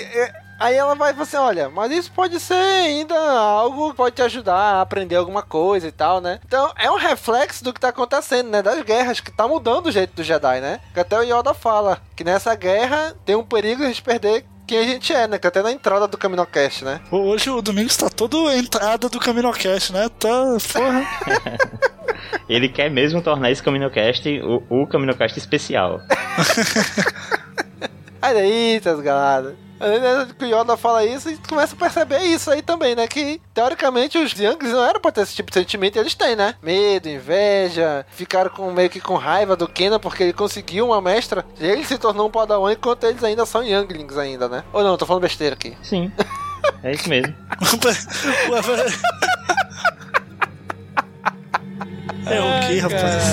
Aí 0.61 0.75
ela 0.75 0.93
vai 0.93 1.11
falar 1.11 1.23
assim, 1.23 1.37
olha, 1.37 1.69
mas 1.71 1.91
isso 1.91 2.11
pode 2.11 2.39
ser 2.39 2.53
ainda 2.53 3.15
algo 3.15 3.89
que 3.89 3.97
pode 3.97 4.15
te 4.15 4.21
ajudar 4.21 4.53
a 4.53 4.81
aprender 4.81 5.15
alguma 5.15 5.41
coisa 5.41 5.87
e 5.87 5.91
tal, 5.91 6.21
né? 6.21 6.39
Então, 6.45 6.71
é 6.77 6.91
um 6.91 6.97
reflexo 6.97 7.63
do 7.63 7.73
que 7.73 7.79
tá 7.79 7.87
acontecendo, 7.87 8.51
né? 8.51 8.61
Das 8.61 8.79
guerras, 8.83 9.19
que 9.19 9.31
tá 9.31 9.47
mudando 9.47 9.87
o 9.87 9.91
jeito 9.91 10.13
do 10.13 10.23
Jedi, 10.23 10.61
né? 10.61 10.79
Que 10.93 10.99
até 10.99 11.17
o 11.17 11.23
Yoda 11.23 11.55
fala 11.55 11.99
que 12.15 12.23
nessa 12.23 12.53
guerra 12.53 13.15
tem 13.25 13.35
um 13.35 13.43
perigo 13.43 13.79
de 13.79 13.85
a 13.85 13.87
gente 13.87 14.03
perder 14.03 14.45
quem 14.67 14.77
a 14.77 14.83
gente 14.83 15.11
é, 15.11 15.27
né? 15.27 15.39
Que 15.39 15.47
até 15.47 15.63
na 15.63 15.71
entrada 15.71 16.07
do 16.07 16.15
Caminocast, 16.15 16.85
né? 16.85 17.01
Hoje 17.09 17.49
o 17.49 17.59
Domingos 17.59 17.97
tá 17.97 18.07
todo 18.07 18.47
a 18.47 18.55
entrada 18.55 19.09
do 19.09 19.19
Caminocast, 19.19 19.91
né? 19.91 20.09
Tá, 20.19 20.57
porra. 20.71 21.07
Ele 22.47 22.69
quer 22.69 22.91
mesmo 22.91 23.19
tornar 23.23 23.49
esse 23.49 23.63
Caminocast 23.63 24.29
o, 24.43 24.83
o 24.83 24.85
Caminocast 24.85 25.39
especial. 25.39 25.99
Aí 28.21 28.33
daí, 28.35 28.79
seus 28.83 28.99
galadas. 28.99 29.55
Aí, 29.55 29.55
né, 29.55 29.61
que 29.61 29.70
o 30.39 30.45
Yoda 30.45 30.77
fala 30.77 31.03
isso 31.03 31.29
e 31.29 31.37
começa 31.37 31.73
a 31.75 31.77
perceber 31.77 32.19
isso 32.19 32.51
aí 32.51 32.61
também, 32.61 32.95
né? 32.95 33.07
Que 33.07 33.41
teoricamente 33.53 34.17
os 34.17 34.31
Youngs 34.33 34.71
não 34.71 34.85
eram 34.85 34.99
pra 34.99 35.11
ter 35.11 35.21
esse 35.21 35.33
tipo 35.35 35.49
de 35.49 35.59
sentimento 35.59 35.95
e 35.95 35.99
eles 35.99 36.13
têm, 36.13 36.35
né? 36.35 36.55
Medo, 36.61 37.09
inveja, 37.09 38.05
ficaram 38.11 38.51
com, 38.51 38.71
meio 38.71 38.89
que 38.89 38.99
com 38.99 39.15
raiva 39.15 39.55
do 39.55 39.67
Kenan 39.67 39.99
porque 39.99 40.23
ele 40.23 40.33
conseguiu 40.33 40.85
uma 40.87 41.01
mestra 41.01 41.43
e 41.59 41.65
ele 41.65 41.83
se 41.83 41.97
tornou 41.97 42.27
um 42.27 42.31
Padawan 42.31 42.73
enquanto 42.73 43.05
eles 43.05 43.23
ainda 43.23 43.45
são 43.45 43.63
Younglings 43.63 44.17
ainda, 44.17 44.47
né? 44.47 44.63
Ou 44.71 44.83
não, 44.83 44.97
tô 44.97 45.05
falando 45.05 45.23
besteira 45.23 45.55
aqui. 45.55 45.75
Sim, 45.81 46.11
é 46.83 46.91
isso 46.91 47.09
mesmo. 47.09 47.33
É 52.23 52.39
o 52.39 52.67
que, 52.67 52.79
rapaz? 52.79 53.23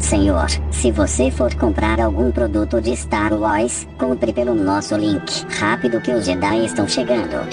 Senhor, 0.00 0.48
se 0.72 0.90
você 0.90 1.30
for 1.30 1.54
comprar 1.54 2.00
algum 2.00 2.32
produto 2.32 2.80
de 2.80 2.96
Star 2.96 3.32
Wars, 3.32 3.86
compre 3.98 4.32
pelo 4.32 4.54
nosso 4.54 4.96
link. 4.96 5.44
Rápido 5.58 6.00
que 6.00 6.10
os 6.10 6.24
Jedi 6.24 6.64
estão 6.64 6.88
chegando. 6.88 7.46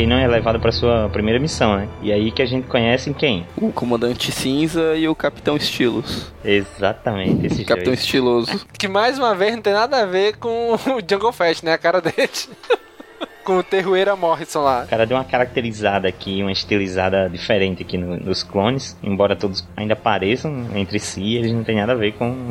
Kanan 0.00 0.20
é 0.20 0.26
levado 0.28 0.60
pra 0.60 0.70
sua 0.70 1.08
primeira 1.08 1.40
missão, 1.40 1.76
né? 1.76 1.88
E 2.02 2.12
aí 2.12 2.30
que 2.30 2.42
a 2.42 2.46
gente 2.46 2.66
conhece 2.68 3.12
quem? 3.14 3.46
O 3.56 3.72
comandante 3.72 4.30
cinza 4.30 4.94
e 4.96 5.08
o 5.08 5.14
capitão 5.14 5.56
estilos. 5.56 6.30
Exatamente, 6.44 7.46
esses 7.46 7.64
Capitão 7.66 7.92
dois. 7.92 8.00
estiloso. 8.00 8.66
Que 8.78 8.88
mais 8.88 9.18
uma 9.18 9.34
vez 9.34 9.54
não 9.54 9.62
tem 9.62 9.72
nada 9.72 10.02
a 10.02 10.06
ver 10.06 10.36
com 10.36 10.74
o 10.76 10.78
Jungle 11.08 11.32
Fest, 11.32 11.62
né? 11.62 11.72
A 11.72 11.78
cara 11.78 12.00
dele. 12.00 12.28
com 13.44 13.58
o 13.58 13.62
Terrueira 13.62 14.16
Morrison 14.16 14.60
lá. 14.62 14.82
O 14.84 14.88
cara 14.88 15.06
deu 15.06 15.16
uma 15.16 15.24
caracterizada 15.24 16.08
aqui, 16.08 16.42
uma 16.42 16.50
estilizada 16.50 17.28
diferente 17.30 17.80
aqui 17.82 17.96
no- 17.96 18.16
nos 18.16 18.42
clones, 18.42 18.96
embora 19.04 19.36
todos 19.36 19.64
ainda 19.76 19.94
pareçam 19.94 20.66
entre 20.74 20.98
si, 20.98 21.36
eles 21.36 21.52
não 21.52 21.62
têm 21.62 21.76
nada 21.76 21.92
a 21.92 21.94
ver 21.94 22.12
com 22.14 22.50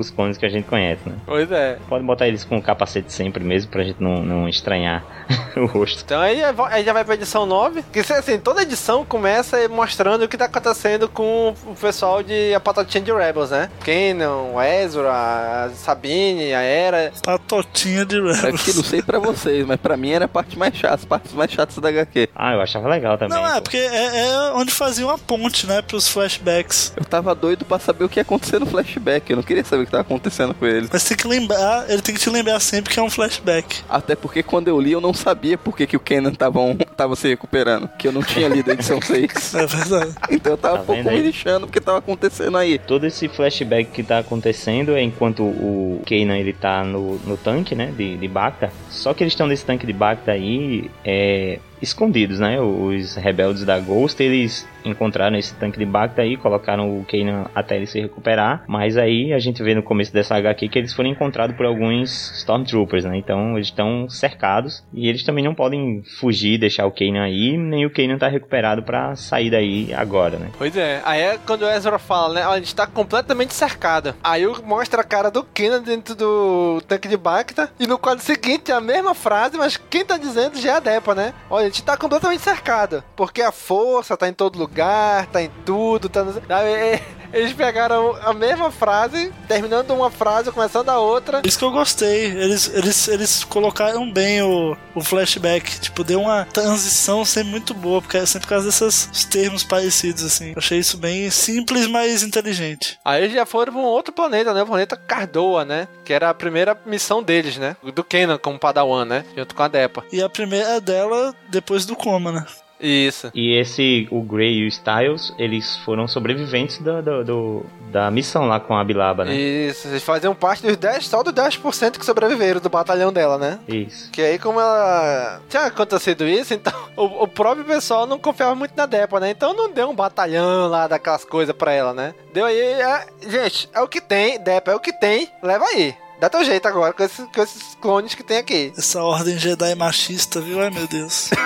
os 0.00 0.10
clones 0.10 0.38
que 0.38 0.46
a 0.46 0.48
gente 0.48 0.66
conhece, 0.66 1.00
né? 1.06 1.16
Pois 1.26 1.50
é. 1.50 1.78
Pode 1.88 2.04
botar 2.04 2.28
eles 2.28 2.44
com 2.44 2.56
o 2.56 2.62
capacete 2.62 3.12
sempre 3.12 3.42
mesmo, 3.44 3.70
pra 3.70 3.82
gente 3.82 4.02
não, 4.02 4.22
não 4.22 4.48
estranhar 4.48 5.04
o 5.56 5.66
rosto. 5.66 6.02
Então 6.04 6.20
aí, 6.20 6.40
aí 6.70 6.84
já 6.84 6.92
vai 6.92 7.04
pra 7.04 7.14
edição 7.14 7.46
9. 7.46 7.84
Que 7.92 8.00
assim, 8.00 8.38
toda 8.38 8.62
edição 8.62 9.04
começa 9.04 9.68
mostrando 9.68 10.24
o 10.24 10.28
que 10.28 10.36
tá 10.36 10.46
acontecendo 10.46 11.08
com 11.08 11.54
o 11.66 11.74
pessoal 11.74 12.22
de 12.22 12.54
A 12.54 12.60
Patatinha 12.60 13.02
de 13.02 13.12
Rebels, 13.12 13.50
né? 13.50 13.70
Kanan, 13.80 14.52
o 14.54 14.62
Ezra, 14.62 15.10
a 15.10 15.70
Sabine, 15.74 16.54
a 16.54 16.60
Era. 16.62 17.12
Patotinha 17.22 18.04
de 18.04 18.16
Rebels. 18.20 18.44
É 18.44 18.52
que 18.52 18.72
não 18.74 18.84
sei 18.84 19.02
pra 19.02 19.18
vocês, 19.18 19.66
mas 19.66 19.80
pra 19.80 19.96
mim 19.96 20.10
era 20.10 20.24
a 20.26 20.28
parte 20.28 20.58
mais 20.58 20.74
chata, 20.74 20.94
as 20.94 21.04
partes 21.04 21.32
mais 21.32 21.50
chatas 21.50 21.76
da 21.78 21.88
HQ. 21.88 22.28
Ah, 22.34 22.54
eu 22.54 22.60
achava 22.60 22.88
legal 22.88 23.18
também. 23.18 23.36
Não, 23.36 23.46
é, 23.46 23.60
porque 23.60 23.76
é, 23.76 24.28
é 24.28 24.52
onde 24.54 24.72
fazia 24.72 25.06
uma 25.06 25.18
ponte, 25.18 25.66
né, 25.66 25.82
pros 25.82 26.08
flashbacks. 26.08 26.92
Eu 26.96 27.04
tava 27.04 27.34
doido 27.34 27.64
pra 27.64 27.78
saber 27.78 28.04
o 28.04 28.08
que 28.08 28.18
ia 28.18 28.22
acontecer 28.22 28.58
no 28.58 28.66
flashback, 28.66 29.30
eu 29.30 29.36
não 29.36 29.42
queria 29.42 29.64
saber 29.64 29.84
o 29.84 29.86
que 29.88 29.92
tava 29.92 30.02
acontecendo 30.02 30.54
com 30.54 30.66
ele. 30.66 30.88
Mas 30.92 31.04
tem 31.04 31.16
que 31.16 31.26
lembrar, 31.26 31.88
ele 31.90 32.02
tem 32.02 32.14
que 32.14 32.20
te 32.20 32.30
lembrar 32.30 32.60
sempre 32.60 32.92
que 32.92 33.00
é 33.00 33.02
um 33.02 33.10
flashback. 33.10 33.82
Até 33.88 34.14
porque 34.14 34.42
quando 34.42 34.68
eu 34.68 34.80
li 34.80 34.92
eu 34.92 35.00
não 35.00 35.12
sabia 35.14 35.56
por 35.58 35.76
que, 35.76 35.86
que 35.86 35.96
o 35.96 36.00
Kenan 36.00 36.32
tava, 36.32 36.60
um- 36.60 36.76
tava 36.76 37.16
se 37.16 37.28
recuperando. 37.28 37.88
Que 37.98 38.08
eu 38.08 38.12
não 38.12 38.22
tinha 38.22 38.48
lido 38.48 38.70
a 38.70 38.74
edição 38.74 39.00
6. 39.00 39.54
É 39.58 39.66
verdade. 39.66 40.14
Então 40.30 40.52
eu 40.52 40.58
tava 40.58 40.76
Tá 40.76 40.82
um 40.82 40.86
pouco 40.86 41.10
me 41.10 41.20
lixando 41.22 41.66
porque 41.66 41.80
tava 41.80 41.98
acontecendo 41.98 42.56
aí. 42.56 42.78
Todo 42.78 43.06
esse 43.06 43.28
flashback 43.28 43.90
que 43.90 44.02
tá 44.02 44.18
acontecendo 44.18 44.94
é 44.94 45.02
enquanto 45.02 45.42
o 45.42 46.02
Kanan 46.06 46.36
ele 46.38 46.52
tá 46.52 46.84
no, 46.84 47.16
no 47.26 47.36
tanque, 47.36 47.74
né, 47.74 47.92
de, 47.96 48.16
de 48.16 48.28
Bacta. 48.28 48.70
Só 48.90 49.14
que 49.14 49.22
eles 49.22 49.32
estão 49.32 49.46
nesse 49.46 49.64
tanque 49.64 49.86
de 49.86 49.92
Bacta 49.92 50.32
aí, 50.32 50.90
é, 51.04 51.58
escondidos, 51.80 52.40
né? 52.40 52.60
Os 52.60 53.14
rebeldes 53.16 53.64
da 53.64 53.78
Ghost, 53.78 54.22
eles 54.22 54.66
encontraram 54.84 55.36
esse 55.36 55.54
tanque 55.54 55.78
de 55.78 55.84
Bacta 55.84 56.22
aí, 56.22 56.36
colocaram 56.36 56.98
o 56.98 57.04
Kanan 57.04 57.46
até 57.54 57.76
ele 57.76 57.86
se 57.86 58.00
recuperar. 58.00 58.64
Mas 58.66 58.96
aí 58.96 59.32
a 59.32 59.38
gente 59.38 59.62
vê 59.62 59.74
no 59.74 59.82
começo 59.82 60.12
dessa 60.12 60.36
HQ 60.36 60.68
que 60.68 60.78
eles 60.78 60.92
foram 60.92 61.10
encontrados 61.10 61.56
por 61.56 61.66
alguns 61.66 62.30
Stormtroopers, 62.38 63.04
né? 63.04 63.16
Então 63.18 63.56
eles 63.56 63.68
estão 63.68 64.08
cercados 64.08 64.84
e 64.92 65.08
eles 65.08 65.22
também 65.22 65.44
não 65.44 65.54
podem 65.54 66.02
fugir, 66.18 66.58
deixar 66.58 66.86
o 66.86 66.92
Kanan 66.92 67.22
aí, 67.22 67.56
nem 67.56 67.84
o 67.84 67.90
Kanan 67.90 68.18
tá 68.18 68.28
recuperado 68.28 68.82
pra 68.82 69.14
sair 69.16 69.50
daí 69.50 69.92
agora, 69.94 70.38
né? 70.38 70.50
Pois 70.56 70.76
é, 70.76 71.02
aí 71.04 71.20
é 71.20 71.38
quando 71.46 71.62
o 71.62 71.70
Ezra 71.70 71.98
fala, 71.98 72.34
né? 72.34 72.42
A 72.42 72.56
gente 72.56 72.74
tá 72.74 72.86
completamente 72.86 73.54
cercado. 73.54 74.14
Aí 74.22 74.46
mostra 74.64 75.02
a 75.02 75.04
cara 75.04 75.30
do 75.30 75.42
Kenan 75.42 75.82
dentro 75.82 76.14
do 76.14 76.80
tanque 76.86 77.08
de 77.08 77.16
Bacta. 77.16 77.70
E 77.78 77.86
no 77.86 77.98
quadro 77.98 78.24
seguinte, 78.24 78.72
a 78.72 78.80
mesma 78.80 79.14
frase, 79.14 79.56
mas 79.56 79.76
quem 79.76 80.04
tá 80.04 80.16
dizendo 80.16 80.58
já 80.58 80.74
é 80.74 80.76
a 80.76 80.80
Depa, 80.80 81.14
né? 81.14 81.34
Olha, 81.50 81.67
gente 81.68 81.82
tá 81.82 81.96
completamente 81.96 82.42
cercado. 82.42 83.02
Porque 83.16 83.42
a 83.42 83.52
força 83.52 84.16
tá 84.16 84.28
em 84.28 84.32
todo 84.32 84.58
lugar, 84.58 85.26
tá 85.26 85.42
em 85.42 85.50
tudo, 85.64 86.08
tá 86.08 86.24
no... 86.24 86.32
Eles 87.32 87.52
pegaram 87.52 88.16
a 88.22 88.32
mesma 88.32 88.70
frase, 88.70 89.32
terminando 89.46 89.90
uma 89.90 90.10
frase, 90.10 90.50
começando 90.50 90.88
a 90.88 90.98
outra. 90.98 91.42
Isso 91.44 91.58
que 91.58 91.64
eu 91.64 91.70
gostei. 91.70 92.24
Eles, 92.26 92.72
eles, 92.74 93.08
eles 93.08 93.44
colocaram 93.44 94.10
bem 94.10 94.42
o, 94.42 94.76
o 94.94 95.02
flashback. 95.02 95.78
Tipo, 95.80 96.04
deu 96.04 96.22
uma 96.22 96.46
transição 96.46 97.24
sempre 97.24 97.50
muito 97.50 97.74
boa, 97.74 98.00
porque 98.00 98.16
é 98.16 98.26
sempre 98.26 98.46
por 98.46 98.54
causa 98.54 98.66
desses 98.66 99.24
termos 99.26 99.62
parecidos, 99.62 100.24
assim. 100.24 100.50
Eu 100.50 100.58
achei 100.58 100.78
isso 100.78 100.96
bem 100.96 101.28
simples, 101.30 101.86
mas 101.86 102.22
inteligente. 102.22 102.98
Aí 103.04 103.24
eles 103.24 103.34
já 103.34 103.44
foram 103.44 103.72
pra 103.72 103.82
um 103.82 103.84
outro 103.84 104.12
planeta, 104.12 104.54
né? 104.54 104.62
O 104.62 104.66
planeta 104.66 104.96
Cardoa, 104.96 105.64
né? 105.64 105.86
Que 106.04 106.12
era 106.12 106.30
a 106.30 106.34
primeira 106.34 106.80
missão 106.86 107.22
deles, 107.22 107.58
né? 107.58 107.76
Do 107.94 108.04
Kenan 108.04 108.38
como 108.38 108.58
Padawan, 108.58 109.04
né? 109.04 109.24
Junto 109.36 109.54
com 109.54 109.62
a 109.62 109.68
Depa. 109.68 110.04
E 110.10 110.22
a 110.22 110.28
primeira 110.28 110.80
dela 110.80 111.34
depois 111.58 111.84
do 111.84 111.96
coma, 111.96 112.30
né? 112.32 112.46
Isso. 112.80 113.28
E 113.34 113.54
esse, 113.56 114.06
o 114.08 114.22
Grey 114.22 114.58
e 114.58 114.64
o 114.64 114.68
Styles, 114.68 115.34
eles 115.36 115.76
foram 115.78 116.06
sobreviventes 116.06 116.78
do, 116.78 117.02
do, 117.02 117.24
do- 117.24 117.66
da 117.90 118.08
missão 118.08 118.46
lá 118.46 118.60
com 118.60 118.76
a 118.76 118.84
Bilaba, 118.84 119.24
né? 119.24 119.34
Isso, 119.34 119.88
eles 119.88 120.02
faziam 120.04 120.32
parte 120.32 120.62
dos 120.64 120.76
10, 120.76 121.04
só 121.08 121.24
dos 121.24 121.32
10% 121.32 121.98
que 121.98 122.06
sobreviveram 122.06 122.60
do 122.60 122.68
batalhão 122.68 123.12
dela, 123.12 123.36
né? 123.36 123.58
Isso. 123.66 124.08
Que 124.12 124.22
aí, 124.22 124.38
como 124.38 124.60
ela 124.60 125.40
tinha 125.48 125.64
acontecido 125.64 126.24
isso, 126.24 126.54
então 126.54 126.72
o, 126.96 127.24
o 127.24 127.26
próprio 127.26 127.64
pessoal 127.64 128.06
não 128.06 128.16
confiava 128.16 128.54
muito 128.54 128.76
na 128.76 128.86
Depa, 128.86 129.18
né? 129.18 129.30
Então 129.30 129.52
não 129.54 129.72
deu 129.72 129.90
um 129.90 129.94
batalhão 129.96 130.68
lá 130.68 130.86
daquelas 130.86 131.24
coisas 131.24 131.56
pra 131.56 131.72
ela, 131.72 131.92
né? 131.92 132.14
Deu 132.32 132.44
aí, 132.46 132.60
é- 132.60 133.06
gente, 133.28 133.68
é 133.74 133.80
o 133.80 133.88
que 133.88 134.00
tem, 134.00 134.38
Depa, 134.38 134.70
é 134.70 134.74
o 134.76 134.80
que 134.80 134.92
tem, 134.92 135.28
leva 135.42 135.64
aí. 135.64 135.96
Dá 136.20 136.28
teu 136.28 136.44
jeito 136.44 136.66
agora 136.66 136.92
com 136.92 137.02
esses, 137.04 137.24
com 137.32 137.42
esses 137.42 137.74
clones 137.76 138.14
que 138.14 138.22
tem 138.24 138.38
aqui. 138.38 138.72
Essa 138.76 139.02
ordem 139.02 139.38
Jedi 139.38 139.74
machista, 139.76 140.40
viu? 140.40 140.60
Ai 140.60 140.70
meu 140.70 140.86
Deus. 140.88 141.30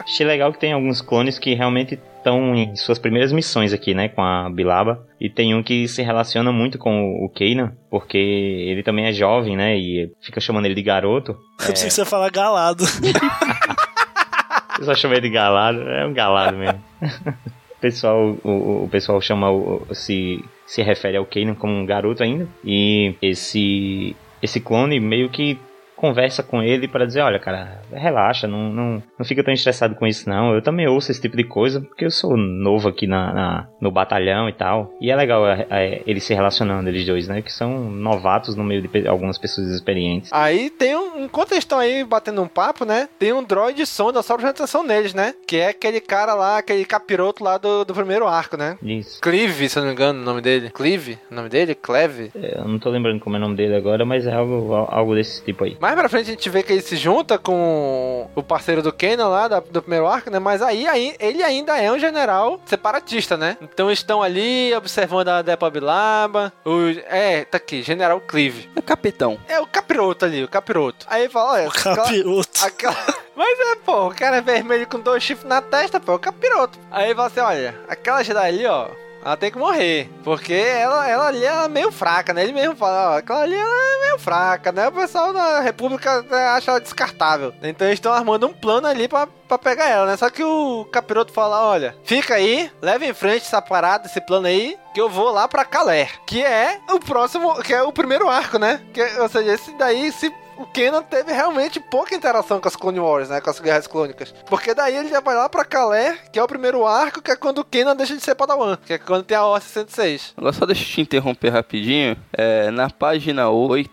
Achei 0.00 0.26
legal 0.26 0.52
que 0.52 0.58
tem 0.58 0.72
alguns 0.72 1.00
clones 1.02 1.38
que 1.38 1.54
realmente 1.54 1.98
estão 2.18 2.54
em 2.54 2.74
suas 2.76 2.98
primeiras 2.98 3.30
missões 3.30 3.72
aqui, 3.74 3.92
né, 3.94 4.08
com 4.08 4.22
a 4.22 4.48
Bilaba. 4.50 5.06
E 5.20 5.28
tem 5.28 5.54
um 5.54 5.62
que 5.62 5.86
se 5.86 6.02
relaciona 6.02 6.50
muito 6.50 6.78
com 6.78 7.24
o 7.24 7.28
Kanan, 7.28 7.72
porque 7.90 8.16
ele 8.16 8.82
também 8.82 9.04
é 9.06 9.12
jovem, 9.12 9.54
né, 9.56 9.76
e 9.76 10.10
fica 10.22 10.40
chamando 10.40 10.64
ele 10.64 10.74
de 10.74 10.82
garoto. 10.82 11.32
Eu 11.60 11.66
pensei 11.66 11.88
que 11.88 11.94
você 11.94 12.00
ia 12.00 12.06
falar 12.06 12.30
galado. 12.30 12.84
Eu 14.78 14.84
só 14.84 14.94
chamei 14.94 15.20
de 15.20 15.28
galado, 15.28 15.80
é 15.82 16.06
um 16.06 16.14
galado 16.14 16.56
mesmo. 16.56 16.82
o 17.02 17.80
pessoal, 17.80 18.36
o, 18.44 18.84
o 18.84 18.88
pessoal 18.90 19.20
chama 19.20 19.50
o, 19.50 19.82
o- 19.90 19.94
se 19.94 20.42
se 20.68 20.82
refere 20.82 21.16
ao 21.16 21.24
Kanan 21.24 21.54
como 21.54 21.72
um 21.72 21.86
garoto 21.86 22.22
ainda. 22.22 22.46
E 22.62 23.14
esse 23.22 24.14
esse 24.40 24.60
clone 24.60 25.00
meio 25.00 25.30
que 25.30 25.58
conversa 25.98 26.42
com 26.42 26.62
ele 26.62 26.86
para 26.88 27.04
dizer, 27.06 27.20
olha, 27.20 27.38
cara, 27.38 27.80
relaxa, 27.92 28.46
não, 28.46 28.70
não, 28.72 29.02
não 29.18 29.26
fica 29.26 29.42
tão 29.42 29.52
estressado 29.52 29.94
com 29.96 30.06
isso 30.06 30.28
não. 30.28 30.54
Eu 30.54 30.62
também 30.62 30.86
ouço 30.86 31.10
esse 31.10 31.20
tipo 31.20 31.36
de 31.36 31.44
coisa 31.44 31.80
porque 31.80 32.04
eu 32.04 32.10
sou 32.10 32.36
novo 32.36 32.88
aqui 32.88 33.06
na, 33.06 33.32
na- 33.34 33.68
no 33.80 33.90
batalhão 33.90 34.48
e 34.48 34.52
tal. 34.52 34.92
E 35.00 35.10
é 35.10 35.16
legal 35.16 35.46
é, 35.48 35.66
é, 35.70 36.02
eles 36.06 36.24
se 36.24 36.32
relacionando 36.34 36.88
eles 36.88 37.04
dois, 37.06 37.26
né, 37.28 37.42
que 37.42 37.52
são 37.52 37.90
novatos 37.90 38.54
no 38.54 38.64
meio 38.64 38.82
de 38.86 39.08
algumas 39.08 39.36
pessoas 39.38 39.68
experientes. 39.68 40.32
Aí 40.32 40.70
tem 40.70 40.96
um. 40.96 41.24
Enquanto 41.24 41.52
eles 41.52 41.64
estão 41.64 41.78
aí 41.78 42.04
batendo 42.04 42.40
um 42.42 42.48
papo, 42.48 42.84
né? 42.84 43.08
Tem 43.18 43.32
um 43.32 43.42
droid 43.42 43.84
sonda 43.86 44.22
só 44.22 44.36
pra 44.36 44.50
atenção 44.50 44.82
neles, 44.84 45.12
né? 45.14 45.34
Que 45.46 45.56
é 45.56 45.68
aquele 45.68 46.00
cara 46.00 46.34
lá, 46.34 46.58
aquele 46.58 46.84
capiroto 46.84 47.42
lá 47.42 47.58
do, 47.58 47.84
do 47.84 47.92
primeiro 47.94 48.26
arco, 48.26 48.56
né? 48.56 48.78
Isso. 48.82 49.20
Clive, 49.20 49.68
se 49.68 49.78
eu 49.78 49.82
não 49.82 49.88
me 49.88 49.94
engano, 49.94 50.20
o 50.20 50.24
nome 50.24 50.40
dele. 50.40 50.70
Clive? 50.70 51.18
O 51.30 51.34
nome 51.34 51.48
dele? 51.48 51.74
Cleve? 51.74 52.30
Eu 52.34 52.64
não 52.66 52.78
tô 52.78 52.88
lembrando 52.90 53.20
como 53.20 53.36
é 53.36 53.38
o 53.38 53.42
nome 53.42 53.56
dele 53.56 53.74
agora, 53.76 54.04
mas 54.04 54.26
é 54.26 54.32
algo, 54.32 54.74
algo 54.88 55.14
desse 55.14 55.44
tipo 55.44 55.64
aí. 55.64 55.76
Mais 55.88 55.98
pra 56.00 56.08
frente 56.10 56.28
a 56.28 56.30
gente 56.32 56.50
vê 56.50 56.62
que 56.62 56.70
ele 56.72 56.82
se 56.82 56.96
junta 56.96 57.38
com 57.38 58.28
o 58.34 58.42
parceiro 58.42 58.82
do 58.82 58.92
Kenan 58.92 59.28
lá 59.28 59.48
da- 59.48 59.60
do 59.60 59.80
primeiro 59.80 60.06
arco, 60.06 60.30
né? 60.30 60.38
Mas 60.38 60.60
aí, 60.60 60.86
aí 60.86 61.16
ele 61.18 61.42
ainda 61.42 61.78
é 61.80 61.90
um 61.90 61.98
general 61.98 62.60
separatista, 62.66 63.36
né? 63.38 63.56
Então 63.62 63.90
estão 63.90 64.22
ali 64.22 64.74
observando 64.74 65.28
a 65.28 65.40
Depa 65.40 65.70
Bilaba. 65.70 66.52
O, 66.62 66.90
é, 67.08 67.44
tá 67.46 67.56
aqui, 67.56 67.82
General 67.82 68.20
Clive. 68.20 68.68
É 68.76 68.82
capitão. 68.82 69.38
É 69.48 69.58
o 69.60 69.66
capiroto 69.66 70.26
ali, 70.26 70.44
o 70.44 70.48
capiroto. 70.48 71.06
Aí 71.08 71.22
ele 71.22 71.30
fala, 71.32 71.52
olha, 71.52 71.68
O 71.68 71.72
capiroto. 71.72 72.64
Aquela, 72.64 72.92
aquela- 72.92 73.18
Mas 73.34 73.58
é, 73.60 73.74
pô, 73.76 74.08
o 74.08 74.14
cara 74.14 74.36
é 74.36 74.42
vermelho 74.42 74.86
com 74.86 75.00
dois 75.00 75.22
chifres 75.22 75.48
na 75.48 75.62
testa, 75.62 75.98
pô, 75.98 76.12
é 76.12 76.14
o 76.16 76.18
capiroto. 76.18 76.78
Aí 76.90 77.06
ele 77.06 77.14
fala 77.14 77.28
assim, 77.28 77.40
olha, 77.40 77.74
aquela 77.88 78.22
Jedi 78.22 78.46
ali, 78.46 78.66
ó, 78.66 78.88
ela 79.28 79.36
tem 79.36 79.50
que 79.50 79.58
morrer. 79.58 80.10
Porque 80.24 80.54
ela, 80.54 81.06
ela 81.06 81.26
ali 81.26 81.44
é 81.44 81.68
meio 81.68 81.92
fraca, 81.92 82.32
né? 82.32 82.42
Ele 82.42 82.52
mesmo 82.52 82.74
fala, 82.74 83.12
ó, 83.12 83.18
aquela 83.18 83.42
ali 83.42 83.54
é 83.54 84.00
meio 84.06 84.18
fraca, 84.18 84.72
né? 84.72 84.88
O 84.88 84.92
pessoal 84.92 85.32
da 85.34 85.60
República 85.60 86.22
né, 86.22 86.46
acha 86.48 86.70
ela 86.70 86.80
descartável. 86.80 87.52
Então 87.62 87.86
eles 87.86 87.98
estão 87.98 88.12
armando 88.12 88.46
um 88.46 88.54
plano 88.54 88.86
ali 88.86 89.06
pra, 89.06 89.26
pra 89.26 89.58
pegar 89.58 89.86
ela, 89.86 90.06
né? 90.06 90.16
Só 90.16 90.30
que 90.30 90.42
o 90.42 90.86
capiroto 90.86 91.32
fala, 91.32 91.62
olha, 91.68 91.94
fica 92.04 92.34
aí, 92.34 92.70
leva 92.80 93.04
em 93.04 93.12
frente 93.12 93.42
essa 93.42 93.60
parada, 93.60 94.06
esse 94.06 94.20
plano 94.20 94.46
aí, 94.46 94.78
que 94.94 95.00
eu 95.00 95.10
vou 95.10 95.30
lá 95.30 95.46
pra 95.46 95.64
Caler. 95.64 96.10
Que 96.26 96.42
é 96.42 96.80
o 96.90 96.98
próximo, 96.98 97.62
que 97.62 97.74
é 97.74 97.82
o 97.82 97.92
primeiro 97.92 98.28
arco, 98.28 98.58
né? 98.58 98.80
Que, 98.94 99.02
ou 99.20 99.28
seja, 99.28 99.52
esse 99.52 99.76
daí 99.76 100.10
se 100.10 100.32
o 100.58 100.66
Kenan 100.66 101.02
teve 101.02 101.32
realmente 101.32 101.78
pouca 101.78 102.14
interação 102.14 102.60
com 102.60 102.68
as 102.68 102.74
Clone 102.74 102.98
Wars, 102.98 103.28
né? 103.28 103.40
Com 103.40 103.48
as 103.48 103.60
guerras 103.60 103.86
clônicas. 103.86 104.34
Porque 104.46 104.74
daí 104.74 104.96
ele 104.96 105.08
já 105.08 105.20
vai 105.20 105.34
lá 105.34 105.48
pra 105.48 105.64
Calé, 105.64 106.18
que 106.32 106.38
é 106.38 106.42
o 106.42 106.48
primeiro 106.48 106.84
arco, 106.86 107.22
que 107.22 107.30
é 107.30 107.36
quando 107.36 107.58
o 107.58 107.64
Kenan 107.64 107.94
deixa 107.94 108.16
de 108.16 108.22
ser 108.22 108.34
Padawan. 108.34 108.76
Que 108.84 108.94
é 108.94 108.98
quando 108.98 109.24
tem 109.24 109.36
a 109.36 109.44
Ordem 109.44 109.68
106. 109.68 110.34
Agora 110.36 110.52
só 110.52 110.66
deixa 110.66 110.82
eu 110.82 110.86
te 110.86 111.00
interromper 111.00 111.50
rapidinho. 111.50 112.16
É, 112.32 112.70
na 112.70 112.90
página 112.90 113.48
8, 113.48 113.90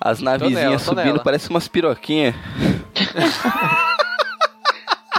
as 0.00 0.20
navezinhas 0.20 0.62
nela, 0.62 0.78
subindo, 0.78 1.04
nela. 1.04 1.22
parece 1.22 1.50
umas 1.50 1.68
piroquinhas. 1.68 2.34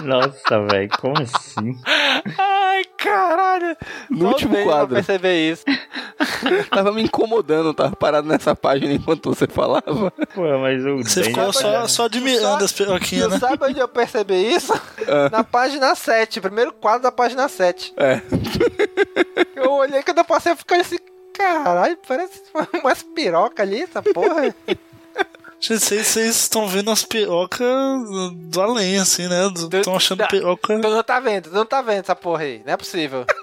Nossa, 0.02 0.60
velho, 0.70 0.88
como 1.00 1.14
assim? 1.20 1.78
Ai, 2.38 2.84
caralho. 2.96 3.76
No 4.10 4.20
Só 4.20 4.28
último 4.28 4.52
veio 4.52 4.64
pra 4.66 4.74
quadro. 4.74 4.94
perceber 4.94 5.50
isso. 5.50 5.64
tava 6.70 6.92
me 6.92 7.02
incomodando, 7.02 7.74
tava 7.74 7.94
parado 7.96 8.28
nessa 8.28 8.54
página 8.54 8.92
enquanto 8.92 9.34
você 9.34 9.46
falava. 9.46 10.10
Pô, 10.34 10.58
mas 10.60 10.84
o 10.84 10.98
Você 10.98 11.24
ficou 11.24 11.52
só, 11.52 11.86
só 11.86 12.04
admirando 12.04 12.64
as 12.64 12.72
piroquinhas, 12.72 13.32
né? 13.32 13.38
sabe 13.38 13.64
onde 13.64 13.78
eu 13.80 13.88
percebi 13.88 14.54
isso? 14.54 14.72
Na 15.32 15.42
página 15.44 15.94
7, 15.94 16.40
primeiro 16.40 16.72
quadro 16.72 17.02
da 17.02 17.12
página 17.12 17.48
7. 17.48 17.94
É. 17.96 18.20
Eu 19.56 19.72
olhei 19.72 20.02
quando 20.04 20.18
eu 20.18 20.24
passei, 20.24 20.52
eu 20.52 20.56
fiquei 20.56 20.80
assim, 20.80 20.98
caralho, 21.34 21.98
parece 22.06 22.42
umas 22.82 23.02
piroca 23.02 23.62
ali, 23.62 23.82
essa 23.82 24.00
porra. 24.00 24.54
Gente, 25.60 25.80
vocês 25.80 26.06
vocês 26.06 26.36
estão 26.36 26.68
vendo 26.68 26.90
as 26.90 27.04
pirocas 27.04 27.66
do 28.32 28.60
além, 28.60 28.98
assim, 28.98 29.26
né? 29.28 29.42
Estão 29.72 29.96
achando 29.96 30.26
piroca. 30.28 30.80
Tu 30.80 30.88
não 30.88 31.02
tá 31.02 31.18
vendo, 31.18 31.50
tu 31.50 31.54
não 31.54 31.66
tá 31.66 31.82
vendo 31.82 32.00
essa 32.00 32.14
porra 32.14 32.44
aí, 32.44 32.62
não 32.64 32.72
é 32.72 32.76
possível. 32.76 33.26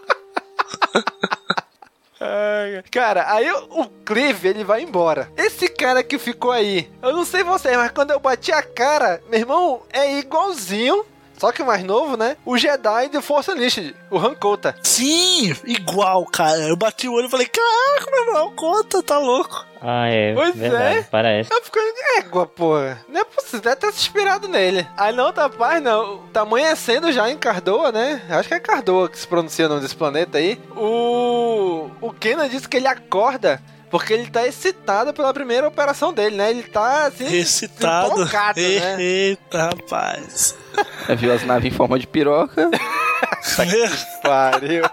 Cara, 2.91 3.31
aí 3.31 3.51
o 3.51 3.85
Clive, 4.05 4.47
ele 4.47 4.63
vai 4.63 4.81
embora. 4.81 5.29
Esse 5.37 5.67
cara 5.67 6.03
que 6.03 6.17
ficou 6.17 6.51
aí, 6.51 6.89
eu 7.01 7.13
não 7.13 7.25
sei 7.25 7.43
vocês, 7.43 7.75
mas 7.75 7.91
quando 7.91 8.11
eu 8.11 8.19
bati 8.19 8.51
a 8.51 8.63
cara, 8.63 9.21
meu 9.29 9.39
irmão, 9.39 9.81
é 9.91 10.17
igualzinho, 10.17 11.05
só 11.37 11.51
que 11.51 11.63
mais 11.63 11.83
novo, 11.83 12.15
né? 12.17 12.37
O 12.45 12.57
Jedi 12.57 13.09
de 13.09 13.21
Força 13.21 13.51
Unleashed, 13.53 13.95
o 14.09 14.17
Hankota. 14.17 14.75
Sim, 14.81 15.55
igual, 15.65 16.25
cara. 16.25 16.59
Eu 16.67 16.75
bati 16.75 17.07
o 17.07 17.13
olho 17.13 17.27
e 17.27 17.31
falei, 17.31 17.47
caraca, 17.47 18.11
meu 18.11 18.27
irmão, 18.27 18.53
conta, 18.55 19.03
tá 19.03 19.17
louco. 19.17 19.65
Ah, 19.81 20.07
é, 20.07 20.33
Pois 20.33 20.55
verdade, 20.55 20.99
é. 20.99 21.03
parece. 21.03 21.53
Eu 21.53 21.61
fico 21.61 21.77
de 21.77 22.19
égua, 22.25 22.47
porra. 22.47 22.99
Não 23.07 23.21
é 23.21 23.23
possível, 23.23 23.61
deve 23.61 23.75
ter 23.75 23.91
se 23.93 23.99
inspirado 23.99 24.47
nele. 24.47 24.87
Aí 24.97 25.13
na 25.13 25.25
outra 25.25 25.47
página, 25.47 25.91
tá 26.33 26.41
amanhecendo 26.41 27.11
já 27.11 27.29
em 27.29 27.37
Cardoa, 27.37 27.91
né? 27.91 28.21
Acho 28.29 28.47
que 28.47 28.55
é 28.55 28.59
Cardoa 28.59 29.07
que 29.09 29.19
se 29.19 29.27
pronuncia 29.27 29.65
o 29.67 29.69
nome 29.69 29.81
desse 29.81 29.95
planeta 29.95 30.39
aí. 30.39 30.59
O. 30.75 31.89
O 32.01 32.11
Kenan 32.13 32.49
disse 32.49 32.67
que 32.67 32.77
ele 32.77 32.87
acorda. 32.87 33.61
Porque 33.89 34.13
ele 34.13 34.27
tá 34.27 34.45
excitado 34.45 35.13
pela 35.13 35.33
primeira 35.33 35.67
operação 35.67 36.13
dele, 36.13 36.35
né? 36.35 36.49
Ele 36.49 36.63
tá 36.63 37.05
assim. 37.07 37.25
Excitado. 37.25 38.13
empolgado, 38.13 38.59
né? 38.59 39.01
Eita, 39.01 39.69
rapaz. 39.69 40.55
É, 41.07 41.15
viu 41.15 41.33
as 41.33 41.45
naves 41.45 41.71
em 41.71 41.75
forma 41.75 41.97
de 41.99 42.07
piroca. 42.07 42.69
Pariu. 44.21 44.83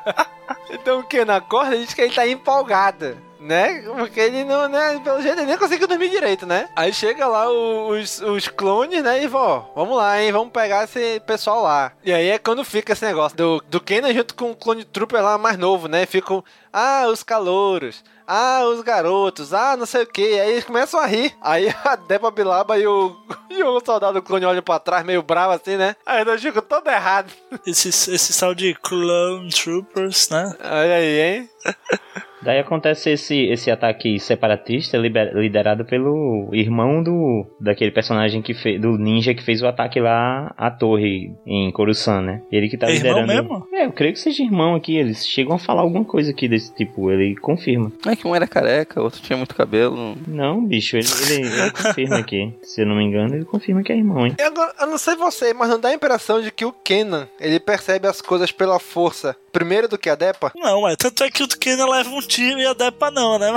Então 0.70 1.00
o 1.00 1.04
Kenan 1.04 1.36
acorda 1.36 1.76
e 1.76 1.84
diz 1.84 1.94
que 1.94 2.00
ele 2.00 2.14
tá 2.14 2.26
empolgado. 2.26 3.16
Né? 3.40 3.82
Porque 3.98 4.20
ele 4.20 4.44
não, 4.44 4.68
né? 4.68 5.00
Pelo 5.02 5.20
jeito 5.20 5.40
ele 5.40 5.48
nem 5.48 5.58
conseguiu 5.58 5.88
dormir 5.88 6.08
direito, 6.08 6.46
né? 6.46 6.68
Aí 6.76 6.92
chega 6.92 7.26
lá 7.26 7.50
os, 7.50 8.20
os 8.20 8.46
clones, 8.46 9.02
né? 9.02 9.24
E 9.24 9.26
vó, 9.26 9.72
vamos 9.74 9.96
lá, 9.96 10.22
hein? 10.22 10.30
Vamos 10.30 10.52
pegar 10.52 10.84
esse 10.84 11.18
pessoal 11.26 11.60
lá. 11.60 11.90
E 12.04 12.12
aí 12.12 12.28
é 12.28 12.38
quando 12.38 12.64
fica 12.64 12.92
esse 12.92 13.04
negócio 13.04 13.36
do, 13.36 13.60
do 13.68 13.80
Kenan 13.80 14.14
junto 14.14 14.36
com 14.36 14.52
o 14.52 14.56
clone 14.56 14.84
trooper 14.84 15.20
lá 15.20 15.38
mais 15.38 15.58
novo, 15.58 15.88
né? 15.88 16.06
Ficam, 16.06 16.44
ah, 16.72 17.06
os 17.08 17.24
calouros. 17.24 18.04
Ah, 18.34 18.64
os 18.64 18.80
garotos, 18.80 19.52
ah, 19.52 19.76
não 19.76 19.84
sei 19.84 20.04
o 20.04 20.06
que. 20.06 20.40
Aí 20.40 20.52
eles 20.52 20.64
começam 20.64 20.98
a 20.98 21.04
rir. 21.04 21.36
Aí 21.38 21.68
a 21.84 21.96
Deba 21.96 22.30
Bilaba 22.30 22.78
e 22.78 22.86
o, 22.86 23.14
e 23.50 23.62
o 23.62 23.78
soldado 23.84 24.22
clone 24.22 24.46
olham 24.46 24.62
pra 24.62 24.78
trás, 24.78 25.04
meio 25.04 25.22
bravo 25.22 25.52
assim, 25.52 25.76
né? 25.76 25.94
Aí 26.06 26.24
eu 26.26 26.38
fico 26.38 26.62
todo 26.62 26.88
errado. 26.88 27.30
Esse, 27.66 27.90
esse 27.90 28.40
tal 28.40 28.54
de 28.54 28.72
Clone 28.72 29.50
Troopers, 29.50 30.30
né? 30.30 30.56
Olha 30.60 30.94
aí, 30.94 31.20
hein? 31.20 31.50
Daí 32.42 32.58
acontece 32.58 33.10
esse, 33.10 33.36
esse 33.46 33.70
ataque 33.70 34.18
separatista 34.18 34.96
liber- 34.98 35.32
liderado 35.34 35.84
pelo 35.84 36.48
irmão 36.52 37.02
do 37.02 37.46
daquele 37.60 37.90
personagem 37.90 38.42
que 38.42 38.52
fez 38.54 38.80
do 38.80 38.98
ninja 38.98 39.32
que 39.34 39.42
fez 39.42 39.62
o 39.62 39.66
ataque 39.66 40.00
lá 40.00 40.52
à 40.56 40.70
torre 40.70 41.32
em 41.46 41.70
Coruscant, 41.70 42.22
né? 42.24 42.42
Ele 42.50 42.68
que 42.68 42.76
tá 42.76 42.88
É 42.90 42.94
irmão 42.96 43.20
liderando. 43.20 43.48
mesmo? 43.48 43.68
É, 43.72 43.86
eu 43.86 43.92
creio 43.92 44.12
que 44.12 44.18
seja 44.20 44.42
irmão 44.42 44.74
aqui. 44.74 44.96
Eles 44.96 45.26
chegam 45.26 45.54
a 45.54 45.58
falar 45.58 45.82
alguma 45.82 46.04
coisa 46.04 46.30
aqui 46.30 46.48
desse 46.48 46.74
tipo. 46.74 47.10
Ele 47.10 47.36
confirma. 47.36 47.92
É 48.06 48.16
que 48.16 48.26
um 48.26 48.34
era 48.34 48.46
careca, 48.46 49.00
o 49.00 49.04
outro 49.04 49.20
tinha 49.22 49.36
muito 49.36 49.54
cabelo. 49.54 50.16
Não, 50.26 50.64
bicho, 50.64 50.96
ele, 50.96 51.06
ele, 51.28 51.46
ele 51.46 51.70
confirma 51.70 52.18
aqui. 52.18 52.52
Se 52.62 52.82
eu 52.82 52.86
não 52.86 52.96
me 52.96 53.04
engano, 53.04 53.34
ele 53.36 53.44
confirma 53.44 53.82
que 53.82 53.92
é 53.92 53.96
irmão, 53.96 54.26
hein? 54.26 54.34
Eu, 54.38 54.46
agora- 54.48 54.74
eu 54.80 54.86
não 54.88 54.98
sei 54.98 55.14
você, 55.16 55.54
mas 55.54 55.68
não 55.68 55.78
dá 55.80 55.88
a 55.90 55.94
impressão 55.94 56.40
de 56.40 56.50
que 56.50 56.64
o 56.64 56.72
Kenan, 56.72 57.28
ele 57.40 57.60
percebe 57.60 58.08
as 58.08 58.20
coisas 58.20 58.50
pela 58.50 58.78
força 58.78 59.36
primeiro 59.52 59.86
do 59.86 59.98
que 59.98 60.08
a 60.08 60.14
Depa? 60.14 60.50
Não, 60.56 60.88
é. 60.88 60.96
Tanto 60.96 61.22
é 61.24 61.30
que 61.30 61.42
o 61.42 61.48
Kenan 61.48 61.86
leva 61.88 62.08
um 62.10 62.18
Tyr 62.32 62.56
e 62.58 62.66
a 62.66 62.72
Depa 62.72 63.10
não, 63.10 63.38
né? 63.38 63.52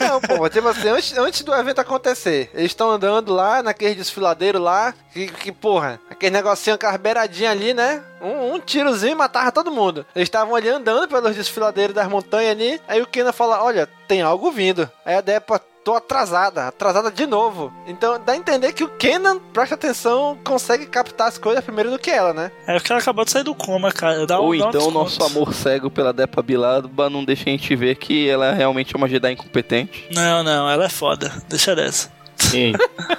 Não, 0.00 0.20
pô, 0.20 0.48
tipo 0.48 0.66
assim, 0.68 0.88
antes, 0.88 1.18
antes 1.18 1.42
do 1.42 1.54
evento 1.54 1.80
acontecer, 1.80 2.50
eles 2.54 2.70
estão 2.70 2.90
andando 2.90 3.34
lá 3.34 3.62
naquele 3.62 3.94
desfiladeiro 3.94 4.58
lá, 4.58 4.94
que, 5.12 5.28
que 5.28 5.52
porra, 5.52 6.00
aquele 6.08 6.30
negocinho 6.30 6.78
com 6.78 6.86
as 6.86 6.96
beiradinhas 6.96 7.52
ali, 7.52 7.74
né? 7.74 8.02
Um, 8.22 8.54
um 8.54 8.60
tirozinho 8.60 9.16
matava 9.16 9.52
todo 9.52 9.70
mundo. 9.70 10.06
Eles 10.14 10.26
estavam 10.26 10.54
ali 10.54 10.68
andando 10.68 11.08
pelos 11.08 11.36
desfiladeiros 11.36 11.94
das 11.94 12.08
montanhas 12.08 12.52
ali, 12.52 12.80
aí 12.88 13.02
o 13.02 13.06
Kenan 13.06 13.32
fala, 13.32 13.62
olha, 13.62 13.86
tem 14.08 14.22
algo 14.22 14.50
vindo. 14.50 14.90
Aí 15.04 15.14
a 15.14 15.20
Depa, 15.20 15.60
tô 15.86 15.94
atrasada, 15.94 16.66
atrasada 16.66 17.12
de 17.12 17.26
novo. 17.26 17.72
Então 17.86 18.20
dá 18.26 18.32
a 18.32 18.36
entender 18.36 18.72
que 18.72 18.82
o 18.82 18.88
Kenan, 18.88 19.38
presta 19.38 19.76
atenção, 19.76 20.36
consegue 20.42 20.84
captar 20.86 21.28
as 21.28 21.38
coisas 21.38 21.64
primeiro 21.64 21.92
do 21.92 21.98
que 21.98 22.10
ela, 22.10 22.34
né? 22.34 22.50
É 22.66 22.80
que 22.80 22.90
ela 22.90 23.00
acabou 23.00 23.24
de 23.24 23.30
sair 23.30 23.44
do 23.44 23.54
coma, 23.54 23.92
cara. 23.92 24.26
Dá 24.26 24.40
um, 24.40 24.46
Ou 24.46 24.50
um 24.50 24.54
então 24.56 24.68
o 24.68 24.72
desconto. 24.72 24.94
nosso 24.98 25.22
amor 25.22 25.54
cego 25.54 25.88
pela 25.88 26.12
Depa 26.12 26.42
Bilaba 26.42 27.08
não 27.08 27.24
deixa 27.24 27.44
a 27.44 27.52
gente 27.52 27.76
ver 27.76 27.94
que 27.94 28.28
ela 28.28 28.52
realmente 28.52 28.96
é 28.96 28.98
uma 28.98 29.08
Jedi 29.08 29.30
incompetente. 29.30 30.08
Não, 30.12 30.42
não, 30.42 30.68
ela 30.68 30.86
é 30.86 30.88
foda. 30.88 31.32
Deixa 31.48 31.76
dessa. 31.76 32.15
Ei, 32.54 32.72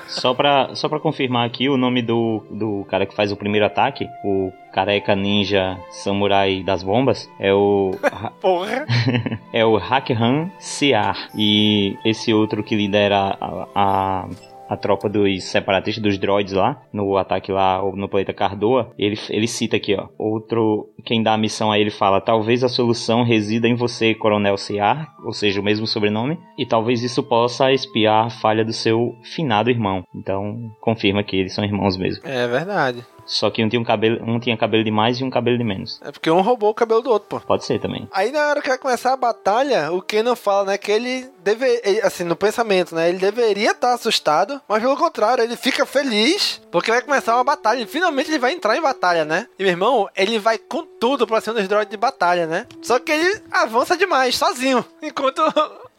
só 0.08 0.34
pra, 0.34 0.74
só 0.76 0.88
pra 0.88 1.00
confirmar 1.00 1.46
aqui, 1.46 1.70
o 1.70 1.78
nome 1.78 2.02
do, 2.02 2.44
do 2.50 2.86
cara 2.90 3.06
que 3.06 3.16
faz 3.16 3.32
o 3.32 3.38
primeiro 3.38 3.66
ataque, 3.66 4.08
o 4.24 4.52
careca 4.72 5.16
ninja 5.16 5.78
samurai 5.90 6.64
das 6.64 6.84
bombas, 6.84 7.30
é 7.40 7.54
o. 7.54 7.92
Porra! 8.42 8.86
é 9.52 9.66
o 9.66 9.78
Hakhan 9.78 10.52
Siar. 10.60 11.30
E 11.36 11.98
esse 12.06 12.34
outro 12.34 12.64
que 12.64 12.76
lidera 12.76 13.38
a, 13.40 13.68
a, 13.76 14.30
a 14.70 14.78
tropa 14.78 15.10
dos 15.10 15.44
separatistas, 15.46 16.04
dos 16.04 16.18
droids 16.18 16.54
lá, 16.54 16.82
no 16.92 17.18
ataque 17.18 17.52
lá 17.52 17.82
no 17.94 18.08
planeta 18.08 18.34
Cardoa, 18.34 18.94
ele, 18.98 19.18
ele 19.30 19.48
cita 19.48 19.78
aqui, 19.78 19.96
ó. 19.96 20.08
Outro, 20.18 20.90
quem 21.04 21.24
dá 21.24 21.34
a 21.34 21.38
missão 21.38 21.72
a 21.72 21.80
ele 21.80 21.92
fala: 21.92 22.22
talvez 22.22 22.64
a 22.64 22.70
solução 22.70 23.24
resida 23.24 23.68
em 23.68 23.76
você, 23.76 24.14
Coronel 24.14 24.58
Siar, 24.58 25.14
ou 25.24 25.34
seja, 25.34 25.60
o 25.60 25.64
mesmo 25.64 25.88
sobrenome, 25.88 26.40
e 26.58 26.66
talvez 26.66 27.04
isso 27.04 27.24
possa 27.24 27.72
espiar 27.72 28.26
a 28.26 28.30
falha 28.30 28.66
do 28.66 28.74
seu 28.74 29.16
finado 29.24 29.70
irmão. 29.70 30.04
Então, 30.16 30.72
confirma 30.82 31.24
que 31.24 31.36
eles 31.36 31.54
são 31.54 31.64
irmãos 31.64 31.98
mesmo. 31.98 32.28
É 32.28 32.48
verdade. 32.48 33.06
Só 33.28 33.50
que 33.50 33.64
um 33.64 33.68
tinha, 33.68 33.80
um 33.80 33.84
cabelo, 33.84 34.24
um 34.24 34.40
tinha 34.40 34.56
cabelo 34.56 34.86
de 34.86 34.90
mais 34.90 35.20
e 35.20 35.24
um 35.24 35.30
cabelo 35.30 35.58
de 35.58 35.64
menos. 35.64 36.00
É 36.02 36.12
porque 36.12 36.32
um 36.32 36.40
roubou 36.40 36.70
o 36.70 36.74
cabelo 36.74 37.02
do 37.02 37.12
outro, 37.12 37.28
pô. 37.28 37.40
Pode 37.42 37.66
ser 37.66 37.80
também. 37.80 38.08
Aí 38.12 38.32
na 38.32 38.48
hora 38.48 38.62
que 38.62 38.70
vai 38.70 38.78
começar 38.78 39.12
a 39.12 39.18
batalha, 39.18 39.92
o 39.92 40.02
Kenan 40.02 40.36
fala, 40.36 40.66
né, 40.66 40.78
que 40.78 40.90
ele 40.90 41.30
deve, 41.44 41.82
ele, 41.84 42.02
assim, 42.02 42.24
no 42.24 42.38
pensamento, 42.38 42.96
né, 42.96 43.10
ele 43.10 43.18
deveria 43.18 43.72
estar 43.72 43.94
assustado, 43.94 44.62
mas 44.68 44.82
pelo 44.82 44.96
contrário, 44.96 45.44
ele 45.44 45.58
fica 45.58 45.86
feliz 45.86 46.62
porque 46.72 46.90
vai 46.90 47.02
começar 47.02 47.36
uma 47.36 47.44
batalha. 47.44 47.82
E 47.82 47.86
finalmente 47.86 48.32
ele 48.32 48.40
vai 48.40 48.54
entrar 48.54 48.78
em 48.78 48.82
batalha, 48.82 49.26
né? 49.26 49.48
E 49.60 49.64
meu 49.64 49.72
irmão, 49.72 50.08
ele 50.16 50.40
vai 50.40 50.58
com 50.58 50.84
tudo 51.00 51.28
pra 51.28 51.42
cima 51.42 51.56
dos 51.56 51.68
droids 51.68 51.92
de 51.92 51.98
batalha, 51.98 52.46
né? 52.48 52.66
Só 52.82 53.00
que 53.00 53.12
ele 53.12 53.42
avança 53.52 53.98
demais, 53.98 54.36
sozinho, 54.36 54.86
enquanto 55.02 55.42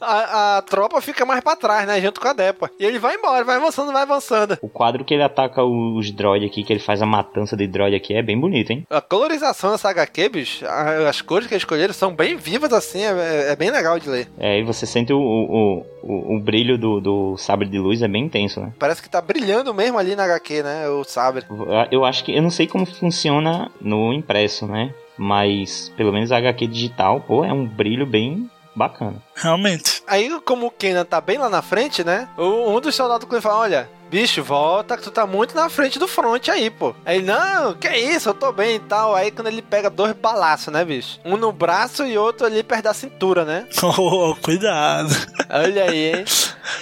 a, 0.00 0.58
a 0.58 0.62
tropa 0.62 1.00
fica 1.00 1.24
mais 1.24 1.40
pra 1.40 1.56
trás, 1.56 1.86
né, 1.86 2.00
junto 2.00 2.20
com 2.20 2.28
a 2.28 2.32
Depa. 2.32 2.70
E 2.78 2.84
ele 2.84 2.98
vai 2.98 3.16
embora, 3.16 3.44
vai 3.44 3.56
avançando, 3.56 3.92
vai 3.92 4.02
avançando. 4.02 4.58
O 4.62 4.68
quadro 4.68 5.04
que 5.04 5.14
ele 5.14 5.22
ataca 5.22 5.62
os 5.64 6.10
droids 6.10 6.48
aqui, 6.48 6.62
que 6.62 6.72
ele 6.72 6.80
faz 6.80 7.02
a 7.02 7.06
matança 7.06 7.56
de 7.56 7.66
droid 7.66 7.94
aqui, 7.94 8.14
é 8.14 8.22
bem 8.22 8.38
bonito, 8.38 8.70
hein? 8.70 8.86
A 8.90 9.00
colorização 9.00 9.72
dessa 9.72 9.90
HQ, 9.90 10.28
bicho, 10.28 10.64
as 11.08 11.20
cores 11.20 11.46
que 11.46 11.54
eles 11.54 11.62
escolheram 11.62 11.94
são 11.94 12.14
bem 12.14 12.36
vivas 12.36 12.72
assim, 12.72 13.02
é, 13.02 13.52
é 13.52 13.56
bem 13.56 13.70
legal 13.70 13.98
de 13.98 14.08
ler. 14.08 14.28
É, 14.38 14.58
e 14.58 14.62
você 14.62 14.86
sente 14.86 15.12
o, 15.12 15.18
o, 15.18 15.86
o, 16.02 16.36
o 16.36 16.40
brilho 16.40 16.78
do, 16.78 17.00
do 17.00 17.36
sabre 17.36 17.68
de 17.68 17.78
luz, 17.78 18.02
é 18.02 18.08
bem 18.08 18.24
intenso, 18.24 18.60
né? 18.60 18.72
Parece 18.78 19.02
que 19.02 19.08
tá 19.08 19.20
brilhando 19.20 19.74
mesmo 19.74 19.98
ali 19.98 20.14
na 20.14 20.24
HQ, 20.24 20.62
né? 20.62 20.88
O 20.88 21.04
sabre. 21.04 21.44
Eu 21.90 22.04
acho 22.04 22.24
que. 22.24 22.34
Eu 22.34 22.42
não 22.42 22.50
sei 22.50 22.66
como 22.66 22.86
funciona 22.86 23.70
no 23.80 24.12
impresso, 24.12 24.66
né? 24.66 24.94
Mas 25.16 25.92
pelo 25.96 26.12
menos 26.12 26.30
a 26.30 26.36
HQ 26.38 26.66
digital, 26.68 27.20
pô, 27.20 27.44
é 27.44 27.52
um 27.52 27.66
brilho 27.66 28.06
bem 28.06 28.48
bacana. 28.78 29.16
Realmente. 29.34 30.02
Aí, 30.06 30.30
como 30.42 30.66
o 30.66 30.70
Kenan 30.70 31.04
tá 31.04 31.20
bem 31.20 31.36
lá 31.38 31.48
na 31.50 31.60
frente, 31.60 32.02
né? 32.04 32.28
o- 32.36 32.70
Um 32.76 32.80
dos 32.80 32.94
soldados 32.94 33.28
com 33.28 33.34
ele 33.34 33.42
fala: 33.42 33.58
Olha, 33.58 33.90
bicho, 34.10 34.42
volta 34.42 34.96
que 34.96 35.02
tu 35.02 35.10
tá 35.10 35.26
muito 35.26 35.54
na 35.54 35.68
frente 35.68 35.98
do 35.98 36.08
front 36.08 36.48
aí, 36.48 36.70
pô. 36.70 36.94
Aí, 37.04 37.22
não, 37.22 37.74
que 37.74 37.88
isso, 37.88 38.28
eu 38.30 38.34
tô 38.34 38.52
bem 38.52 38.76
e 38.76 38.80
tal. 38.80 39.14
Aí, 39.14 39.30
quando 39.30 39.46
ele 39.48 39.62
pega 39.62 39.88
dois 39.90 40.12
balaços, 40.12 40.72
né, 40.72 40.84
bicho? 40.84 41.18
Um 41.24 41.36
no 41.36 41.52
braço 41.52 42.04
e 42.06 42.16
outro 42.18 42.46
ali 42.46 42.62
perto 42.62 42.84
da 42.84 42.94
cintura, 42.94 43.44
né? 43.44 43.66
Oh, 44.00 44.34
cuidado. 44.42 45.08
Olha 45.50 45.84
aí, 45.84 46.14
hein? 46.14 46.24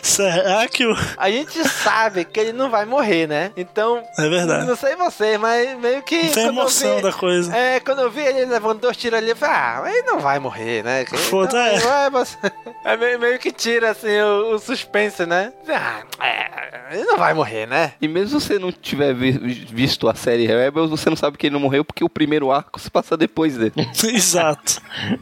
Será 0.02 0.66
que 0.68 0.84
o. 0.86 0.94
A 1.16 1.30
gente 1.30 1.62
sabe 1.68 2.24
que 2.24 2.38
ele 2.38 2.52
não 2.52 2.68
vai 2.70 2.84
morrer, 2.84 3.26
né? 3.26 3.52
Então. 3.56 4.02
É 4.18 4.28
verdade. 4.28 4.66
Não 4.66 4.76
sei 4.76 4.96
vocês, 4.96 5.38
mas 5.38 5.78
meio 5.78 6.02
que. 6.02 6.22
Não 6.24 6.32
tem 6.32 6.46
emoção 6.46 6.96
vi- 6.96 7.02
da 7.02 7.12
coisa. 7.12 7.56
É, 7.56 7.80
quando 7.80 8.00
eu 8.02 8.10
vi 8.10 8.20
ele 8.20 8.44
levando 8.46 8.80
dois 8.80 8.96
tiros 8.96 9.18
ali, 9.18 9.30
eu 9.30 9.36
falei, 9.36 9.54
ah, 9.56 9.82
ele 9.86 10.02
não 10.02 10.18
vai 10.20 10.38
morrer, 10.38 10.82
né? 10.84 11.04
Foda, 11.06 11.56
é. 11.58 11.78
vai, 11.78 12.10
mas- 12.10 12.38
é 12.84 12.96
meio, 12.96 13.18
meio 13.18 13.38
que 13.38 13.50
tira, 13.52 13.90
assim, 13.90 14.20
o, 14.20 14.54
o 14.54 14.58
suspense, 14.58 15.24
né? 15.26 15.52
Ah, 15.68 16.02
é, 16.24 16.94
ele 16.96 17.04
não 17.04 17.15
vai 17.16 17.34
morrer, 17.34 17.66
né? 17.66 17.94
E 18.00 18.06
mesmo 18.08 18.40
se 18.40 18.46
você 18.46 18.58
não 18.58 18.70
tiver 18.72 19.14
vi- 19.14 19.32
visto 19.32 20.08
a 20.08 20.14
série 20.14 20.46
Rebels, 20.46 20.90
você 20.90 21.08
não 21.10 21.16
sabe 21.16 21.36
que 21.36 21.46
ele 21.46 21.54
não 21.54 21.60
morreu 21.60 21.84
porque 21.84 22.04
o 22.04 22.08
primeiro 22.08 22.50
arco 22.50 22.78
se 22.80 22.90
passa 22.90 23.16
depois 23.16 23.56
dele. 23.56 23.72
Exato. 24.04 24.80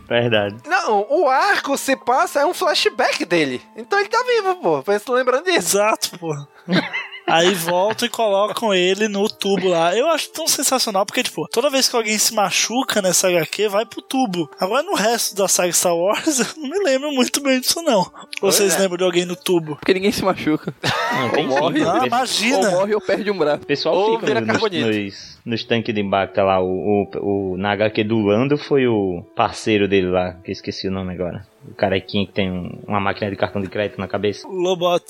Verdade. 0.09 0.57
Não, 0.67 1.07
o 1.09 1.29
arco 1.29 1.77
se 1.79 1.97
passa, 1.97 2.41
é 2.41 2.47
um 2.47 2.55
flashback 2.55 3.25
dele. 3.25 3.61
Então 3.77 3.99
ele 3.99 4.09
tá 4.09 4.23
vivo, 4.27 4.57
pô. 4.57 4.83
Pensa 4.83 5.13
lembrando 5.13 5.45
disso. 5.45 5.77
Exato, 5.79 6.19
pô. 6.19 6.35
Aí 7.27 7.55
voltam 7.55 8.07
e 8.07 8.11
colocam 8.11 8.75
ele 8.75 9.09
no 9.09 9.29
tubo 9.29 9.69
lá. 9.69 9.97
Eu 9.97 10.09
acho 10.11 10.31
tão 10.31 10.47
sensacional, 10.47 11.07
porque, 11.07 11.23
tipo, 11.23 11.49
toda 11.49 11.71
vez 11.71 11.89
que 11.89 11.97
alguém 11.97 12.19
se 12.19 12.35
machuca 12.35 13.01
nessa 13.01 13.29
HQ, 13.29 13.69
vai 13.69 13.87
pro 13.87 14.03
tubo. 14.03 14.51
Agora, 14.61 14.83
no 14.83 14.95
resto 14.95 15.35
da 15.35 15.49
saga 15.49 15.73
Star 15.73 15.97
Wars, 15.97 16.41
eu 16.41 16.47
não 16.63 16.69
me 16.69 16.85
lembro 16.85 17.11
muito 17.13 17.43
bem 17.43 17.61
disso, 17.61 17.81
não. 17.83 18.05
Vocês 18.41 18.75
é. 18.77 18.79
lembram 18.81 18.99
de 18.99 19.05
alguém 19.05 19.25
no 19.25 19.37
tubo? 19.37 19.77
Porque 19.77 19.95
ninguém 19.95 20.13
se 20.13 20.25
machuca. 20.25 20.75
Não, 21.13 21.25
Ou 21.27 21.31
tem 21.33 21.43
sim. 21.49 21.49
morre, 21.61 21.83
Ah, 21.83 22.03
O 22.03 22.07
imagina. 22.07 22.59
ou 22.59 22.71
morre 22.73 22.95
ou 22.95 23.01
perde 23.01 23.31
um 23.31 23.39
braço. 23.39 23.63
O 23.63 23.67
pessoal 23.67 23.95
Ou 23.97 24.15
fica 24.15 24.27
vira 24.27 24.41
no- 24.41 24.47
nos, 24.47 24.57
carbonito. 24.61 24.87
nos, 24.87 25.39
nos 25.47 25.65
tanques 25.65 25.95
de 25.95 26.03
Bacta 26.03 26.43
lá. 26.43 26.61
O, 26.61 26.67
o, 27.15 27.53
o, 27.53 27.57
na 27.57 27.73
HQ 27.73 28.05
do 28.05 28.19
Lando 28.19 28.59
foi 28.59 28.87
o 28.87 29.23
parceiro 29.35 29.89
dele 29.89 30.09
lá, 30.09 30.35
que 30.45 30.51
eu 30.51 30.53
esqueci 30.53 30.89
o 30.89 30.91
nome 30.91 31.15
agora. 31.15 31.47
O 31.71 31.75
carequinho 31.75 32.27
que 32.27 32.33
tem 32.33 32.51
um- 32.51 32.79
uma 32.87 33.01
máquina 33.01 33.31
de 33.31 33.37
cartão 33.37 33.63
de 33.63 33.69
crédito 33.69 33.99
na 33.99 34.07
cabeça. 34.07 34.47
Lobot. 34.47 35.05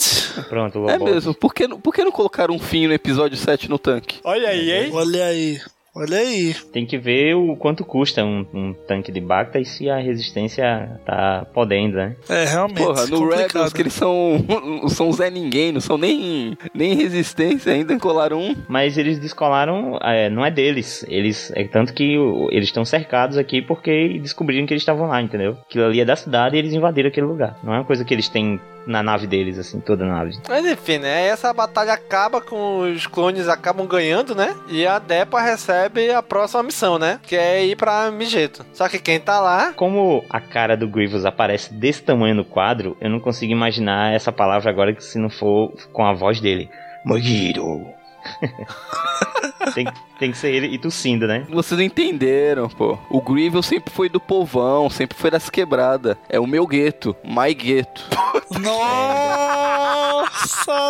Pronto, 0.48 0.78
o 0.80 0.88
É 0.88 0.92
Lobot. 0.96 1.10
mesmo, 1.12 1.34
por 1.34 1.52
que, 1.52 1.68
por 1.68 1.92
que 1.94 2.04
não 2.04 2.12
colocaram 2.12 2.54
um 2.54 2.58
fim 2.58 2.86
no 2.86 2.92
episódio 2.92 3.36
7 3.36 3.68
no 3.68 3.78
tanque? 3.78 4.20
Olha 4.24 4.48
aí, 4.48 4.70
hein? 4.70 4.90
Olha 4.92 5.24
aí. 5.26 5.60
Olha 5.96 6.18
aí. 6.18 6.52
Tem 6.72 6.84
que 6.84 6.98
ver 6.98 7.34
o 7.36 7.54
quanto 7.56 7.84
custa 7.84 8.24
um, 8.24 8.44
um 8.52 8.74
tanque 8.86 9.12
de 9.12 9.20
Bacta 9.20 9.60
e 9.60 9.64
se 9.64 9.88
a 9.88 9.98
resistência 9.98 11.00
tá 11.06 11.46
podendo, 11.54 11.96
né? 11.96 12.16
É, 12.28 12.44
realmente. 12.44 12.78
Porra, 12.78 13.06
no 13.06 13.18
complicado. 13.18 13.46
Rebels 13.46 13.72
que 13.72 13.82
eles 13.82 13.92
são, 13.92 14.44
são 14.90 15.12
Zé 15.12 15.30
Ninguém, 15.30 15.70
não 15.70 15.80
são 15.80 15.96
nem, 15.96 16.58
nem 16.74 16.94
resistência, 16.94 17.72
ainda 17.72 17.96
colaram 17.98 18.40
um. 18.40 18.56
Mas 18.68 18.98
eles 18.98 19.20
descolaram, 19.20 19.96
é, 20.02 20.28
não 20.28 20.44
é 20.44 20.50
deles. 20.50 21.04
Eles, 21.08 21.52
é 21.54 21.62
tanto 21.64 21.94
que 21.94 22.16
eles 22.50 22.68
estão 22.68 22.84
cercados 22.84 23.38
aqui 23.38 23.62
porque 23.62 24.18
descobriram 24.18 24.66
que 24.66 24.72
eles 24.72 24.82
estavam 24.82 25.06
lá, 25.06 25.22
entendeu? 25.22 25.56
Aquilo 25.68 25.84
ali 25.84 26.00
é 26.00 26.04
da 26.04 26.16
cidade 26.16 26.56
e 26.56 26.58
eles 26.58 26.72
invadiram 26.72 27.08
aquele 27.08 27.26
lugar. 27.26 27.56
Não 27.62 27.72
é 27.72 27.78
uma 27.78 27.84
coisa 27.84 28.04
que 28.04 28.12
eles 28.12 28.28
têm 28.28 28.60
na 28.86 29.02
nave 29.02 29.26
deles, 29.26 29.58
assim, 29.58 29.80
toda 29.80 30.04
a 30.04 30.08
nave. 30.08 30.36
Mas 30.48 30.64
enfim, 30.64 30.98
né? 30.98 31.26
Essa 31.26 31.52
batalha 31.52 31.92
acaba 31.92 32.40
com 32.40 32.80
os 32.80 33.06
clones 33.06 33.48
acabam 33.48 33.86
ganhando, 33.86 34.34
né? 34.34 34.54
E 34.68 34.86
a 34.86 34.98
Depa 34.98 35.40
recebe 35.40 36.10
a 36.10 36.22
próxima 36.22 36.62
missão, 36.62 36.98
né? 36.98 37.20
Que 37.22 37.36
é 37.36 37.64
ir 37.64 37.76
pra 37.76 38.10
Migeto. 38.10 38.64
Só 38.72 38.88
que 38.88 38.98
quem 38.98 39.20
tá 39.20 39.40
lá. 39.40 39.72
Como 39.74 40.24
a 40.28 40.40
cara 40.40 40.76
do 40.76 40.88
Grievous 40.88 41.24
aparece 41.24 41.72
desse 41.72 42.02
tamanho 42.02 42.34
no 42.34 42.44
quadro, 42.44 42.96
eu 43.00 43.10
não 43.10 43.20
consigo 43.20 43.52
imaginar 43.52 44.14
essa 44.14 44.32
palavra 44.32 44.70
agora 44.70 44.94
que 44.94 45.04
se 45.04 45.18
não 45.18 45.30
for 45.30 45.72
com 45.92 46.04
a 46.04 46.12
voz 46.12 46.40
dele. 46.40 46.70
Mogiro. 47.04 47.86
tem, 49.72 49.86
tem 50.18 50.32
que 50.32 50.38
ser 50.38 50.52
ele 50.52 50.66
e 50.68 50.78
tossindo, 50.78 51.26
né? 51.26 51.46
Vocês 51.48 51.80
entenderam, 51.80 52.68
pô. 52.68 52.98
O 53.08 53.20
Grievous 53.20 53.66
sempre 53.66 53.92
foi 53.92 54.08
do 54.08 54.20
povão, 54.20 54.90
sempre 54.90 55.16
foi 55.16 55.30
das 55.30 55.48
quebradas. 55.48 56.16
É 56.28 56.40
o 56.40 56.46
meu 56.46 56.66
gueto, 56.66 57.14
my 57.24 57.54
gueto. 57.54 58.04
Nossa, 58.60 60.32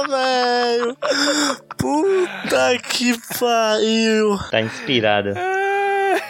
velho. 0.08 0.96
Puta 1.76 2.78
que 2.88 3.14
pariu. 3.38 4.38
Tá 4.50 4.60
inspirada. 4.60 5.34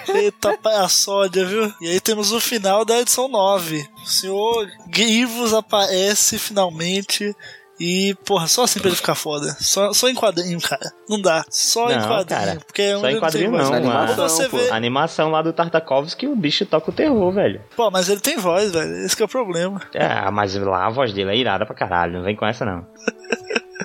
Eita 0.09 0.57
palhaçódia, 0.59 1.45
viu? 1.45 1.72
E 1.80 1.88
aí 1.88 2.01
temos 2.01 2.32
o 2.32 2.40
final 2.40 2.84
da 2.84 3.01
edição 3.01 3.28
9. 3.28 3.86
O 4.03 4.07
senhor 4.07 4.70
Grievous 4.88 5.53
aparece 5.53 6.38
finalmente. 6.38 7.34
E, 7.81 8.14
porra, 8.25 8.47
só 8.47 8.62
assim 8.64 8.79
pra 8.79 8.89
ele 8.89 8.97
ficar 8.97 9.14
foda. 9.16 9.57
Só, 9.61 9.93
só 9.93 10.09
em 10.09 10.14
quadrinho, 10.14 10.61
cara. 10.61 10.93
Não 11.09 11.20
dá. 11.20 11.45
Só 11.51 11.91
em 11.91 11.97
Não, 11.97 12.09
quadrinho. 12.09 12.41
cara. 12.41 12.59
Porque 12.64 12.83
é 12.83 12.93
Só 12.93 12.99
onde 12.99 13.09
em 13.09 13.12
não 13.14 13.20
quadrinho 13.20 13.51
voz. 13.51 13.68
não, 13.68 13.75
animação, 13.77 14.49
vê. 14.51 14.70
A 14.70 14.77
animação 14.77 15.31
lá 15.31 15.43
do 15.43 15.53
Tartakovsky, 15.53 16.27
o 16.29 16.37
bicho 16.37 16.64
toca 16.66 16.91
o 16.91 16.95
terror, 16.95 17.33
velho. 17.33 17.61
Pô, 17.77 17.91
mas 17.91 18.09
ele 18.09 18.20
tem 18.20 18.37
voz, 18.37 18.70
velho. 18.72 19.05
Esse 19.05 19.16
que 19.16 19.22
é 19.22 19.27
o 19.27 19.29
problema. 19.29 19.81
Ah, 19.99 20.31
mas 20.31 20.55
lá 20.55 20.87
a 20.87 20.91
voz 20.91 21.12
dele 21.12 21.31
é 21.31 21.37
irada 21.37 21.66
pra 21.66 21.75
caralho, 21.75 22.14
não 22.14 22.22
vem 22.25 22.37
com 22.37 22.47
essa 22.47 22.64
não. 22.64 22.87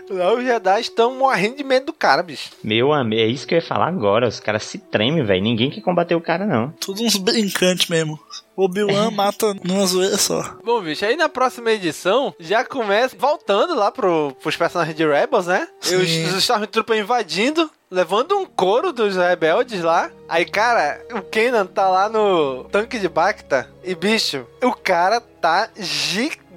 Lá 0.09 0.33
os 0.33 0.43
Jedi 0.43 0.81
estão 0.81 1.15
morrendo 1.15 1.57
de 1.57 1.63
medo 1.63 1.87
do 1.87 1.93
cara, 1.93 2.23
bicho. 2.23 2.49
Meu 2.63 2.91
amigo, 2.93 3.21
é 3.21 3.25
isso 3.25 3.45
que 3.45 3.53
eu 3.53 3.59
ia 3.59 3.65
falar 3.65 3.87
agora. 3.87 4.27
Os 4.27 4.39
caras 4.39 4.63
se 4.63 4.77
tremem, 4.79 5.23
velho. 5.23 5.41
Ninguém 5.43 5.69
quer 5.69 5.81
combater 5.81 6.15
o 6.15 6.21
cara, 6.21 6.45
não. 6.47 6.71
Tudo 6.79 7.03
uns 7.03 7.15
brincantes 7.15 7.87
mesmo. 7.87 8.19
Obi-Wan 8.59 9.11
mata 9.11 9.55
numa 9.63 9.85
zoeira 9.85 10.17
só. 10.17 10.57
Bom, 10.63 10.81
bicho, 10.81 11.05
aí 11.05 11.15
na 11.15 11.29
próxima 11.29 11.71
edição 11.71 12.33
já 12.39 12.63
começa 12.63 13.15
voltando 13.17 13.73
lá 13.73 13.91
pro, 13.91 14.35
pros 14.41 14.55
personagens 14.55 14.95
de 14.95 15.07
Rebels, 15.07 15.47
né? 15.47 15.67
E 15.89 15.95
os, 15.95 16.33
os 16.33 16.43
Stormtroopers 16.43 16.99
invadindo, 16.99 17.69
levando 17.89 18.37
um 18.37 18.45
couro 18.45 18.91
dos 18.91 19.15
rebeldes 19.15 19.81
lá. 19.81 20.11
Aí, 20.27 20.45
cara, 20.45 21.01
o 21.11 21.21
Kanan 21.21 21.65
tá 21.65 21.89
lá 21.89 22.09
no 22.09 22.65
tanque 22.65 22.99
de 22.99 23.07
Bacta 23.07 23.69
e, 23.83 23.95
bicho, 23.95 24.45
o 24.61 24.73
cara 24.73 25.21
tá 25.21 25.69
gigante 25.77 26.48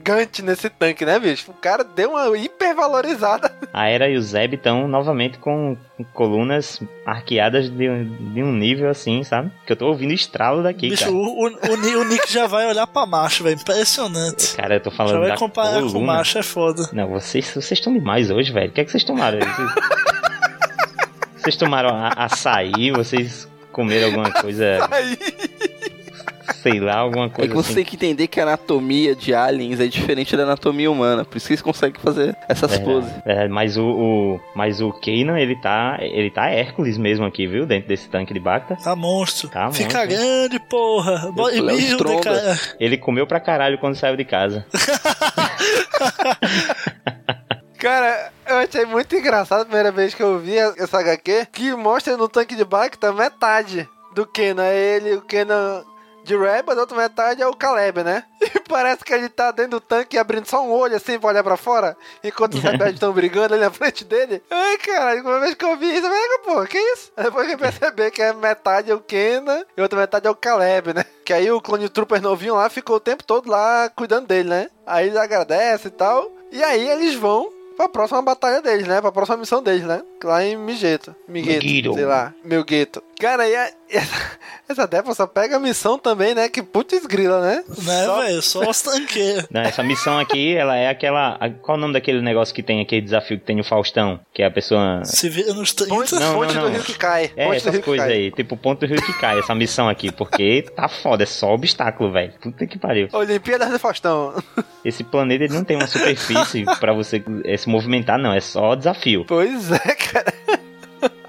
nesse 0.42 0.68
tanque, 0.70 1.04
né, 1.04 1.18
bicho? 1.18 1.50
O 1.50 1.54
cara 1.54 1.84
deu 1.84 2.10
uma 2.10 2.36
hipervalorizada. 2.36 3.52
A 3.72 3.88
Era 3.88 4.08
e 4.08 4.16
o 4.16 4.22
Zeb 4.22 4.54
estão 4.54 4.86
novamente 4.88 5.38
com 5.38 5.76
colunas 6.12 6.80
arqueadas 7.06 7.68
de, 7.70 7.88
um- 7.88 8.32
de 8.34 8.42
um 8.42 8.52
nível 8.52 8.90
assim, 8.90 9.22
sabe? 9.22 9.50
Que 9.66 9.72
eu 9.72 9.76
tô 9.76 9.86
ouvindo 9.86 10.12
estralo 10.12 10.62
daqui, 10.62 10.90
Bicho, 10.90 11.04
cara. 11.04 11.14
o, 11.16 11.18
o, 11.18 11.46
o 11.46 12.00
o 12.00 12.04
Nick 12.04 12.32
já 12.32 12.46
vai 12.46 12.66
olhar 12.66 12.86
pra 12.86 13.06
macho, 13.06 13.44
velho. 13.44 13.56
Impressionante. 13.60 14.56
Cara, 14.56 14.74
eu 14.76 14.80
tô 14.80 14.90
Já 14.90 14.96
falando 14.96 15.20
vai 15.20 15.28
da 15.30 15.36
comparar 15.36 15.80
com 15.82 15.88
coluna. 15.92 16.06
macho, 16.14 16.38
é 16.38 16.42
foda. 16.42 16.88
Não, 16.92 17.08
vocês 17.08 17.48
vocês 17.50 17.72
estão 17.72 17.92
demais 17.92 18.30
hoje, 18.30 18.52
velho. 18.52 18.70
O 18.70 18.72
que 18.72 18.80
é 18.80 18.84
que 18.84 18.90
vocês 18.90 19.04
tomaram? 19.04 19.38
Vocês, 19.38 19.70
vocês 21.42 21.56
tomaram 21.56 21.90
a- 21.90 22.08
açaí? 22.24 22.90
Vocês 22.90 23.48
comeram 23.70 24.06
alguma 24.08 24.30
coisa, 24.32 24.86
sei 26.56 26.80
lá, 26.80 26.96
alguma 26.98 27.26
É 27.26 27.28
coisa 27.30 27.48
que 27.50 27.54
você 27.56 27.66
assim? 27.68 27.74
tem 27.76 27.84
que 27.84 27.96
entender 27.96 28.26
que 28.28 28.40
a 28.40 28.44
anatomia 28.44 29.14
de 29.14 29.34
aliens 29.34 29.80
é 29.80 29.86
diferente 29.86 30.36
da 30.36 30.42
anatomia 30.44 30.90
humana. 30.90 31.24
Por 31.24 31.36
isso 31.36 31.46
que 31.46 31.52
eles 31.52 31.62
conseguem 31.62 32.00
fazer 32.00 32.36
essas 32.48 32.70
Verdade, 32.70 32.90
poses. 32.92 33.12
verdade. 33.24 33.48
mas 33.52 33.76
o, 33.76 33.84
o 33.84 34.40
mas 34.54 34.80
o 34.80 34.92
Kanan, 34.92 35.38
ele 35.38 35.56
tá 35.60 35.96
ele 36.00 36.30
tá 36.30 36.48
Hércules 36.50 36.96
mesmo 36.98 37.24
aqui, 37.24 37.46
viu? 37.46 37.66
Dentro 37.66 37.88
desse 37.88 38.08
tanque 38.08 38.32
de 38.34 38.40
Bacta. 38.40 38.76
Tá 38.76 38.94
monstro. 38.96 39.48
Tá 39.48 39.70
Fica 39.72 39.98
monstro. 40.00 40.16
grande, 40.16 40.58
porra. 40.68 41.30
Bo- 41.32 41.46
Léo 41.48 41.62
Humilde, 41.62 41.84
Stronda. 41.92 42.20
cara. 42.22 42.58
Ele 42.80 42.96
comeu 42.96 43.26
pra 43.26 43.40
caralho 43.40 43.78
quando 43.78 43.94
saiu 43.96 44.16
de 44.16 44.24
casa. 44.24 44.64
Cara, 47.78 48.30
eu 48.46 48.56
achei 48.58 48.84
muito 48.84 49.14
engraçado 49.16 49.62
a 49.62 49.64
primeira 49.64 49.90
vez 49.90 50.14
que 50.14 50.22
eu 50.22 50.38
vi 50.38 50.56
essa 50.56 51.00
HQ, 51.00 51.48
que 51.52 51.74
mostra 51.74 52.16
no 52.16 52.28
tanque 52.28 52.54
de 52.54 52.64
Bacta 52.64 53.12
metade 53.12 53.88
do 54.14 54.24
Kenan. 54.24 54.68
Ele, 54.68 55.14
o 55.16 55.22
Kenan 55.22 55.82
de 56.24 56.36
Rebels, 56.36 56.78
a 56.78 56.82
outra 56.82 56.96
metade 56.96 57.42
é 57.42 57.46
o 57.46 57.54
Caleb, 57.56 58.02
né? 58.02 58.24
E 58.54 58.60
parece 58.68 59.04
que 59.04 59.12
ele 59.12 59.28
tá 59.28 59.50
dentro 59.50 59.72
do 59.72 59.80
tanque 59.80 60.18
abrindo 60.18 60.46
só 60.46 60.62
um 60.64 60.70
olho 60.70 60.96
assim 60.96 61.18
pra 61.18 61.28
olhar 61.28 61.44
pra 61.44 61.56
fora, 61.56 61.96
enquanto 62.24 62.54
os 62.54 62.60
rebeldes 62.60 62.94
estão 62.94 63.12
brigando 63.12 63.54
ali 63.54 63.62
na 63.62 63.70
frente 63.70 64.04
dele. 64.04 64.42
Ai, 64.50 64.78
cara, 64.78 65.20
uma 65.20 65.40
vez 65.40 65.54
que 65.54 65.64
eu 65.64 65.76
vi 65.76 65.94
isso, 65.94 66.06
eu 66.06 66.10
falei, 66.10 66.38
pô, 66.44 66.66
que 66.66 66.78
isso? 66.78 67.12
Aí 67.16 67.24
Depois 67.24 67.46
que 67.46 67.54
eu 67.54 67.58
percebi 67.58 68.10
que 68.10 68.22
é 68.22 68.32
metade 68.32 68.90
é 68.90 68.94
o 68.94 69.00
Kenan 69.00 69.64
e 69.76 69.80
outra 69.80 69.98
metade 69.98 70.26
é 70.26 70.30
o 70.30 70.34
Caleb, 70.34 70.92
né? 70.94 71.04
Que 71.24 71.32
aí 71.32 71.50
o 71.50 71.60
Clone 71.60 71.88
Trooper 71.88 72.20
novinho 72.20 72.56
lá 72.56 72.68
ficou 72.68 72.96
o 72.96 73.00
tempo 73.00 73.22
todo 73.24 73.48
lá 73.48 73.90
cuidando 73.94 74.26
dele, 74.26 74.48
né? 74.48 74.70
Aí 74.86 75.08
ele 75.08 75.18
agradece 75.18 75.88
e 75.88 75.92
tal. 75.92 76.30
E 76.50 76.62
aí 76.62 76.88
eles 76.88 77.14
vão 77.14 77.50
pra 77.76 77.88
próxima 77.88 78.22
batalha 78.22 78.60
deles, 78.60 78.86
né? 78.86 79.00
Pra 79.00 79.12
próxima 79.12 79.38
missão 79.38 79.62
deles, 79.62 79.84
né? 79.84 80.02
Lá 80.22 80.44
em 80.44 80.56
Migeto. 80.56 81.14
Migueto, 81.26 81.94
sei 81.94 82.04
lá. 82.04 82.32
Meu 82.44 82.64
gueto. 82.64 83.02
Cara, 83.18 83.48
e 83.48 83.54
e 83.54 83.81
essa, 83.96 84.38
essa 84.68 84.86
Depa 84.86 85.14
só 85.14 85.26
pega 85.26 85.56
a 85.56 85.60
missão 85.60 85.98
também, 85.98 86.34
né? 86.34 86.48
Que 86.48 86.62
putz 86.62 87.04
grila, 87.06 87.40
né? 87.40 87.64
Né, 87.82 88.04
Só- 88.04 88.20
velho? 88.22 88.42
Só 88.42 88.70
os 88.70 88.82
tanqueiros. 88.82 89.46
Não, 89.50 89.60
essa 89.62 89.82
missão 89.82 90.18
aqui, 90.18 90.54
ela 90.56 90.76
é 90.76 90.88
aquela. 90.88 91.36
a- 91.40 91.50
Qual 91.50 91.76
o 91.76 91.80
nome 91.80 91.92
daquele 91.92 92.20
negócio 92.22 92.54
que 92.54 92.62
tem 92.62 92.80
aquele 92.80 93.00
desafio 93.02 93.38
que 93.38 93.44
tem 93.44 93.56
no 93.56 93.64
Faustão? 93.64 94.20
Que 94.32 94.42
é 94.42 94.46
a 94.46 94.50
pessoa. 94.50 95.02
Se 95.04 95.28
vira 95.28 95.52
nos 95.54 95.72
30. 95.72 95.94
Ponte, 95.94 96.14
Não, 96.14 96.34
ponte 96.34 96.54
não, 96.54 96.62
do 96.62 96.68
não. 96.68 96.74
rio 96.74 96.84
que 96.84 96.94
cai. 96.94 97.30
É, 97.36 97.46
ponte 97.46 97.62
do 97.62 97.68
essas 97.68 97.84
coisas 97.84 98.06
aí. 98.08 98.30
Tipo, 98.30 98.56
ponto 98.56 98.80
do 98.80 98.86
rio 98.86 99.02
que 99.02 99.12
cai, 99.18 99.38
essa 99.38 99.54
missão 99.54 99.88
aqui. 99.88 100.10
Porque 100.12 100.62
tá 100.74 100.88
foda, 100.88 101.22
é 101.22 101.26
só 101.26 101.52
obstáculo, 101.52 102.10
velho. 102.12 102.32
Puta 102.40 102.66
que 102.66 102.78
pariu. 102.78 103.08
Olimpíadas 103.12 103.70
do 103.70 103.78
Faustão. 103.78 104.34
Esse 104.84 105.04
planeta 105.04 105.44
ele 105.44 105.54
não 105.54 105.64
tem 105.64 105.76
uma 105.76 105.86
superfície 105.86 106.64
pra 106.80 106.92
você 106.92 107.22
eh, 107.44 107.56
se 107.56 107.68
movimentar, 107.68 108.18
não. 108.18 108.32
É 108.32 108.40
só 108.40 108.74
desafio. 108.74 109.24
Pois 109.26 109.70
é, 109.70 109.78
cara. 109.94 110.32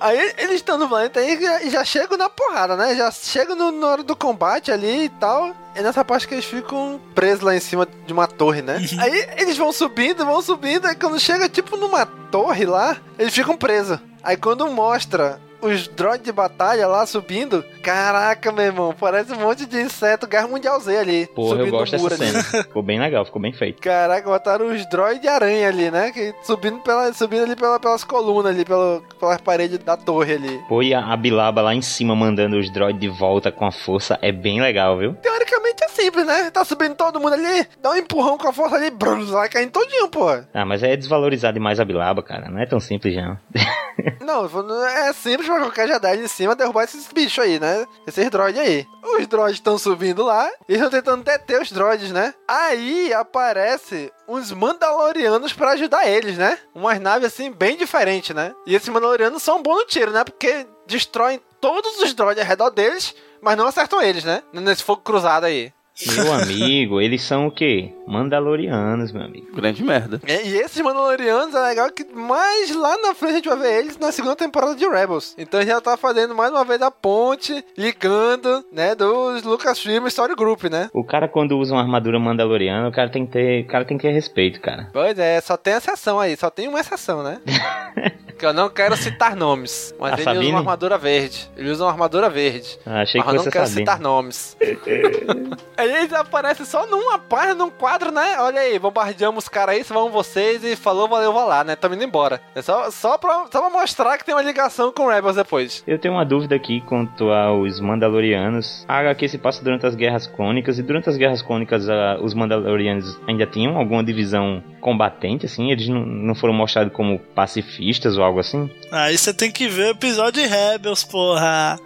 Aí 0.05 0.33
eles 0.37 0.55
estão 0.55 0.77
no 0.77 0.89
planeta 0.89 1.21
aí 1.21 1.35
e 1.37 1.41
já, 1.41 1.59
já 1.69 1.85
chegam 1.85 2.17
na 2.17 2.29
porrada, 2.29 2.75
né? 2.75 2.93
Já 2.93 3.09
chegam 3.09 3.55
no- 3.55 3.71
na 3.71 3.87
hora 3.87 4.03
do 4.03 4.15
combate 4.17 4.69
ali 4.69 5.05
e 5.05 5.09
tal. 5.09 5.55
É 5.73 5.81
nessa 5.81 6.03
parte 6.03 6.27
que 6.27 6.33
eles 6.35 6.43
ficam 6.45 6.99
presos 7.15 7.41
lá 7.41 7.55
em 7.55 7.59
cima 7.61 7.87
de 8.05 8.11
uma 8.11 8.27
torre, 8.27 8.61
né? 8.61 8.79
aí 8.99 9.27
eles 9.37 9.57
vão 9.57 9.71
subindo, 9.71 10.25
vão 10.25 10.41
subindo, 10.41 10.85
aí 10.87 10.95
quando 10.95 11.17
chega 11.19 11.47
tipo 11.47 11.77
numa 11.77 12.05
torre 12.05 12.65
lá, 12.65 12.97
eles 13.17 13.33
ficam 13.33 13.55
presos. 13.55 13.97
Aí 14.21 14.35
quando 14.35 14.67
mostra 14.69 15.39
os 15.63 15.87
droids 15.87 16.23
de 16.25 16.31
batalha 16.31 16.87
lá 16.87 17.05
subindo, 17.05 17.63
caraca, 17.81 18.51
meu 18.51 18.65
irmão, 18.65 18.95
parece 18.97 19.33
um 19.33 19.39
monte 19.39 19.65
de 19.65 19.81
inseto 19.81 20.27
Guerra 20.27 20.47
Mundial 20.47 20.79
Z 20.79 20.97
ali. 20.97 21.27
Porra, 21.27 21.59
eu 21.59 21.69
gosto 21.69 21.91
dessa 21.93 22.07
ali. 22.07 22.17
cena. 22.17 22.43
Ficou 22.63 22.83
bem 22.83 22.99
legal, 22.99 23.25
ficou 23.25 23.41
bem 23.41 23.53
feito. 23.53 23.81
Caraca, 23.81 24.29
botaram 24.29 24.67
os 24.67 24.85
droids 24.89 25.21
de 25.21 25.27
aranha 25.27 25.67
ali, 25.67 25.89
né? 25.89 26.11
Que 26.11 26.33
subindo, 26.43 26.79
pela, 26.79 27.11
subindo 27.13 27.43
ali 27.43 27.55
pela, 27.55 27.79
pelas 27.79 28.03
colunas 28.03 28.51
ali, 28.53 28.65
pela, 28.65 29.01
pelas 29.19 29.41
paredes 29.41 29.79
da 29.79 29.95
torre 29.97 30.33
ali. 30.33 30.59
Pô, 30.67 30.81
e 30.81 30.93
a, 30.93 31.13
a 31.13 31.17
Bilaba 31.17 31.61
lá 31.61 31.73
em 31.73 31.81
cima 31.81 32.15
mandando 32.15 32.57
os 32.57 32.71
droids 32.71 32.99
de 32.99 33.07
volta 33.09 33.51
com 33.51 33.65
a 33.65 33.71
força 33.71 34.17
é 34.21 34.31
bem 34.31 34.61
legal, 34.61 34.97
viu? 34.97 35.13
Teoricamente 35.15 35.83
é 35.83 35.87
simples, 35.87 36.25
né? 36.25 36.51
Tá 36.51 36.65
subindo 36.65 36.95
todo 36.95 37.19
mundo 37.19 37.33
ali, 37.33 37.67
dá 37.81 37.91
um 37.91 37.95
empurrão 37.95 38.37
com 38.37 38.47
a 38.47 38.53
força 38.53 38.75
ali, 38.75 38.89
brum, 38.89 39.25
vai 39.25 39.49
caindo 39.49 39.71
todinho, 39.71 40.07
pô. 40.09 40.29
Ah, 40.53 40.65
mas 40.65 40.83
é 40.83 40.95
desvalorizar 40.95 41.53
demais 41.53 41.79
a 41.79 41.85
Bilaba, 41.85 42.21
cara. 42.21 42.49
Não 42.49 42.59
é 42.59 42.65
tão 42.65 42.79
simples, 42.79 43.15
não. 43.15 43.37
Não, 44.21 44.45
é 44.85 45.13
simples 45.13 45.47
pra 45.47 45.59
qualquer 45.59 45.87
Jedi 45.87 46.17
em 46.17 46.27
cima 46.27 46.55
derrubar 46.55 46.83
esses 46.83 47.07
bichos 47.07 47.43
aí, 47.43 47.59
né? 47.59 47.85
Esses 48.07 48.29
droids 48.29 48.59
aí. 48.59 48.87
Os 49.03 49.27
droids 49.27 49.55
estão 49.55 49.77
subindo 49.77 50.23
lá 50.23 50.49
e 50.67 50.73
estão 50.73 50.89
tentando 50.89 51.23
deter 51.23 51.61
os 51.61 51.71
droids, 51.71 52.11
né? 52.11 52.33
Aí 52.47 53.13
aparece 53.13 54.11
uns 54.27 54.51
Mandalorianos 54.51 55.53
pra 55.53 55.71
ajudar 55.71 56.07
eles, 56.07 56.37
né? 56.37 56.57
Umas 56.73 56.99
naves 56.99 57.27
assim 57.27 57.51
bem 57.51 57.77
diferentes, 57.77 58.35
né? 58.35 58.53
E 58.65 58.75
esses 58.75 58.89
Mandalorianos 58.89 59.43
são 59.43 59.61
bons 59.61 59.79
no 59.79 59.85
tiro, 59.85 60.11
né? 60.11 60.23
Porque 60.23 60.65
destroem 60.87 61.41
todos 61.61 61.99
os 61.99 62.13
droids 62.13 62.41
ao 62.41 62.47
redor 62.47 62.69
deles, 62.69 63.15
mas 63.41 63.57
não 63.57 63.67
acertam 63.67 64.01
eles, 64.01 64.23
né? 64.23 64.41
Nesse 64.51 64.83
fogo 64.83 65.01
cruzado 65.01 65.45
aí. 65.45 65.71
Meu 66.15 66.33
amigo, 66.33 66.99
eles 66.99 67.21
são 67.21 67.45
o 67.47 67.51
quê? 67.51 67.93
Mandalorianos, 68.07 69.11
meu 69.11 69.21
amigo. 69.23 69.55
Grande 69.55 69.83
merda. 69.83 70.19
E, 70.27 70.31
e 70.49 70.57
esses 70.57 70.81
Mandalorianos 70.81 71.53
é 71.53 71.59
legal 71.61 71.91
que 71.91 72.03
mais 72.13 72.75
lá 72.75 72.97
na 72.97 73.13
frente 73.13 73.31
a 73.31 73.35
gente 73.35 73.49
vai 73.49 73.57
ver 73.59 73.79
eles 73.79 73.97
na 73.99 74.11
segunda 74.11 74.35
temporada 74.35 74.75
de 74.75 74.87
Rebels. 74.87 75.35
Então 75.37 75.59
a 75.59 75.63
gente 75.63 75.71
já 75.71 75.79
tá 75.79 75.95
fazendo 75.95 76.33
mais 76.33 76.51
uma 76.51 76.65
vez 76.65 76.81
a 76.81 76.89
ponte, 76.89 77.63
ligando, 77.77 78.65
né, 78.71 78.95
dos 78.95 79.43
Lucasfilm 79.43 80.07
Story 80.07 80.35
Group, 80.35 80.63
né? 80.63 80.89
O 80.93 81.03
cara 81.03 81.27
quando 81.27 81.57
usa 81.59 81.73
uma 81.75 81.81
armadura 81.81 82.19
mandaloriana, 82.19 82.87
o 82.89 82.91
cara 82.91 83.09
tem 83.09 83.25
que 83.25 83.31
ter, 83.33 83.63
o 83.63 83.67
cara 83.67 83.85
tem 83.85 83.97
que 83.97 84.07
ter 84.07 84.13
respeito, 84.13 84.59
cara. 84.59 84.89
Pois 84.91 85.17
é, 85.19 85.39
só 85.41 85.55
tem 85.55 85.75
exceção 85.75 86.19
aí, 86.19 86.35
só 86.35 86.49
tem 86.49 86.67
uma 86.67 86.79
exceção, 86.79 87.21
né? 87.21 87.39
que 88.37 88.45
eu 88.45 88.51
não 88.53 88.67
quero 88.67 88.97
citar 88.97 89.35
nomes, 89.35 89.93
mas 89.99 90.11
A 90.11 90.15
ele 90.15 90.21
usa 90.23 90.33
Sabine? 90.33 90.49
uma 90.51 90.59
armadura 90.59 90.97
verde. 90.97 91.49
Ele 91.55 91.69
usa 91.69 91.85
uma 91.85 91.91
armadura 91.91 92.29
verde. 92.29 92.77
Ah, 92.85 93.01
achei 93.01 93.21
mas 93.21 93.29
que 93.29 93.35
eu 93.37 93.43
não 93.43 93.51
quero 93.51 93.65
Sabine. 93.67 93.81
citar 93.81 93.99
nomes. 93.99 94.57
Aí 95.83 95.91
eles 95.97 96.13
aparecem 96.13 96.65
só 96.65 96.85
numa 96.87 97.19
página, 97.19 97.55
num 97.55 97.69
quadro, 97.69 98.09
né? 98.11 98.37
Olha 98.39 98.61
aí, 98.61 98.79
bombardeamos 98.79 99.43
os 99.43 99.49
caras 99.49 99.75
aí, 99.75 99.83
vão 99.83 100.09
vocês 100.09 100.63
e 100.63 100.75
falou, 100.77 101.09
valeu, 101.09 101.33
vou 101.33 101.45
lá, 101.45 101.63
né? 101.63 101.75
Tamo 101.75 101.95
indo 101.95 102.03
embora. 102.05 102.39
É 102.55 102.61
só, 102.61 102.89
só, 102.89 103.17
pra, 103.17 103.45
só 103.51 103.59
pra 103.61 103.69
mostrar 103.69 104.17
que 104.17 104.23
tem 104.23 104.33
uma 104.33 104.41
ligação 104.41 104.91
com 104.93 105.03
o 105.03 105.09
Rebels 105.09 105.35
depois. 105.35 105.83
Eu 105.85 105.99
tenho 105.99 106.13
uma 106.13 106.25
dúvida 106.25 106.55
aqui 106.55 106.79
quanto 106.81 107.29
aos 107.31 107.79
Mandalorianos. 107.81 108.85
A 108.87 108.99
HQ 108.99 109.27
se 109.27 109.37
passa 109.37 109.63
durante 109.63 109.85
as 109.85 109.95
Guerras 109.95 110.25
Clônicas, 110.27 110.79
e 110.79 110.83
durante 110.83 111.09
as 111.09 111.17
Guerras 111.17 111.41
Clônicas 111.41 111.89
ah, 111.89 112.17
os 112.21 112.33
Mandalorianos 112.33 113.19
ainda 113.27 113.45
tinham 113.45 113.77
alguma 113.77 114.03
divisão 114.03 114.63
combatente, 114.79 115.45
assim? 115.45 115.71
Eles 115.71 115.87
não, 115.89 116.05
não 116.05 116.35
foram 116.35 116.53
mostrados 116.53 116.93
como 116.93 117.19
pacifistas 117.19 118.17
ou 118.17 118.23
algo 118.23 118.39
assim? 118.39 118.69
Aí 118.91 119.17
você 119.17 119.33
tem 119.33 119.51
que 119.51 119.67
ver 119.67 119.87
o 119.87 119.91
episódio 119.91 120.41
de 120.41 120.47
Rebels, 120.47 121.03
porra. 121.03 121.77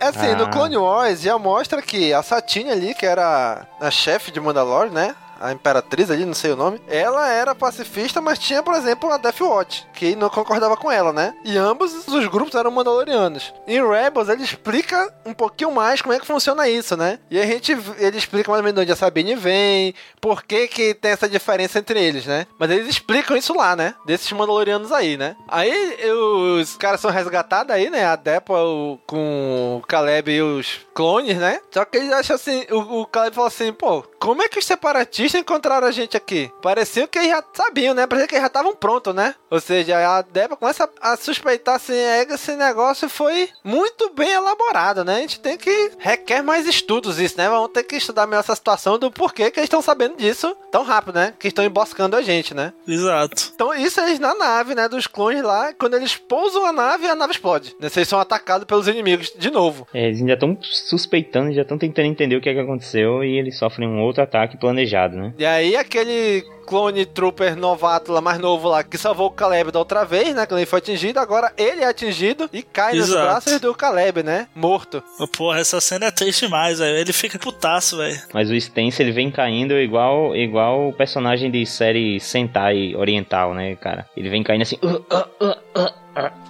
É 0.00 0.06
assim, 0.06 0.28
Ah. 0.32 0.36
no 0.36 0.48
Clone 0.50 0.76
Wars 0.76 1.20
já 1.22 1.38
mostra 1.38 1.80
que 1.82 2.12
a 2.12 2.22
Satine 2.54 2.70
ali, 2.70 2.94
que 2.94 3.04
era 3.04 3.66
a 3.80 3.90
chefe 3.90 4.30
de 4.30 4.40
Mandalore, 4.40 4.88
né? 4.88 5.16
A 5.44 5.52
Imperatriz 5.52 6.10
ali, 6.10 6.24
não 6.24 6.34
sei 6.34 6.52
o 6.52 6.56
nome. 6.56 6.80
Ela 6.88 7.28
era 7.28 7.54
pacifista, 7.54 8.20
mas 8.20 8.38
tinha, 8.38 8.62
por 8.62 8.74
exemplo, 8.74 9.10
a 9.10 9.16
Death 9.16 9.40
Watch, 9.40 9.86
que 9.94 10.16
não 10.16 10.30
concordava 10.30 10.76
com 10.76 10.90
ela, 10.90 11.12
né? 11.12 11.34
E 11.44 11.56
ambos 11.56 12.06
os 12.08 12.26
grupos 12.26 12.54
eram 12.54 12.70
mandalorianos. 12.70 13.52
Em 13.66 13.86
Rebels, 13.86 14.28
ele 14.28 14.42
explica 14.42 15.12
um 15.24 15.34
pouquinho 15.34 15.70
mais 15.72 16.00
como 16.00 16.12
é 16.14 16.18
que 16.18 16.26
funciona 16.26 16.68
isso, 16.68 16.96
né? 16.96 17.18
E 17.30 17.38
a 17.40 17.44
gente, 17.46 17.76
ele 17.98 18.16
explica 18.16 18.50
mais 18.50 18.60
ou 18.60 18.64
menos 18.64 18.74
de 18.76 18.82
onde 18.82 18.92
a 18.92 18.96
Sabine 18.96 19.34
vem, 19.34 19.94
por 20.20 20.42
que 20.44 20.66
que 20.68 20.94
tem 20.94 21.10
essa 21.10 21.28
diferença 21.28 21.78
entre 21.78 22.02
eles, 22.02 22.26
né? 22.26 22.46
Mas 22.58 22.70
eles 22.70 22.88
explicam 22.88 23.36
isso 23.36 23.54
lá, 23.54 23.76
né? 23.76 23.94
Desses 24.06 24.30
mandalorianos 24.32 24.92
aí, 24.92 25.16
né? 25.16 25.36
Aí 25.48 25.72
os 26.12 26.76
caras 26.76 27.00
são 27.00 27.10
resgatados 27.10 27.74
aí, 27.74 27.90
né? 27.90 28.04
A 28.06 28.16
Depa 28.16 28.54
o- 28.62 28.98
com 29.06 29.80
o 29.82 29.86
Caleb 29.86 30.30
e 30.32 30.42
os 30.42 30.80
clones, 30.94 31.36
né? 31.36 31.60
Só 31.70 31.84
que 31.84 31.98
eles 31.98 32.12
acham 32.12 32.36
assim, 32.36 32.64
o, 32.70 33.00
o 33.02 33.06
Caleb 33.06 33.34
fala 33.34 33.48
assim, 33.48 33.72
pô, 33.72 34.02
como 34.18 34.42
é 34.42 34.48
que 34.48 34.58
os 34.58 34.64
separatistas 34.64 35.33
bichos 35.34 35.40
encontraram 35.40 35.86
a 35.86 35.90
gente 35.90 36.16
aqui? 36.16 36.50
Parecia 36.62 37.06
que 37.06 37.18
eles 37.18 37.30
já 37.30 37.42
sabiam, 37.52 37.94
né? 37.94 38.06
Parecia 38.06 38.28
que 38.28 38.34
eles 38.34 38.42
já 38.42 38.46
estavam 38.46 38.74
prontos, 38.74 39.14
né? 39.14 39.34
Ou 39.50 39.60
seja, 39.60 39.96
a 39.98 40.22
Débora 40.22 40.56
começa 40.56 40.88
a 41.00 41.16
suspeitar 41.16 41.76
assim, 41.76 41.94
é, 41.94 42.22
esse 42.22 42.54
negócio 42.56 43.08
foi 43.08 43.48
muito 43.62 44.12
bem 44.14 44.30
elaborado, 44.30 45.04
né? 45.04 45.16
A 45.16 45.20
gente 45.20 45.40
tem 45.40 45.56
que. 45.56 45.92
requer 45.98 46.42
mais 46.42 46.66
estudos 46.66 47.18
isso, 47.18 47.36
né? 47.36 47.48
Vamos 47.48 47.70
ter 47.72 47.82
que 47.82 47.96
estudar 47.96 48.26
melhor 48.26 48.40
essa 48.40 48.54
situação 48.54 48.98
do 48.98 49.10
porquê 49.10 49.50
que 49.50 49.58
eles 49.58 49.66
estão 49.66 49.82
sabendo 49.82 50.16
disso 50.16 50.56
tão 50.70 50.82
rápido, 50.82 51.16
né? 51.16 51.34
Que 51.38 51.48
estão 51.48 51.64
emboscando 51.64 52.16
a 52.16 52.22
gente, 52.22 52.54
né? 52.54 52.72
Exato. 52.86 53.50
Então, 53.54 53.74
isso 53.74 54.00
eles 54.00 54.18
na 54.18 54.34
nave, 54.34 54.74
né? 54.74 54.88
Dos 54.88 55.06
clones 55.06 55.42
lá, 55.42 55.72
quando 55.72 55.94
eles 55.94 56.16
pousam 56.16 56.64
a 56.64 56.72
nave, 56.72 57.08
a 57.08 57.14
nave 57.14 57.32
explode. 57.32 57.74
Né? 57.80 57.88
Vocês 57.88 58.08
são 58.08 58.20
atacados 58.20 58.66
pelos 58.66 58.88
inimigos 58.88 59.32
de 59.36 59.50
novo. 59.50 59.86
É, 59.94 60.06
eles 60.06 60.20
ainda 60.20 60.34
estão 60.34 60.56
suspeitando, 60.60 61.52
já 61.52 61.62
estão 61.62 61.78
tentando 61.78 62.06
entender 62.06 62.36
o 62.36 62.40
que 62.40 62.48
é 62.48 62.54
que 62.54 62.60
aconteceu 62.60 63.24
e 63.24 63.38
eles 63.38 63.58
sofrem 63.58 63.88
um 63.88 64.00
outro 64.00 64.22
ataque 64.22 64.58
planejado, 64.58 65.16
né? 65.16 65.23
E 65.38 65.44
aí, 65.46 65.76
aquele 65.76 66.44
clone 66.66 67.04
trooper 67.04 67.54
novato 67.54 68.10
lá, 68.10 68.22
mais 68.22 68.38
novo 68.38 68.68
lá, 68.68 68.82
que 68.82 68.96
salvou 68.96 69.26
o 69.26 69.30
Caleb 69.30 69.70
da 69.70 69.78
outra 69.78 70.02
vez, 70.04 70.34
né? 70.34 70.46
Quando 70.46 70.58
ele 70.60 70.66
foi 70.66 70.78
atingido, 70.78 71.20
agora 71.20 71.52
ele 71.58 71.82
é 71.82 71.86
atingido 71.86 72.48
e 72.52 72.62
cai 72.62 72.94
nos 72.94 73.08
Exato. 73.10 73.22
braços 73.26 73.60
do 73.60 73.74
Caleb, 73.74 74.22
né? 74.22 74.46
Morto. 74.54 75.02
Porra, 75.36 75.58
essa 75.60 75.78
cena 75.80 76.06
é 76.06 76.10
triste 76.10 76.46
demais, 76.46 76.78
velho. 76.78 76.96
Ele 76.96 77.12
fica 77.12 77.38
putaço, 77.38 77.98
velho. 77.98 78.18
Mas 78.32 78.48
o 78.50 78.54
Stance 78.54 79.02
ele 79.02 79.12
vem 79.12 79.30
caindo 79.30 79.74
igual 79.78 80.34
igual 80.34 80.88
o 80.88 80.92
personagem 80.92 81.50
de 81.50 81.66
série 81.66 82.18
Sentai 82.18 82.94
oriental, 82.96 83.52
né, 83.52 83.76
cara? 83.76 84.06
Ele 84.16 84.30
vem 84.30 84.42
caindo 84.42 84.62
assim. 84.62 84.78
"Uh, 84.82 84.88
uh, 84.96 85.44
uh, 85.44 85.80
uh, 85.80 85.86
uh." 85.86 86.44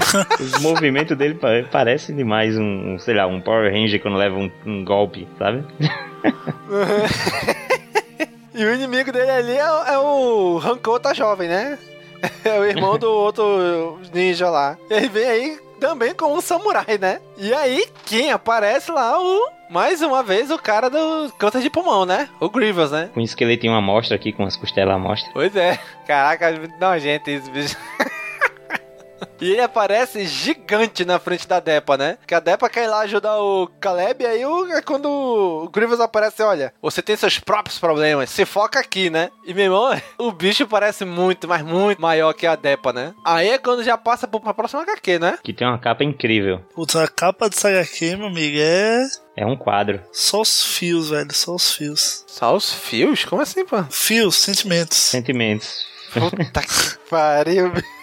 Os 0.40 0.60
movimentos 0.62 1.16
dele 1.16 1.34
pa- 1.34 1.48
parecem 1.70 2.16
demais 2.16 2.56
um, 2.58 2.94
um, 2.94 2.98
sei 2.98 3.14
lá, 3.14 3.26
um 3.26 3.40
Power 3.40 3.70
Ranger 3.72 4.00
quando 4.00 4.16
leva 4.16 4.34
um, 4.36 4.50
um 4.66 4.84
golpe, 4.84 5.28
sabe? 5.38 5.62
E 8.60 8.64
o 8.64 8.74
inimigo 8.74 9.10
dele 9.10 9.30
ali 9.30 9.56
é, 9.56 9.70
o- 9.72 9.84
é 9.84 9.98
o 9.98 10.58
Rancota 10.58 11.14
jovem, 11.14 11.48
né? 11.48 11.78
É 12.44 12.60
o 12.60 12.64
irmão 12.66 12.98
do 12.98 13.10
outro 13.10 13.98
ninja 14.12 14.50
lá. 14.50 14.76
Ele 14.90 15.08
vem 15.08 15.24
aí 15.24 15.58
também 15.80 16.12
com 16.14 16.34
um 16.34 16.40
samurai, 16.42 16.98
né? 17.00 17.18
E 17.38 17.54
aí, 17.54 17.86
quem 18.04 18.30
aparece 18.30 18.92
lá? 18.92 19.18
O. 19.18 19.48
Mais 19.70 20.02
uma 20.02 20.22
vez, 20.22 20.50
o 20.50 20.58
cara 20.58 20.90
do 20.90 21.32
câncer 21.38 21.62
de 21.62 21.70
pulmão, 21.70 22.04
né? 22.04 22.28
O 22.38 22.50
Grievous, 22.50 22.90
né? 22.90 23.08
Com 23.14 23.20
um 23.20 23.22
esqueletinho 23.22 23.72
à 23.72 23.80
mostra 23.80 24.16
aqui, 24.16 24.32
com 24.32 24.44
as 24.44 24.56
costelas 24.56 24.94
à 24.94 24.98
mostra. 24.98 25.30
Pois 25.32 25.54
é. 25.56 25.78
Caraca, 26.06 26.52
nojento 26.78 27.30
isso, 27.30 27.50
bicho. 27.50 27.76
E 29.40 29.50
ele 29.50 29.60
aparece 29.60 30.26
gigante 30.26 31.04
na 31.04 31.18
frente 31.18 31.48
da 31.48 31.60
Depa, 31.60 31.96
né? 31.96 32.18
Que 32.26 32.34
a 32.34 32.40
Depa 32.40 32.68
quer 32.68 32.84
ir 32.84 32.88
lá 32.88 33.00
ajudar 33.00 33.38
o 33.38 33.66
Caleb, 33.80 34.22
e 34.22 34.26
aí 34.26 34.44
o, 34.44 34.66
é 34.72 34.82
quando 34.82 35.08
o 35.08 35.68
Grievous 35.70 36.00
aparece, 36.00 36.42
olha, 36.42 36.72
você 36.80 37.00
tem 37.00 37.16
seus 37.16 37.38
próprios 37.38 37.78
problemas, 37.78 38.30
se 38.30 38.44
foca 38.44 38.78
aqui, 38.78 39.08
né? 39.10 39.30
E 39.44 39.54
meu 39.54 39.64
irmão, 39.64 40.00
o 40.18 40.32
bicho 40.32 40.66
parece 40.66 41.04
muito, 41.04 41.48
mas 41.48 41.62
muito 41.62 42.00
maior 42.00 42.32
que 42.32 42.46
a 42.46 42.56
Depa, 42.56 42.92
né? 42.92 43.14
Aí 43.24 43.48
é 43.48 43.58
quando 43.58 43.82
já 43.82 43.96
passa 43.96 44.28
pra 44.28 44.54
próxima 44.54 44.82
HQ, 44.82 45.18
né? 45.18 45.38
Que 45.42 45.52
tem 45.52 45.66
uma 45.66 45.78
capa 45.78 46.04
incrível. 46.04 46.60
Putz, 46.74 46.96
a 46.96 47.08
capa 47.08 47.48
dessa 47.48 47.68
HQ, 47.68 48.16
meu 48.16 48.26
amigo, 48.26 48.58
é. 48.58 49.06
É 49.36 49.46
um 49.46 49.56
quadro. 49.56 50.02
Só 50.12 50.42
os 50.42 50.64
fios, 50.66 51.10
velho. 51.10 51.32
Só 51.32 51.54
os 51.54 51.72
fios. 51.72 52.24
Só 52.26 52.54
os 52.54 52.72
fios? 52.72 53.24
Como 53.24 53.40
assim, 53.40 53.64
pô? 53.64 53.82
Fios, 53.90 54.36
sentimentos. 54.36 54.98
Sentimentos. 54.98 55.86
Puta 56.12 56.60
que 56.60 56.98
pariu, 57.08 57.70
bicho. 57.70 57.86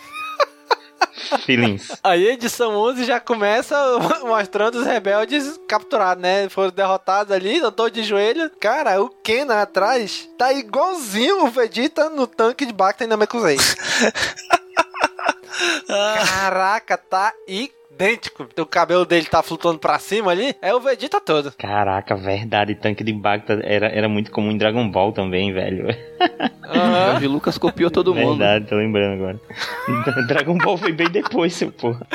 Feelings. 1.45 1.91
Aí 2.03 2.27
a 2.27 2.33
edição 2.33 2.75
11 2.75 3.05
já 3.05 3.19
começa 3.19 3.75
mostrando 4.23 4.75
os 4.75 4.85
rebeldes 4.85 5.59
capturados, 5.67 6.21
né? 6.21 6.47
Foram 6.49 6.71
derrotados 6.71 7.31
ali, 7.31 7.59
tô 7.71 7.89
de 7.89 8.03
joelho. 8.03 8.49
Cara, 8.59 9.01
o 9.01 9.09
Kenan 9.09 9.61
atrás 9.61 10.29
tá 10.37 10.53
igualzinho 10.53 11.45
o 11.45 11.49
Vegeta 11.49 12.09
no 12.09 12.27
tanque 12.27 12.65
de 12.65 12.73
Bacta 12.73 13.03
e 13.03 13.07
Namekusei. 13.07 13.57
Caraca, 15.87 16.97
tá 16.97 17.33
idêntico. 17.97 18.47
O 18.57 18.65
cabelo 18.65 19.05
dele 19.05 19.25
tá 19.25 19.41
flutuando 19.41 19.79
pra 19.79 19.97
cima 19.97 20.31
ali. 20.31 20.55
É 20.61 20.73
o 20.73 20.79
Vegeta 20.79 21.19
todo. 21.19 21.51
Caraca, 21.57 22.15
verdade, 22.15 22.75
tanque 22.75 23.03
de 23.03 23.11
Bacta 23.11 23.59
era, 23.63 23.87
era 23.87 24.07
muito 24.07 24.31
comum 24.31 24.51
em 24.51 24.57
Dragon 24.57 24.87
Ball 24.89 25.11
também, 25.11 25.51
velho. 25.51 25.87
O 27.15 27.19
de 27.19 27.27
Lucas 27.27 27.57
copiou 27.57 27.89
todo 27.89 28.13
mundo. 28.13 28.37
Verdade, 28.37 28.67
tô 28.67 28.75
lembrando 28.75 29.13
agora. 29.13 29.39
Dragon 30.27 30.57
Ball 30.57 30.77
foi 30.77 30.91
bem 30.91 31.09
depois, 31.09 31.53
seu 31.53 31.71
porra. 31.71 32.05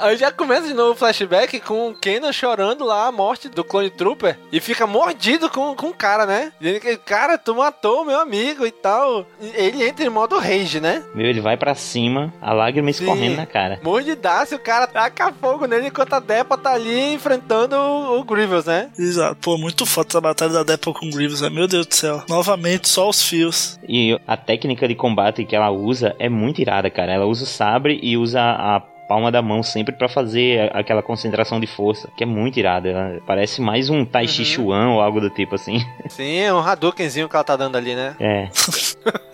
Aí 0.00 0.16
já 0.16 0.32
começa 0.32 0.66
de 0.66 0.72
novo 0.72 0.92
o 0.92 0.96
flashback 0.96 1.60
com 1.60 1.90
o 1.90 1.94
Kenan 1.94 2.32
chorando 2.32 2.86
lá 2.86 3.06
a 3.06 3.12
morte 3.12 3.50
do 3.50 3.62
Clone 3.62 3.90
Trooper 3.90 4.38
e 4.50 4.58
fica 4.58 4.86
mordido 4.86 5.50
com, 5.50 5.74
com 5.76 5.88
o 5.88 5.94
cara, 5.94 6.24
né? 6.24 6.52
Dizendo 6.58 6.80
que, 6.80 6.96
cara, 6.96 7.36
tu 7.36 7.54
matou 7.54 8.04
meu 8.04 8.18
amigo 8.18 8.66
e 8.66 8.70
tal. 8.70 9.26
Ele 9.54 9.84
entra 9.86 10.06
em 10.06 10.08
modo 10.08 10.38
rage, 10.38 10.80
né? 10.80 11.02
Meu, 11.14 11.26
ele 11.26 11.42
vai 11.42 11.56
pra 11.56 11.74
cima, 11.74 12.32
a 12.40 12.52
lágrima 12.52 12.88
escorrendo 12.88 13.36
na 13.36 13.44
cara. 13.44 13.78
Mordidaço, 13.82 14.54
o 14.54 14.58
cara 14.58 14.86
taca 14.86 15.34
fogo 15.38 15.66
nele 15.66 15.88
enquanto 15.88 16.14
a 16.14 16.20
Depa 16.20 16.56
tá 16.56 16.72
ali 16.72 17.12
enfrentando 17.12 17.76
o, 17.76 18.20
o 18.20 18.24
Grievous, 18.24 18.64
né? 18.64 18.90
Exato. 18.98 19.36
Pô, 19.36 19.58
muito 19.58 19.84
foda 19.84 20.08
essa 20.08 20.20
batalha 20.20 20.52
da 20.52 20.62
Depa 20.62 20.94
com 20.94 21.06
o 21.06 21.10
Grievous, 21.10 21.42
né? 21.42 21.50
Meu 21.50 21.68
Deus 21.68 21.86
do 21.86 21.94
céu. 21.94 22.22
Novamente, 22.26 22.88
só 22.88 23.06
os 23.06 23.22
fios. 23.22 23.78
E 23.86 24.18
a 24.26 24.36
técnica 24.36 24.88
de 24.88 24.94
combate 24.94 25.44
que 25.44 25.54
ela 25.54 25.70
usa 25.70 26.16
é 26.18 26.30
muito 26.30 26.60
irada, 26.60 26.88
cara. 26.88 27.12
Ela 27.12 27.26
usa 27.26 27.44
o 27.44 27.46
sabre 27.46 28.00
e 28.02 28.16
usa 28.16 28.40
a 28.40 28.80
palma 29.10 29.32
da 29.32 29.42
mão 29.42 29.60
sempre 29.60 29.92
pra 29.92 30.08
fazer 30.08 30.70
aquela 30.72 31.02
concentração 31.02 31.58
de 31.58 31.66
força, 31.66 32.08
que 32.16 32.22
é 32.22 32.26
muito 32.26 32.60
irada. 32.60 32.88
Ela 32.88 33.20
parece 33.26 33.60
mais 33.60 33.90
um 33.90 34.04
Tai 34.04 34.28
Chi 34.28 34.44
Chuan 34.44 34.90
ou 34.90 35.00
algo 35.00 35.20
do 35.20 35.28
tipo 35.28 35.56
assim. 35.56 35.84
Sim, 36.08 36.36
é 36.36 36.54
um 36.54 36.60
Hadoukenzinho 36.60 37.28
que 37.28 37.34
ela 37.34 37.42
tá 37.42 37.56
dando 37.56 37.76
ali, 37.76 37.96
né? 37.96 38.14
É. 38.20 38.48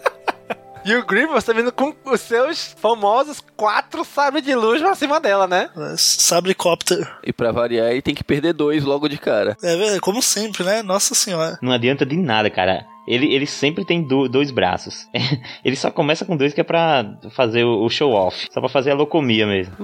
E 0.87 0.95
o 0.95 1.05
Grievous 1.05 1.43
tá 1.43 1.53
vindo 1.53 1.73
com 1.73 1.93
os 2.05 2.21
seus 2.21 2.77
famosos 2.81 3.43
quatro 3.57 4.05
sabres 4.05 4.45
de 4.45 4.55
luz 4.55 4.81
pra 4.81 4.95
cima 4.95 5.19
dela, 5.19 5.49
né? 5.49 5.69
Sabrecóptero. 5.97 7.05
E 7.25 7.33
pra 7.33 7.51
variar, 7.51 7.91
ele 7.91 8.01
tem 8.01 8.15
que 8.15 8.23
perder 8.23 8.53
dois 8.53 8.85
logo 8.85 9.09
de 9.09 9.19
cara. 9.19 9.57
É, 9.65 9.77
velho, 9.77 10.01
como 10.01 10.23
sempre, 10.23 10.63
né? 10.63 10.85
Nossa 10.85 11.13
senhora. 11.13 11.59
Não 11.61 11.73
adianta 11.73 12.07
de 12.07 12.17
nada, 12.17 12.49
cara. 12.49 12.87
Ele, 13.07 13.33
ele 13.35 13.47
sempre 13.47 13.85
tem 13.85 14.03
do- 14.03 14.29
dois 14.29 14.51
braços. 14.51 15.07
ele 15.65 15.77
só 15.77 15.91
começa 15.91 16.25
com 16.25 16.37
dois 16.37 16.53
que 16.53 16.61
é 16.61 16.65
pra 16.65 17.19
fazer 17.31 17.65
o, 17.65 17.85
o 17.85 17.89
show 17.91 18.13
off. 18.13 18.49
Só 18.51 18.61
pra 18.61 18.69
fazer 18.69 18.91
a 18.91 18.95
locomia 18.95 19.47
mesmo. 19.47 19.75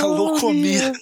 A 0.00 0.04
loucomia. 0.06 0.92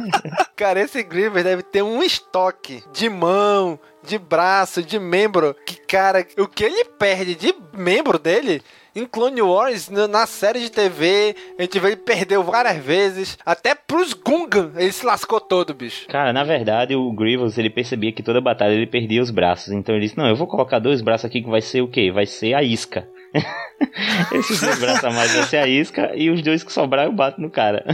Cara, 0.56 0.80
esse 0.80 1.02
Grievous 1.02 1.44
deve 1.44 1.62
ter 1.62 1.82
um 1.82 2.02
estoque 2.02 2.82
de 2.92 3.08
mão, 3.08 3.78
de 4.06 4.18
braço, 4.18 4.82
de 4.82 4.98
membro. 4.98 5.54
Que, 5.66 5.76
cara, 5.76 6.26
o 6.38 6.46
que 6.46 6.64
ele 6.64 6.84
perde 6.84 7.34
de 7.34 7.54
membro 7.74 8.18
dele 8.18 8.62
em 8.96 9.04
Clone 9.04 9.42
Wars, 9.42 9.90
na 9.90 10.26
série 10.26 10.58
de 10.60 10.70
TV, 10.70 11.36
a 11.58 11.62
gente 11.62 11.78
vê 11.78 11.88
ele 11.88 11.96
perdeu 11.96 12.42
várias 12.42 12.78
vezes. 12.78 13.36
Até 13.44 13.74
pros 13.74 14.14
Gungan, 14.14 14.72
ele 14.74 14.90
se 14.90 15.04
lascou 15.04 15.38
todo, 15.38 15.74
bicho. 15.74 16.08
Cara, 16.08 16.32
na 16.32 16.42
verdade, 16.42 16.96
o 16.96 17.12
Grievous, 17.12 17.58
ele 17.58 17.68
percebia 17.68 18.10
que 18.10 18.22
toda 18.22 18.40
batalha 18.40 18.72
ele 18.72 18.86
perdia 18.86 19.20
os 19.20 19.30
braços. 19.30 19.70
Então 19.70 19.94
ele 19.94 20.06
disse, 20.06 20.16
não, 20.16 20.26
eu 20.26 20.34
vou 20.34 20.46
colocar 20.46 20.78
dois 20.78 21.02
braços 21.02 21.26
aqui 21.26 21.42
que 21.42 21.50
vai 21.50 21.60
ser 21.60 21.82
o 21.82 21.88
quê? 21.88 22.10
Vai 22.10 22.24
ser 22.24 22.54
a 22.54 22.62
isca. 22.62 23.06
Esses 24.32 24.60
dois 24.62 24.78
braços 24.78 25.04
a 25.04 25.10
mais 25.10 25.34
vai 25.34 25.42
ser 25.42 25.58
a 25.58 25.68
isca 25.68 26.12
e 26.16 26.30
os 26.30 26.40
dois 26.40 26.64
que 26.64 26.72
sobrar 26.72 27.04
eu 27.04 27.12
bato 27.12 27.38
no 27.38 27.50
cara. 27.50 27.84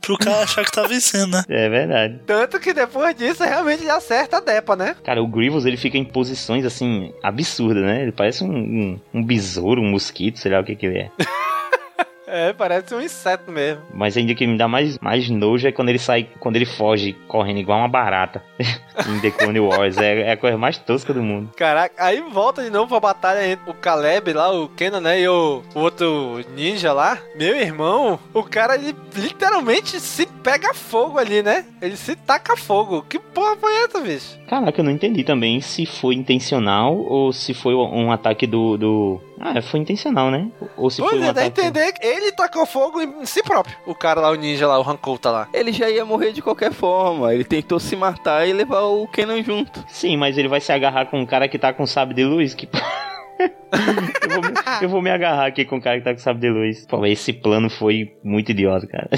Pro 0.00 0.18
cara 0.18 0.42
achar 0.42 0.64
que 0.64 0.72
tá 0.72 0.86
vencendo, 0.86 1.32
né? 1.32 1.42
É 1.48 1.68
verdade. 1.68 2.20
Tanto 2.26 2.60
que 2.60 2.72
depois 2.72 3.14
disso, 3.14 3.42
realmente 3.42 3.82
ele 3.82 3.90
acerta 3.90 4.38
a 4.38 4.40
Depa, 4.40 4.76
né? 4.76 4.96
Cara, 5.04 5.22
o 5.22 5.26
Grievous 5.26 5.66
ele 5.66 5.76
fica 5.76 5.98
em 5.98 6.04
posições 6.04 6.64
assim 6.64 7.12
absurdas, 7.22 7.82
né? 7.82 8.02
Ele 8.02 8.12
parece 8.12 8.44
um, 8.44 8.50
um, 8.52 9.00
um 9.14 9.24
besouro, 9.24 9.80
um 9.80 9.90
mosquito, 9.90 10.38
sei 10.38 10.52
lá 10.52 10.60
o 10.60 10.64
que 10.64 10.76
que 10.76 10.86
ele 10.86 10.98
é. 10.98 11.10
É, 12.30 12.52
parece 12.52 12.94
um 12.94 13.00
inseto 13.00 13.50
mesmo. 13.50 13.82
Mas 13.92 14.16
ainda 14.16 14.34
que 14.34 14.46
me 14.46 14.56
dá 14.56 14.68
mais, 14.68 14.98
mais 14.98 15.28
nojo 15.28 15.66
é 15.66 15.72
quando 15.72 15.88
ele 15.88 15.98
sai, 15.98 16.28
quando 16.38 16.56
ele 16.56 16.66
foge 16.66 17.12
correndo 17.26 17.58
igual 17.58 17.78
uma 17.78 17.88
barata 17.88 18.42
em 18.58 19.20
The 19.20 19.30
Clone 19.32 19.60
Wars. 19.60 19.98
É, 19.98 20.22
é 20.22 20.32
a 20.32 20.36
coisa 20.36 20.56
mais 20.56 20.78
tosca 20.78 21.12
do 21.12 21.22
mundo. 21.22 21.50
Caraca, 21.56 21.94
aí 21.98 22.20
volta 22.30 22.62
de 22.62 22.70
novo 22.70 22.88
pra 22.88 23.00
batalha 23.00 23.46
entre 23.46 23.68
o 23.68 23.74
Caleb 23.74 24.32
lá, 24.32 24.52
o 24.52 24.68
Kenan, 24.68 25.00
né? 25.00 25.20
E 25.20 25.28
o, 25.28 25.62
o 25.74 25.80
outro 25.80 26.40
ninja 26.54 26.92
lá. 26.92 27.18
Meu 27.34 27.56
irmão, 27.56 28.18
o 28.32 28.42
cara, 28.42 28.76
ele 28.76 28.94
literalmente 29.16 29.98
se 29.98 30.26
pega 30.26 30.72
fogo 30.72 31.18
ali, 31.18 31.42
né? 31.42 31.64
Ele 31.82 31.96
se 31.96 32.14
taca 32.14 32.56
fogo. 32.56 33.04
Que 33.08 33.18
porra 33.18 33.56
foi 33.56 33.74
essa, 33.84 34.00
bicho? 34.00 34.38
Caraca, 34.48 34.80
eu 34.80 34.84
não 34.84 34.92
entendi 34.92 35.24
também 35.24 35.60
se 35.60 35.86
foi 35.86 36.14
intencional 36.14 36.96
ou 36.96 37.32
se 37.32 37.54
foi 37.54 37.74
um 37.74 38.12
ataque 38.12 38.46
do. 38.46 38.76
do... 38.76 39.20
Ah, 39.42 39.62
foi 39.62 39.80
intencional, 39.80 40.30
né? 40.30 40.48
Ou 40.76 40.90
se 40.90 41.00
Pois 41.00 41.12
foi 41.12 41.20
um 41.20 41.24
é, 41.24 41.32
dá 41.32 41.40
a 41.40 41.46
entender 41.46 41.92
que 41.92 42.06
ele 42.06 42.30
tacou 42.32 42.66
fogo 42.66 43.00
em 43.00 43.24
si 43.24 43.42
próprio. 43.42 43.74
O 43.86 43.94
cara 43.94 44.20
lá, 44.20 44.30
o 44.30 44.34
ninja 44.34 44.66
lá, 44.68 44.78
o 44.78 44.82
Rancouta 44.82 45.30
lá. 45.30 45.48
Ele 45.54 45.72
já 45.72 45.88
ia 45.88 46.04
morrer 46.04 46.32
de 46.32 46.42
qualquer 46.42 46.72
forma. 46.72 47.32
Ele 47.32 47.42
tentou 47.44 47.80
se 47.80 47.96
matar 47.96 48.46
e 48.46 48.52
levar 48.52 48.82
o 48.82 49.06
Kenan 49.08 49.42
junto. 49.42 49.82
Sim, 49.88 50.18
mas 50.18 50.36
ele 50.36 50.46
vai 50.48 50.60
se 50.60 50.70
agarrar 50.72 51.06
com 51.06 51.18
um 51.18 51.24
cara 51.26 51.48
que 51.48 51.58
tá 51.58 51.72
com 51.72 51.86
sabre 51.86 52.14
de 52.14 52.24
luz? 52.24 52.52
Que... 52.54 52.68
eu, 53.40 54.30
vou, 54.30 54.42
me- 54.42 54.54
eu 54.82 54.88
vou 54.90 55.02
me 55.02 55.10
agarrar 55.10 55.46
aqui 55.46 55.64
com 55.64 55.76
o 55.78 55.80
cara 55.82 55.98
que 55.98 56.04
tá 56.04 56.12
com 56.12 56.20
sabre 56.20 56.42
de 56.42 56.50
luz. 56.50 56.86
Pô, 56.86 57.06
esse 57.06 57.32
plano 57.32 57.70
foi 57.70 58.14
muito 58.22 58.50
idiota, 58.52 58.86
cara. 58.86 59.08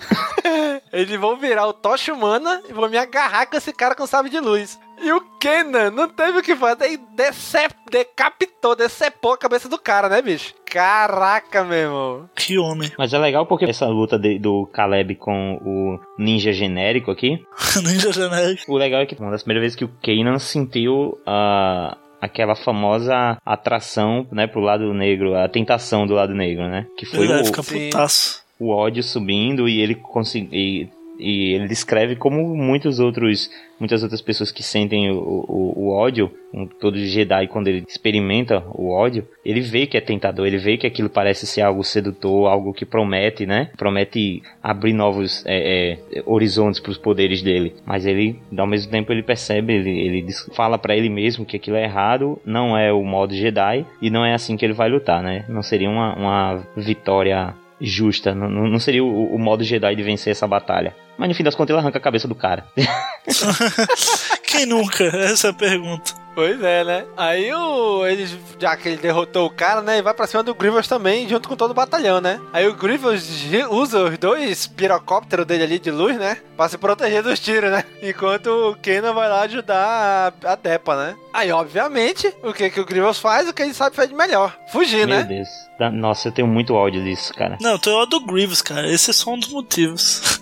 Eles 0.92 1.18
vão 1.20 1.36
virar 1.36 1.66
o 1.66 1.72
Tocha 1.72 2.12
Humana 2.12 2.62
e 2.68 2.72
vão 2.72 2.88
me 2.88 2.96
agarrar 2.98 3.46
com 3.46 3.56
esse 3.56 3.72
cara 3.72 3.94
com 3.94 4.06
sabre 4.06 4.30
de 4.30 4.40
luz. 4.40 4.78
E 5.02 5.10
o 5.12 5.20
Kenan 5.38 5.90
não 5.90 6.08
teve 6.08 6.38
o 6.38 6.42
que 6.42 6.54
fazer, 6.54 6.92
e 6.92 6.96
decep, 7.16 7.74
decapitou, 7.90 8.76
decepou 8.76 9.32
a 9.32 9.38
cabeça 9.38 9.66
do 9.68 9.78
cara, 9.78 10.08
né, 10.10 10.20
bicho? 10.20 10.52
Caraca, 10.66 11.64
meu 11.64 11.78
irmão. 11.78 12.30
Que 12.36 12.58
homem. 12.58 12.92
Mas 12.98 13.14
é 13.14 13.18
legal 13.18 13.46
porque 13.46 13.64
essa 13.64 13.86
luta 13.86 14.18
de- 14.18 14.38
do 14.38 14.66
Caleb 14.72 15.14
com 15.14 15.54
o 15.64 15.98
ninja 16.18 16.52
genérico 16.52 17.10
aqui. 17.10 17.38
ninja 17.82 18.12
genérico. 18.12 18.70
O 18.70 18.76
legal 18.76 19.00
é 19.00 19.06
que 19.06 19.14
uma 19.18 19.30
das 19.30 19.42
primeiras 19.42 19.62
vezes 19.62 19.76
que 19.76 19.84
o 19.84 19.92
Kanan 20.02 20.38
sentiu 20.38 21.18
a. 21.26 21.96
Aquela 22.22 22.54
famosa 22.54 23.38
atração, 23.46 24.28
né, 24.30 24.46
pro 24.46 24.60
lado 24.60 24.92
negro, 24.92 25.34
a 25.34 25.48
tentação 25.48 26.06
do 26.06 26.12
lado 26.12 26.34
negro, 26.34 26.68
né? 26.68 26.86
Que 26.94 27.06
foi 27.06 27.20
Ele 27.24 27.40
o, 27.40 27.44
ficar 27.46 27.62
putaço. 27.62 28.42
O 28.60 28.68
ódio 28.68 29.02
subindo 29.02 29.68
e 29.68 29.80
ele 29.80 29.94
consegui 29.94 30.90
e 31.20 31.52
ele 31.52 31.68
descreve 31.68 32.16
como 32.16 32.56
muitos 32.56 32.98
outros 32.98 33.50
muitas 33.78 34.02
outras 34.02 34.22
pessoas 34.22 34.50
que 34.50 34.62
sentem 34.62 35.10
o, 35.10 35.16
o, 35.16 35.72
o 35.76 35.88
ódio 35.90 36.30
um, 36.52 36.66
todo 36.66 36.98
Jedi 36.98 37.46
quando 37.46 37.68
ele 37.68 37.84
experimenta 37.86 38.64
o 38.72 38.90
ódio 38.90 39.28
ele 39.44 39.60
vê 39.60 39.86
que 39.86 39.96
é 39.96 40.00
tentador 40.00 40.46
ele 40.46 40.56
vê 40.56 40.78
que 40.78 40.86
aquilo 40.86 41.10
parece 41.10 41.46
ser 41.46 41.60
algo 41.60 41.84
sedutor 41.84 42.48
algo 42.48 42.72
que 42.72 42.86
promete 42.86 43.44
né? 43.44 43.70
Promete 43.76 44.42
abrir 44.62 44.94
novos 44.94 45.44
é, 45.46 45.98
é, 46.16 46.22
horizontes 46.24 46.80
para 46.80 46.90
os 46.90 46.98
poderes 46.98 47.42
dele. 47.42 47.74
Mas 47.84 48.06
ele 48.06 48.40
ao 48.56 48.66
mesmo 48.66 48.90
tempo 48.90 49.12
ele 49.12 49.22
percebe 49.22 49.74
ele, 49.74 49.90
ele 49.90 50.26
fala 50.54 50.78
para 50.78 50.96
ele 50.96 51.08
mesmo 51.08 51.44
que 51.44 51.56
aquilo 51.56 51.76
é 51.76 51.84
errado 51.84 52.40
não 52.44 52.76
é 52.76 52.92
o 52.92 53.04
modo 53.04 53.34
Jedi 53.34 53.84
e 54.00 54.10
não 54.10 54.24
é 54.24 54.32
assim 54.32 54.56
que 54.56 54.64
ele 54.64 54.72
vai 54.72 54.88
lutar 54.88 55.22
né? 55.22 55.44
Não 55.48 55.62
seria 55.62 55.90
uma, 55.90 56.14
uma 56.14 56.66
vitória 56.76 57.54
justa. 57.80 58.34
Não, 58.34 58.48
não 58.48 58.78
seria 58.78 59.02
o, 59.02 59.34
o 59.34 59.38
modo 59.38 59.64
Jedi 59.64 59.94
de 59.94 60.02
vencer 60.02 60.32
essa 60.32 60.46
batalha. 60.46 60.94
Mas 61.18 61.28
no 61.28 61.34
fim 61.34 61.42
das 61.42 61.54
contas 61.54 61.74
ele 61.74 61.80
arranca 61.80 61.98
a 61.98 62.02
cabeça 62.02 62.28
do 62.28 62.34
cara. 62.34 62.66
Quem 64.44 64.66
nunca? 64.66 65.04
Essa 65.04 65.48
é 65.48 65.50
a 65.50 65.54
pergunta. 65.54 66.19
Pois 66.40 66.62
é, 66.64 66.82
né? 66.84 67.04
Aí 67.18 67.52
o. 67.52 68.06
Eles, 68.06 68.34
já 68.58 68.74
que 68.74 68.88
ele 68.88 68.96
derrotou 68.96 69.44
o 69.46 69.50
cara, 69.50 69.82
né? 69.82 69.98
E 69.98 70.02
vai 70.02 70.14
pra 70.14 70.26
cima 70.26 70.42
do 70.42 70.54
Grievous 70.54 70.88
também, 70.88 71.28
junto 71.28 71.46
com 71.46 71.54
todo 71.54 71.72
o 71.72 71.74
batalhão, 71.74 72.18
né? 72.18 72.40
Aí 72.50 72.66
o 72.66 72.72
Grievous 72.74 73.22
usa 73.70 74.04
os 74.04 74.16
dois 74.16 74.66
pirocópteros 74.66 75.44
dele 75.44 75.64
ali 75.64 75.78
de 75.78 75.90
luz, 75.90 76.16
né? 76.16 76.38
Pra 76.56 76.66
se 76.66 76.78
proteger 76.78 77.22
dos 77.22 77.38
tiros, 77.40 77.70
né? 77.70 77.84
Enquanto 78.02 78.46
o 78.70 78.74
Kenan 78.76 79.12
vai 79.12 79.28
lá 79.28 79.42
ajudar 79.42 80.32
a, 80.42 80.52
a 80.52 80.54
Depa, 80.56 80.96
né? 80.96 81.14
Aí, 81.32 81.52
obviamente, 81.52 82.34
o 82.42 82.54
que, 82.54 82.70
que 82.70 82.80
o 82.80 82.86
Grievous 82.86 83.18
faz? 83.18 83.46
O 83.46 83.52
que 83.52 83.62
ele 83.62 83.74
sabe 83.74 83.94
fazer 83.94 84.08
de 84.08 84.14
melhor. 84.14 84.56
Fugir, 84.72 85.06
Meu 85.06 85.18
né? 85.18 85.22
Deus. 85.24 85.48
Da- 85.78 85.90
Nossa, 85.90 86.28
eu 86.28 86.32
tenho 86.32 86.48
muito 86.48 86.72
ódio 86.74 87.04
disso, 87.04 87.34
cara. 87.34 87.58
Não, 87.60 87.72
eu 87.72 87.78
tô 87.78 87.94
ódio 87.94 88.18
do 88.18 88.26
Grievous, 88.26 88.62
cara. 88.62 88.90
Esse 88.90 89.10
é 89.10 89.12
só 89.12 89.30
um 89.30 89.38
dos 89.38 89.50
motivos. 89.52 90.39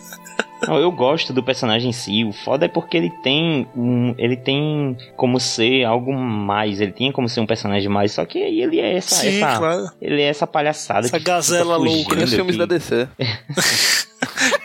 Não, 0.66 0.76
eu 0.78 0.90
gosto 0.90 1.32
do 1.32 1.42
personagem 1.42 1.90
em 1.90 1.92
si. 1.92 2.24
O 2.24 2.32
foda 2.32 2.66
é 2.66 2.68
porque 2.68 2.96
ele 2.96 3.10
tem 3.10 3.66
um, 3.76 4.14
ele 4.18 4.36
tem 4.36 4.96
como 5.16 5.38
ser 5.38 5.84
algo 5.84 6.12
mais. 6.12 6.80
Ele 6.80 6.92
tinha 6.92 7.12
como 7.12 7.28
ser 7.28 7.40
um 7.40 7.46
personagem 7.46 7.88
mais. 7.88 8.12
Só 8.12 8.24
que 8.24 8.42
aí 8.42 8.60
ele 8.60 8.80
é 8.80 8.96
essa, 8.96 9.16
Sim, 9.16 9.40
essa 9.40 9.58
claro. 9.58 9.90
ele 10.00 10.20
é 10.20 10.26
essa 10.26 10.46
palhaçada. 10.46 11.06
Essa 11.06 11.18
gazela 11.18 11.76
louca. 11.76 12.16
Os 12.16 12.32
filmes 12.32 12.56
da 12.56 12.66
DC. 12.66 13.08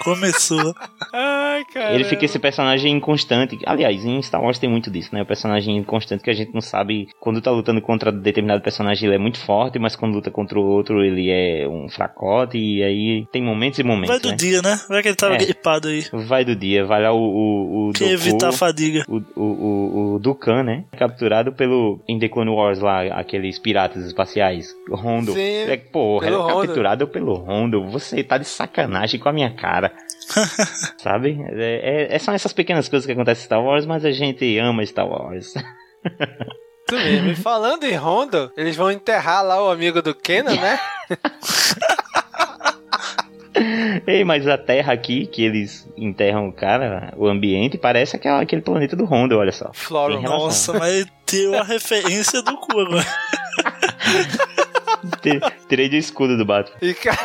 Começou. 0.03 0.73
Ai, 1.13 1.63
cara. 1.73 1.93
Ele 1.95 2.03
fica 2.03 2.25
esse 2.25 2.39
personagem 2.39 2.91
inconstante. 2.93 3.57
Aliás, 3.65 4.03
em 4.05 4.21
Star 4.21 4.41
Wars 4.41 4.59
tem 4.59 4.69
muito 4.69 4.89
disso, 4.89 5.09
né? 5.13 5.21
O 5.21 5.25
personagem 5.25 5.77
inconstante 5.77 6.23
que 6.23 6.29
a 6.29 6.33
gente 6.33 6.53
não 6.53 6.61
sabe. 6.61 7.07
Quando 7.19 7.41
tá 7.41 7.51
lutando 7.51 7.81
contra 7.81 8.11
determinado 8.11 8.61
personagem, 8.61 9.07
ele 9.07 9.15
é 9.15 9.19
muito 9.19 9.39
forte, 9.39 9.79
mas 9.79 9.95
quando 9.95 10.15
luta 10.15 10.31
contra 10.31 10.59
o 10.59 10.63
outro, 10.65 11.03
ele 11.03 11.29
é 11.29 11.67
um 11.67 11.87
fracote. 11.89 12.57
E 12.57 12.83
aí 12.83 13.25
tem 13.31 13.43
momentos 13.43 13.79
e 13.79 13.83
momentos. 13.83 14.09
Vai 14.09 14.19
do 14.19 14.29
né? 14.29 14.35
dia, 14.35 14.61
né? 14.61 14.79
Vai 14.89 15.01
que 15.01 15.07
ele 15.09 15.15
tava 15.15 15.35
É. 15.35 15.37
gripado 15.37 15.87
aí. 15.87 16.05
Vai 16.11 16.45
do 16.45 16.55
dia, 16.55 16.85
vai 16.85 17.01
lá 17.01 17.11
o. 17.11 17.17
o, 17.19 17.89
o 17.89 17.93
Que 17.93 18.05
evitar 18.05 18.49
a 18.49 18.51
fadiga. 18.51 19.05
O, 19.07 19.17
o, 19.35 19.43
o, 19.43 20.13
o 20.15 20.19
Dukan, 20.19 20.63
né? 20.63 20.83
Capturado 20.97 21.53
pelo. 21.53 21.99
Em 22.07 22.19
The 22.19 22.29
Clone 22.29 22.49
Wars 22.51 22.79
lá, 22.79 23.03
aqueles 23.19 23.59
piratas 23.59 24.05
espaciais. 24.05 24.73
O 24.89 24.95
Rondo. 24.95 25.33
Sim, 25.33 25.39
é, 25.39 25.77
porra, 25.77 26.25
pelo 26.27 26.37
é 26.37 26.41
Rondo. 26.53 26.67
capturado 26.67 27.07
pelo 27.07 27.33
Rondo. 27.35 27.85
Você 27.89 28.23
tá 28.23 28.37
de 28.37 28.45
sacanagem 28.45 29.19
com 29.19 29.29
a 29.29 29.33
minha 29.33 29.49
cara. 29.51 29.92
Sabe? 30.97 31.39
É, 31.49 32.07
é- 32.15 32.19
são 32.19 32.33
essas 32.33 32.53
pequenas 32.53 32.87
coisas 32.89 33.05
que 33.05 33.11
acontecem 33.11 33.43
em 33.43 33.45
Star 33.45 33.61
Wars, 33.63 33.85
mas 33.85 34.03
a 34.05 34.11
gente 34.11 34.57
ama 34.59 34.85
Star 34.85 35.07
Wars. 35.07 35.53
Isso 36.85 36.95
mesmo. 37.01 37.29
E 37.29 37.35
falando 37.35 37.85
em 37.85 37.95
Rondo, 37.95 38.51
eles 38.57 38.75
vão 38.75 38.91
enterrar 38.91 39.41
lá 39.43 39.63
o 39.63 39.71
amigo 39.71 40.01
do 40.01 40.13
Kenan, 40.13 40.55
né? 40.55 40.77
Ei, 44.07 44.23
mas 44.23 44.47
a 44.47 44.57
Terra 44.57 44.93
aqui, 44.93 45.27
que 45.27 45.43
eles 45.43 45.87
enterram 45.95 46.47
o 46.49 46.53
cara, 46.53 47.13
o 47.15 47.27
ambiente, 47.27 47.77
parece 47.77 48.15
aquela, 48.15 48.41
aquele 48.41 48.63
planeta 48.63 48.95
do 48.95 49.05
Rondo, 49.05 49.37
olha 49.37 49.51
só. 49.51 49.71
Relação. 50.19 50.39
Nossa, 50.39 50.73
mas 50.73 51.05
deu 51.31 51.53
a 51.57 51.63
referência 51.63 52.41
do 52.41 52.57
cu 52.57 52.79
agora. 52.79 53.05
Tirei 55.69 55.87
do 55.87 55.95
escudo 55.95 56.35
do 56.35 56.43
Batman. 56.45 56.75
E, 56.81 56.93
ca- 56.95 57.15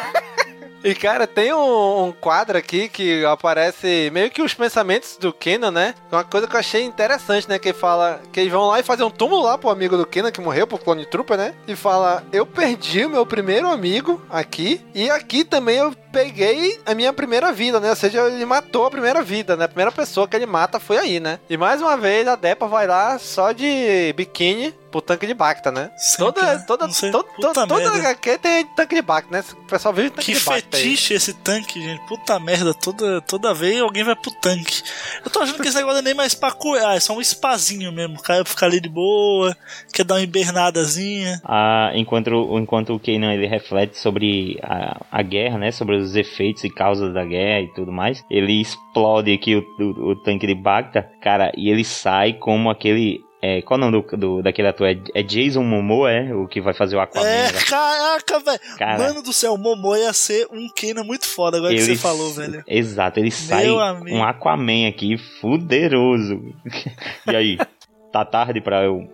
e, 0.82 0.94
cara, 0.94 1.26
tem 1.26 1.52
um, 1.52 2.06
um 2.06 2.12
quadro 2.12 2.56
aqui 2.56 2.88
que 2.88 3.24
aparece 3.24 4.10
meio 4.12 4.30
que 4.30 4.42
os 4.42 4.54
pensamentos 4.54 5.16
do 5.16 5.32
Kenan, 5.32 5.70
né? 5.70 5.94
Uma 6.10 6.24
coisa 6.24 6.46
que 6.46 6.54
eu 6.54 6.60
achei 6.60 6.82
interessante, 6.82 7.48
né? 7.48 7.58
Que 7.58 7.72
fala 7.72 8.20
que 8.32 8.40
eles 8.40 8.52
vão 8.52 8.66
lá 8.66 8.80
e 8.80 8.84
fazer 8.84 9.02
um 9.04 9.10
túmulo 9.10 9.42
lá 9.42 9.58
pro 9.58 9.70
amigo 9.70 9.96
do 9.96 10.06
Kenan 10.06 10.30
que 10.30 10.40
morreu, 10.40 10.66
pro 10.66 10.78
Clone 10.78 11.06
Trooper, 11.06 11.36
né? 11.36 11.54
E 11.66 11.74
fala: 11.74 12.24
Eu 12.32 12.46
perdi 12.46 13.04
o 13.04 13.10
meu 13.10 13.26
primeiro 13.26 13.68
amigo 13.68 14.22
aqui, 14.30 14.84
e 14.94 15.10
aqui 15.10 15.44
também 15.44 15.76
eu 15.78 15.94
peguei 16.12 16.80
a 16.86 16.94
minha 16.94 17.12
primeira 17.12 17.52
vida, 17.52 17.80
né? 17.80 17.90
Ou 17.90 17.96
seja, 17.96 18.26
ele 18.28 18.44
matou 18.44 18.86
a 18.86 18.90
primeira 18.90 19.22
vida, 19.22 19.56
né? 19.56 19.64
A 19.64 19.68
primeira 19.68 19.92
pessoa 19.92 20.26
que 20.26 20.36
ele 20.36 20.46
mata 20.46 20.80
foi 20.80 20.96
aí, 20.98 21.20
né? 21.20 21.38
E 21.48 21.56
mais 21.56 21.80
uma 21.80 21.96
vez 21.96 22.26
a 22.26 22.36
Depa 22.36 22.66
vai 22.66 22.86
lá 22.86 23.18
só 23.18 23.52
de 23.52 24.12
biquíni 24.16 24.74
pro 24.90 25.02
tanque 25.02 25.26
de 25.26 25.34
Bacta, 25.34 25.70
né? 25.70 25.90
Sempre, 25.98 26.24
toda, 26.32 26.54
né? 26.54 26.64
toda, 26.66 26.88
sei, 26.90 27.10
toda, 27.10 27.28
toda, 27.38 27.66
toda. 27.66 27.90
HQ 27.92 28.38
tem 28.38 28.64
tanque 28.74 28.94
de 28.94 29.02
Bacta, 29.02 29.30
né? 29.30 29.44
O 29.52 29.66
pessoal 29.66 29.92
vive 29.92 30.10
tanque 30.10 30.32
Que 30.32 30.38
de 30.38 30.44
Bacta 30.44 30.76
aí. 30.76 30.82
fetiche 30.82 31.14
esse 31.14 31.34
tanque, 31.34 31.80
gente. 31.80 32.06
Puta 32.08 32.38
merda, 32.40 32.72
toda, 32.72 33.20
toda 33.20 33.52
vez 33.52 33.80
alguém 33.80 34.02
vai 34.02 34.16
pro 34.16 34.30
tanque. 34.40 34.82
Eu 35.24 35.30
tô 35.30 35.40
achando 35.40 35.60
que 35.60 35.68
esse 35.68 35.76
negócio 35.76 35.98
é 35.98 36.02
nem 36.02 36.14
mais 36.14 36.34
pra 36.34 36.50
curar, 36.50 36.96
é 36.96 37.00
só 37.00 37.14
um 37.14 37.20
espazinho 37.20 37.92
mesmo. 37.92 38.16
O 38.16 38.22
cara 38.22 38.44
ficar 38.44 38.66
ali 38.66 38.80
de 38.80 38.88
boa, 38.88 39.54
quer 39.92 40.04
dar 40.04 40.14
uma 40.14 40.22
hibernadazinha. 40.22 41.40
Ah, 41.44 41.90
enquanto, 41.94 42.30
enquanto 42.58 42.94
o 42.94 43.00
Kanan 43.00 43.34
ele 43.34 43.46
reflete 43.46 43.98
sobre 43.98 44.58
a, 44.62 45.00
a 45.10 45.22
guerra, 45.22 45.58
né? 45.58 45.70
Sobre 45.70 45.97
os 45.98 46.16
efeitos 46.16 46.64
e 46.64 46.70
causas 46.70 47.12
da 47.12 47.24
guerra 47.24 47.60
e 47.62 47.68
tudo 47.74 47.92
mais, 47.92 48.24
ele 48.30 48.60
explode 48.60 49.32
aqui 49.32 49.54
o, 49.56 49.64
o, 49.78 50.10
o 50.10 50.16
tanque 50.16 50.46
de 50.46 50.54
Bacta, 50.54 51.08
cara, 51.20 51.52
e 51.56 51.70
ele 51.70 51.84
sai 51.84 52.32
como 52.34 52.70
aquele. 52.70 53.20
É, 53.40 53.62
qual 53.62 53.78
é 53.78 53.82
o 53.84 53.88
nome 53.88 54.02
do, 54.10 54.16
do- 54.16 54.42
daquele 54.42 54.66
ator? 54.66 54.88
É, 54.88 54.98
é 55.14 55.22
Jason 55.22 55.62
Momoa, 55.62 56.10
é? 56.10 56.34
O 56.34 56.48
que 56.48 56.60
vai 56.60 56.74
fazer 56.74 56.96
o 56.96 57.00
Aquaman. 57.00 57.24
É, 57.28 57.52
né? 57.52 57.58
caraca, 57.68 58.40
velho. 58.40 58.58
Cara. 58.76 58.98
Mano 58.98 59.22
do 59.22 59.32
céu, 59.32 59.54
o 59.54 59.58
Momo 59.58 59.94
ia 59.94 60.12
ser 60.12 60.48
um 60.50 60.68
Kenan 60.74 61.04
muito 61.04 61.24
foda 61.28 61.56
agora 61.58 61.72
que 61.72 61.78
Ele- 61.80 61.94
você 61.94 62.02
falou, 62.02 62.32
velho. 62.32 62.64
Exato, 62.66 63.20
ele 63.20 63.30
sai 63.30 63.68
amigo. 63.68 64.16
um 64.16 64.24
Aquaman 64.24 64.88
aqui, 64.88 65.16
fuderoso. 65.40 66.52
e 67.30 67.36
aí, 67.36 67.58
tá 68.12 68.24
tarde 68.24 68.60
pra 68.60 68.82
eu 68.82 69.08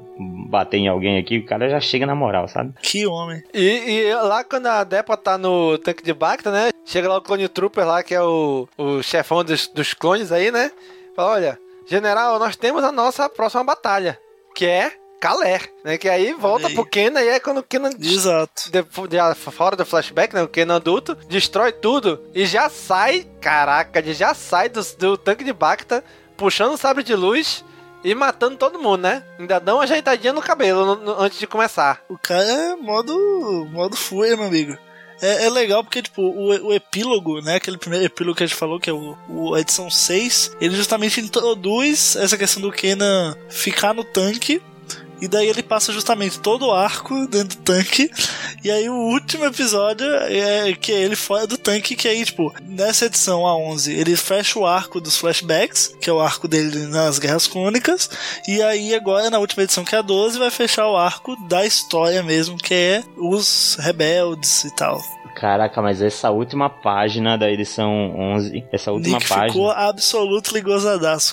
bater 0.49 0.79
em 0.79 0.89
alguém 0.89 1.19
aqui? 1.19 1.39
O 1.39 1.47
cara 1.47 1.69
já 1.69 1.81
chega 1.81 2.07
na 2.07 2.15
moral, 2.15 2.47
sabe? 2.49 2.73
Que 2.83 3.07
homem. 3.07 3.43
E, 3.53 3.61
e 4.09 4.15
lá 4.15 4.45
quando 4.45 4.67
a 4.67 4.85
Depa 4.85 5.17
tá 5.17 5.37
no 5.39 5.77
tanque 5.79 6.03
de 6.05 6.13
Bacta, 6.15 6.51
né? 6.51 6.71
Chega 6.85 7.09
lá 7.09 7.17
o 7.19 7.23
Clone 7.23 7.49
Trooper 7.49 7.87
lá, 7.87 8.03
que 8.03 8.15
é 8.15 8.23
o, 8.23 8.69
o 8.77 9.03
chefão 9.03 9.43
dos, 9.43 9.67
dos 9.69 9.95
clones 9.95 10.31
aí, 10.31 10.51
né? 10.51 10.71
Fala, 11.17 11.31
olha, 11.33 11.59
general, 11.87 12.39
nós 12.39 12.57
temos 12.57 12.85
a 12.85 12.93
nossa 12.93 13.29
próxima 13.29 13.65
batalha, 13.65 14.19
que 14.55 14.67
é 14.67 14.93
Kaler, 15.21 15.73
né? 15.83 15.97
Que 15.97 16.09
aí 16.09 16.35
volta 16.35 16.67
aí. 16.69 16.75
pro 16.75 16.85
Kenan 16.85 17.23
e 17.23 17.29
é 17.29 17.41
quando 17.41 17.59
o 17.59 17.63
Kenan 17.63 17.91
Exato. 17.99 18.71
de- 18.71 18.83
de- 18.83 19.35
fora 19.53 19.75
do 19.75 19.87
flashback, 19.87 20.35
né? 20.35 20.43
O 20.43 20.49
Kenan 20.49 20.77
adulto 20.77 21.15
destrói 21.29 21.73
tudo 21.73 22.21
e 22.35 22.45
já 22.45 22.69
sai, 22.69 23.27
caraca, 23.41 24.03
já 24.13 24.35
sai 24.35 24.69
do, 24.69 24.83
do 24.99 25.17
tanque 25.17 25.43
de 25.43 25.53
Bacta, 25.53 26.05
puxando 26.37 26.75
o 26.75 26.77
sabre 26.77 27.03
de 27.03 27.15
luz 27.15 27.65
e 28.05 28.15
matando 28.15 28.57
todo 28.57 28.79
mundo, 28.79 28.99
né? 29.03 29.23
Ainda 29.39 29.59
dá 29.59 29.75
uma 29.75 29.83
ajeitadinha 29.85 30.33
no 30.33 30.43
cabelo 30.43 30.85
no- 30.85 30.97
no- 30.97 31.21
antes 31.21 31.39
de 31.39 31.47
começar. 31.47 32.03
O 32.09 32.19
cara 32.19 32.45
é 32.45 32.77
modo, 32.77 33.67
modo 33.73 33.97
fúria, 33.97 34.37
meu 34.37 34.47
amigo. 34.47 34.77
É, 35.23 35.47
é 35.47 35.51
legal 35.51 35.83
porque, 35.83 36.03
tipo, 36.03 36.21
o, 36.21 36.49
o 36.69 36.73
epílogo, 36.75 37.41
né? 37.41 37.55
Aquele 37.57 37.79
primeiro 37.79 38.05
epílogo 38.05 38.37
que 38.37 38.43
a 38.43 38.47
gente 38.47 38.57
falou, 38.59 38.79
que 38.81 38.91
é 38.91 38.93
o, 38.93 39.17
o- 39.29 39.55
a 39.55 39.61
edição 39.61 39.89
6, 39.89 40.51
ele 40.61 40.75
justamente 40.77 41.21
introduz 41.21 42.17
essa 42.17 42.37
questão 42.37 42.61
do 42.61 42.73
Kenan 42.73 43.37
ficar 43.49 43.95
no 43.95 44.05
tanque. 44.05 44.61
E 45.25 45.29
daí 45.29 45.49
ele 45.49 45.63
passa 45.63 45.91
justamente 45.91 46.39
todo 46.39 46.67
o 46.67 46.71
arco 46.71 47.27
dentro 47.27 47.57
do 47.57 47.63
tanque. 47.63 48.11
E 48.63 48.71
aí 48.71 48.91
o 48.91 48.95
último 48.95 49.47
episódio 49.47 50.05
é 50.07 50.75
que 50.75 50.93
é 50.93 51.01
ele 51.01 51.17
fora 51.17 51.47
do 51.47 51.57
tanque, 51.57 51.97
que 51.97 52.07
aí, 52.07 52.23
tipo, 52.27 52.53
nessa 52.63 53.07
edição 53.07 53.47
a 53.47 53.57
11, 53.57 53.91
ele 53.91 54.17
fecha 54.17 54.59
o 54.59 54.67
arco 54.67 55.01
dos 55.01 55.17
flashbacks, 55.17 55.97
que 55.99 56.11
é 56.11 56.13
o 56.13 56.21
arco 56.21 56.47
dele 56.47 56.89
nas 56.89 57.19
Guerras 57.19 57.47
Crônicas. 57.47 58.11
E 58.47 58.61
aí 58.63 58.95
agora 58.95 59.31
na 59.31 59.39
última 59.39 59.63
edição, 59.63 59.83
que 59.83 59.95
é 59.95 59.99
a 60.01 60.03
12, 60.03 60.39
vai 60.39 60.51
fechar 60.51 60.89
o 60.89 60.97
arco 60.97 61.35
da 61.49 61.65
história 61.65 62.23
mesmo, 62.23 62.59
que 62.59 62.75
é 62.75 63.03
os 63.17 63.79
rebeldes 63.81 64.65
e 64.65 64.77
tal. 64.77 65.01
Caraca, 65.35 65.81
mas 65.81 66.03
essa 66.03 66.31
última 66.31 66.69
página 66.69 67.39
da 67.39 67.51
edição 67.51 68.15
11, 68.15 68.63
essa 68.71 68.93
última 68.93 69.17
Nick 69.17 69.29
página... 69.29 69.49
ficou 69.49 69.71
absoluto 69.71 70.55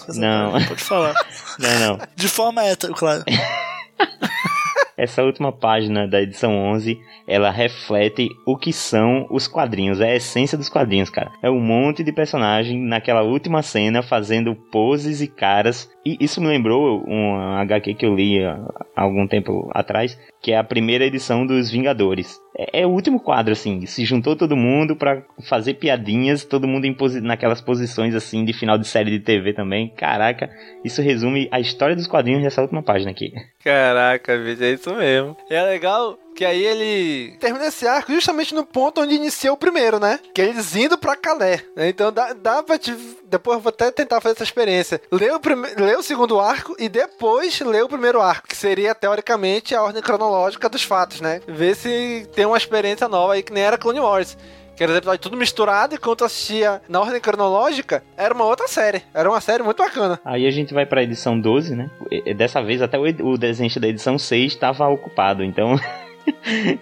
essa 0.08 0.20
Não. 0.20 0.52
página, 0.54 0.70
Pode 0.70 0.82
falar. 0.82 1.14
Não, 1.60 1.80
não. 1.80 2.00
De 2.16 2.30
forma 2.30 2.64
hétero, 2.64 2.94
claro. 2.94 3.24
Essa 4.98 5.24
última 5.24 5.52
página 5.52 6.08
da 6.08 6.22
edição 6.22 6.56
11, 6.56 7.00
ela 7.28 7.50
reflete 7.50 8.28
o 8.46 8.56
que 8.56 8.72
são 8.72 9.26
os 9.32 9.48
quadrinhos, 9.48 10.00
é 10.00 10.12
a 10.12 10.16
essência 10.16 10.58
dos 10.58 10.70
quadrinhos, 10.70 11.10
cara. 11.10 11.32
É 11.42 11.50
um 11.50 11.60
monte 11.60 12.04
de 12.04 12.12
personagem 12.12 12.80
naquela 12.80 13.24
última 13.24 13.64
cena 13.64 14.04
fazendo 14.04 14.54
poses 14.54 15.22
e 15.22 15.28
caras. 15.28 15.90
E 16.06 16.18
isso 16.20 16.42
me 16.42 16.48
lembrou 16.48 17.04
um 17.08 17.36
HQ 17.36 17.94
que 17.94 18.06
eu 18.06 18.16
li 18.16 18.44
há 18.44 18.60
algum 18.96 19.28
tempo 19.28 19.70
atrás, 19.74 20.18
que 20.42 20.52
é 20.52 20.58
a 20.58 20.64
primeira 20.64 21.06
edição 21.06 21.46
dos 21.46 21.70
Vingadores. 21.70 22.40
É, 22.58 22.82
é 22.82 22.88
o 22.88 22.90
último 22.90 23.20
quadro, 23.20 23.54
assim, 23.54 23.86
se 23.86 24.04
juntou 24.04 24.36
todo 24.36 24.56
mundo 24.56 24.96
pra 24.96 25.22
fazer 25.48 25.76
piadinhas, 25.76 26.44
todo 26.44 26.68
mundo 26.68 26.86
em 26.86 26.94
posi 26.94 27.22
naquelas 27.22 27.62
posições, 27.62 28.16
assim, 28.16 28.44
de 28.44 28.54
final 28.54 28.78
de 28.78 28.88
série 28.88 29.12
de 29.12 29.20
TV 29.20 29.54
também. 29.54 29.90
Caraca, 29.96 30.50
isso 30.84 31.02
resume 31.02 31.48
a 31.52 31.60
história 31.60 31.96
dos 31.96 32.08
quadrinhos 32.08 32.44
dessa 32.44 32.62
última 32.62 32.82
página 32.82 33.12
aqui. 33.12 33.32
Caraca, 33.64 34.34
é 34.34 34.72
isso 34.72 34.94
mesmo. 34.96 35.38
É 35.50 35.62
legal 35.64 36.18
que 36.36 36.46
aí 36.46 36.64
ele 36.66 37.36
termina 37.40 37.66
esse 37.68 37.88
arco 37.88 38.12
justamente 38.12 38.54
no 38.56 38.66
ponto 38.66 39.02
onde 39.02 39.16
iniciou 39.16 39.54
o 39.56 39.58
primeiro, 39.58 40.00
né? 40.00 40.20
Que 40.34 40.42
é 40.42 40.46
eles 40.46 40.76
indo 40.76 40.98
pra 40.98 41.16
Calé. 41.16 41.62
Então 41.78 42.12
dá, 42.12 42.34
dá 42.34 42.64
pra 42.64 42.78
te. 42.78 42.96
Depois 43.26 43.58
eu 43.58 43.62
vou 43.62 43.70
até 43.70 43.92
tentar 43.92 44.20
fazer 44.22 44.36
essa 44.36 44.44
experiência. 44.44 45.02
Ler 45.12 45.34
o, 45.34 45.40
prime... 45.40 45.68
ler 45.78 45.98
o 45.98 46.04
segundo 46.04 46.40
arco 46.40 46.76
e 46.80 46.90
depois 46.90 47.60
ler 47.62 47.84
o 47.84 47.90
primeiro 47.90 48.22
arco, 48.22 48.48
que 48.48 48.56
seria 48.56 48.94
teoricamente 48.96 49.76
a 49.76 49.82
ordem 49.84 50.02
cronológica 50.02 50.68
dos 50.70 50.84
fatos, 50.84 51.22
né? 51.22 51.42
Ver 51.48 51.76
se 51.76 52.28
tem 52.36 52.46
uma 52.46 52.58
experiência 52.58 53.08
nova 53.08 53.34
aí 53.34 53.44
que 53.44 53.54
nem 53.54 53.64
era 53.64 53.78
Clone 53.78 54.00
Wars. 54.00 54.38
Que 54.76 54.84
era 54.86 54.98
episódio 54.98 55.20
tudo 55.20 55.38
misturado 55.38 55.94
e 55.94 55.98
quando 55.98 56.22
eu 56.22 56.26
assistia 56.26 56.82
na 56.90 57.00
ordem 57.02 57.20
cronológica, 57.22 58.04
era 58.18 58.34
uma 58.34 58.46
outra 58.46 58.68
série. 58.68 59.04
Era 59.14 59.30
uma 59.30 59.40
série 59.42 59.62
muito 59.62 59.78
bacana. 59.84 60.20
Aí 60.26 60.48
a 60.48 60.52
gente 60.52 60.74
vai 60.74 60.86
pra 60.88 61.04
edição 61.04 61.40
12, 61.40 61.76
né? 61.76 61.90
E- 62.10 62.34
Dessa 62.34 62.64
vez 62.64 62.82
até 62.82 62.98
o, 62.98 63.04
o 63.04 63.38
desenho 63.38 63.70
da 63.80 63.88
edição 63.88 64.18
6 64.18 64.54
estava 64.54 64.88
ocupado, 64.88 65.44
então. 65.44 65.76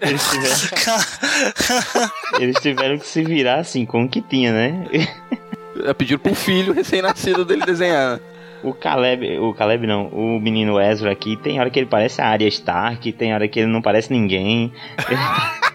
eles, 0.00 0.30
tiveram... 0.30 2.10
eles 2.40 2.56
tiveram 2.60 2.98
que 2.98 3.06
se 3.06 3.22
virar 3.24 3.60
assim 3.60 3.84
com 3.84 4.04
o 4.04 4.08
que 4.08 4.20
tinha, 4.20 4.52
né? 4.52 4.86
Pediram 5.96 6.20
pro 6.20 6.34
filho 6.34 6.72
recém-nascido 6.72 7.44
dele 7.44 7.64
desenhar. 7.64 8.20
O 8.62 8.74
Caleb, 8.74 9.38
o 9.38 9.54
Caleb 9.54 9.86
não, 9.86 10.08
o 10.08 10.38
menino 10.38 10.78
Ezra 10.78 11.10
aqui, 11.10 11.36
tem 11.36 11.58
hora 11.58 11.70
que 11.70 11.78
ele 11.78 11.86
parece 11.86 12.20
a 12.20 12.26
Arya 12.26 12.48
Stark, 12.48 13.10
tem 13.12 13.32
hora 13.32 13.48
que 13.48 13.60
ele 13.60 13.72
não 13.72 13.80
parece 13.80 14.12
ninguém. 14.12 14.72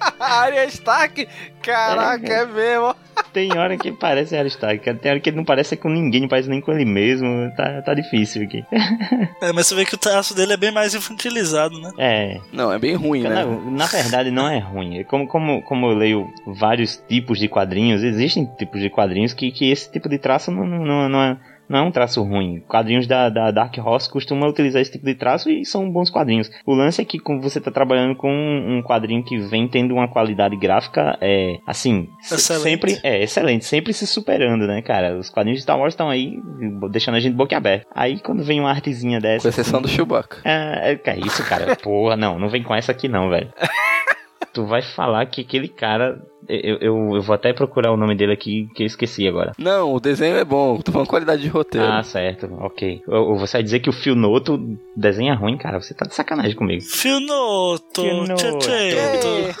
A 0.18 0.40
Arya 0.42 0.64
Stark, 0.66 1.28
caraca, 1.62 2.32
é, 2.32 2.46
mesmo. 2.46 2.94
Tem 3.32 3.56
hora 3.56 3.76
que 3.76 3.92
parece 3.92 4.34
a 4.34 4.38
Arya 4.38 4.48
Stark, 4.48 4.94
tem 4.94 5.10
hora 5.10 5.20
que 5.20 5.28
ele 5.28 5.36
não 5.36 5.44
parece 5.44 5.76
com 5.76 5.90
ninguém, 5.90 6.22
não 6.22 6.28
parece 6.28 6.48
nem 6.48 6.60
com 6.60 6.72
ele 6.72 6.86
mesmo. 6.86 7.52
Tá, 7.54 7.82
tá 7.82 7.94
difícil 7.94 8.42
aqui. 8.42 8.64
É, 9.42 9.52
mas 9.52 9.66
você 9.66 9.74
vê 9.74 9.84
que 9.84 9.94
o 9.94 9.98
traço 9.98 10.34
dele 10.34 10.52
é 10.52 10.56
bem 10.56 10.70
mais 10.70 10.94
infantilizado, 10.94 11.78
né? 11.80 11.90
É. 11.98 12.40
Não, 12.52 12.72
é 12.72 12.78
bem 12.78 12.94
ruim, 12.94 13.22
né? 13.22 13.44
Na 13.70 13.86
verdade 13.86 14.30
não 14.30 14.48
é 14.48 14.58
ruim. 14.58 15.02
Como, 15.04 15.26
como, 15.26 15.62
como 15.62 15.86
eu 15.86 15.96
leio 15.96 16.32
vários 16.46 17.02
tipos 17.08 17.38
de 17.38 17.48
quadrinhos, 17.48 18.02
existem 18.02 18.44
tipos 18.58 18.80
de 18.80 18.90
quadrinhos 18.90 19.32
que, 19.32 19.50
que 19.50 19.70
esse 19.70 19.90
tipo 19.90 20.08
de 20.08 20.18
traço 20.18 20.50
não, 20.50 20.66
não, 20.66 21.08
não, 21.08 21.22
é, 21.22 21.38
não 21.70 21.78
é 21.78 21.82
um 21.82 21.90
traço 21.90 22.22
ruim. 22.22 22.60
Quadrinhos 22.68 23.06
da, 23.06 23.28
da 23.28 23.50
Dark 23.50 23.74
Horse 23.78 24.10
costumam 24.10 24.48
utilizar 24.48 24.82
esse 24.82 24.90
tipo 24.90 25.06
de 25.06 25.14
traço 25.14 25.48
e 25.48 25.64
são 25.64 25.90
bons 25.90 26.10
quadrinhos. 26.10 26.50
O 26.66 26.74
lance 26.74 27.00
é 27.00 27.04
que 27.04 27.18
quando 27.18 27.40
você 27.40 27.60
tá 27.60 27.70
trabalhando 27.70 28.16
com 28.16 28.28
um 28.28 28.82
quadrinho 28.82 29.22
que 29.24 29.38
vem 29.38 29.68
tendo 29.68 29.94
uma 29.94 30.08
qualidade 30.08 30.56
gráfica, 30.56 31.16
é 31.20 31.58
assim, 31.66 32.08
Excelente. 32.20 32.62
sempre 32.62 32.98
é 33.04 33.22
excelente, 33.22 33.64
sempre 33.64 33.92
se 33.92 34.06
superando, 34.06 34.66
né, 34.66 34.82
cara? 34.82 35.16
Os 35.16 35.30
quadrinhos 35.30 35.58
de 35.58 35.62
Star 35.62 35.78
Wars 35.78 35.94
estão 35.94 36.10
aí 36.10 36.36
deixando 36.90 37.14
a 37.14 37.20
gente 37.20 37.34
boquiaberta. 37.34 37.86
Aí 37.94 38.18
quando 38.18 38.42
vem 38.42 38.58
uma 38.60 38.70
artezinha 38.70 39.20
dessa, 39.20 39.42
Com 39.42 39.48
exceção 39.48 39.78
assim, 39.78 39.88
do 39.88 39.94
Chewbacca. 39.94 40.38
é, 40.44 40.92
é, 40.92 40.96
que 40.96 41.08
é 41.08 41.18
isso, 41.20 41.48
cara. 41.48 41.76
Porra, 41.76 42.16
não, 42.16 42.38
não 42.38 42.48
vem 42.48 42.62
com 42.64 42.74
essa 42.74 42.90
aqui 42.90 43.06
não, 43.08 43.30
velho. 43.30 43.52
Tu 44.52 44.66
vai 44.66 44.82
falar 44.82 45.24
que 45.26 45.42
aquele 45.42 45.68
cara. 45.68 46.20
Eu, 46.52 46.78
eu, 46.80 47.14
eu 47.16 47.22
vou 47.22 47.34
até 47.34 47.52
procurar 47.52 47.92
o 47.92 47.96
nome 47.96 48.14
dele 48.16 48.32
aqui, 48.32 48.68
que 48.74 48.82
eu 48.82 48.86
esqueci 48.86 49.26
agora. 49.28 49.52
Não, 49.58 49.94
o 49.94 50.00
desenho 50.00 50.36
é 50.36 50.44
bom. 50.44 50.78
Tô 50.80 50.90
falando 50.90 51.08
qualidade 51.08 51.42
de 51.42 51.48
roteiro. 51.48 51.86
Ah, 51.86 52.02
certo, 52.02 52.48
ok. 52.60 53.02
Eu, 53.06 53.14
eu- 53.14 53.36
você 53.38 53.58
vai 53.58 53.62
dizer 53.62 53.80
que 53.80 53.88
o 53.88 53.92
Fio 53.92 54.14
Noto 54.14 54.58
desenha 54.96 55.34
ruim, 55.34 55.56
cara? 55.56 55.80
Você 55.80 55.94
tá 55.94 56.04
de 56.06 56.14
sacanagem 56.14 56.56
comigo. 56.56 56.82
Fionoto, 56.82 58.02
Fionoto. 58.02 58.58
tchê, 58.58 59.54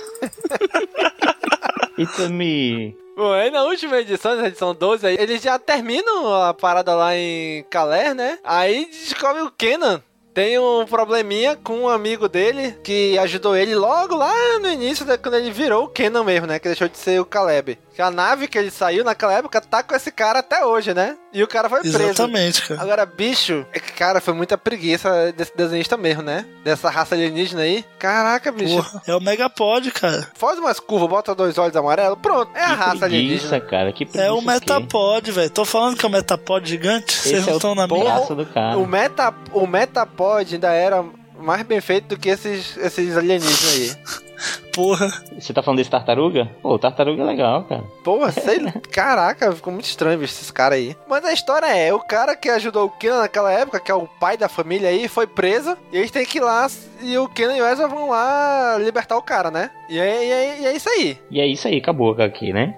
It's 1.98 2.28
me. 2.30 2.96
Bom, 3.16 3.32
aí 3.32 3.50
na 3.50 3.64
última 3.64 3.98
edição, 3.98 4.34
na 4.36 4.48
edição 4.48 4.74
12, 4.74 5.06
aí, 5.06 5.16
eles 5.18 5.42
já 5.42 5.58
terminam 5.58 6.32
a 6.42 6.54
parada 6.54 6.94
lá 6.94 7.14
em 7.14 7.62
Calais, 7.68 8.16
né? 8.16 8.38
Aí 8.42 8.86
descobre 8.86 9.42
o 9.42 9.50
Kenan. 9.50 10.02
Tem 10.40 10.58
um 10.58 10.86
probleminha 10.86 11.54
com 11.54 11.80
um 11.80 11.88
amigo 11.90 12.26
dele 12.26 12.74
que 12.82 13.18
ajudou 13.18 13.54
ele 13.54 13.74
logo 13.74 14.14
lá 14.14 14.32
no 14.58 14.70
início, 14.70 15.04
né, 15.04 15.18
quando 15.18 15.34
ele 15.34 15.50
virou 15.50 15.84
o 15.84 15.88
Kenan 15.88 16.24
mesmo, 16.24 16.46
né? 16.46 16.58
Que 16.58 16.66
deixou 16.66 16.88
de 16.88 16.96
ser 16.96 17.20
o 17.20 17.26
Caleb. 17.26 17.78
Que 17.94 18.00
a 18.00 18.10
nave 18.10 18.48
que 18.48 18.56
ele 18.56 18.70
saiu 18.70 19.04
naquela 19.04 19.34
época 19.34 19.60
tá 19.60 19.82
com 19.82 19.94
esse 19.94 20.10
cara 20.10 20.38
até 20.38 20.64
hoje, 20.64 20.94
né? 20.94 21.18
E 21.32 21.42
o 21.42 21.48
cara 21.48 21.68
foi 21.68 21.80
preso. 21.80 21.98
Exatamente, 22.02 22.66
cara. 22.66 22.80
Agora, 22.80 23.04
bicho, 23.04 23.66
é 23.72 23.78
que, 23.78 23.92
cara, 23.92 24.20
foi 24.20 24.32
muita 24.32 24.56
preguiça 24.56 25.30
desse 25.32 25.54
desenhista 25.54 25.96
mesmo, 25.96 26.22
né? 26.22 26.46
Dessa 26.64 26.88
raça 26.88 27.14
alienígena 27.14 27.62
aí. 27.62 27.84
Caraca, 27.98 28.50
bicho. 28.50 28.76
Porra, 28.76 29.02
é 29.06 29.14
o 29.14 29.20
Megapod, 29.20 29.90
cara. 29.90 30.28
Faz 30.34 30.58
umas 30.58 30.80
curvas, 30.80 31.08
bota 31.10 31.34
dois 31.34 31.58
olhos 31.58 31.76
amarelos, 31.76 32.18
pronto. 32.22 32.50
É 32.56 32.62
a 32.62 32.74
raça 32.74 33.04
alienígena. 33.04 33.50
Preguiça, 33.50 33.60
cara, 33.60 33.92
que 33.92 34.06
preguiça. 34.06 34.24
É 34.24 34.32
o 34.32 34.38
o? 34.38 34.42
Metapod, 34.42 35.30
velho. 35.30 35.50
Tô 35.50 35.64
falando 35.64 35.96
que 35.98 36.04
é 36.06 36.08
o 36.08 36.12
Metapod 36.12 36.66
gigante. 36.66 37.12
Vocês 37.12 37.42
não 37.42 37.50
é 37.50 37.52
o 37.52 37.56
estão 37.56 37.74
na 37.74 37.86
minha. 37.86 38.04
braço 38.04 38.34
do 38.34 38.46
cara. 38.46 38.78
O, 38.78 38.86
meta, 38.86 39.34
o 39.52 39.66
Metapod 39.66 40.29
ainda 40.36 40.72
era 40.72 41.04
mais 41.38 41.62
bem 41.62 41.80
feito 41.80 42.08
do 42.08 42.18
que 42.18 42.28
esses, 42.28 42.76
esses 42.76 43.16
alienígenas 43.16 43.74
aí. 43.74 44.30
Porra. 44.74 45.08
Você 45.38 45.52
tá 45.52 45.62
falando 45.62 45.78
desse 45.78 45.90
tartaruga? 45.90 46.48
Pô, 46.62 46.74
o 46.74 46.78
tartaruga 46.78 47.22
é 47.22 47.26
legal, 47.26 47.64
cara. 47.64 47.82
Porra, 48.04 48.30
sei 48.32 48.58
lá. 48.58 48.72
Caraca, 48.90 49.52
ficou 49.52 49.72
muito 49.72 49.86
estranho 49.86 50.18
ver 50.18 50.24
esses 50.26 50.50
caras 50.50 50.78
aí. 50.78 50.96
Mas 51.08 51.24
a 51.24 51.32
história 51.32 51.66
é, 51.66 51.92
o 51.92 52.00
cara 52.00 52.36
que 52.36 52.48
ajudou 52.48 52.86
o 52.86 52.90
Kenan 52.90 53.18
naquela 53.18 53.52
época, 53.52 53.80
que 53.80 53.90
é 53.90 53.94
o 53.94 54.06
pai 54.06 54.36
da 54.36 54.48
família 54.48 54.88
aí, 54.88 55.08
foi 55.08 55.26
preso. 55.26 55.76
E 55.92 55.98
eles 55.98 56.10
têm 56.10 56.24
que 56.24 56.38
ir 56.38 56.42
lá, 56.42 56.66
e 57.02 57.18
o 57.18 57.28
Kenan 57.28 57.56
e 57.56 57.62
o 57.62 57.66
Ezra 57.66 57.88
vão 57.88 58.10
lá 58.10 58.78
libertar 58.78 59.16
o 59.16 59.22
cara, 59.22 59.50
né? 59.50 59.70
E 59.88 59.98
é, 59.98 60.24
e 60.24 60.30
é, 60.30 60.60
e 60.60 60.66
é 60.66 60.76
isso 60.76 60.88
aí. 60.88 61.18
E 61.30 61.40
é 61.40 61.46
isso 61.46 61.66
aí, 61.66 61.78
acabou 61.78 62.12
aqui, 62.22 62.52
né? 62.52 62.74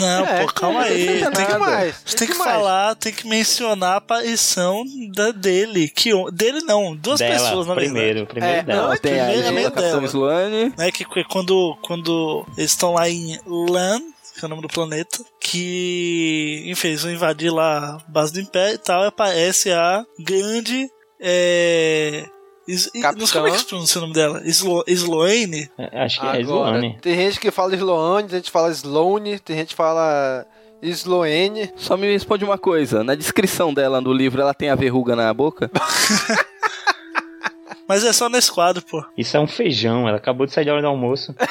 Não, 0.00 0.26
É, 0.26 0.40
pô, 0.40 0.52
calma 0.52 0.82
aí. 0.82 1.04
precisa 1.06 1.30
Tem 1.30 1.46
que, 1.46 1.58
mais. 1.58 1.96
você 2.04 2.16
tem 2.16 2.28
que 2.28 2.34
mais. 2.34 2.50
falar, 2.52 2.94
tem 2.96 3.12
que 3.12 3.28
mencionar 3.28 3.92
a 3.92 3.96
aparição 3.96 4.84
da 5.14 5.30
dele. 5.30 5.88
Que, 5.88 6.10
dele 6.32 6.60
não, 6.62 6.96
duas 6.96 7.20
Dela, 7.20 7.32
pessoas, 7.34 7.66
na 7.68 7.74
primeiro, 7.74 8.26
verdade. 8.26 8.26
primeiro 8.26 8.56
É, 8.58 8.62
dela. 8.62 8.88
não, 8.88 8.96
Tem 8.96 9.20
a 9.20 9.24
primeiro 9.26 9.46
é 9.46 9.50
Isla 9.50 9.70
Capitão 9.70 9.90
dela. 10.00 10.06
Sloane. 10.06 10.74
né, 10.76 10.90
que 10.90 11.04
que 11.04 11.24
quando, 11.24 11.76
quando 11.82 12.44
eles 12.58 12.70
estão 12.72 12.94
lá 12.94 13.08
em 13.08 13.38
Lan, 13.46 14.00
que 14.34 14.44
é 14.44 14.46
o 14.46 14.48
nome 14.48 14.62
do 14.62 14.68
planeta, 14.68 15.18
que, 15.40 16.64
enfim, 16.66 16.88
eles 16.88 17.02
vão 17.02 17.12
invadir 17.12 17.52
lá 17.52 17.96
a 18.06 18.10
base 18.10 18.32
do 18.32 18.40
Império 18.40 18.74
e 18.74 18.78
tal, 18.78 19.04
e 19.04 19.06
aparece 19.06 19.70
a 19.70 20.04
grande, 20.18 20.88
é... 21.20 22.24
Is, 22.66 22.86
I- 22.94 23.00
não 23.16 23.26
sei 23.26 23.40
como 23.40 23.48
é 23.48 23.50
que 23.52 23.58
se 23.58 23.64
pronuncia 23.66 23.98
o 23.98 24.02
nome 24.02 24.14
dela. 24.14 24.40
Slo, 24.44 24.84
Sloane? 24.86 25.70
É, 25.76 26.04
Acho 26.04 26.20
que 26.20 26.26
é 26.26 26.28
Agora, 26.30 26.42
Sloane. 26.42 26.98
Tem 27.02 27.14
gente 27.16 27.40
que 27.40 27.50
fala 27.50 27.74
Sloane, 27.74 28.28
tem 28.28 28.36
gente 28.38 28.46
que 28.46 28.50
fala 28.52 28.70
Sloane, 28.70 29.38
tem 29.40 29.56
gente 29.56 29.68
que 29.70 29.74
fala 29.74 30.46
Sloane. 30.80 31.72
Só 31.76 31.96
me 31.96 32.10
responde 32.12 32.44
uma 32.44 32.58
coisa. 32.58 33.02
Na 33.02 33.14
descrição 33.16 33.74
dela 33.74 34.00
no 34.00 34.12
livro, 34.12 34.40
ela 34.40 34.54
tem 34.54 34.70
a 34.70 34.74
verruga 34.76 35.16
na 35.16 35.32
boca? 35.34 35.70
Mas 37.88 38.04
é 38.04 38.12
só 38.12 38.28
nesse 38.28 38.50
quadro, 38.50 38.80
pô. 38.82 39.04
Isso 39.18 39.36
é 39.36 39.40
um 39.40 39.46
feijão, 39.48 40.08
ela 40.08 40.16
acabou 40.16 40.46
de 40.46 40.52
sair 40.52 40.64
da 40.64 40.72
hora 40.72 40.82
do 40.82 40.88
almoço. 40.88 41.34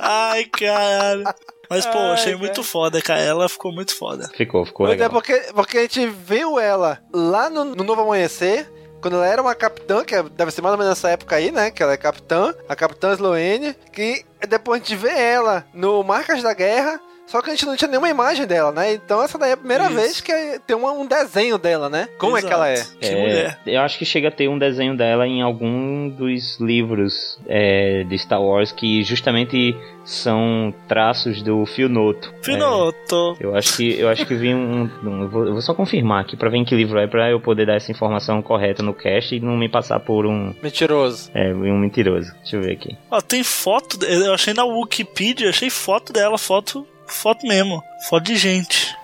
Ai, 0.00 0.44
caralho. 0.44 1.24
Mas, 1.70 1.84
pô, 1.86 1.98
Ai, 1.98 2.12
achei 2.12 2.32
cara. 2.32 2.38
muito 2.44 2.62
foda, 2.62 3.02
cara. 3.02 3.20
Ela 3.20 3.48
ficou 3.48 3.72
muito 3.72 3.94
foda. 3.94 4.28
Ficou, 4.36 4.64
ficou 4.64 4.86
Mas 4.86 4.94
é 4.94 5.04
legal. 5.04 5.10
porque, 5.10 5.34
porque 5.54 5.78
a 5.78 5.82
gente 5.82 6.06
viu 6.06 6.58
ela 6.58 6.98
lá 7.12 7.50
no, 7.50 7.64
no 7.64 7.84
Novo 7.84 8.02
Amanhecer, 8.02 8.70
quando 9.00 9.14
ela 9.14 9.26
era 9.26 9.42
uma 9.42 9.54
capitã, 9.54 10.04
que 10.04 10.14
é- 10.14 10.22
deve 10.22 10.50
ser 10.50 10.60
mais 10.62 10.72
ou 10.72 10.78
menos 10.78 10.90
nessa 10.92 11.10
época 11.10 11.36
aí, 11.36 11.50
né? 11.50 11.70
Que 11.70 11.82
ela 11.82 11.92
é 11.92 11.96
capitã, 11.96 12.54
a 12.68 12.74
capitã 12.76 13.12
Sloane, 13.12 13.74
que 13.92 14.24
depois 14.48 14.80
a 14.80 14.84
gente 14.84 14.96
vê 14.96 15.10
ela 15.10 15.64
no 15.72 16.02
Marcas 16.02 16.42
da 16.42 16.52
Guerra, 16.54 17.00
Só 17.28 17.42
que 17.42 17.50
a 17.50 17.54
gente 17.54 17.66
não 17.66 17.76
tinha 17.76 17.88
nenhuma 17.88 18.08
imagem 18.08 18.46
dela, 18.46 18.72
né? 18.72 18.94
Então 18.94 19.22
essa 19.22 19.36
daí 19.38 19.50
é 19.50 19.52
a 19.52 19.56
primeira 19.56 19.84
Isso. 19.84 19.94
vez 19.94 20.20
que 20.20 20.32
tem 20.66 20.74
um 20.76 21.06
desenho 21.06 21.58
dela, 21.58 21.88
né? 21.88 22.08
Como 22.18 22.36
é 22.36 22.42
que 22.42 22.52
ela 22.52 22.68
é? 22.68 22.72
Exato. 22.74 22.98
Que 22.98 23.06
É, 23.06 23.20
mulher. 23.20 23.58
Eu 23.66 23.80
acho 23.82 23.98
que 23.98 24.04
chega 24.04 24.28
a 24.28 24.30
ter 24.32 24.48
um 24.48 24.58
desenho 24.58 24.96
dela 24.96 25.26
em 25.26 25.42
algum 25.42 26.08
dos 26.08 26.58
livros 26.58 27.38
é, 27.46 28.02
de 28.04 28.18
Star 28.18 28.42
Wars 28.42 28.72
que 28.72 29.02
justamente 29.02 29.76
são 30.04 30.72
traços 30.88 31.42
do 31.42 31.66
Phil 31.66 31.88
Noto. 31.88 32.32
Finoto. 32.42 33.36
É, 33.38 33.44
eu 33.44 33.54
acho 33.54 33.76
que 33.76 33.98
eu 34.00 34.08
acho 34.08 34.24
que 34.24 34.34
vi 34.34 34.54
um, 34.54 34.90
um- 35.04 35.22
eu, 35.22 35.28
vou, 35.28 35.46
eu 35.46 35.52
vou 35.52 35.60
só 35.62 35.74
confirmar 35.74 36.22
aqui 36.22 36.36
pra 36.36 36.48
ver 36.48 36.56
em 36.58 36.64
que 36.64 36.74
livro 36.74 36.98
é 36.98 37.06
pra 37.06 37.30
eu 37.30 37.38
poder 37.40 37.66
dar 37.66 37.74
essa 37.76 37.90
informação 37.92 38.40
correta 38.40 38.82
no 38.82 38.94
cast 38.94 39.34
e 39.34 39.40
não 39.40 39.56
me 39.56 39.68
passar 39.68 40.00
por 40.00 40.24
um 40.24 40.54
Mentiroso. 40.62 41.30
é, 41.34 41.52
um 41.52 41.78
mentiroso. 41.78 42.32
Deixa 42.38 42.56
eu 42.56 42.62
ver 42.62 42.72
aqui. 42.72 42.96
Ó, 43.10 43.20
tem 43.20 43.42
foto, 43.44 44.02
eu 44.06 44.32
achei 44.32 44.54
na 44.54 44.64
Wikipedia, 44.64 45.50
achei 45.50 45.68
foto 45.68 46.12
dela, 46.12 46.38
foto, 46.38 46.86
foto 47.12 47.46
mesmo. 47.46 47.82
Foto 48.08 48.24
de 48.24 48.36
gente. 48.36 48.96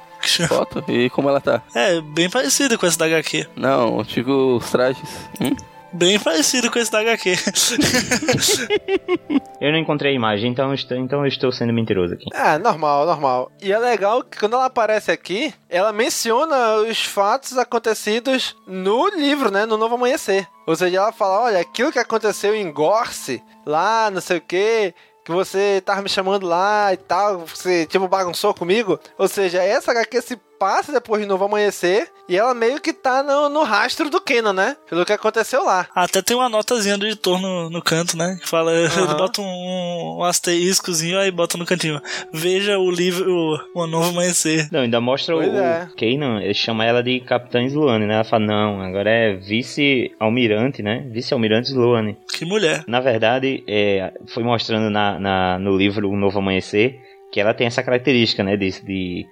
Foto? 0.48 0.82
E 0.88 1.10
como 1.10 1.28
ela 1.28 1.40
tá? 1.40 1.62
É, 1.74 2.00
bem 2.00 2.30
parecida 2.30 2.78
com 2.78 2.86
essa 2.86 2.98
da 2.98 3.06
HQ. 3.06 3.46
Não, 3.56 3.98
eu 3.98 4.04
digo 4.04 4.56
os 4.56 4.70
trajes. 4.70 5.08
Hum? 5.40 5.54
Bem 5.92 6.18
parecido 6.18 6.70
com 6.72 6.78
esse 6.78 6.90
da 6.90 7.00
HQ. 7.00 7.30
Eu 9.60 9.70
não 9.70 9.78
encontrei 9.78 10.10
a 10.10 10.14
imagem, 10.14 10.50
então 10.50 10.68
eu 10.68 10.74
estou, 10.74 10.96
então 10.96 11.20
eu 11.20 11.26
estou 11.26 11.52
sendo 11.52 11.72
mentiroso 11.72 12.14
aqui. 12.14 12.26
É, 12.34 12.58
normal, 12.58 13.06
normal. 13.06 13.50
E 13.62 13.72
é 13.72 13.78
legal 13.78 14.22
que 14.22 14.38
quando 14.38 14.54
ela 14.54 14.66
aparece 14.66 15.10
aqui, 15.10 15.54
ela 15.70 15.92
menciona 15.92 16.76
os 16.78 17.04
fatos 17.04 17.56
acontecidos 17.56 18.56
no 18.66 19.08
livro, 19.08 19.50
né? 19.50 19.64
No 19.64 19.78
Novo 19.78 19.94
Amanhecer. 19.94 20.46
Ou 20.66 20.74
seja, 20.74 20.98
ela 20.98 21.12
fala: 21.12 21.44
olha, 21.44 21.60
aquilo 21.60 21.92
que 21.92 21.98
aconteceu 21.98 22.54
em 22.54 22.70
Gorse, 22.70 23.42
lá, 23.64 24.10
não 24.10 24.20
sei 24.20 24.38
o 24.38 24.42
quê. 24.42 24.94
Que 25.24 25.32
você 25.32 25.82
tava 25.84 26.02
me 26.02 26.08
chamando 26.08 26.46
lá 26.46 26.92
e 26.92 26.96
tal, 26.98 27.46
você 27.46 27.86
tipo 27.86 28.06
bagunçou 28.06 28.52
comigo. 28.52 29.00
Ou 29.16 29.26
seja, 29.26 29.62
essa 29.62 29.90
HQ 29.90 30.22
se 30.22 30.36
passa 30.58 30.92
depois 30.92 31.20
de 31.22 31.28
Novo 31.28 31.44
Amanhecer 31.44 32.08
e 32.28 32.36
ela 32.36 32.54
meio 32.54 32.80
que 32.80 32.92
tá 32.92 33.22
no, 33.22 33.48
no 33.48 33.62
rastro 33.62 34.08
do 34.08 34.20
Kenan, 34.20 34.52
né? 34.52 34.76
Pelo 34.88 35.04
que 35.04 35.12
aconteceu 35.12 35.64
lá. 35.64 35.86
Até 35.94 36.22
tem 36.22 36.36
uma 36.36 36.48
notazinha 36.48 36.96
do 36.96 37.06
editor 37.06 37.40
no, 37.40 37.68
no 37.68 37.82
canto, 37.82 38.16
né? 38.16 38.38
Que 38.40 38.48
fala, 38.48 38.72
ele 38.72 38.86
Aham. 38.96 39.16
bota 39.16 39.40
um, 39.42 40.16
um 40.18 40.24
asteriscozinho 40.24 41.18
aí 41.18 41.30
bota 41.30 41.58
no 41.58 41.66
cantinho. 41.66 42.00
Veja 42.32 42.78
o 42.78 42.90
livro, 42.90 43.30
o, 43.74 43.86
Novo 43.86 44.08
Amanhecer. 44.10 44.68
Não, 44.72 44.80
ainda 44.80 45.00
mostra 45.00 45.34
Pois 45.34 45.48
o, 45.52 45.56
é. 45.56 45.88
o 45.92 45.96
Kanan, 45.96 46.40
ele 46.42 46.54
chama 46.54 46.84
ela 46.84 47.02
de 47.02 47.20
Capitã 47.20 47.62
Sloane, 47.64 48.06
né? 48.06 48.14
Ela 48.14 48.24
fala, 48.24 48.44
não, 48.46 48.80
agora 48.80 49.10
é 49.10 49.34
vice-almirante, 49.34 50.82
né? 50.82 51.06
Vice-almirante 51.10 51.68
Sloane. 51.70 52.16
Que 52.32 52.44
mulher. 52.44 52.84
Na 52.86 53.00
verdade, 53.00 53.62
é, 53.66 54.12
foi 54.28 54.42
mostrando 54.42 54.90
na, 54.90 55.18
na- 55.18 55.58
no 55.58 55.76
livro 55.76 56.08
O 56.10 56.16
Novo 56.16 56.38
Amanhecer 56.38 56.98
que 57.32 57.40
ela 57.40 57.52
tem 57.52 57.66
essa 57.66 57.82
característica, 57.82 58.44
né? 58.44 58.56
De, 58.56 58.70
de- 58.82 59.26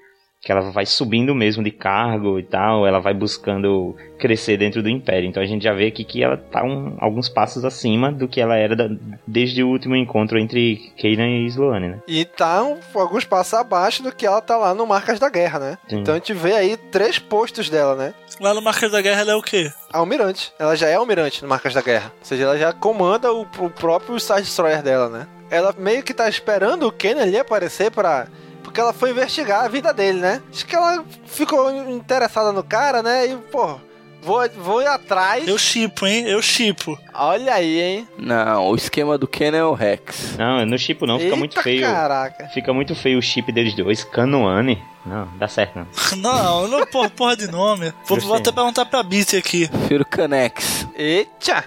que 0.44 0.50
ela 0.50 0.72
vai 0.72 0.84
subindo 0.84 1.32
mesmo 1.36 1.62
de 1.62 1.70
cargo 1.70 2.36
e 2.36 2.42
tal, 2.42 2.84
ela 2.84 2.98
vai 2.98 3.14
buscando 3.14 3.94
crescer 4.18 4.56
dentro 4.56 4.82
do 4.82 4.88
Império. 4.88 5.28
Então 5.28 5.40
a 5.40 5.46
gente 5.46 5.62
já 5.62 5.72
vê 5.72 5.86
aqui 5.86 6.02
que 6.02 6.20
ela 6.22 6.36
tá 6.36 6.64
um- 6.64 6.96
alguns 6.98 7.28
passos 7.28 7.64
acima 7.64 8.10
do 8.10 8.26
que 8.26 8.40
ela 8.40 8.56
era 8.56 8.74
da- 8.74 8.88
desde 9.24 9.62
o 9.62 9.68
último 9.68 9.94
encontro 9.94 10.36
entre 10.40 10.92
Kanan 11.00 11.28
e 11.28 11.46
Sloane, 11.46 11.88
né? 11.90 11.98
E 12.08 12.24
tá 12.24 12.60
um- 12.64 12.78
alguns 12.94 13.24
passos 13.24 13.54
abaixo 13.54 14.02
do 14.02 14.12
que 14.12 14.26
ela 14.26 14.40
tá 14.40 14.56
lá 14.56 14.74
no 14.74 14.84
Marcas 14.84 15.20
da 15.20 15.30
Guerra, 15.30 15.60
né? 15.60 15.78
Sim. 15.88 16.00
Então 16.00 16.12
a 16.14 16.18
gente 16.18 16.34
vê 16.34 16.54
aí 16.54 16.76
três 16.76 17.20
postos 17.20 17.70
dela, 17.70 17.94
né? 17.94 18.12
Lá 18.40 18.52
no 18.52 18.60
Marcas 18.60 18.90
da 18.90 19.00
Guerra 19.00 19.20
ela 19.20 19.32
é 19.32 19.36
o 19.36 19.42
quê? 19.42 19.70
Almirante. 19.92 20.52
Ela 20.58 20.74
já 20.74 20.88
é 20.88 20.94
almirante 20.96 21.40
no 21.40 21.48
Marcas 21.48 21.72
da 21.72 21.82
Guerra. 21.82 22.12
Ou 22.18 22.24
seja, 22.24 22.42
ela 22.42 22.58
já 22.58 22.72
comanda 22.72 23.32
o, 23.32 23.42
o 23.42 23.70
próprio 23.70 24.18
Star 24.18 24.40
Destroyer 24.40 24.82
dela, 24.82 25.08
né? 25.08 25.26
Ela 25.48 25.72
meio 25.78 26.02
que 26.02 26.12
tá 26.12 26.28
esperando 26.28 26.86
o 26.88 26.90
Ken 26.92 27.20
ali 27.20 27.38
aparecer 27.38 27.92
pra. 27.92 28.26
Porque 28.72 28.80
ela 28.80 28.94
foi 28.94 29.10
investigar 29.10 29.66
a 29.66 29.68
vida 29.68 29.92
dele, 29.92 30.18
né? 30.18 30.40
Acho 30.50 30.64
que 30.64 30.74
ela 30.74 31.04
ficou 31.26 31.70
interessada 31.90 32.52
no 32.52 32.64
cara, 32.64 33.02
né? 33.02 33.26
E, 33.26 33.36
pô, 33.36 33.78
vou, 34.22 34.48
vou 34.56 34.80
ir 34.80 34.86
atrás. 34.86 35.46
Eu 35.46 35.58
chipo, 35.58 36.06
hein? 36.06 36.24
Eu 36.26 36.40
chipo. 36.40 36.98
Olha 37.12 37.52
aí, 37.52 37.82
hein? 37.82 38.08
Não, 38.16 38.68
o 38.68 38.74
esquema 38.74 39.18
do 39.18 39.28
Ken 39.28 39.54
é 39.54 39.62
o 39.62 39.74
Rex. 39.74 40.38
Não, 40.38 40.64
no 40.64 40.78
chip 40.78 41.06
não, 41.06 41.16
fica 41.18 41.26
Eita, 41.26 41.36
muito 41.36 41.62
feio. 41.62 41.82
Caraca. 41.82 42.48
Fica 42.48 42.72
muito 42.72 42.94
feio 42.94 43.18
o 43.18 43.22
chip 43.22 43.52
deles 43.52 43.74
dois. 43.74 44.04
Canoane. 44.04 44.82
Não, 45.04 45.28
dá 45.36 45.48
certo 45.48 45.78
não. 45.78 45.86
Não, 46.16 46.68
não 46.68 46.86
porra, 46.86 47.10
porra 47.10 47.36
de 47.36 47.48
nome. 47.48 47.92
Vou, 48.06 48.18
vou 48.20 48.36
até 48.36 48.50
perguntar 48.52 48.86
pra 48.86 49.02
Beat 49.02 49.34
aqui. 49.34 49.68
Prefiro 49.68 50.06
Canex. 50.06 50.86
Eita! 50.94 51.64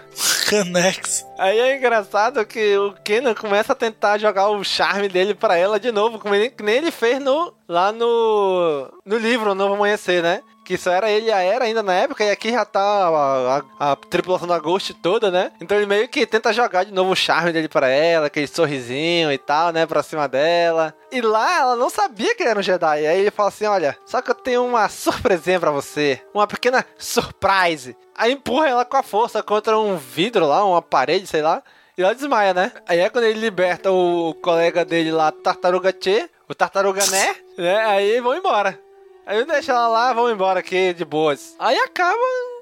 Aí 1.40 1.60
é 1.60 1.78
engraçado 1.78 2.46
que 2.46 2.78
o 2.78 2.94
Kenan 3.04 3.34
começa 3.34 3.74
a 3.74 3.76
tentar 3.76 4.18
jogar 4.18 4.50
o 4.50 4.64
charme 4.64 5.08
dele 5.10 5.34
pra 5.34 5.58
ela 5.58 5.80
de 5.80 5.92
novo, 5.92 6.20
como 6.20 6.36
ele, 6.36 6.50
que 6.50 6.64
nem 6.64 6.76
ele 6.76 6.92
fez 6.92 7.20
no, 7.20 7.54
lá 7.68 7.92
no, 7.92 8.92
no 9.06 9.18
livro 9.18 9.56
Novo 9.56 9.74
Amanhecer, 9.74 10.22
né? 10.22 10.42
Que 10.66 10.78
só 10.78 10.92
era 10.92 11.10
ele 11.12 11.28
e 11.28 11.32
a 11.32 11.42
Era 11.44 11.66
ainda 11.66 11.84
na 11.84 11.94
época, 11.94 12.24
e 12.24 12.32
aqui 12.32 12.52
já 12.52 12.66
tá 12.66 12.82
a, 12.82 13.58
a- 13.80 13.92
a 13.92 13.96
tripulação 13.96 14.48
da 14.48 14.58
Ghost 14.58 14.96
toda, 14.96 15.30
né? 15.30 15.52
Então 15.62 15.78
ele 15.78 15.86
meio 15.86 16.08
que 16.10 16.26
tenta 16.26 16.52
jogar 16.52 16.84
de 16.86 16.92
novo 16.92 17.12
o 17.12 17.16
charme 17.16 17.52
dele 17.54 17.70
pra 17.70 17.88
ela, 17.88 18.26
aquele 18.28 18.48
sorrisinho 18.48 19.32
e 19.32 19.38
tal, 19.38 19.72
né? 19.72 19.86
Pra 19.86 20.02
cima 20.02 20.28
dela. 20.28 20.94
E 21.12 21.22
lá 21.22 21.60
ela 21.60 21.76
não 21.76 21.90
sabia 21.90 22.34
que 22.36 22.42
ele 22.42 22.50
era 22.50 22.60
um 22.60 22.64
Jedi. 22.64 23.06
Aí 23.06 23.20
ele 23.20 23.30
fala 23.32 23.50
assim: 23.50 23.66
Olha, 23.66 23.96
só 24.06 24.22
que 24.24 24.32
eu 24.32 24.36
tenho 24.36 24.66
uma 24.66 24.90
surpresinha 24.90 25.60
pra 25.60 25.70
você. 25.72 26.20
Uma 26.34 26.48
pequena 26.48 26.84
surprise. 26.98 27.96
Aí 28.18 28.32
empurra 28.34 28.68
ela 28.70 28.86
com 28.86 28.98
a 28.98 29.04
força 29.04 29.44
contra 29.44 29.78
um 29.78 29.98
vidro 29.98 30.48
lá, 30.48 30.66
uma 30.66 30.82
parede, 30.82 31.28
sei 31.28 31.42
lá. 31.42 31.62
E 31.98 32.02
ela 32.04 32.14
desmaia, 32.16 32.54
né? 32.54 32.72
Aí 32.88 33.00
é 33.00 33.10
quando 33.10 33.24
ele 33.26 33.40
liberta 33.40 33.92
o 33.92 34.34
colega 34.42 34.84
dele 34.84 35.12
lá, 35.12 35.32
Tartaruga 35.32 35.94
Tchê, 35.94 36.30
o 36.50 36.54
Tartaruga 36.54 37.06
Né, 37.06 37.36
né? 37.58 37.86
Aí 37.86 38.20
vão 38.20 38.36
embora. 38.36 38.78
Aí 39.26 39.44
deixa 39.46 39.72
ela 39.72 39.88
lá, 39.88 40.14
vão 40.14 40.30
embora 40.30 40.60
aqui 40.60 40.94
de 40.94 41.04
boas. 41.04 41.56
Aí 41.58 41.78
acaba 41.80 42.20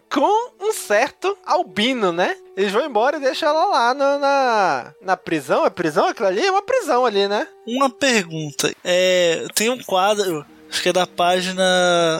com 0.09 0.51
um 0.61 0.71
certo 0.71 1.35
albino, 1.45 2.11
né? 2.11 2.37
Eles 2.55 2.71
vão 2.71 2.85
embora 2.85 3.17
e 3.17 3.19
deixam 3.19 3.49
ela 3.49 3.65
lá 3.65 3.93
na, 3.93 4.17
na, 4.19 4.93
na 5.01 5.17
prisão. 5.17 5.65
É 5.65 5.69
prisão 5.69 6.05
aquilo 6.05 6.27
ali? 6.27 6.45
É 6.45 6.51
uma 6.51 6.61
prisão 6.61 7.05
ali, 7.05 7.27
né? 7.27 7.47
Uma 7.67 7.89
pergunta. 7.89 8.73
É, 8.83 9.45
tem 9.55 9.69
um 9.69 9.83
quadro, 9.83 10.45
acho 10.69 10.81
que 10.81 10.89
é 10.89 10.93
da 10.93 11.07
página. 11.07 11.63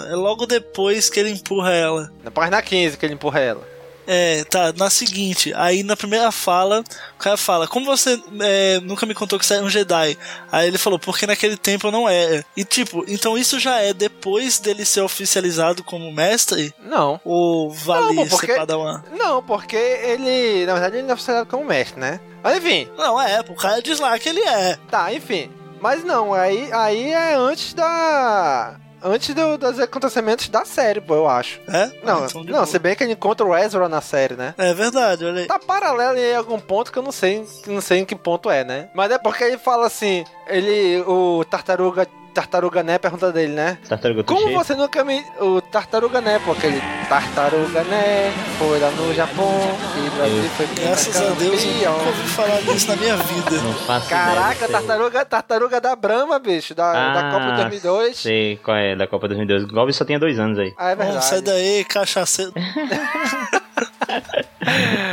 É 0.10 0.16
logo 0.16 0.46
depois 0.46 1.10
que 1.10 1.20
ele 1.20 1.30
empurra 1.30 1.72
ela. 1.72 2.12
Na 2.24 2.32
página 2.32 2.62
15 2.62 2.98
que 2.98 3.06
ele 3.06 3.14
empurra 3.14 3.40
ela. 3.40 3.73
É, 4.06 4.44
tá, 4.46 4.74
na 4.74 4.90
seguinte, 4.90 5.54
aí 5.56 5.82
na 5.84 5.96
primeira 5.96 6.32
fala, 6.32 6.84
o 7.16 7.20
cara 7.20 7.38
fala, 7.38 7.68
como 7.68 7.86
você 7.86 8.22
é, 8.42 8.80
nunca 8.82 9.06
me 9.06 9.14
contou 9.14 9.40
que 9.40 9.46
você 9.46 9.56
era 9.56 9.64
um 9.64 9.70
Jedi? 9.70 10.18
Aí 10.52 10.68
ele 10.68 10.78
falou, 10.78 11.00
porque 11.00 11.26
naquele 11.26 11.56
tempo 11.58 11.88
eu 11.88 11.92
não 11.92 12.08
era. 12.10 12.46
E 12.56 12.66
tipo, 12.66 13.06
então 13.08 13.38
isso 13.38 13.60
já 13.60 13.80
é 13.80 13.94
depois 13.94 14.60
dele 14.60 14.84
ser 14.86 15.02
oficializado 15.02 15.84
como 15.84 16.12
mestre? 16.12 16.74
Não. 16.80 17.20
Ou 17.24 17.72
vale 17.72 18.14
Não, 18.16 18.28
porque- 18.28 18.48
ser 18.48 18.56
padawan? 18.58 19.02
Não, 19.12 19.42
porque 19.42 19.76
ele. 19.76 20.66
Na 20.66 20.74
verdade, 20.74 20.96
ele 20.98 21.04
não 21.04 21.12
é 21.12 21.14
oficializado 21.14 21.50
como 21.50 21.66
mestre, 21.66 22.00
né? 22.00 22.20
Mas 22.44 22.58
enfim. 22.58 22.90
Não, 22.98 23.20
é, 23.22 23.40
o 23.42 23.56
cara 23.56 23.82
diz 23.82 24.00
lá 24.00 24.18
que 24.20 24.28
ele 24.30 24.42
é. 24.42 24.78
Tá, 24.90 25.14
enfim. 25.14 25.50
Mas 25.80 26.04
não, 26.04 26.34
aí, 26.34 26.70
aí 26.72 27.12
é 27.12 27.36
antes 27.36 27.74
da. 27.74 28.80
Antes 29.04 29.36
do- 29.36 29.58
dos 29.58 29.80
acontecimentos 29.80 30.48
da 30.50 30.64
série, 30.66 31.02
pô, 31.02 31.16
eu 31.16 31.28
acho. 31.28 31.60
É? 31.68 31.92
Não, 32.04 32.26
Então, 32.26 32.44
de 32.46 32.52
não 32.52 32.66
se 32.66 32.80
bem 32.80 32.96
que 32.96 33.04
ele 33.04 33.14
encontra 33.14 33.46
o 33.46 33.56
Ezra 33.56 33.90
na 33.90 34.02
série, 34.02 34.36
né? 34.36 34.54
É 34.58 34.74
verdade, 34.74 35.26
olha 35.26 35.42
aí. 35.42 35.46
Tá 35.48 35.60
paralelo 35.60 36.18
em 36.18 36.36
algum 36.36 36.60
ponto 36.60 36.92
que 36.92 36.98
eu 36.98 37.04
não 37.04 37.12
sei, 37.12 37.46
não 37.68 37.82
sei 37.82 38.00
em 38.00 38.06
que 38.06 38.16
ponto 38.16 38.50
é, 38.50 38.64
né? 38.64 38.90
Mas 38.94 39.12
é 39.12 39.18
porque 39.18 39.44
ele 39.44 39.58
fala 39.58 39.88
assim, 39.88 40.24
ele, 40.48 41.02
o 41.08 41.44
tartaruga, 41.50 42.08
tartaruga 42.34 42.82
né, 42.84 42.98
pergunta 42.98 43.32
dele, 43.32 43.54
né? 43.54 43.78
Tartaruga 43.88 44.24
Como 44.24 44.42
Touché. 44.42 44.56
você 44.56 44.76
nunca 44.76 45.04
me, 45.04 45.24
o 45.40 45.62
tartaruga 45.62 46.20
né, 46.22 46.40
pô, 46.44 46.52
aquele 46.54 46.82
tartaruga 47.08 47.84
né, 47.84 48.32
foi 48.58 48.80
lá 48.80 48.90
no 48.92 49.14
Japão 49.14 49.52
e 49.96 50.08
o 50.08 50.12
Brasil 50.12 50.44
foi 50.58 50.66
Graças 50.84 51.16
a 51.18 51.30
Deus 51.36 51.64
eu 51.64 51.92
nunca 51.92 52.06
ouvi 52.08 52.28
falar 52.30 52.62
disso 52.62 52.88
na 52.90 52.96
minha 52.96 53.16
vida. 53.18 53.52
Não 53.62 53.74
faço 53.74 54.10
Caraca, 54.10 54.66
ideia, 54.66 54.72
tartaruga, 54.72 55.26
tartaruga 55.26 55.80
da 55.82 55.96
Brahma, 55.96 56.40
bicho, 56.40 56.74
da, 56.74 57.14
da 57.14 57.32
Copa 57.32 57.46
de 57.52 57.62
2002. 57.62 58.18
Sei 58.18 58.58
qual 58.58 58.76
é, 58.78 58.96
da 58.96 59.08
Copa 59.08 59.28
2002. 59.28 59.64
O 59.64 59.68
Goblin 59.68 59.94
só 59.94 60.04
tinha 60.06 60.20
dois 60.20 60.40
anos 60.40 60.58
aí. 60.60 60.74
Ah, 60.78 60.90
é 60.92 60.96
verdade. 60.96 61.26
sai 61.26 61.42
daí, 61.42 61.86
cachaceiro. 61.86 62.54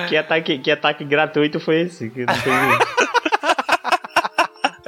Que 0.09 0.16
ataque, 0.16 0.59
que 0.59 0.70
ataque 0.70 1.05
gratuito 1.05 1.60
foi 1.60 1.82
esse? 1.82 2.10
Que 2.10 2.24
não 2.24 2.34
teve- 2.34 2.51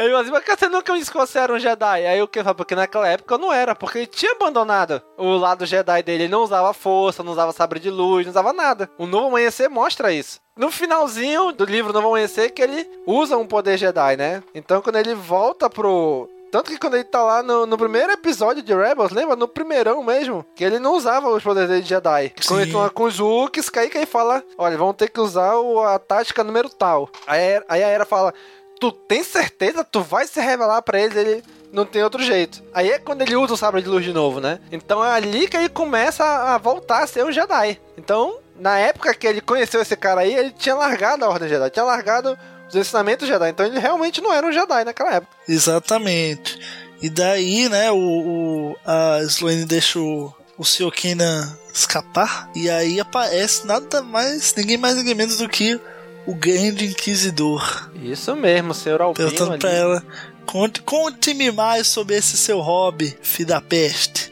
Aí 0.02 0.10
eu 0.10 0.16
assim, 0.18 0.30
mas 0.32 0.42
você 0.44 0.68
nunca 0.68 0.92
me 0.92 0.98
disse 0.98 1.12
que 1.12 1.38
era 1.38 1.52
um 1.52 1.58
Jedi? 1.60 2.06
Aí 2.06 2.20
o 2.20 2.26
que 2.26 2.42
fala, 2.42 2.54
porque 2.56 2.74
naquela 2.74 3.06
época 3.06 3.34
eu 3.34 3.38
não 3.38 3.52
era, 3.52 3.72
porque 3.74 3.98
ele 3.98 4.06
tinha 4.08 4.32
abandonado 4.32 5.00
o 5.16 5.36
lado 5.36 5.64
Jedi 5.64 6.02
dele. 6.02 6.24
Ele 6.24 6.32
não 6.32 6.42
usava 6.42 6.72
força, 6.74 7.22
não 7.22 7.30
usava 7.30 7.52
sabre 7.52 7.78
de 7.78 7.88
luz, 7.88 8.26
não 8.26 8.30
usava 8.32 8.52
nada. 8.52 8.90
O 8.98 9.06
Novo 9.06 9.28
Amanhecer 9.28 9.70
mostra 9.70 10.12
isso. 10.12 10.40
No 10.56 10.72
finalzinho 10.72 11.52
do 11.52 11.64
livro 11.64 11.92
Novo 11.92 12.08
Amanhecer 12.08 12.50
que 12.52 12.60
ele 12.62 12.84
usa 13.06 13.36
um 13.36 13.46
poder 13.46 13.78
Jedi, 13.78 14.16
né? 14.16 14.42
Então 14.52 14.82
quando 14.82 14.96
ele 14.96 15.14
volta 15.14 15.70
pro... 15.70 16.28
Tanto 16.50 16.70
que 16.70 16.78
quando 16.78 16.94
ele 16.96 17.04
tá 17.04 17.22
lá 17.22 17.42
no, 17.42 17.64
no 17.64 17.78
primeiro 17.78 18.12
episódio 18.12 18.62
de 18.62 18.74
Rebels, 18.74 19.10
lembra? 19.12 19.34
No 19.34 19.48
primeirão 19.48 20.02
mesmo, 20.02 20.44
que 20.54 20.62
ele 20.62 20.78
não 20.78 20.92
usava 20.94 21.30
os 21.30 21.42
poderes 21.42 21.70
dele 21.70 21.80
de 21.80 21.88
Jedi. 21.88 22.34
Quando 22.46 22.60
ele 22.60 22.72
tá 22.72 22.78
lá 22.78 22.90
com 22.90 23.04
os 23.04 23.18
Wookies, 23.18 23.70
que 23.70 23.78
aí 23.78 23.88
que 23.88 23.96
ele 23.96 24.04
fala, 24.04 24.42
olha, 24.58 24.76
vão 24.76 24.92
ter 24.92 25.08
que 25.08 25.18
usar 25.18 25.56
o- 25.56 25.80
a 25.80 25.98
tática 25.98 26.44
número 26.44 26.68
tal. 26.68 27.08
Aí, 27.26 27.62
aí 27.66 27.82
a 27.82 27.88
Era 27.88 28.04
fala, 28.04 28.34
tu 28.82 28.90
tem 28.90 29.22
certeza, 29.22 29.84
tu 29.84 30.02
vai 30.02 30.26
se 30.26 30.40
revelar 30.40 30.82
pra 30.82 31.00
ele, 31.00 31.16
ele 31.16 31.44
não 31.72 31.86
tem 31.86 32.02
outro 32.02 32.20
jeito. 32.20 32.60
Aí 32.74 32.90
é 32.90 32.98
quando 32.98 33.22
ele 33.22 33.36
usa 33.36 33.54
o 33.54 33.56
sabre 33.56 33.80
de 33.80 33.88
luz 33.88 34.04
de 34.04 34.12
novo, 34.12 34.40
né? 34.40 34.58
Então 34.72 35.04
é 35.04 35.12
ali 35.12 35.46
que 35.46 35.56
ele 35.56 35.68
começa 35.68 36.24
a 36.24 36.58
voltar 36.58 37.04
a 37.04 37.06
ser 37.06 37.24
um 37.24 37.30
Jedi. 37.30 37.80
Então, 37.96 38.40
na 38.58 38.76
época 38.80 39.14
que 39.14 39.24
ele 39.24 39.40
conheceu 39.40 39.80
esse 39.80 39.94
cara 39.94 40.22
aí, 40.22 40.34
ele 40.34 40.50
tinha 40.50 40.74
largado 40.74 41.24
a 41.24 41.28
Ordem 41.28 41.48
Jedi, 41.48 41.70
tinha 41.70 41.84
largado 41.84 42.36
os 42.68 42.74
ensinamentos 42.74 43.28
Jedi. 43.28 43.50
Então 43.50 43.64
ele 43.64 43.78
realmente 43.78 44.20
não 44.20 44.32
era 44.32 44.44
um 44.44 44.52
Jedi 44.52 44.84
naquela 44.84 45.14
época. 45.14 45.32
Exatamente. 45.48 46.58
E 47.00 47.08
daí, 47.08 47.68
né, 47.68 47.92
o, 47.92 47.96
o 47.96 48.76
a 48.84 49.20
Sloane 49.22 49.64
deixa 49.64 50.00
o, 50.00 50.34
o 50.58 50.64
Sr. 50.64 50.90
Kenan 50.90 51.56
escapar. 51.72 52.50
E 52.52 52.68
aí 52.68 52.98
aparece 52.98 53.64
nada 53.64 54.02
mais, 54.02 54.52
ninguém 54.56 54.76
mais, 54.76 54.96
ninguém 54.96 55.14
menos 55.14 55.38
do 55.38 55.48
que 55.48 55.80
o 56.26 56.34
grande 56.34 56.86
inquisidor. 56.86 57.90
Isso 58.02 58.34
mesmo, 58.36 58.74
senhor 58.74 59.00
Albino 59.02 59.28
Perguntando 59.28 59.50
ali. 59.52 59.60
pra 59.60 59.70
ela, 59.70 60.02
conte- 60.46 60.82
conte-me 60.82 61.50
mais 61.52 61.86
sobre 61.86 62.16
esse 62.16 62.36
seu 62.36 62.60
hobby, 62.60 63.16
filho 63.22 63.48
da 63.48 63.60
peste. 63.60 64.30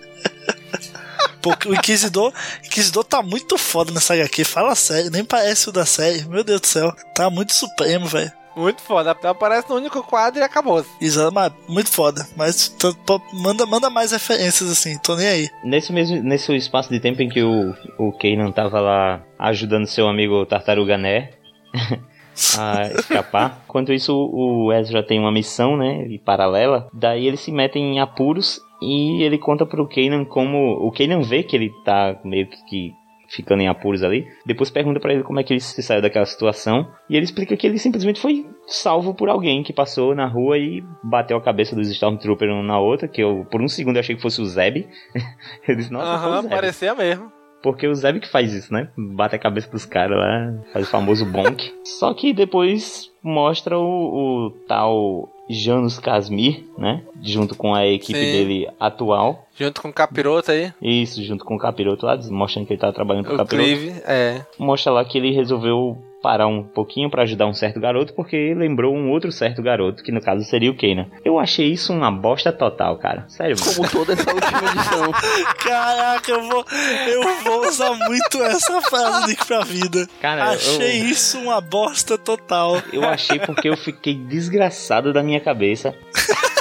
Porque 1.43 1.69
o 1.69 1.75
Inquisidor, 1.75 2.33
Inquisidor 2.67 3.03
tá 3.05 3.23
muito 3.23 3.57
foda 3.57 3.91
nessa 3.93 4.13
HQ, 4.15 4.45
fala 4.45 4.75
sério, 4.75 5.11
nem 5.11 5.25
parece 5.25 5.69
o 5.69 5.73
da 5.73 5.87
série. 5.87 6.23
Meu 6.29 6.45
Deus 6.45 6.61
do 6.61 6.67
céu, 6.67 6.93
tá 7.15 7.31
muito 7.31 7.55
supremo, 7.55 8.07
velho. 8.07 8.31
Muito 8.55 8.83
foda. 8.83 9.13
Aparece 9.13 9.71
no 9.71 9.77
único 9.77 10.03
quadro 10.03 10.41
e 10.41 10.43
acabou. 10.43 10.85
Exato, 11.01 11.33
mas 11.33 11.51
muito 11.69 11.89
foda. 11.89 12.27
Mas 12.37 12.69
t- 12.69 12.95
manda, 13.33 13.65
manda 13.65 13.89
mais 13.89 14.11
referências 14.13 14.69
assim, 14.71 14.99
tô 14.99 15.15
nem 15.17 15.27
aí. 15.27 15.49
Nesse 15.65 15.93
mesmo 15.93 16.21
nesse 16.23 16.55
espaço 16.57 16.91
de 16.91 17.01
tempo 17.01 17.23
em 17.23 17.29
que 17.29 17.43
o, 17.43 17.75
o 17.97 18.13
Kanan 18.13 18.51
tava 18.53 18.81
lá 18.81 19.23
ajudando 19.39 19.87
seu 19.87 20.09
amigo 20.09 20.45
Tartaruga 20.45 20.99
Né 20.99 21.31
a 22.59 22.87
escapar. 22.89 23.63
Enquanto 23.69 23.93
isso, 23.93 24.15
o 24.15 24.73
Ezra 24.73 25.03
tem 25.03 25.19
uma 25.19 25.33
missão, 25.33 25.77
né, 25.77 26.07
paralela. 26.25 26.89
Daí 26.93 27.27
eles 27.27 27.41
se 27.41 27.53
metem 27.53 27.95
em 27.95 28.01
apuros 28.01 28.61
e 28.81 29.23
ele 29.23 29.39
conta 29.39 29.67
pro 29.67 29.89
Kanan 29.89 30.25
como... 30.25 30.73
O 30.87 30.91
Kanan 30.91 31.21
vê 31.21 31.43
que 31.43 31.57
ele 31.57 31.71
tá 31.85 32.19
meio 32.25 32.47
que- 32.47 32.93
ficando 33.29 33.63
em 33.63 33.69
apuros 33.69 34.03
ali. 34.03 34.27
Depois 34.45 34.71
pergunta 34.71 34.99
pra 34.99 35.13
ele 35.13 35.23
como 35.23 35.39
é 35.39 35.45
que 35.45 35.53
ele 35.53 35.61
se 35.61 35.83
saiu 35.83 36.03
daquela 36.03 36.27
situação. 36.27 36.89
E 37.09 37.17
ele 37.17 37.25
explica 37.25 37.57
que 37.57 37.67
ele 37.67 37.79
simplesmente 37.79 38.21
foi 38.21 38.45
salvo 38.67 39.15
por 39.15 39.29
alguém 39.29 39.63
que 39.63 39.73
passou 39.73 40.15
na 40.15 40.27
rua 40.27 40.59
e 40.59 40.83
bateu 41.03 41.37
a 41.37 41.41
cabeça 41.41 41.77
dos 41.77 41.89
Stormtroopers 41.91 42.53
um 42.53 42.63
na 42.63 42.81
outra. 42.81 43.07
Que 43.07 43.23
eu, 43.23 43.47
por 43.51 43.63
um 43.63 43.69
segundo, 43.69 43.97
eu 43.97 44.01
achei 44.01 44.17
que 44.17 44.23
fosse 44.23 44.41
o 44.41 44.47
Zeb. 44.47 44.89
eu 45.69 45.77
disse, 45.77 45.93
nossa, 45.93 46.11
Aham, 46.11 46.49
parecia 46.49 46.95
mesmo. 46.95 47.31
Porque 47.63 47.87
o 47.87 47.95
Zeb 47.95 48.21
que 48.21 48.29
faz 48.29 48.53
isso, 48.53 48.73
né? 48.73 48.89
Bate 48.97 49.37
a 49.37 49.39
cabeça 49.39 49.71
dos 49.71 49.85
caras 49.85 50.19
lá, 50.19 50.55
faz 50.73 50.87
o 50.87 50.91
famoso 50.91 51.27
bonk. 51.27 51.73
Só 51.85 52.15
que 52.15 52.33
depois 52.33 53.11
mostra 53.23 53.79
o, 53.79 54.47
o 54.47 54.51
tal 54.67 55.29
Janus 55.49 55.99
Casmir, 55.99 56.65
né? 56.79 57.03
Junto 57.23 57.55
com 57.55 57.75
a 57.75 57.87
equipe 57.87 58.19
Sim. 58.19 58.33
dele 58.33 58.69
atual. 58.79 59.47
Junto 59.55 59.83
com 59.83 59.89
o 59.89 59.93
capiroto 59.93 60.53
aí. 60.53 60.73
Isso, 60.81 61.23
junto 61.23 61.45
com 61.45 61.57
o 61.57 61.59
Capiroto 61.59 62.07
lá, 62.07 62.17
mostrando 62.31 62.67
que 62.67 62.73
ele 62.73 62.81
tá 62.81 62.93
trabalhando 62.93 63.25
pro 63.25 63.35
O 63.35 63.39
Capiroto. 63.39 63.69
Clive, 63.69 63.91
é. 64.07 64.45
Mostra 64.59 64.93
lá 64.93 65.05
que 65.05 65.19
ele 65.19 65.33
resolveu 65.33 65.99
parar 66.23 66.47
um 66.47 66.63
pouquinho 66.63 67.11
pra 67.11 67.23
ajudar 67.23 67.47
um 67.47 67.55
certo 67.55 67.81
garoto, 67.81 68.13
porque 68.15 68.55
lembrou 68.55 68.95
um 68.95 69.11
outro 69.11 69.33
certo 69.33 69.63
garoto, 69.63 70.03
que 70.03 70.13
no 70.13 70.21
caso 70.21 70.45
seria 70.45 70.71
o 70.71 70.77
Kanan. 70.77 71.07
Eu 71.25 71.39
achei 71.39 71.71
isso 71.73 71.93
uma 71.93 72.11
bosta 72.11 72.53
total, 72.53 72.97
cara. 72.99 73.25
Sério. 73.29 73.57
Como 73.75 73.89
toda 73.91 74.13
essa 74.13 74.31
última 74.33 74.59
edição. 74.71 75.13
Caraca, 75.65 76.31
eu 76.31 76.43
vou, 76.49 76.65
eu 77.09 77.23
vou 77.45 77.67
usar 77.67 77.95
muito 77.95 78.43
essa 78.43 78.81
frase 78.83 79.29
daqui 79.29 79.47
pra 79.47 79.61
vida. 79.65 80.07
Cara, 80.21 80.51
Achei 80.51 81.01
eu- 81.01 81.07
isso 81.07 81.39
uma 81.39 81.61
bosta 81.61 82.19
total. 82.19 82.77
Eu 82.93 83.05
achei 83.05 83.39
porque 83.39 83.69
eu 83.69 83.77
fiquei 83.77 84.15
desgraçado 84.15 85.13
da 85.13 85.23
minha 85.23 85.41
cabeça. 85.41 85.95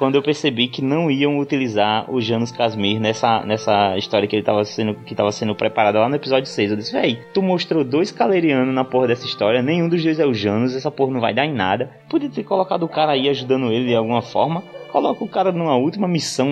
Quando 0.00 0.14
eu 0.14 0.22
percebi 0.22 0.66
que 0.66 0.80
não 0.80 1.10
iam 1.10 1.38
utilizar 1.38 2.10
o 2.10 2.22
Janus 2.22 2.50
Casmir 2.50 2.98
nessa, 2.98 3.44
nessa 3.44 3.98
história 3.98 4.26
que 4.26 4.34
ele 4.34 4.42
tava 4.42 4.64
sendo, 4.64 4.94
que 4.94 5.14
tava 5.14 5.30
sendo 5.30 5.54
preparada 5.54 6.00
lá 6.00 6.08
no 6.08 6.16
episódio 6.16 6.46
6. 6.46 6.70
Eu 6.70 6.76
disse, 6.78 6.92
véi, 6.92 7.22
tu 7.34 7.42
mostrou 7.42 7.84
dois 7.84 8.10
calerianos 8.10 8.74
na 8.74 8.82
porra 8.82 9.08
dessa 9.08 9.26
história, 9.26 9.60
nenhum 9.60 9.90
dos 9.90 10.02
dois 10.02 10.18
é 10.18 10.24
o 10.24 10.32
Janus, 10.32 10.74
essa 10.74 10.90
porra 10.90 11.12
não 11.12 11.20
vai 11.20 11.34
dar 11.34 11.44
em 11.44 11.52
nada. 11.52 11.90
Podia 12.08 12.30
ter 12.30 12.44
colocado 12.44 12.82
o 12.84 12.88
cara 12.88 13.12
aí 13.12 13.28
ajudando 13.28 13.70
ele 13.70 13.88
de 13.88 13.94
alguma 13.94 14.22
forma. 14.22 14.64
Coloca 14.90 15.22
o 15.24 15.28
cara 15.28 15.52
numa 15.52 15.76
última 15.76 16.08
missão 16.08 16.48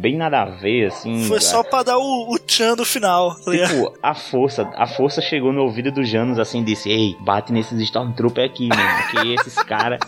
bem 0.00 0.16
nada 0.16 0.42
a 0.42 0.44
ver, 0.46 0.86
assim. 0.86 1.24
Foi 1.24 1.40
só 1.40 1.62
pra 1.62 1.82
dar 1.82 1.98
o, 1.98 2.34
o 2.34 2.38
tchan 2.38 2.74
do 2.74 2.84
final. 2.84 3.34
tá? 3.36 3.50
Tipo, 3.50 3.92
a 4.02 4.14
força, 4.14 4.68
a 4.74 4.86
força 4.86 5.20
chegou 5.20 5.52
no 5.52 5.62
ouvido 5.62 5.92
do 5.92 6.04
Janus 6.04 6.38
assim, 6.38 6.64
disse, 6.64 6.90
ei, 6.90 7.16
bate 7.20 7.52
nesses 7.52 7.80
Stormtrooper 7.80 8.44
aqui, 8.44 8.68
mano, 8.68 8.82
que 9.10 9.34
esses 9.34 9.54
cara, 9.62 9.98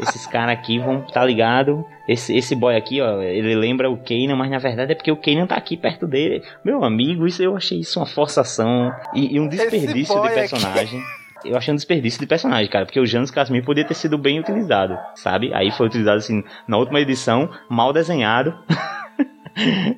esses 0.00 0.26
cara 0.26 0.52
aqui 0.52 0.78
vão, 0.78 1.02
tá 1.02 1.24
ligado? 1.24 1.84
Esse, 2.08 2.34
esse 2.34 2.54
boy 2.54 2.74
aqui, 2.74 3.00
ó, 3.02 3.20
ele 3.20 3.54
lembra 3.54 3.90
o 3.90 3.98
Kanan, 3.98 4.36
mas 4.36 4.50
na 4.50 4.58
verdade 4.58 4.92
é 4.92 4.94
porque 4.94 5.12
o 5.12 5.16
Kanan 5.16 5.46
tá 5.46 5.56
aqui 5.56 5.76
perto 5.76 6.06
dele. 6.06 6.42
Meu 6.64 6.82
amigo, 6.82 7.26
isso 7.26 7.42
eu 7.42 7.54
achei 7.56 7.80
isso 7.80 8.00
uma 8.00 8.06
forçação 8.06 8.90
e, 9.14 9.34
e 9.36 9.40
um 9.40 9.48
desperdício 9.48 10.20
de 10.22 10.28
personagem. 10.30 11.00
Eu 11.44 11.56
achei 11.56 11.72
um 11.72 11.76
desperdício 11.76 12.20
de 12.20 12.26
personagem, 12.26 12.70
cara, 12.70 12.84
porque 12.84 13.00
o 13.00 13.06
Janus 13.06 13.30
Casmir 13.30 13.64
podia 13.64 13.84
ter 13.86 13.94
sido 13.94 14.18
bem 14.18 14.40
utilizado, 14.40 14.98
sabe? 15.14 15.52
Aí 15.54 15.70
foi 15.70 15.86
utilizado 15.86 16.18
assim, 16.18 16.42
na 16.66 16.76
última 16.78 17.00
edição, 17.00 17.48
mal 17.68 17.92
desenhado. 17.92 18.56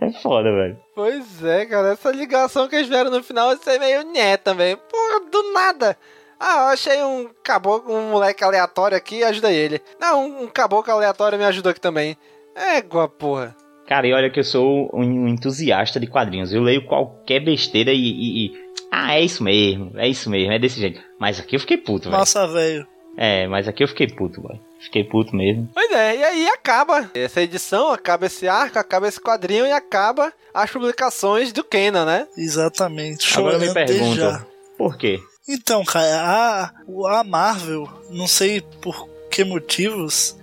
é 0.00 0.12
foda, 0.22 0.50
velho. 0.52 0.78
Pois 0.94 1.44
é, 1.44 1.66
cara. 1.66 1.92
Essa 1.92 2.10
ligação 2.10 2.68
que 2.68 2.76
eles 2.76 2.88
vieram 2.88 3.10
no 3.10 3.22
final, 3.22 3.52
isso 3.52 3.68
é 3.68 3.78
meio 3.78 4.02
nhé 4.12 4.36
também. 4.36 4.76
Porra, 4.76 5.30
do 5.30 5.52
nada. 5.52 5.96
Ah, 6.38 6.56
eu 6.62 6.66
achei 6.68 7.02
um 7.02 7.28
caboclo, 7.44 7.94
um 7.94 8.10
moleque 8.10 8.42
aleatório 8.42 8.96
aqui, 8.96 9.22
ajuda 9.22 9.52
ele. 9.52 9.80
Não, 10.00 10.24
um, 10.26 10.42
um 10.44 10.46
caboclo 10.46 10.92
aleatório 10.92 11.38
me 11.38 11.44
ajudou 11.44 11.70
aqui 11.70 11.80
também. 11.80 12.16
Égua, 12.56 13.08
porra. 13.08 13.54
Cara, 13.86 14.06
e 14.06 14.12
olha 14.12 14.30
que 14.30 14.38
eu 14.40 14.44
sou 14.44 14.88
um 14.94 15.26
entusiasta 15.26 15.98
de 15.98 16.06
quadrinhos. 16.06 16.52
Eu 16.52 16.62
leio 16.62 16.86
qualquer 16.86 17.40
besteira 17.40 17.90
e, 17.92 17.96
e- 17.98 18.46
e- 18.46 18.59
Ah, 18.90 19.14
é 19.14 19.22
isso 19.22 19.42
mesmo, 19.42 19.92
é 19.96 20.08
isso 20.08 20.28
mesmo, 20.28 20.52
é 20.52 20.58
desse 20.58 20.80
jeito. 20.80 21.00
Mas 21.18 21.38
aqui 21.38 21.56
eu 21.56 21.60
fiquei 21.60 21.76
puto, 21.76 22.08
velho. 22.08 22.18
Nossa, 22.18 22.46
velho. 22.46 22.86
É, 23.16 23.46
mas 23.46 23.68
aqui 23.68 23.84
eu 23.84 23.88
fiquei 23.88 24.08
puto, 24.08 24.42
velho. 24.42 24.60
Fiquei 24.80 25.04
puto 25.04 25.36
mesmo. 25.36 25.68
Pois 25.74 25.90
é, 25.92 26.16
e 26.16 26.24
aí 26.24 26.48
acaba 26.48 27.10
essa 27.14 27.42
edição, 27.42 27.92
acaba 27.92 28.26
esse 28.26 28.48
arco, 28.48 28.78
acaba 28.78 29.06
esse 29.06 29.20
quadrinho 29.20 29.66
e 29.66 29.72
acaba 29.72 30.32
as 30.54 30.70
publicações 30.70 31.52
do 31.52 31.62
Kenan, 31.62 32.04
né? 32.04 32.26
Exatamente. 32.36 33.38
Agora 33.38 33.58
me 33.58 33.72
pergunto, 33.72 34.46
por 34.78 34.96
quê? 34.96 35.20
Então, 35.46 35.84
cara, 35.84 36.22
a, 36.22 37.18
a 37.20 37.24
Marvel, 37.24 37.86
não 38.10 38.26
sei 38.26 38.62
por 38.80 39.08
que 39.30 39.44
motivos, 39.44 40.36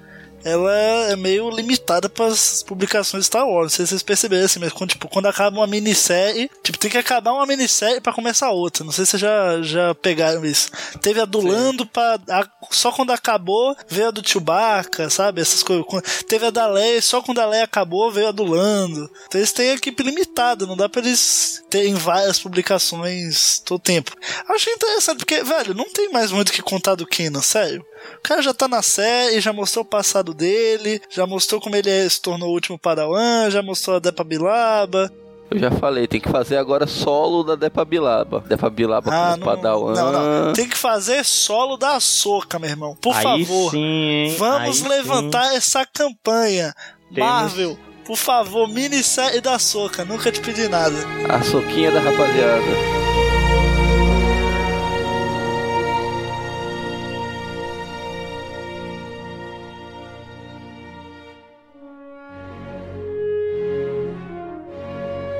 ela 0.51 0.71
é 1.11 1.15
meio 1.15 1.49
limitada 1.49 2.07
para 2.09 2.25
as 2.27 2.63
publicações 2.63 3.23
de 3.23 3.27
Star 3.27 3.47
Wars. 3.47 3.63
Não 3.63 3.69
sei 3.69 3.85
se 3.85 3.89
vocês 3.91 4.03
perceberam 4.03 4.45
assim, 4.45 4.59
mas 4.59 4.71
quando, 4.73 4.91
tipo, 4.91 5.07
quando 5.07 5.27
acaba 5.27 5.57
uma 5.57 5.67
minissérie, 5.67 6.49
tipo, 6.63 6.77
tem 6.77 6.89
que 6.91 6.97
acabar 6.97 7.33
uma 7.33 7.45
minissérie 7.45 8.01
para 8.01 8.13
começar 8.13 8.49
outra. 8.51 8.83
Não 8.83 8.91
sei 8.91 9.05
se 9.05 9.11
vocês 9.11 9.21
já, 9.21 9.61
já 9.61 9.95
pegaram 9.95 10.45
isso. 10.45 10.69
Teve 11.01 11.19
a 11.21 11.25
do 11.25 11.39
Lando 11.45 11.85
pra, 11.85 12.19
a- 12.29 12.47
só 12.71 12.91
quando 12.91 13.11
acabou, 13.11 13.75
veio 13.87 14.07
a 14.07 14.11
do 14.11 14.27
Chewbacca, 14.27 15.09
sabe? 15.09 15.41
Essas 15.41 15.63
coisas. 15.63 15.85
Teve 16.27 16.45
a 16.45 16.49
da 16.49 16.67
Leia, 16.67 17.01
só 17.01 17.21
quando 17.21 17.39
a 17.39 17.45
Leia 17.45 17.63
acabou, 17.63 18.11
veio 18.11 18.27
a 18.29 18.31
do 18.31 18.43
Lando. 18.43 19.09
Então 19.27 19.39
eles 19.39 19.51
têm 19.51 19.69
equipe 19.71 20.03
limitada, 20.03 20.65
não 20.65 20.77
dá 20.77 20.87
pra 20.87 21.01
eles 21.01 21.63
terem 21.69 21.93
várias 21.93 22.39
publicações 22.39 23.59
todo 23.65 23.79
tempo. 23.79 24.11
Achei 24.49 24.73
interessante, 24.73 25.17
porque, 25.19 25.43
velho, 25.43 25.73
não 25.73 25.89
tem 25.91 26.09
mais 26.11 26.31
muito 26.31 26.49
o 26.49 26.51
que 26.53 26.61
contar 26.61 26.95
do 26.95 27.05
Kenan, 27.05 27.41
sério. 27.41 27.85
O 28.17 28.21
cara 28.21 28.41
já 28.41 28.53
tá 28.53 28.67
na 28.67 28.81
série, 28.81 29.41
já 29.41 29.51
mostrou 29.51 29.83
o 29.83 29.87
passado 29.87 30.33
dele, 30.37 31.01
já 31.09 31.25
mostrou 31.27 31.59
como 31.59 31.75
ele 31.75 31.89
é- 31.89 32.07
se 32.07 32.21
tornou 32.21 32.49
o 32.49 32.53
último 32.53 32.77
Padawan, 32.79 33.49
já 33.49 33.61
mostrou 33.61 33.95
a 33.97 33.99
Depa 33.99 34.23
Bilaba. 34.23 35.11
Eu 35.49 35.59
já 35.59 35.71
falei, 35.71 36.07
tem 36.07 36.19
que 36.19 36.27
fazer 36.29 36.57
agora 36.57 36.85
solo 36.85 37.41
da 37.41 37.55
Depa 37.55 37.85
Bilaba. 37.85 38.43
Depa 38.47 38.69
Bilaba 38.69 39.09
Ah, 39.13 39.31
como 39.31 39.45
Padawan. 39.45 39.93
Não, 39.93 40.11
não. 40.11 40.53
Tem 40.53 40.67
que 40.67 40.77
fazer 40.77 41.23
solo 41.23 41.77
da 41.77 41.99
Soca, 42.01 42.59
meu 42.59 42.69
irmão. 42.69 42.97
Por 43.01 43.15
Aí 43.15 43.23
favor. 43.45 43.71
sim? 43.71 44.35
Vamos 44.37 44.83
Aí 44.83 44.89
levantar 44.89 45.55
essa 45.55 45.85
campanha. 45.85 46.73
Temos- 47.15 47.29
Marvel, 47.29 47.77
por 48.05 48.17
favor, 48.17 48.67
minissérie 48.67 49.39
da 49.39 49.57
Soca. 49.57 50.03
Nunca 50.03 50.29
te 50.33 50.41
pedi 50.41 50.67
nada. 50.67 50.95
A 51.29 51.41
soquinha 51.41 51.91
da 51.91 52.01
rapaziada. 52.01 53.36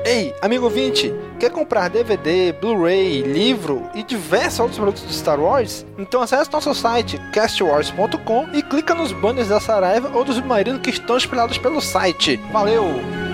Ei, 0.08 0.34
amigo 0.40 0.64
ouvinte, 0.64 1.12
quer 1.38 1.50
comprar 1.50 1.90
DVD, 1.90 2.50
Blu-ray, 2.50 3.20
livro 3.20 3.90
e 3.94 4.02
diversos 4.02 4.58
outros 4.58 4.78
produtos 4.78 5.06
de 5.06 5.12
Star 5.12 5.38
Wars? 5.38 5.84
Então 5.98 6.22
acesse 6.22 6.50
nosso 6.50 6.74
site 6.74 7.20
castwars.com 7.30 8.48
e 8.54 8.62
clica 8.62 8.94
nos 8.94 9.12
banners 9.12 9.48
da 9.48 9.60
Saraiva 9.60 10.10
ou 10.16 10.24
do 10.24 10.32
Submarino 10.32 10.80
que 10.80 10.88
estão 10.88 11.18
espalhados 11.18 11.58
pelo 11.58 11.82
site. 11.82 12.40
Valeu! 12.50 13.27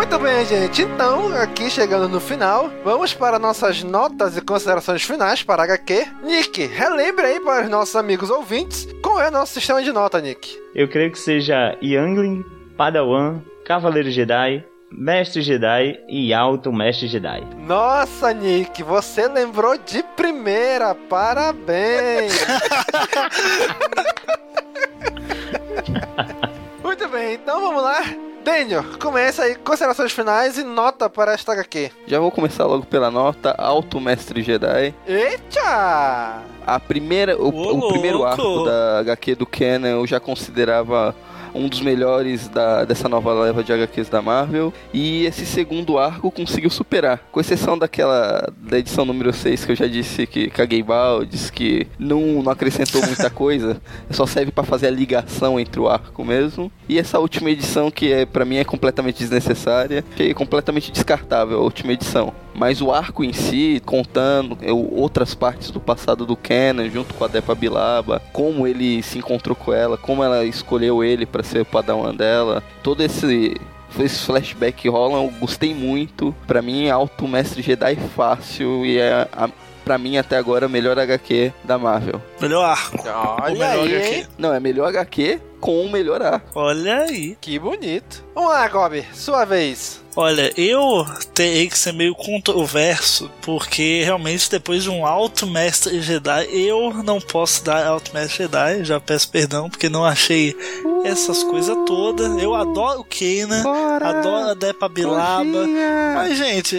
Muito 0.00 0.18
bem, 0.18 0.46
gente. 0.46 0.80
Então, 0.80 1.36
aqui 1.36 1.68
chegando 1.68 2.08
no 2.08 2.20
final, 2.20 2.70
vamos 2.82 3.12
para 3.12 3.38
nossas 3.38 3.82
notas 3.82 4.34
e 4.34 4.40
considerações 4.40 5.02
finais 5.02 5.42
para 5.42 5.64
HQ. 5.64 6.06
Nick, 6.22 6.64
relembre 6.68 7.26
aí 7.26 7.38
para 7.38 7.64
os 7.64 7.70
nossos 7.70 7.94
amigos 7.94 8.30
ouvintes 8.30 8.88
qual 9.02 9.20
é 9.20 9.28
o 9.28 9.30
nosso 9.30 9.52
sistema 9.52 9.82
de 9.82 9.92
nota, 9.92 10.18
Nick. 10.18 10.58
Eu 10.74 10.88
creio 10.88 11.12
que 11.12 11.18
seja 11.18 11.76
Youngling, 11.82 12.42
Padawan, 12.78 13.42
Cavaleiro 13.66 14.10
Jedi, 14.10 14.64
Mestre 14.90 15.42
Jedi 15.42 16.00
e 16.08 16.32
Alto 16.32 16.72
Mestre 16.72 17.06
Jedi. 17.06 17.46
Nossa, 17.66 18.32
Nick, 18.32 18.82
você 18.82 19.28
lembrou 19.28 19.76
de 19.76 20.02
primeira. 20.16 20.94
Parabéns. 20.94 22.32
Muito 26.82 27.06
bem, 27.08 27.34
então 27.34 27.60
vamos 27.60 27.82
lá. 27.82 28.29
Daniel, 28.50 28.84
começa 29.00 29.44
aí, 29.44 29.54
considerações 29.54 30.10
finais 30.10 30.58
e 30.58 30.64
nota 30.64 31.08
para 31.08 31.32
esta 31.32 31.52
HQ. 31.52 31.92
Já 32.04 32.18
vou 32.18 32.32
começar 32.32 32.66
logo 32.66 32.84
pela 32.84 33.08
nota 33.08 33.52
Alto 33.56 34.00
Mestre 34.00 34.42
Jedi. 34.42 34.92
Eita! 35.06 36.42
A 36.66 36.80
primeira, 36.80 37.40
o, 37.40 37.48
o 37.48 37.88
primeiro 37.92 38.24
arco 38.24 38.64
da 38.64 38.98
HQ 38.98 39.36
do 39.36 39.46
Kenan 39.46 39.90
eu 39.90 40.04
já 40.04 40.18
considerava 40.18 41.14
um 41.54 41.68
dos 41.68 41.80
melhores 41.80 42.48
da, 42.48 42.84
dessa 42.84 43.08
nova 43.08 43.32
leva 43.32 43.62
de 43.62 43.72
HQs 43.72 44.08
da 44.08 44.22
Marvel. 44.22 44.72
E 44.92 45.24
esse 45.26 45.46
segundo 45.46 45.98
arco 45.98 46.30
conseguiu 46.30 46.70
superar. 46.70 47.20
Com 47.30 47.40
exceção 47.40 47.78
daquela 47.78 48.52
da 48.56 48.78
edição 48.78 49.04
número 49.04 49.32
6 49.32 49.64
que 49.64 49.72
eu 49.72 49.76
já 49.76 49.86
disse 49.86 50.26
que 50.26 50.50
caguei 50.50 50.82
baldes, 50.82 51.50
que 51.50 51.86
não, 51.98 52.42
não 52.42 52.52
acrescentou 52.52 53.04
muita 53.04 53.28
coisa, 53.30 53.80
só 54.10 54.26
serve 54.26 54.50
para 54.50 54.64
fazer 54.64 54.88
a 54.88 54.90
ligação 54.90 55.58
entre 55.58 55.80
o 55.80 55.88
arco 55.88 56.24
mesmo. 56.24 56.70
E 56.88 56.98
essa 56.98 57.18
última 57.18 57.50
edição 57.50 57.90
que 57.90 58.12
é 58.12 58.26
para 58.26 58.44
mim 58.44 58.56
é 58.56 58.64
completamente 58.64 59.18
desnecessária, 59.18 60.04
achei 60.12 60.34
completamente 60.34 60.90
descartável 60.92 61.58
a 61.58 61.62
última 61.62 61.92
edição. 61.92 62.32
Mas 62.54 62.80
o 62.80 62.92
arco 62.92 63.24
em 63.24 63.32
si, 63.32 63.82
contando 63.84 64.58
eu, 64.62 64.92
outras 64.94 65.34
partes 65.34 65.70
do 65.70 65.80
passado 65.80 66.26
do 66.26 66.36
Kenan, 66.36 66.90
junto 66.90 67.14
com 67.14 67.24
a 67.24 67.28
Depa 67.28 67.54
Bilaba, 67.54 68.20
como 68.32 68.66
ele 68.66 69.02
se 69.02 69.18
encontrou 69.18 69.56
com 69.56 69.72
ela, 69.72 69.96
como 69.96 70.22
ela 70.22 70.44
escolheu 70.44 71.02
ele 71.04 71.26
para 71.26 71.42
ser 71.42 71.60
o 71.60 71.64
padawan 71.66 72.14
dela, 72.14 72.62
todo 72.82 73.02
esse 73.02 73.54
esse 73.98 74.24
flashback 74.24 74.82
que 74.82 74.88
rola, 74.88 75.18
eu 75.18 75.32
gostei 75.40 75.74
muito. 75.74 76.34
Para 76.46 76.62
mim, 76.62 76.88
Alto 76.88 77.26
Mestre 77.26 77.60
Jedi 77.60 77.96
fácil 77.96 78.86
e 78.86 78.98
é 78.98 79.26
a, 79.32 79.50
pra 79.84 79.98
mim 79.98 80.16
até 80.16 80.36
agora 80.36 80.66
a 80.66 80.68
melhor 80.68 80.98
HQ 80.98 81.52
da 81.64 81.76
Marvel. 81.76 82.22
Melhor 82.40 82.64
arco. 82.64 82.98
Olha 83.42 83.52
melhor 83.52 83.84
aí, 83.84 83.96
HQ. 83.96 84.26
Não, 84.38 84.54
é 84.54 84.60
melhor 84.60 84.88
HQ 84.88 85.40
com 85.60 85.84
o 85.84 85.90
melhor 85.90 86.22
arco. 86.22 86.48
Olha 86.54 87.00
aí. 87.00 87.36
Que 87.40 87.58
bonito. 87.58 88.24
Vamos 88.34 88.50
lá, 88.50 88.68
Gobi, 88.68 89.04
sua 89.12 89.44
vez. 89.44 90.02
Olha, 90.16 90.52
eu 90.60 91.06
terei 91.32 91.68
que 91.68 91.78
ser 91.78 91.92
meio 91.92 92.14
controverso, 92.14 93.30
porque 93.42 94.02
realmente 94.04 94.50
depois 94.50 94.82
de 94.82 94.90
um 94.90 95.06
alto 95.06 95.46
mestre 95.46 96.00
Jedi, 96.02 96.48
eu 96.50 96.92
não 97.04 97.20
posso 97.20 97.64
dar 97.64 97.86
alto 97.86 98.12
mestre 98.12 98.44
Jedi, 98.44 98.84
já 98.84 98.98
peço 98.98 99.30
perdão, 99.30 99.70
porque 99.70 99.88
não 99.88 100.04
achei 100.04 100.56
essas 101.04 101.42
coisas 101.42 101.76
todas. 101.86 102.42
Eu 102.42 102.54
adoro 102.54 103.00
o 103.00 103.04
Kanan, 103.04 103.64
adoro 104.02 104.50
a 104.50 104.54
Depa 104.54 104.88
Bilaba, 104.88 105.66
mas 106.14 106.36
gente, 106.36 106.76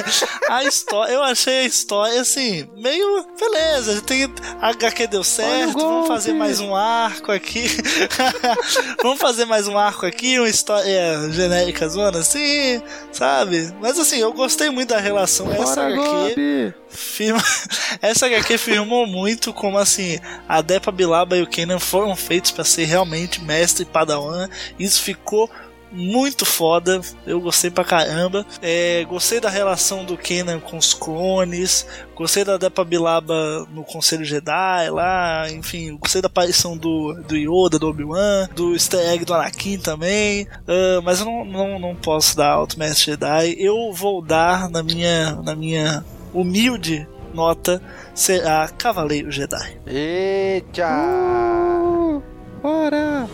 a 0.48 0.64
história, 0.64 1.12
eu 1.12 1.22
achei 1.22 1.60
a 1.60 1.64
história 1.64 2.20
assim, 2.20 2.68
meio 2.76 3.26
beleza, 3.38 4.00
tem, 4.02 4.30
a 4.60 4.68
HQ 4.68 5.06
deu 5.06 5.24
certo, 5.24 5.78
vamos 5.78 6.08
fazer 6.08 6.32
mais 6.34 6.60
um 6.60 6.74
arco 6.76 7.32
aqui, 7.32 7.64
vamos 9.02 9.18
fazer 9.18 9.46
mais 9.46 9.66
um 9.66 9.78
arco 9.78 10.04
aqui, 10.04 10.38
uma 10.38 10.48
história 10.48 11.30
genérica 11.30 11.88
zona 11.88 12.18
assim, 12.18 12.73
sabe? 13.12 13.72
Mas 13.80 13.98
assim, 13.98 14.18
eu 14.18 14.32
gostei 14.32 14.70
muito 14.70 14.90
da 14.90 14.98
relação. 14.98 15.50
Essa 15.52 15.82
Bora, 15.82 15.94
HQ 15.94 16.34
Gobi! 16.34 16.74
firma, 16.88 17.42
essa 18.00 18.26
HQ 18.26 18.58
firmou 18.58 19.06
muito 19.06 19.52
como 19.52 19.78
assim 19.78 20.18
a 20.48 20.60
Depa 20.62 20.90
Bilaba 20.92 21.36
e 21.36 21.42
o 21.42 21.46
Kenan 21.46 21.78
foram 21.78 22.14
feitos 22.14 22.50
para 22.50 22.64
ser 22.64 22.84
realmente 22.84 23.42
mestre 23.42 23.82
e 23.82 23.86
padawan. 23.86 24.48
Isso 24.78 25.02
ficou 25.02 25.50
muito 25.94 26.44
foda, 26.44 27.00
eu 27.26 27.40
gostei 27.40 27.70
pra 27.70 27.84
caramba. 27.84 28.44
É, 28.60 29.04
gostei 29.08 29.40
da 29.40 29.48
relação 29.48 30.04
do 30.04 30.16
Kenan 30.16 30.60
com 30.60 30.76
os 30.76 30.92
clones, 30.92 31.86
gostei 32.14 32.44
da 32.44 32.56
Depa 32.56 32.84
Bilaba 32.84 33.66
no 33.70 33.84
Conselho 33.84 34.24
Jedi 34.24 34.90
lá, 34.90 35.48
enfim, 35.50 35.96
gostei 35.96 36.20
da 36.20 36.26
aparição 36.26 36.76
do, 36.76 37.14
do 37.26 37.36
Yoda, 37.36 37.78
do 37.78 37.88
Obi-Wan, 37.88 38.48
do 38.54 38.72
easter 38.74 39.00
egg 39.08 39.24
do 39.24 39.32
Anakin 39.34 39.78
também, 39.78 40.46
Ah, 40.66 41.00
mas 41.02 41.20
eu 41.20 41.26
não, 41.26 41.44
não, 41.44 41.78
não 41.78 41.94
posso 41.94 42.36
dar 42.36 42.50
Alto 42.50 42.78
Mestre 42.78 43.12
Jedi. 43.12 43.56
Eu 43.58 43.92
vou 43.92 44.20
dar 44.22 44.68
na 44.68 44.82
minha, 44.82 45.32
na 45.36 45.54
minha 45.54 46.04
humilde 46.32 47.06
nota 47.32 47.82
será 48.14 48.68
Cavaleiro 48.68 49.30
Jedi. 49.30 49.80
Eita! 49.86 51.83
Bora! 52.64 53.28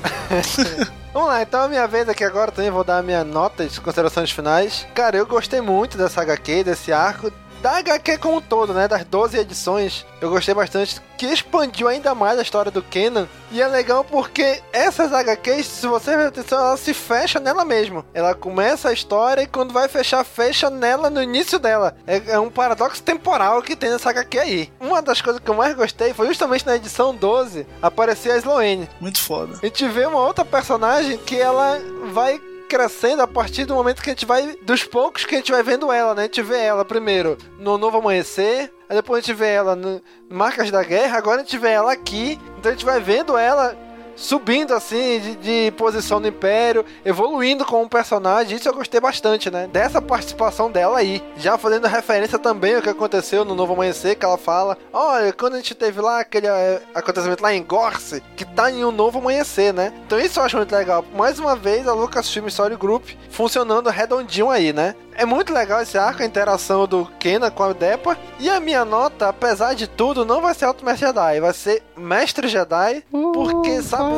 Vamos 1.14 1.28
lá, 1.28 1.42
então 1.42 1.62
é 1.62 1.64
a 1.66 1.68
minha 1.68 1.86
vez 1.86 2.08
aqui 2.08 2.24
agora 2.24 2.50
também 2.50 2.68
vou 2.68 2.82
dar 2.82 2.98
a 2.98 3.02
minha 3.02 3.22
nota 3.22 3.64
de 3.64 3.80
considerações 3.80 4.32
finais. 4.32 4.88
Cara, 4.92 5.16
eu 5.16 5.24
gostei 5.24 5.60
muito 5.60 5.96
dessa 5.96 6.20
HQ, 6.20 6.64
desse 6.64 6.92
arco, 6.92 7.32
da 7.60 7.78
HQ 7.78 8.18
como 8.18 8.36
um 8.36 8.40
todo, 8.40 8.72
né? 8.72 8.88
Das 8.88 9.04
12 9.04 9.38
edições, 9.38 10.06
eu 10.20 10.30
gostei 10.30 10.54
bastante, 10.54 11.00
que 11.16 11.26
expandiu 11.26 11.88
ainda 11.88 12.14
mais 12.14 12.38
a 12.38 12.42
história 12.42 12.70
do 12.70 12.82
Kenan. 12.82 13.28
E 13.50 13.60
é 13.60 13.66
legal 13.66 14.04
porque 14.04 14.62
essas 14.72 15.12
HQs, 15.12 15.66
se 15.66 15.86
você 15.86 16.12
prestar 16.12 16.28
atenção, 16.28 16.58
ela 16.58 16.76
se 16.76 16.94
fecha 16.94 17.38
nela 17.38 17.64
mesmo. 17.64 18.04
Ela 18.14 18.34
começa 18.34 18.88
a 18.88 18.92
história 18.92 19.42
e 19.42 19.46
quando 19.46 19.72
vai 19.72 19.88
fechar, 19.88 20.24
fecha 20.24 20.70
nela 20.70 21.10
no 21.10 21.22
início 21.22 21.58
dela. 21.58 21.96
É, 22.06 22.32
é 22.32 22.38
um 22.38 22.50
paradoxo 22.50 23.02
temporal 23.02 23.62
que 23.62 23.76
tem 23.76 23.90
nessa 23.90 24.10
HQ 24.10 24.38
aí. 24.38 24.72
Uma 24.80 25.02
das 25.02 25.20
coisas 25.20 25.42
que 25.42 25.50
eu 25.50 25.54
mais 25.54 25.74
gostei 25.74 26.14
foi 26.14 26.26
justamente 26.28 26.66
na 26.66 26.76
edição 26.76 27.14
12 27.14 27.66
aparecer 27.82 28.32
a 28.32 28.36
Sloane. 28.38 28.88
Muito 29.00 29.20
foda. 29.20 29.58
A 29.62 29.66
gente 29.66 29.86
vê 29.88 30.06
uma 30.06 30.20
outra 30.20 30.44
personagem 30.44 31.18
que 31.18 31.36
ela 31.36 31.78
vai 32.12 32.40
crescendo 32.70 33.20
a 33.20 33.26
partir 33.26 33.64
do 33.64 33.74
momento 33.74 34.00
que 34.00 34.10
a 34.10 34.12
gente 34.12 34.24
vai. 34.24 34.56
Dos 34.62 34.84
poucos 34.84 35.24
que 35.24 35.34
a 35.34 35.38
gente 35.38 35.50
vai 35.50 35.62
vendo 35.62 35.92
ela, 35.92 36.14
né? 36.14 36.22
A 36.22 36.24
gente 36.26 36.40
vê 36.40 36.60
ela 36.60 36.84
primeiro 36.84 37.36
no 37.58 37.76
Novo 37.76 37.98
Amanhecer, 37.98 38.72
aí 38.88 38.96
depois 38.96 39.24
a 39.24 39.26
gente 39.26 39.36
vê 39.36 39.48
ela 39.48 39.74
no 39.74 40.00
Marcas 40.30 40.70
da 40.70 40.82
Guerra, 40.84 41.18
agora 41.18 41.40
a 41.40 41.44
gente 41.44 41.58
vê 41.58 41.70
ela 41.70 41.92
aqui. 41.92 42.38
Então 42.58 42.70
a 42.70 42.74
gente 42.74 42.84
vai 42.84 43.00
vendo 43.00 43.36
ela 43.36 43.76
subindo 44.20 44.74
assim 44.74 45.18
de, 45.18 45.36
de 45.36 45.70
posição 45.72 46.20
no 46.20 46.28
Império, 46.28 46.84
evoluindo 47.04 47.64
como 47.64 47.88
personagem. 47.88 48.56
Isso 48.56 48.68
eu 48.68 48.74
gostei 48.74 49.00
bastante, 49.00 49.50
né? 49.50 49.66
Dessa 49.66 50.00
participação 50.00 50.70
dela 50.70 50.98
aí. 50.98 51.22
Já 51.36 51.56
fazendo 51.56 51.88
referência 51.88 52.38
também 52.38 52.76
ao 52.76 52.82
que 52.82 52.90
aconteceu 52.90 53.44
no 53.44 53.54
Novo 53.54 53.72
Amanhecer, 53.72 54.16
que 54.16 54.24
ela 54.24 54.38
fala: 54.38 54.76
Olha, 54.92 55.32
quando 55.32 55.54
a 55.54 55.56
gente 55.56 55.74
teve 55.74 56.00
lá 56.00 56.20
aquele 56.20 56.46
é, 56.46 56.82
acontecimento 56.94 57.42
lá 57.42 57.52
em 57.52 57.62
Gorse, 57.62 58.22
que 58.36 58.44
tá 58.44 58.70
em 58.70 58.84
um 58.84 58.92
Novo 58.92 59.18
Amanhecer, 59.18 59.72
né? 59.72 59.92
Então 60.06 60.20
isso 60.20 60.38
eu 60.38 60.44
acho 60.44 60.56
muito 60.56 60.74
legal. 60.74 61.04
Mais 61.14 61.38
uma 61.38 61.56
vez, 61.56 61.88
a 61.88 61.94
Lucasfilm 61.94 62.46
Story 62.48 62.76
Group 62.76 63.08
funcionando 63.30 63.88
redondinho 63.88 64.50
aí, 64.50 64.72
né? 64.72 64.94
É 65.14 65.26
muito 65.26 65.52
legal 65.52 65.82
esse 65.82 65.98
arco, 65.98 66.22
a 66.22 66.26
interação 66.26 66.86
do 66.86 67.04
Kenan 67.18 67.50
com 67.50 67.62
a 67.62 67.72
Depa. 67.74 68.16
E 68.38 68.48
a 68.48 68.58
minha 68.58 68.86
nota, 68.86 69.28
apesar 69.28 69.74
de 69.74 69.86
tudo, 69.86 70.24
não 70.24 70.40
vai 70.40 70.54
ser 70.54 70.64
Alto 70.64 70.82
Mestre 70.82 71.08
Jedi, 71.08 71.40
vai 71.40 71.52
ser 71.52 71.82
Mestre 71.94 72.48
Jedi, 72.48 73.04
porque, 73.10 73.82
sabe... 73.82 74.09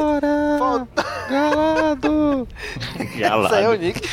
Falta... 0.59 1.05
Galado! 1.29 2.49
Isso 3.47 3.55
aí 3.55 3.65
é 3.65 3.69
o 3.69 3.75
Nick. 3.75 4.09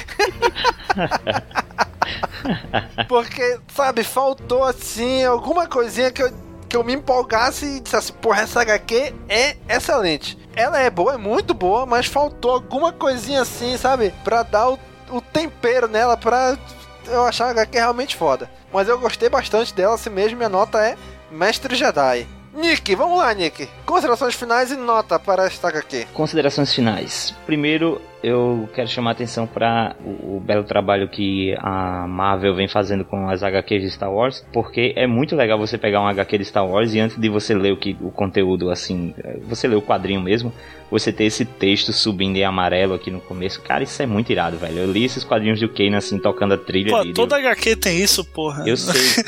porque, 3.07 3.59
sabe, 3.73 4.03
faltou 4.03 4.63
assim, 4.63 5.23
alguma 5.23 5.67
coisinha 5.67 6.11
que 6.11 6.23
eu, 6.23 6.31
que 6.67 6.75
eu 6.75 6.83
me 6.83 6.93
empolgasse 6.93 7.65
e 7.65 7.79
dissesse, 7.79 8.11
porra, 8.13 8.41
essa 8.41 8.61
HQ 8.61 9.13
é 9.27 9.57
excelente. 9.67 10.37
Ela 10.55 10.79
é 10.79 10.89
boa, 10.89 11.13
é 11.13 11.17
muito 11.17 11.53
boa, 11.53 11.85
mas 11.85 12.05
faltou 12.05 12.51
alguma 12.51 12.91
coisinha 12.91 13.41
assim, 13.41 13.77
sabe? 13.77 14.13
Pra 14.23 14.43
dar 14.43 14.69
o, 14.69 14.79
o 15.09 15.21
tempero 15.21 15.87
nela, 15.87 16.17
pra 16.17 16.57
eu 17.07 17.25
achar 17.25 17.47
a 17.47 17.51
HQ 17.51 17.77
realmente 17.77 18.15
foda. 18.15 18.49
Mas 18.71 18.87
eu 18.87 18.99
gostei 18.99 19.29
bastante 19.29 19.73
dela, 19.73 19.95
assim 19.95 20.09
mesmo, 20.09 20.37
minha 20.37 20.49
nota 20.49 20.79
é 20.79 20.95
Mestre 21.31 21.75
Jedi. 21.75 22.27
Nick, 22.59 22.93
vamos 22.93 23.17
lá, 23.17 23.33
Nick. 23.33 23.69
Considerações 23.85 24.35
finais 24.35 24.69
e 24.69 24.75
nota 24.75 25.17
para 25.17 25.45
esta 25.45 25.69
HQ. 25.69 26.07
Considerações 26.13 26.73
finais. 26.73 27.33
Primeiro, 27.45 28.01
eu 28.21 28.69
quero 28.73 28.87
chamar 28.87 29.11
a 29.11 29.13
atenção 29.13 29.47
para 29.47 29.95
o, 30.03 30.37
o 30.37 30.39
belo 30.39 30.63
trabalho 30.63 31.07
que 31.07 31.55
a 31.59 32.05
Marvel 32.07 32.53
vem 32.53 32.67
fazendo 32.67 33.05
com 33.05 33.29
as 33.29 33.43
HQs 33.43 33.81
de 33.81 33.91
Star 33.91 34.11
Wars, 34.11 34.45
porque 34.51 34.93
é 34.95 35.07
muito 35.07 35.35
legal 35.35 35.57
você 35.57 35.77
pegar 35.77 36.01
um 36.01 36.07
HQ 36.07 36.37
de 36.37 36.45
Star 36.45 36.67
Wars 36.67 36.93
e 36.93 36.99
antes 36.99 37.17
de 37.17 37.29
você 37.29 37.53
ler 37.53 37.71
o, 37.71 37.77
que, 37.77 37.95
o 38.01 38.11
conteúdo, 38.11 38.69
assim, 38.69 39.13
você 39.47 39.67
lê 39.67 39.75
o 39.75 39.81
quadrinho 39.81 40.21
mesmo, 40.21 40.53
você 40.91 41.13
ter 41.13 41.25
esse 41.25 41.45
texto 41.45 41.93
subindo 41.93 42.35
em 42.35 42.43
amarelo 42.43 42.93
aqui 42.93 43.09
no 43.09 43.21
começo. 43.21 43.61
Cara, 43.61 43.83
isso 43.83 44.01
é 44.01 44.05
muito 44.05 44.31
irado, 44.31 44.57
velho. 44.57 44.79
Eu 44.79 44.91
li 44.91 45.05
esses 45.05 45.23
quadrinhos 45.23 45.59
do 45.59 45.69
Kanan, 45.69 45.97
assim, 45.97 46.19
tocando 46.19 46.55
a 46.55 46.57
trilha. 46.57 46.91
Pô, 46.91 46.97
ali, 46.97 47.13
toda 47.13 47.37
HQ 47.37 47.75
tem 47.77 48.01
isso, 48.01 48.25
porra. 48.25 48.63
eu 48.67 48.75
sei, 48.75 49.23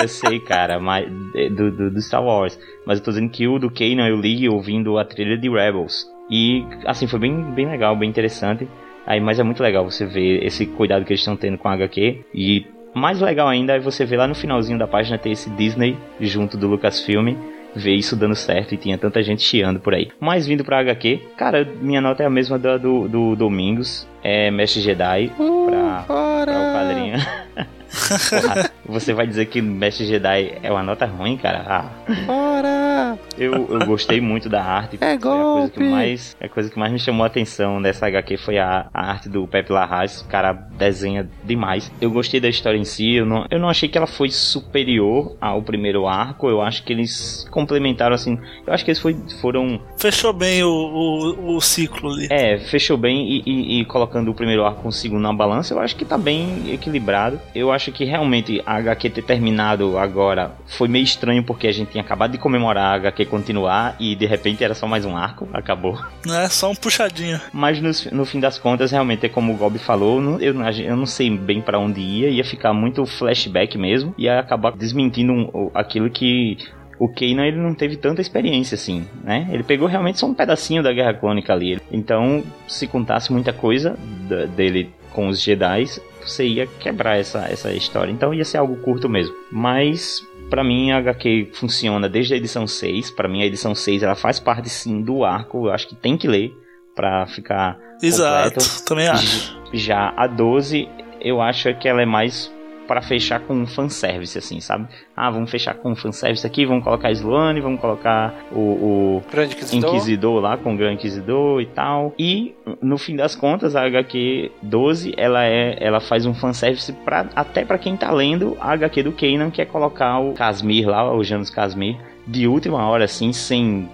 eu 0.00 0.08
sei, 0.08 0.40
cara, 0.40 0.80
mas 0.80 1.06
do, 1.54 1.70
do, 1.70 1.90
do 1.90 2.00
Star 2.00 2.22
Wars. 2.22 2.58
Mas 2.86 2.98
eu 2.98 3.04
tô 3.04 3.10
dizendo 3.10 3.30
que 3.30 3.46
o 3.46 3.58
do 3.58 3.70
Kanan 3.70 4.08
eu 4.08 4.16
li 4.16 4.48
ouvindo 4.48 4.96
a 4.98 5.04
trilha 5.04 5.36
de 5.36 5.48
Rebels. 5.48 6.06
E, 6.30 6.64
assim, 6.86 7.06
foi 7.06 7.18
bem, 7.18 7.42
bem 7.52 7.68
legal, 7.68 7.96
bem 7.96 8.08
interessante. 8.08 8.68
Aí, 9.06 9.20
mas 9.20 9.40
é 9.40 9.42
muito 9.42 9.62
legal 9.62 9.84
você 9.84 10.06
ver 10.06 10.44
esse 10.44 10.66
cuidado 10.66 11.04
que 11.04 11.12
eles 11.12 11.20
estão 11.20 11.36
tendo 11.36 11.58
com 11.58 11.68
a 11.68 11.72
HQ. 11.72 12.24
E 12.34 12.66
mais 12.94 13.20
legal 13.20 13.48
ainda 13.48 13.74
é 13.74 13.80
você 13.80 14.04
ver 14.04 14.16
lá 14.18 14.28
no 14.28 14.34
finalzinho 14.34 14.78
da 14.78 14.86
página 14.86 15.18
ter 15.18 15.30
esse 15.30 15.50
Disney 15.50 15.96
junto 16.20 16.56
do 16.56 16.68
Lucasfilm 16.68 17.34
ver 17.74 17.94
isso 17.94 18.16
dando 18.16 18.34
certo 18.34 18.74
e 18.74 18.76
tinha 18.76 18.98
tanta 18.98 19.22
gente 19.22 19.42
chiando 19.42 19.80
por 19.80 19.94
aí. 19.94 20.08
Mas 20.18 20.46
vindo 20.46 20.64
pra 20.64 20.80
HQ, 20.80 21.20
cara, 21.36 21.66
minha 21.80 22.00
nota 22.00 22.22
é 22.22 22.26
a 22.26 22.30
mesma 22.30 22.58
da 22.58 22.76
do, 22.76 23.08
do 23.08 23.36
Domingos. 23.36 24.08
É 24.22 24.50
Mestre 24.50 24.80
Jedi 24.82 25.32
pra, 25.36 26.04
pra 26.06 26.52
o 26.52 26.72
quadrinho. 26.74 27.16
Porra, 27.90 28.70
você 28.86 29.12
vai 29.12 29.26
dizer 29.26 29.46
que 29.46 29.60
Mestre 29.60 30.06
Jedi 30.06 30.54
é 30.62 30.70
uma 30.70 30.82
nota 30.82 31.06
ruim, 31.06 31.36
cara? 31.36 31.64
Ah. 31.66 31.90
Bora! 32.26 33.18
Eu, 33.38 33.52
eu 33.70 33.86
gostei 33.86 34.20
muito 34.20 34.48
da 34.48 34.62
arte. 34.62 34.96
É 34.96 34.98
foi 34.98 35.08
a 35.14 35.18
coisa 35.18 35.36
golpe! 35.58 35.72
que 35.74 35.84
mais 35.84 36.36
A 36.40 36.48
coisa 36.48 36.70
que 36.70 36.78
mais 36.78 36.92
me 36.92 36.98
chamou 36.98 37.24
a 37.24 37.26
atenção 37.26 37.80
dessa 37.80 38.06
HQ 38.06 38.36
foi 38.38 38.58
a, 38.58 38.86
a 38.92 39.10
arte 39.10 39.28
do 39.28 39.46
Pepe 39.46 39.72
Larraz. 39.72 40.20
O 40.20 40.26
cara 40.28 40.52
desenha 40.52 41.28
demais. 41.44 41.90
Eu 42.00 42.10
gostei 42.10 42.40
da 42.40 42.48
história 42.48 42.78
em 42.78 42.84
si. 42.84 43.14
Eu 43.14 43.26
não, 43.26 43.46
eu 43.50 43.58
não 43.58 43.68
achei 43.68 43.88
que 43.88 43.96
ela 43.98 44.06
foi 44.06 44.30
superior 44.30 45.36
ao 45.40 45.62
primeiro 45.62 46.06
arco. 46.06 46.48
Eu 46.48 46.60
acho 46.60 46.84
que 46.84 46.92
eles 46.92 47.46
complementaram 47.50 48.14
assim. 48.14 48.38
Eu 48.66 48.72
acho 48.72 48.84
que 48.84 48.90
eles 48.90 49.00
foi, 49.00 49.16
foram 49.40 49.80
Fechou 49.98 50.32
bem 50.32 50.62
o, 50.62 50.68
o, 50.70 51.56
o 51.56 51.60
ciclo 51.60 52.10
ali. 52.12 52.28
é, 52.30 52.58
fechou 52.58 52.96
bem 52.96 53.26
e, 53.28 53.42
e- 53.46 53.80
e 53.80 53.84
colocando 53.84 54.30
o 54.30 54.34
primeiro 54.34 54.64
arco 54.64 54.82
com 54.82 54.88
o 54.88 54.92
segundo 54.92 55.22
na 55.22 55.32
balança, 55.32 55.74
eu 55.74 55.80
acho 55.80 55.96
que 55.96 56.04
tá 56.04 56.16
bem 56.18 56.70
equilibrado. 56.72 57.40
Eu 57.54 57.72
acho 57.72 57.79
que 57.90 58.04
realmente 58.04 58.62
a 58.66 58.74
HQ 58.76 59.10
ter 59.10 59.22
terminado 59.22 59.96
agora 59.96 60.52
foi 60.66 60.88
meio 60.88 61.04
estranho 61.04 61.42
porque 61.42 61.66
a 61.66 61.72
gente 61.72 61.92
tinha 61.92 62.02
acabado 62.02 62.32
de 62.32 62.38
comemorar 62.38 62.92
a 62.92 62.94
HQ 62.96 63.24
continuar 63.26 63.96
e 63.98 64.14
de 64.14 64.26
repente 64.26 64.62
era 64.62 64.74
só 64.74 64.86
mais 64.86 65.04
um 65.04 65.16
arco, 65.16 65.48
acabou. 65.52 65.98
Não 66.26 66.36
é 66.38 66.48
só 66.48 66.70
um 66.70 66.74
puxadinho. 66.74 67.40
Mas 67.52 67.80
no, 67.80 67.90
no 68.16 68.24
fim 68.26 68.40
das 68.40 68.58
contas, 68.58 68.90
realmente, 68.90 69.24
é 69.24 69.28
como 69.28 69.52
o 69.52 69.56
Gob 69.56 69.78
falou, 69.78 70.20
eu, 70.40 70.52
não- 70.52 70.68
eu 70.70 70.96
não 70.96 71.06
sei 71.06 71.30
bem 71.30 71.60
pra 71.62 71.78
onde 71.78 72.00
ia, 72.00 72.28
ia 72.28 72.44
ficar 72.44 72.72
muito 72.74 73.06
flashback 73.06 73.78
mesmo, 73.78 74.14
ia 74.18 74.38
acabar 74.38 74.72
desmentindo 74.72 75.32
um- 75.32 75.70
aquilo 75.72 76.10
que 76.10 76.56
o 76.98 77.08
Kanan 77.08 77.46
ele 77.46 77.56
não 77.56 77.72
teve 77.74 77.96
tanta 77.96 78.20
experiência 78.20 78.74
assim, 78.74 79.06
né? 79.24 79.48
Ele 79.50 79.62
pegou 79.62 79.88
realmente 79.88 80.18
só 80.18 80.26
um 80.26 80.34
pedacinho 80.34 80.82
da 80.82 80.92
Guerra 80.92 81.14
Clônica 81.14 81.50
ali. 81.50 81.78
Então, 81.90 82.42
se 82.68 82.86
contasse 82.86 83.32
muita 83.32 83.52
coisa 83.54 83.96
da- 84.28 84.44
dele 84.44 84.90
com 85.12 85.28
os 85.28 85.42
Jedi, 85.42 85.84
você 86.28 86.46
ia 86.46 86.66
quebrar 86.66 87.18
essa, 87.18 87.46
essa 87.48 87.72
história. 87.72 88.10
Então 88.10 88.34
ia 88.34 88.44
ser 88.44 88.58
algo 88.58 88.76
curto 88.76 89.08
mesmo. 89.08 89.34
Mas 89.50 90.22
Pra 90.50 90.64
mim, 90.64 90.90
a 90.90 90.98
HQ 90.98 91.50
funciona 91.52 92.08
desde 92.08 92.34
a 92.34 92.36
edição 92.36 92.66
6. 92.66 93.12
Pra 93.12 93.28
mim, 93.28 93.40
a 93.40 93.46
edição 93.46 93.72
6 93.72 94.02
ela 94.02 94.16
faz 94.16 94.40
parte 94.40 94.68
sim 94.68 95.00
do 95.00 95.24
arco. 95.24 95.68
Eu 95.68 95.72
acho 95.72 95.86
que 95.86 95.94
tem 95.94 96.16
que 96.18 96.26
ler 96.26 96.52
pra 96.92 97.24
ficar 97.28 97.78
Exato, 98.02 98.54
completo. 98.54 98.84
também 98.84 99.06
acho. 99.06 99.56
Já 99.72 100.12
a 100.16 100.26
12, 100.26 100.88
eu 101.20 101.40
acho 101.40 101.72
que 101.74 101.88
ela 101.88 102.02
é 102.02 102.06
mais 102.06 102.52
pra 102.90 103.00
fechar 103.00 103.38
com 103.38 103.54
um 103.54 103.68
fanservice, 103.68 104.36
assim, 104.36 104.60
sabe? 104.60 104.88
Ah, 105.16 105.30
vamos 105.30 105.48
fechar 105.48 105.74
com 105.74 105.92
um 105.92 105.94
fanservice 105.94 106.44
aqui, 106.44 106.66
vamos 106.66 106.82
colocar 106.82 107.12
Sloane, 107.12 107.60
vamos 107.60 107.80
colocar 107.80 108.34
o, 108.50 108.58
o 108.58 109.22
Grande 109.30 109.54
Inquisidor. 109.54 109.90
Inquisidor 109.90 110.40
lá 110.40 110.56
com 110.56 110.74
o 110.74 110.76
Grande 110.76 110.94
Inquisidor 110.94 111.60
e 111.60 111.66
tal. 111.66 112.12
E 112.18 112.52
no 112.82 112.98
fim 112.98 113.14
das 113.14 113.36
contas, 113.36 113.76
a 113.76 113.86
HQ 113.86 114.50
12, 114.60 115.14
ela 115.16 115.44
é, 115.44 115.76
ela 115.78 116.00
faz 116.00 116.26
um 116.26 116.34
fanservice 116.34 116.92
pra, 117.04 117.28
até 117.36 117.64
pra 117.64 117.78
quem 117.78 117.96
tá 117.96 118.10
lendo 118.10 118.56
a 118.60 118.72
HQ 118.72 119.04
do 119.04 119.12
Kanan, 119.12 119.52
que 119.52 119.62
é 119.62 119.64
colocar 119.64 120.18
o 120.18 120.32
Casmir 120.32 120.88
lá, 120.88 121.14
o 121.14 121.22
Janus 121.22 121.48
Casmir, 121.48 121.96
de 122.26 122.48
última 122.48 122.84
hora, 122.88 123.04
assim, 123.04 123.32
sem 123.32 123.88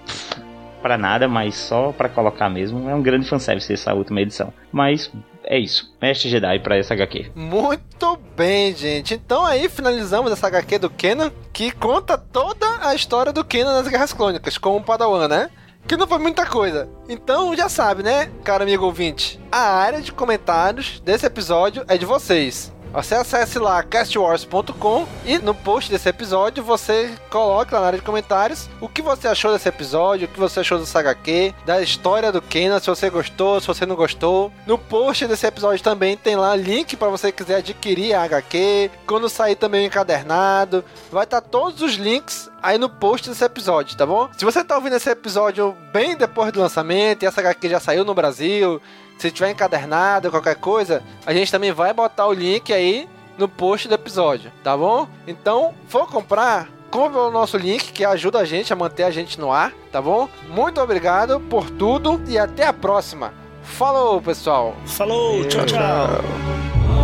pra 0.81 0.97
nada, 0.97 1.29
mas 1.29 1.55
só 1.55 1.93
pra 1.93 2.09
colocar 2.09 2.49
mesmo. 2.49 2.89
É 2.89 2.95
um 2.95 3.03
grande 3.03 3.29
fanservice 3.29 3.71
essa 3.75 3.93
última 3.93 4.23
edição. 4.23 4.55
Mas 4.73 5.13
é 5.47 5.59
isso. 5.59 5.95
Mestre 6.01 6.29
Jedi 6.29 6.59
pra 6.61 6.77
essa 6.77 6.95
HQ. 6.95 7.31
Muito 7.35 8.19
bem, 8.37 8.75
gente. 8.75 9.15
Então 9.15 9.45
aí 9.45 9.69
finalizamos 9.69 10.33
essa 10.33 10.49
HQ 10.49 10.79
do 10.79 10.91
Kenan, 10.91 11.33
que 11.53 11.71
conta 11.71 12.19
toda 12.19 12.67
a 12.87 12.95
história 12.95 13.33
do 13.33 13.45
Kenan 13.45 13.75
nas 13.75 13.89
Guerras 13.89 14.13
Clônicas, 14.13 14.59
como 14.59 14.83
Padawan, 14.83 15.29
né? 15.29 15.51
Que 15.87 15.97
não 15.97 16.07
foi 16.07 16.19
muita 16.19 16.45
coisa. 16.45 16.89
Então 17.09 17.55
já 17.57 17.69
sabe, 17.69 18.03
né, 18.03 18.29
cara 18.43 18.65
amigo 18.65 18.85
ouvinte? 18.85 19.41
A 19.53 19.77
área 19.77 20.03
de 20.03 20.11
comentários 20.11 21.01
desse 21.01 21.25
episódio 21.25 21.85
é 21.87 21.97
de 21.97 22.05
vocês. 22.05 22.75
Você 22.97 23.15
acesse 23.15 23.59
lá 23.59 23.83
castwars.com 23.83 25.07
e 25.27 25.37
no 25.37 25.55
post 25.55 25.91
desse 25.91 26.09
episódio 26.09 26.65
você 26.65 27.13
coloca 27.29 27.79
na 27.79 27.87
área 27.89 27.99
de 27.99 28.05
comentários 28.05 28.71
o 28.81 28.89
que 28.89 29.03
você 29.03 29.29
achou 29.29 29.53
desse 29.53 29.69
episódio, 29.69 30.27
o 30.27 30.31
que 30.31 30.41
você 30.41 30.61
achou 30.61 30.79
do 30.79 30.99
HQ, 30.99 31.55
da 31.67 31.83
história 31.83 32.33
do 32.33 32.41
Kenan, 32.41 32.81
se 32.81 32.87
você 32.87 33.11
gostou, 33.11 33.61
se 33.61 33.67
você 33.67 33.85
não 33.85 33.97
gostou. 33.97 34.51
No 34.67 34.79
post 34.79 35.27
desse 35.27 35.47
episódio 35.47 35.85
também 35.85 36.17
tem 36.17 36.37
lá 36.37 36.57
link 36.57 36.97
para 36.97 37.11
você 37.11 37.31
quiser 37.31 37.57
adquirir 37.57 38.15
a 38.15 38.23
HQ, 38.23 38.91
quando 39.07 39.29
sair 39.29 39.57
também 39.57 39.85
o 39.85 39.89
encadernado. 39.89 40.83
Vai 41.13 41.25
estar 41.25 41.43
todos 41.43 41.83
os 41.83 41.97
links 41.97 42.49
aí 42.63 42.79
no 42.79 42.89
post 42.89 43.29
desse 43.29 43.45
episódio, 43.45 43.95
tá 43.95 44.07
bom? 44.07 44.31
Se 44.39 44.45
você 44.47 44.65
tá 44.65 44.75
ouvindo 44.75 44.97
esse 44.97 45.11
episódio 45.11 45.77
bem 45.93 46.17
depois 46.17 46.51
do 46.51 46.61
lançamento 46.61 47.23
e 47.23 47.27
essa 47.27 47.43
HQ 47.43 47.69
já 47.69 47.79
saiu 47.79 48.07
no 48.07 48.15
Brasil, 48.15 48.81
se 49.19 49.31
tiver 49.31 49.51
encadernado, 49.51 50.31
qualquer 50.31 50.57
coisa, 50.57 51.03
a 51.25 51.33
gente 51.33 51.51
também 51.51 51.73
vai 51.73 51.93
botar 51.93 52.27
o 52.27 52.33
link 52.33 52.73
aí 52.73 53.09
no 53.39 53.49
post 53.49 53.89
do 53.89 53.95
episódio, 53.95 54.53
tá 54.63 54.77
bom? 54.77 55.09
Então, 55.27 55.75
for 55.89 56.07
comprar, 56.07 56.69
compre 56.91 57.19
o 57.19 57.31
nosso 57.31 57.57
link 57.57 57.93
que 57.93 58.05
ajuda 58.05 58.39
a 58.39 58.45
gente 58.45 58.73
a 58.73 58.77
manter 58.77 59.05
a 59.05 59.11
gente 59.11 59.39
no 59.39 59.53
ar, 59.53 59.73
tá 59.93 60.01
bom? 60.01 60.29
Muito 60.49 60.81
obrigado 60.81 61.41
por 61.41 61.71
tudo 61.71 62.23
e 62.27 62.39
até 62.39 62.67
a 62.67 62.73
próxima. 62.73 63.33
Falou, 63.63 64.23
pessoal. 64.23 64.75
Falou, 64.87 65.45
tchau, 65.45 65.67
tchau. 65.67 66.96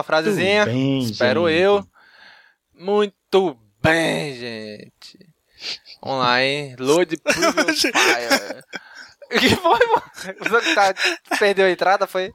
Sua 0.00 0.04
frasezinha. 0.04 0.66
bem, 0.66 1.00
Espero 1.00 1.48
gente. 1.48 1.60
eu. 1.60 1.86
Muito 2.74 3.58
bem, 3.82 4.34
gente. 4.34 5.18
Vamos 6.02 6.20
lá, 6.24 6.42
hein? 6.42 6.74
Load 6.78 7.16
Fire. 7.28 8.64
O 9.32 9.38
que 9.38 9.56
foi, 9.56 9.78
mano? 9.86 10.02
Tá, 10.74 10.94
perdeu 11.38 11.66
a 11.66 11.70
entrada, 11.70 12.06
foi? 12.06 12.32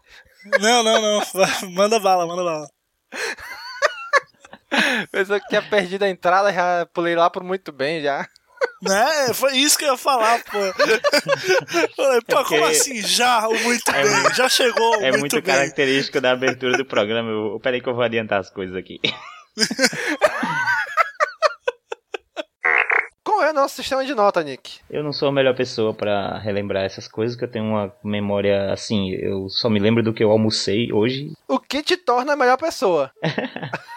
Não, 0.62 0.84
não, 0.84 1.02
não. 1.02 1.22
Manda 1.74 2.00
bala, 2.00 2.28
manda 2.28 2.44
bala. 2.44 2.70
Pensou 5.12 5.40
que 5.40 5.48
tinha 5.48 5.62
perdido 5.62 6.04
a 6.04 6.10
entrada, 6.10 6.52
já 6.54 6.86
pulei 6.94 7.16
lá 7.16 7.30
por 7.30 7.44
muito 7.44 7.72
bem 7.72 8.02
já. 8.02 8.28
Né? 8.82 9.34
Foi 9.34 9.56
isso 9.58 9.78
que 9.78 9.86
eu 9.86 9.92
ia 9.94 9.98
falar, 9.98 10.44
pô. 10.44 10.60
Falei, 11.96 12.22
pô, 12.22 12.36
porque- 12.38 12.44
como 12.58 12.66
assim 12.66 13.02
já 13.02 13.48
o 13.48 13.58
muito 13.64 13.90
É 13.92 14.04
bem? 14.04 14.22
muito- 14.22 14.36
Já 14.36 14.48
chegou 14.50 14.96
É 14.96 15.12
muito, 15.12 15.20
muito 15.22 15.42
característico 15.42 16.22
da 16.22 16.32
abertura 16.32 16.78
do 16.78 16.86
programa. 16.86 17.30
Eu, 17.30 17.60
peraí 17.60 17.82
que 17.82 17.90
eu 17.90 17.96
vou 17.96 18.04
adiantar 18.04 18.40
as 18.40 18.50
coisas 18.50 18.76
aqui. 18.76 19.00
Qual 23.24 23.44
é 23.44 23.50
o 23.52 23.54
nosso 23.54 23.76
sistema 23.76 24.06
de 24.06 24.14
nota, 24.14 24.44
Nick? 24.44 24.80
Eu 24.90 25.04
não 25.04 25.12
sou 25.12 25.28
a 25.28 25.32
melhor 25.32 25.56
pessoa 25.56 25.94
pra 25.94 26.38
relembrar 26.38 26.84
essas 26.84 27.08
coisas, 27.08 27.36
que 27.36 27.44
eu 27.44 27.50
tenho 27.52 27.66
uma 27.66 27.92
memória 28.04 28.72
assim, 28.72 29.10
eu 29.12 29.50
só 29.50 29.70
me 29.70 29.80
lembro 29.80 30.04
do 30.04 30.14
que 30.14 30.24
eu 30.24 30.32
almocei 30.32 30.92
hoje. 30.94 31.32
O 31.48 31.60
que 31.60 31.82
te 31.84 31.98
torna 31.98 32.34
a 32.34 32.36
melhor 32.38 32.58
pessoa? 32.58 33.12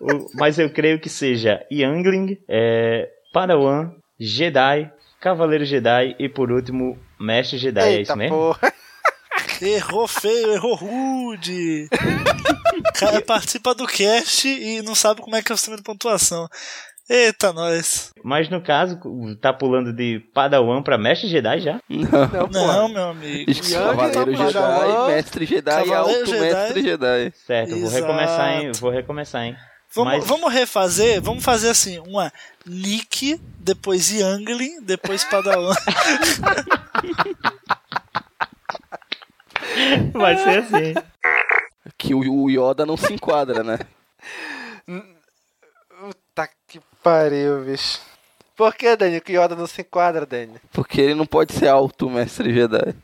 O- 0.00 0.28
Mas 0.34 0.58
eu 0.58 0.70
creio 0.70 1.00
que 1.00 1.08
seja 1.08 1.64
Youngling, 1.72 2.38
é, 2.48 3.08
Padawan, 3.36 3.90
Jedi, 4.18 4.90
Cavaleiro 5.20 5.66
Jedi 5.66 6.16
e 6.18 6.26
por 6.26 6.50
último, 6.50 6.98
Mestre 7.20 7.58
Jedi, 7.58 7.80
é 7.80 8.00
isso 8.00 8.16
mesmo? 8.16 8.34
porra. 8.34 8.72
Errou 9.60 10.08
feio, 10.08 10.54
errou 10.54 10.74
rude. 10.74 11.86
O 12.78 12.98
cara 12.98 13.20
participa 13.20 13.74
do 13.74 13.86
cast 13.86 14.48
e 14.48 14.80
não 14.80 14.94
sabe 14.94 15.20
como 15.20 15.36
é 15.36 15.42
que 15.42 15.52
é 15.52 15.54
o 15.54 15.56
sistema 15.58 15.76
de 15.76 15.82
pontuação. 15.82 16.48
Eita, 17.10 17.52
nós. 17.52 18.10
Mas 18.24 18.48
no 18.48 18.62
caso, 18.62 18.98
tá 19.38 19.52
pulando 19.52 19.92
de 19.92 20.18
Padawan 20.32 20.82
pra 20.82 20.96
Mestre 20.96 21.28
Jedi 21.28 21.60
já? 21.60 21.78
Não, 21.90 22.48
Não, 22.48 22.88
meu 22.88 23.10
amigo. 23.10 23.52
Que 23.52 23.72
Cavaleiro 23.74 24.34
Jedi, 24.34 24.52
Padawan, 24.54 25.06
Mestre 25.08 25.44
Jedi 25.44 25.88
e 25.88 25.92
Alto 25.92 26.26
Jedi. 26.26 26.40
Mestre 26.40 26.82
Jedi. 26.82 27.32
Certo, 27.46 27.78
vou 27.80 27.90
recomeçar, 27.90 28.62
hein? 28.62 28.72
Vou 28.80 28.90
recomeçar, 28.90 29.44
hein? 29.44 29.56
Vamos, 29.96 30.12
Mas- 30.12 30.26
vamos 30.26 30.52
refazer, 30.52 31.22
vamos 31.22 31.42
fazer 31.42 31.70
assim, 31.70 31.98
uma 32.00 32.30
Nick, 32.66 33.40
depois 33.58 34.10
Youngling, 34.10 34.82
depois 34.82 35.24
Padawan. 35.24 35.74
Vai 40.12 40.36
ser 40.36 40.58
assim. 40.58 40.94
Que 41.96 42.14
o, 42.14 42.50
Yoda 42.50 42.84
não 42.84 42.96
se 42.98 43.10
enquadra, 43.12 43.62
né? 43.64 43.78
Puta 45.98 46.48
que 46.68 46.78
pariu, 47.02 47.64
bicho. 47.64 47.98
Por 48.54 48.74
que, 48.74 48.94
Daniel, 48.96 49.22
que 49.22 49.32
Yoda 49.32 49.56
não 49.56 49.66
se 49.66 49.80
enquadra, 49.80 50.26
Daniel? 50.26 50.60
Porque 50.72 51.00
ele 51.00 51.14
não 51.14 51.24
pode 51.26 51.54
ser 51.54 51.68
Alto 51.68 52.10
Mestre 52.10 52.52
Jedi. 52.52 52.94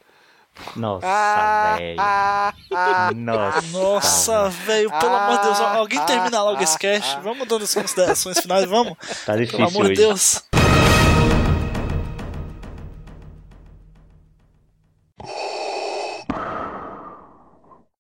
Nossa, 0.77 1.07
Ah, 1.07 1.75
velho. 1.79 1.97
ah, 2.01 2.53
ah. 2.75 3.11
Nossa. 3.15 3.61
Nossa, 3.73 4.49
velho, 4.51 4.91
pelo 4.91 5.15
amor 5.15 5.37
de 5.39 5.43
Deus, 5.45 5.61
alguém 5.61 6.01
termina 6.07 6.43
logo 6.43 6.63
esse 6.63 6.79
cast. 6.79 7.19
Vamos 7.23 7.49
dando 7.49 7.65
as 7.65 7.75
considerações 7.75 8.39
finais, 8.39 8.65
vamos? 8.67 8.95
Tá 9.27 9.35
difícil 9.37 9.59
Pelo 9.59 9.69
amor 9.71 9.85
de 9.87 9.93
hoje. 9.93 10.01
Deus. 10.03 10.43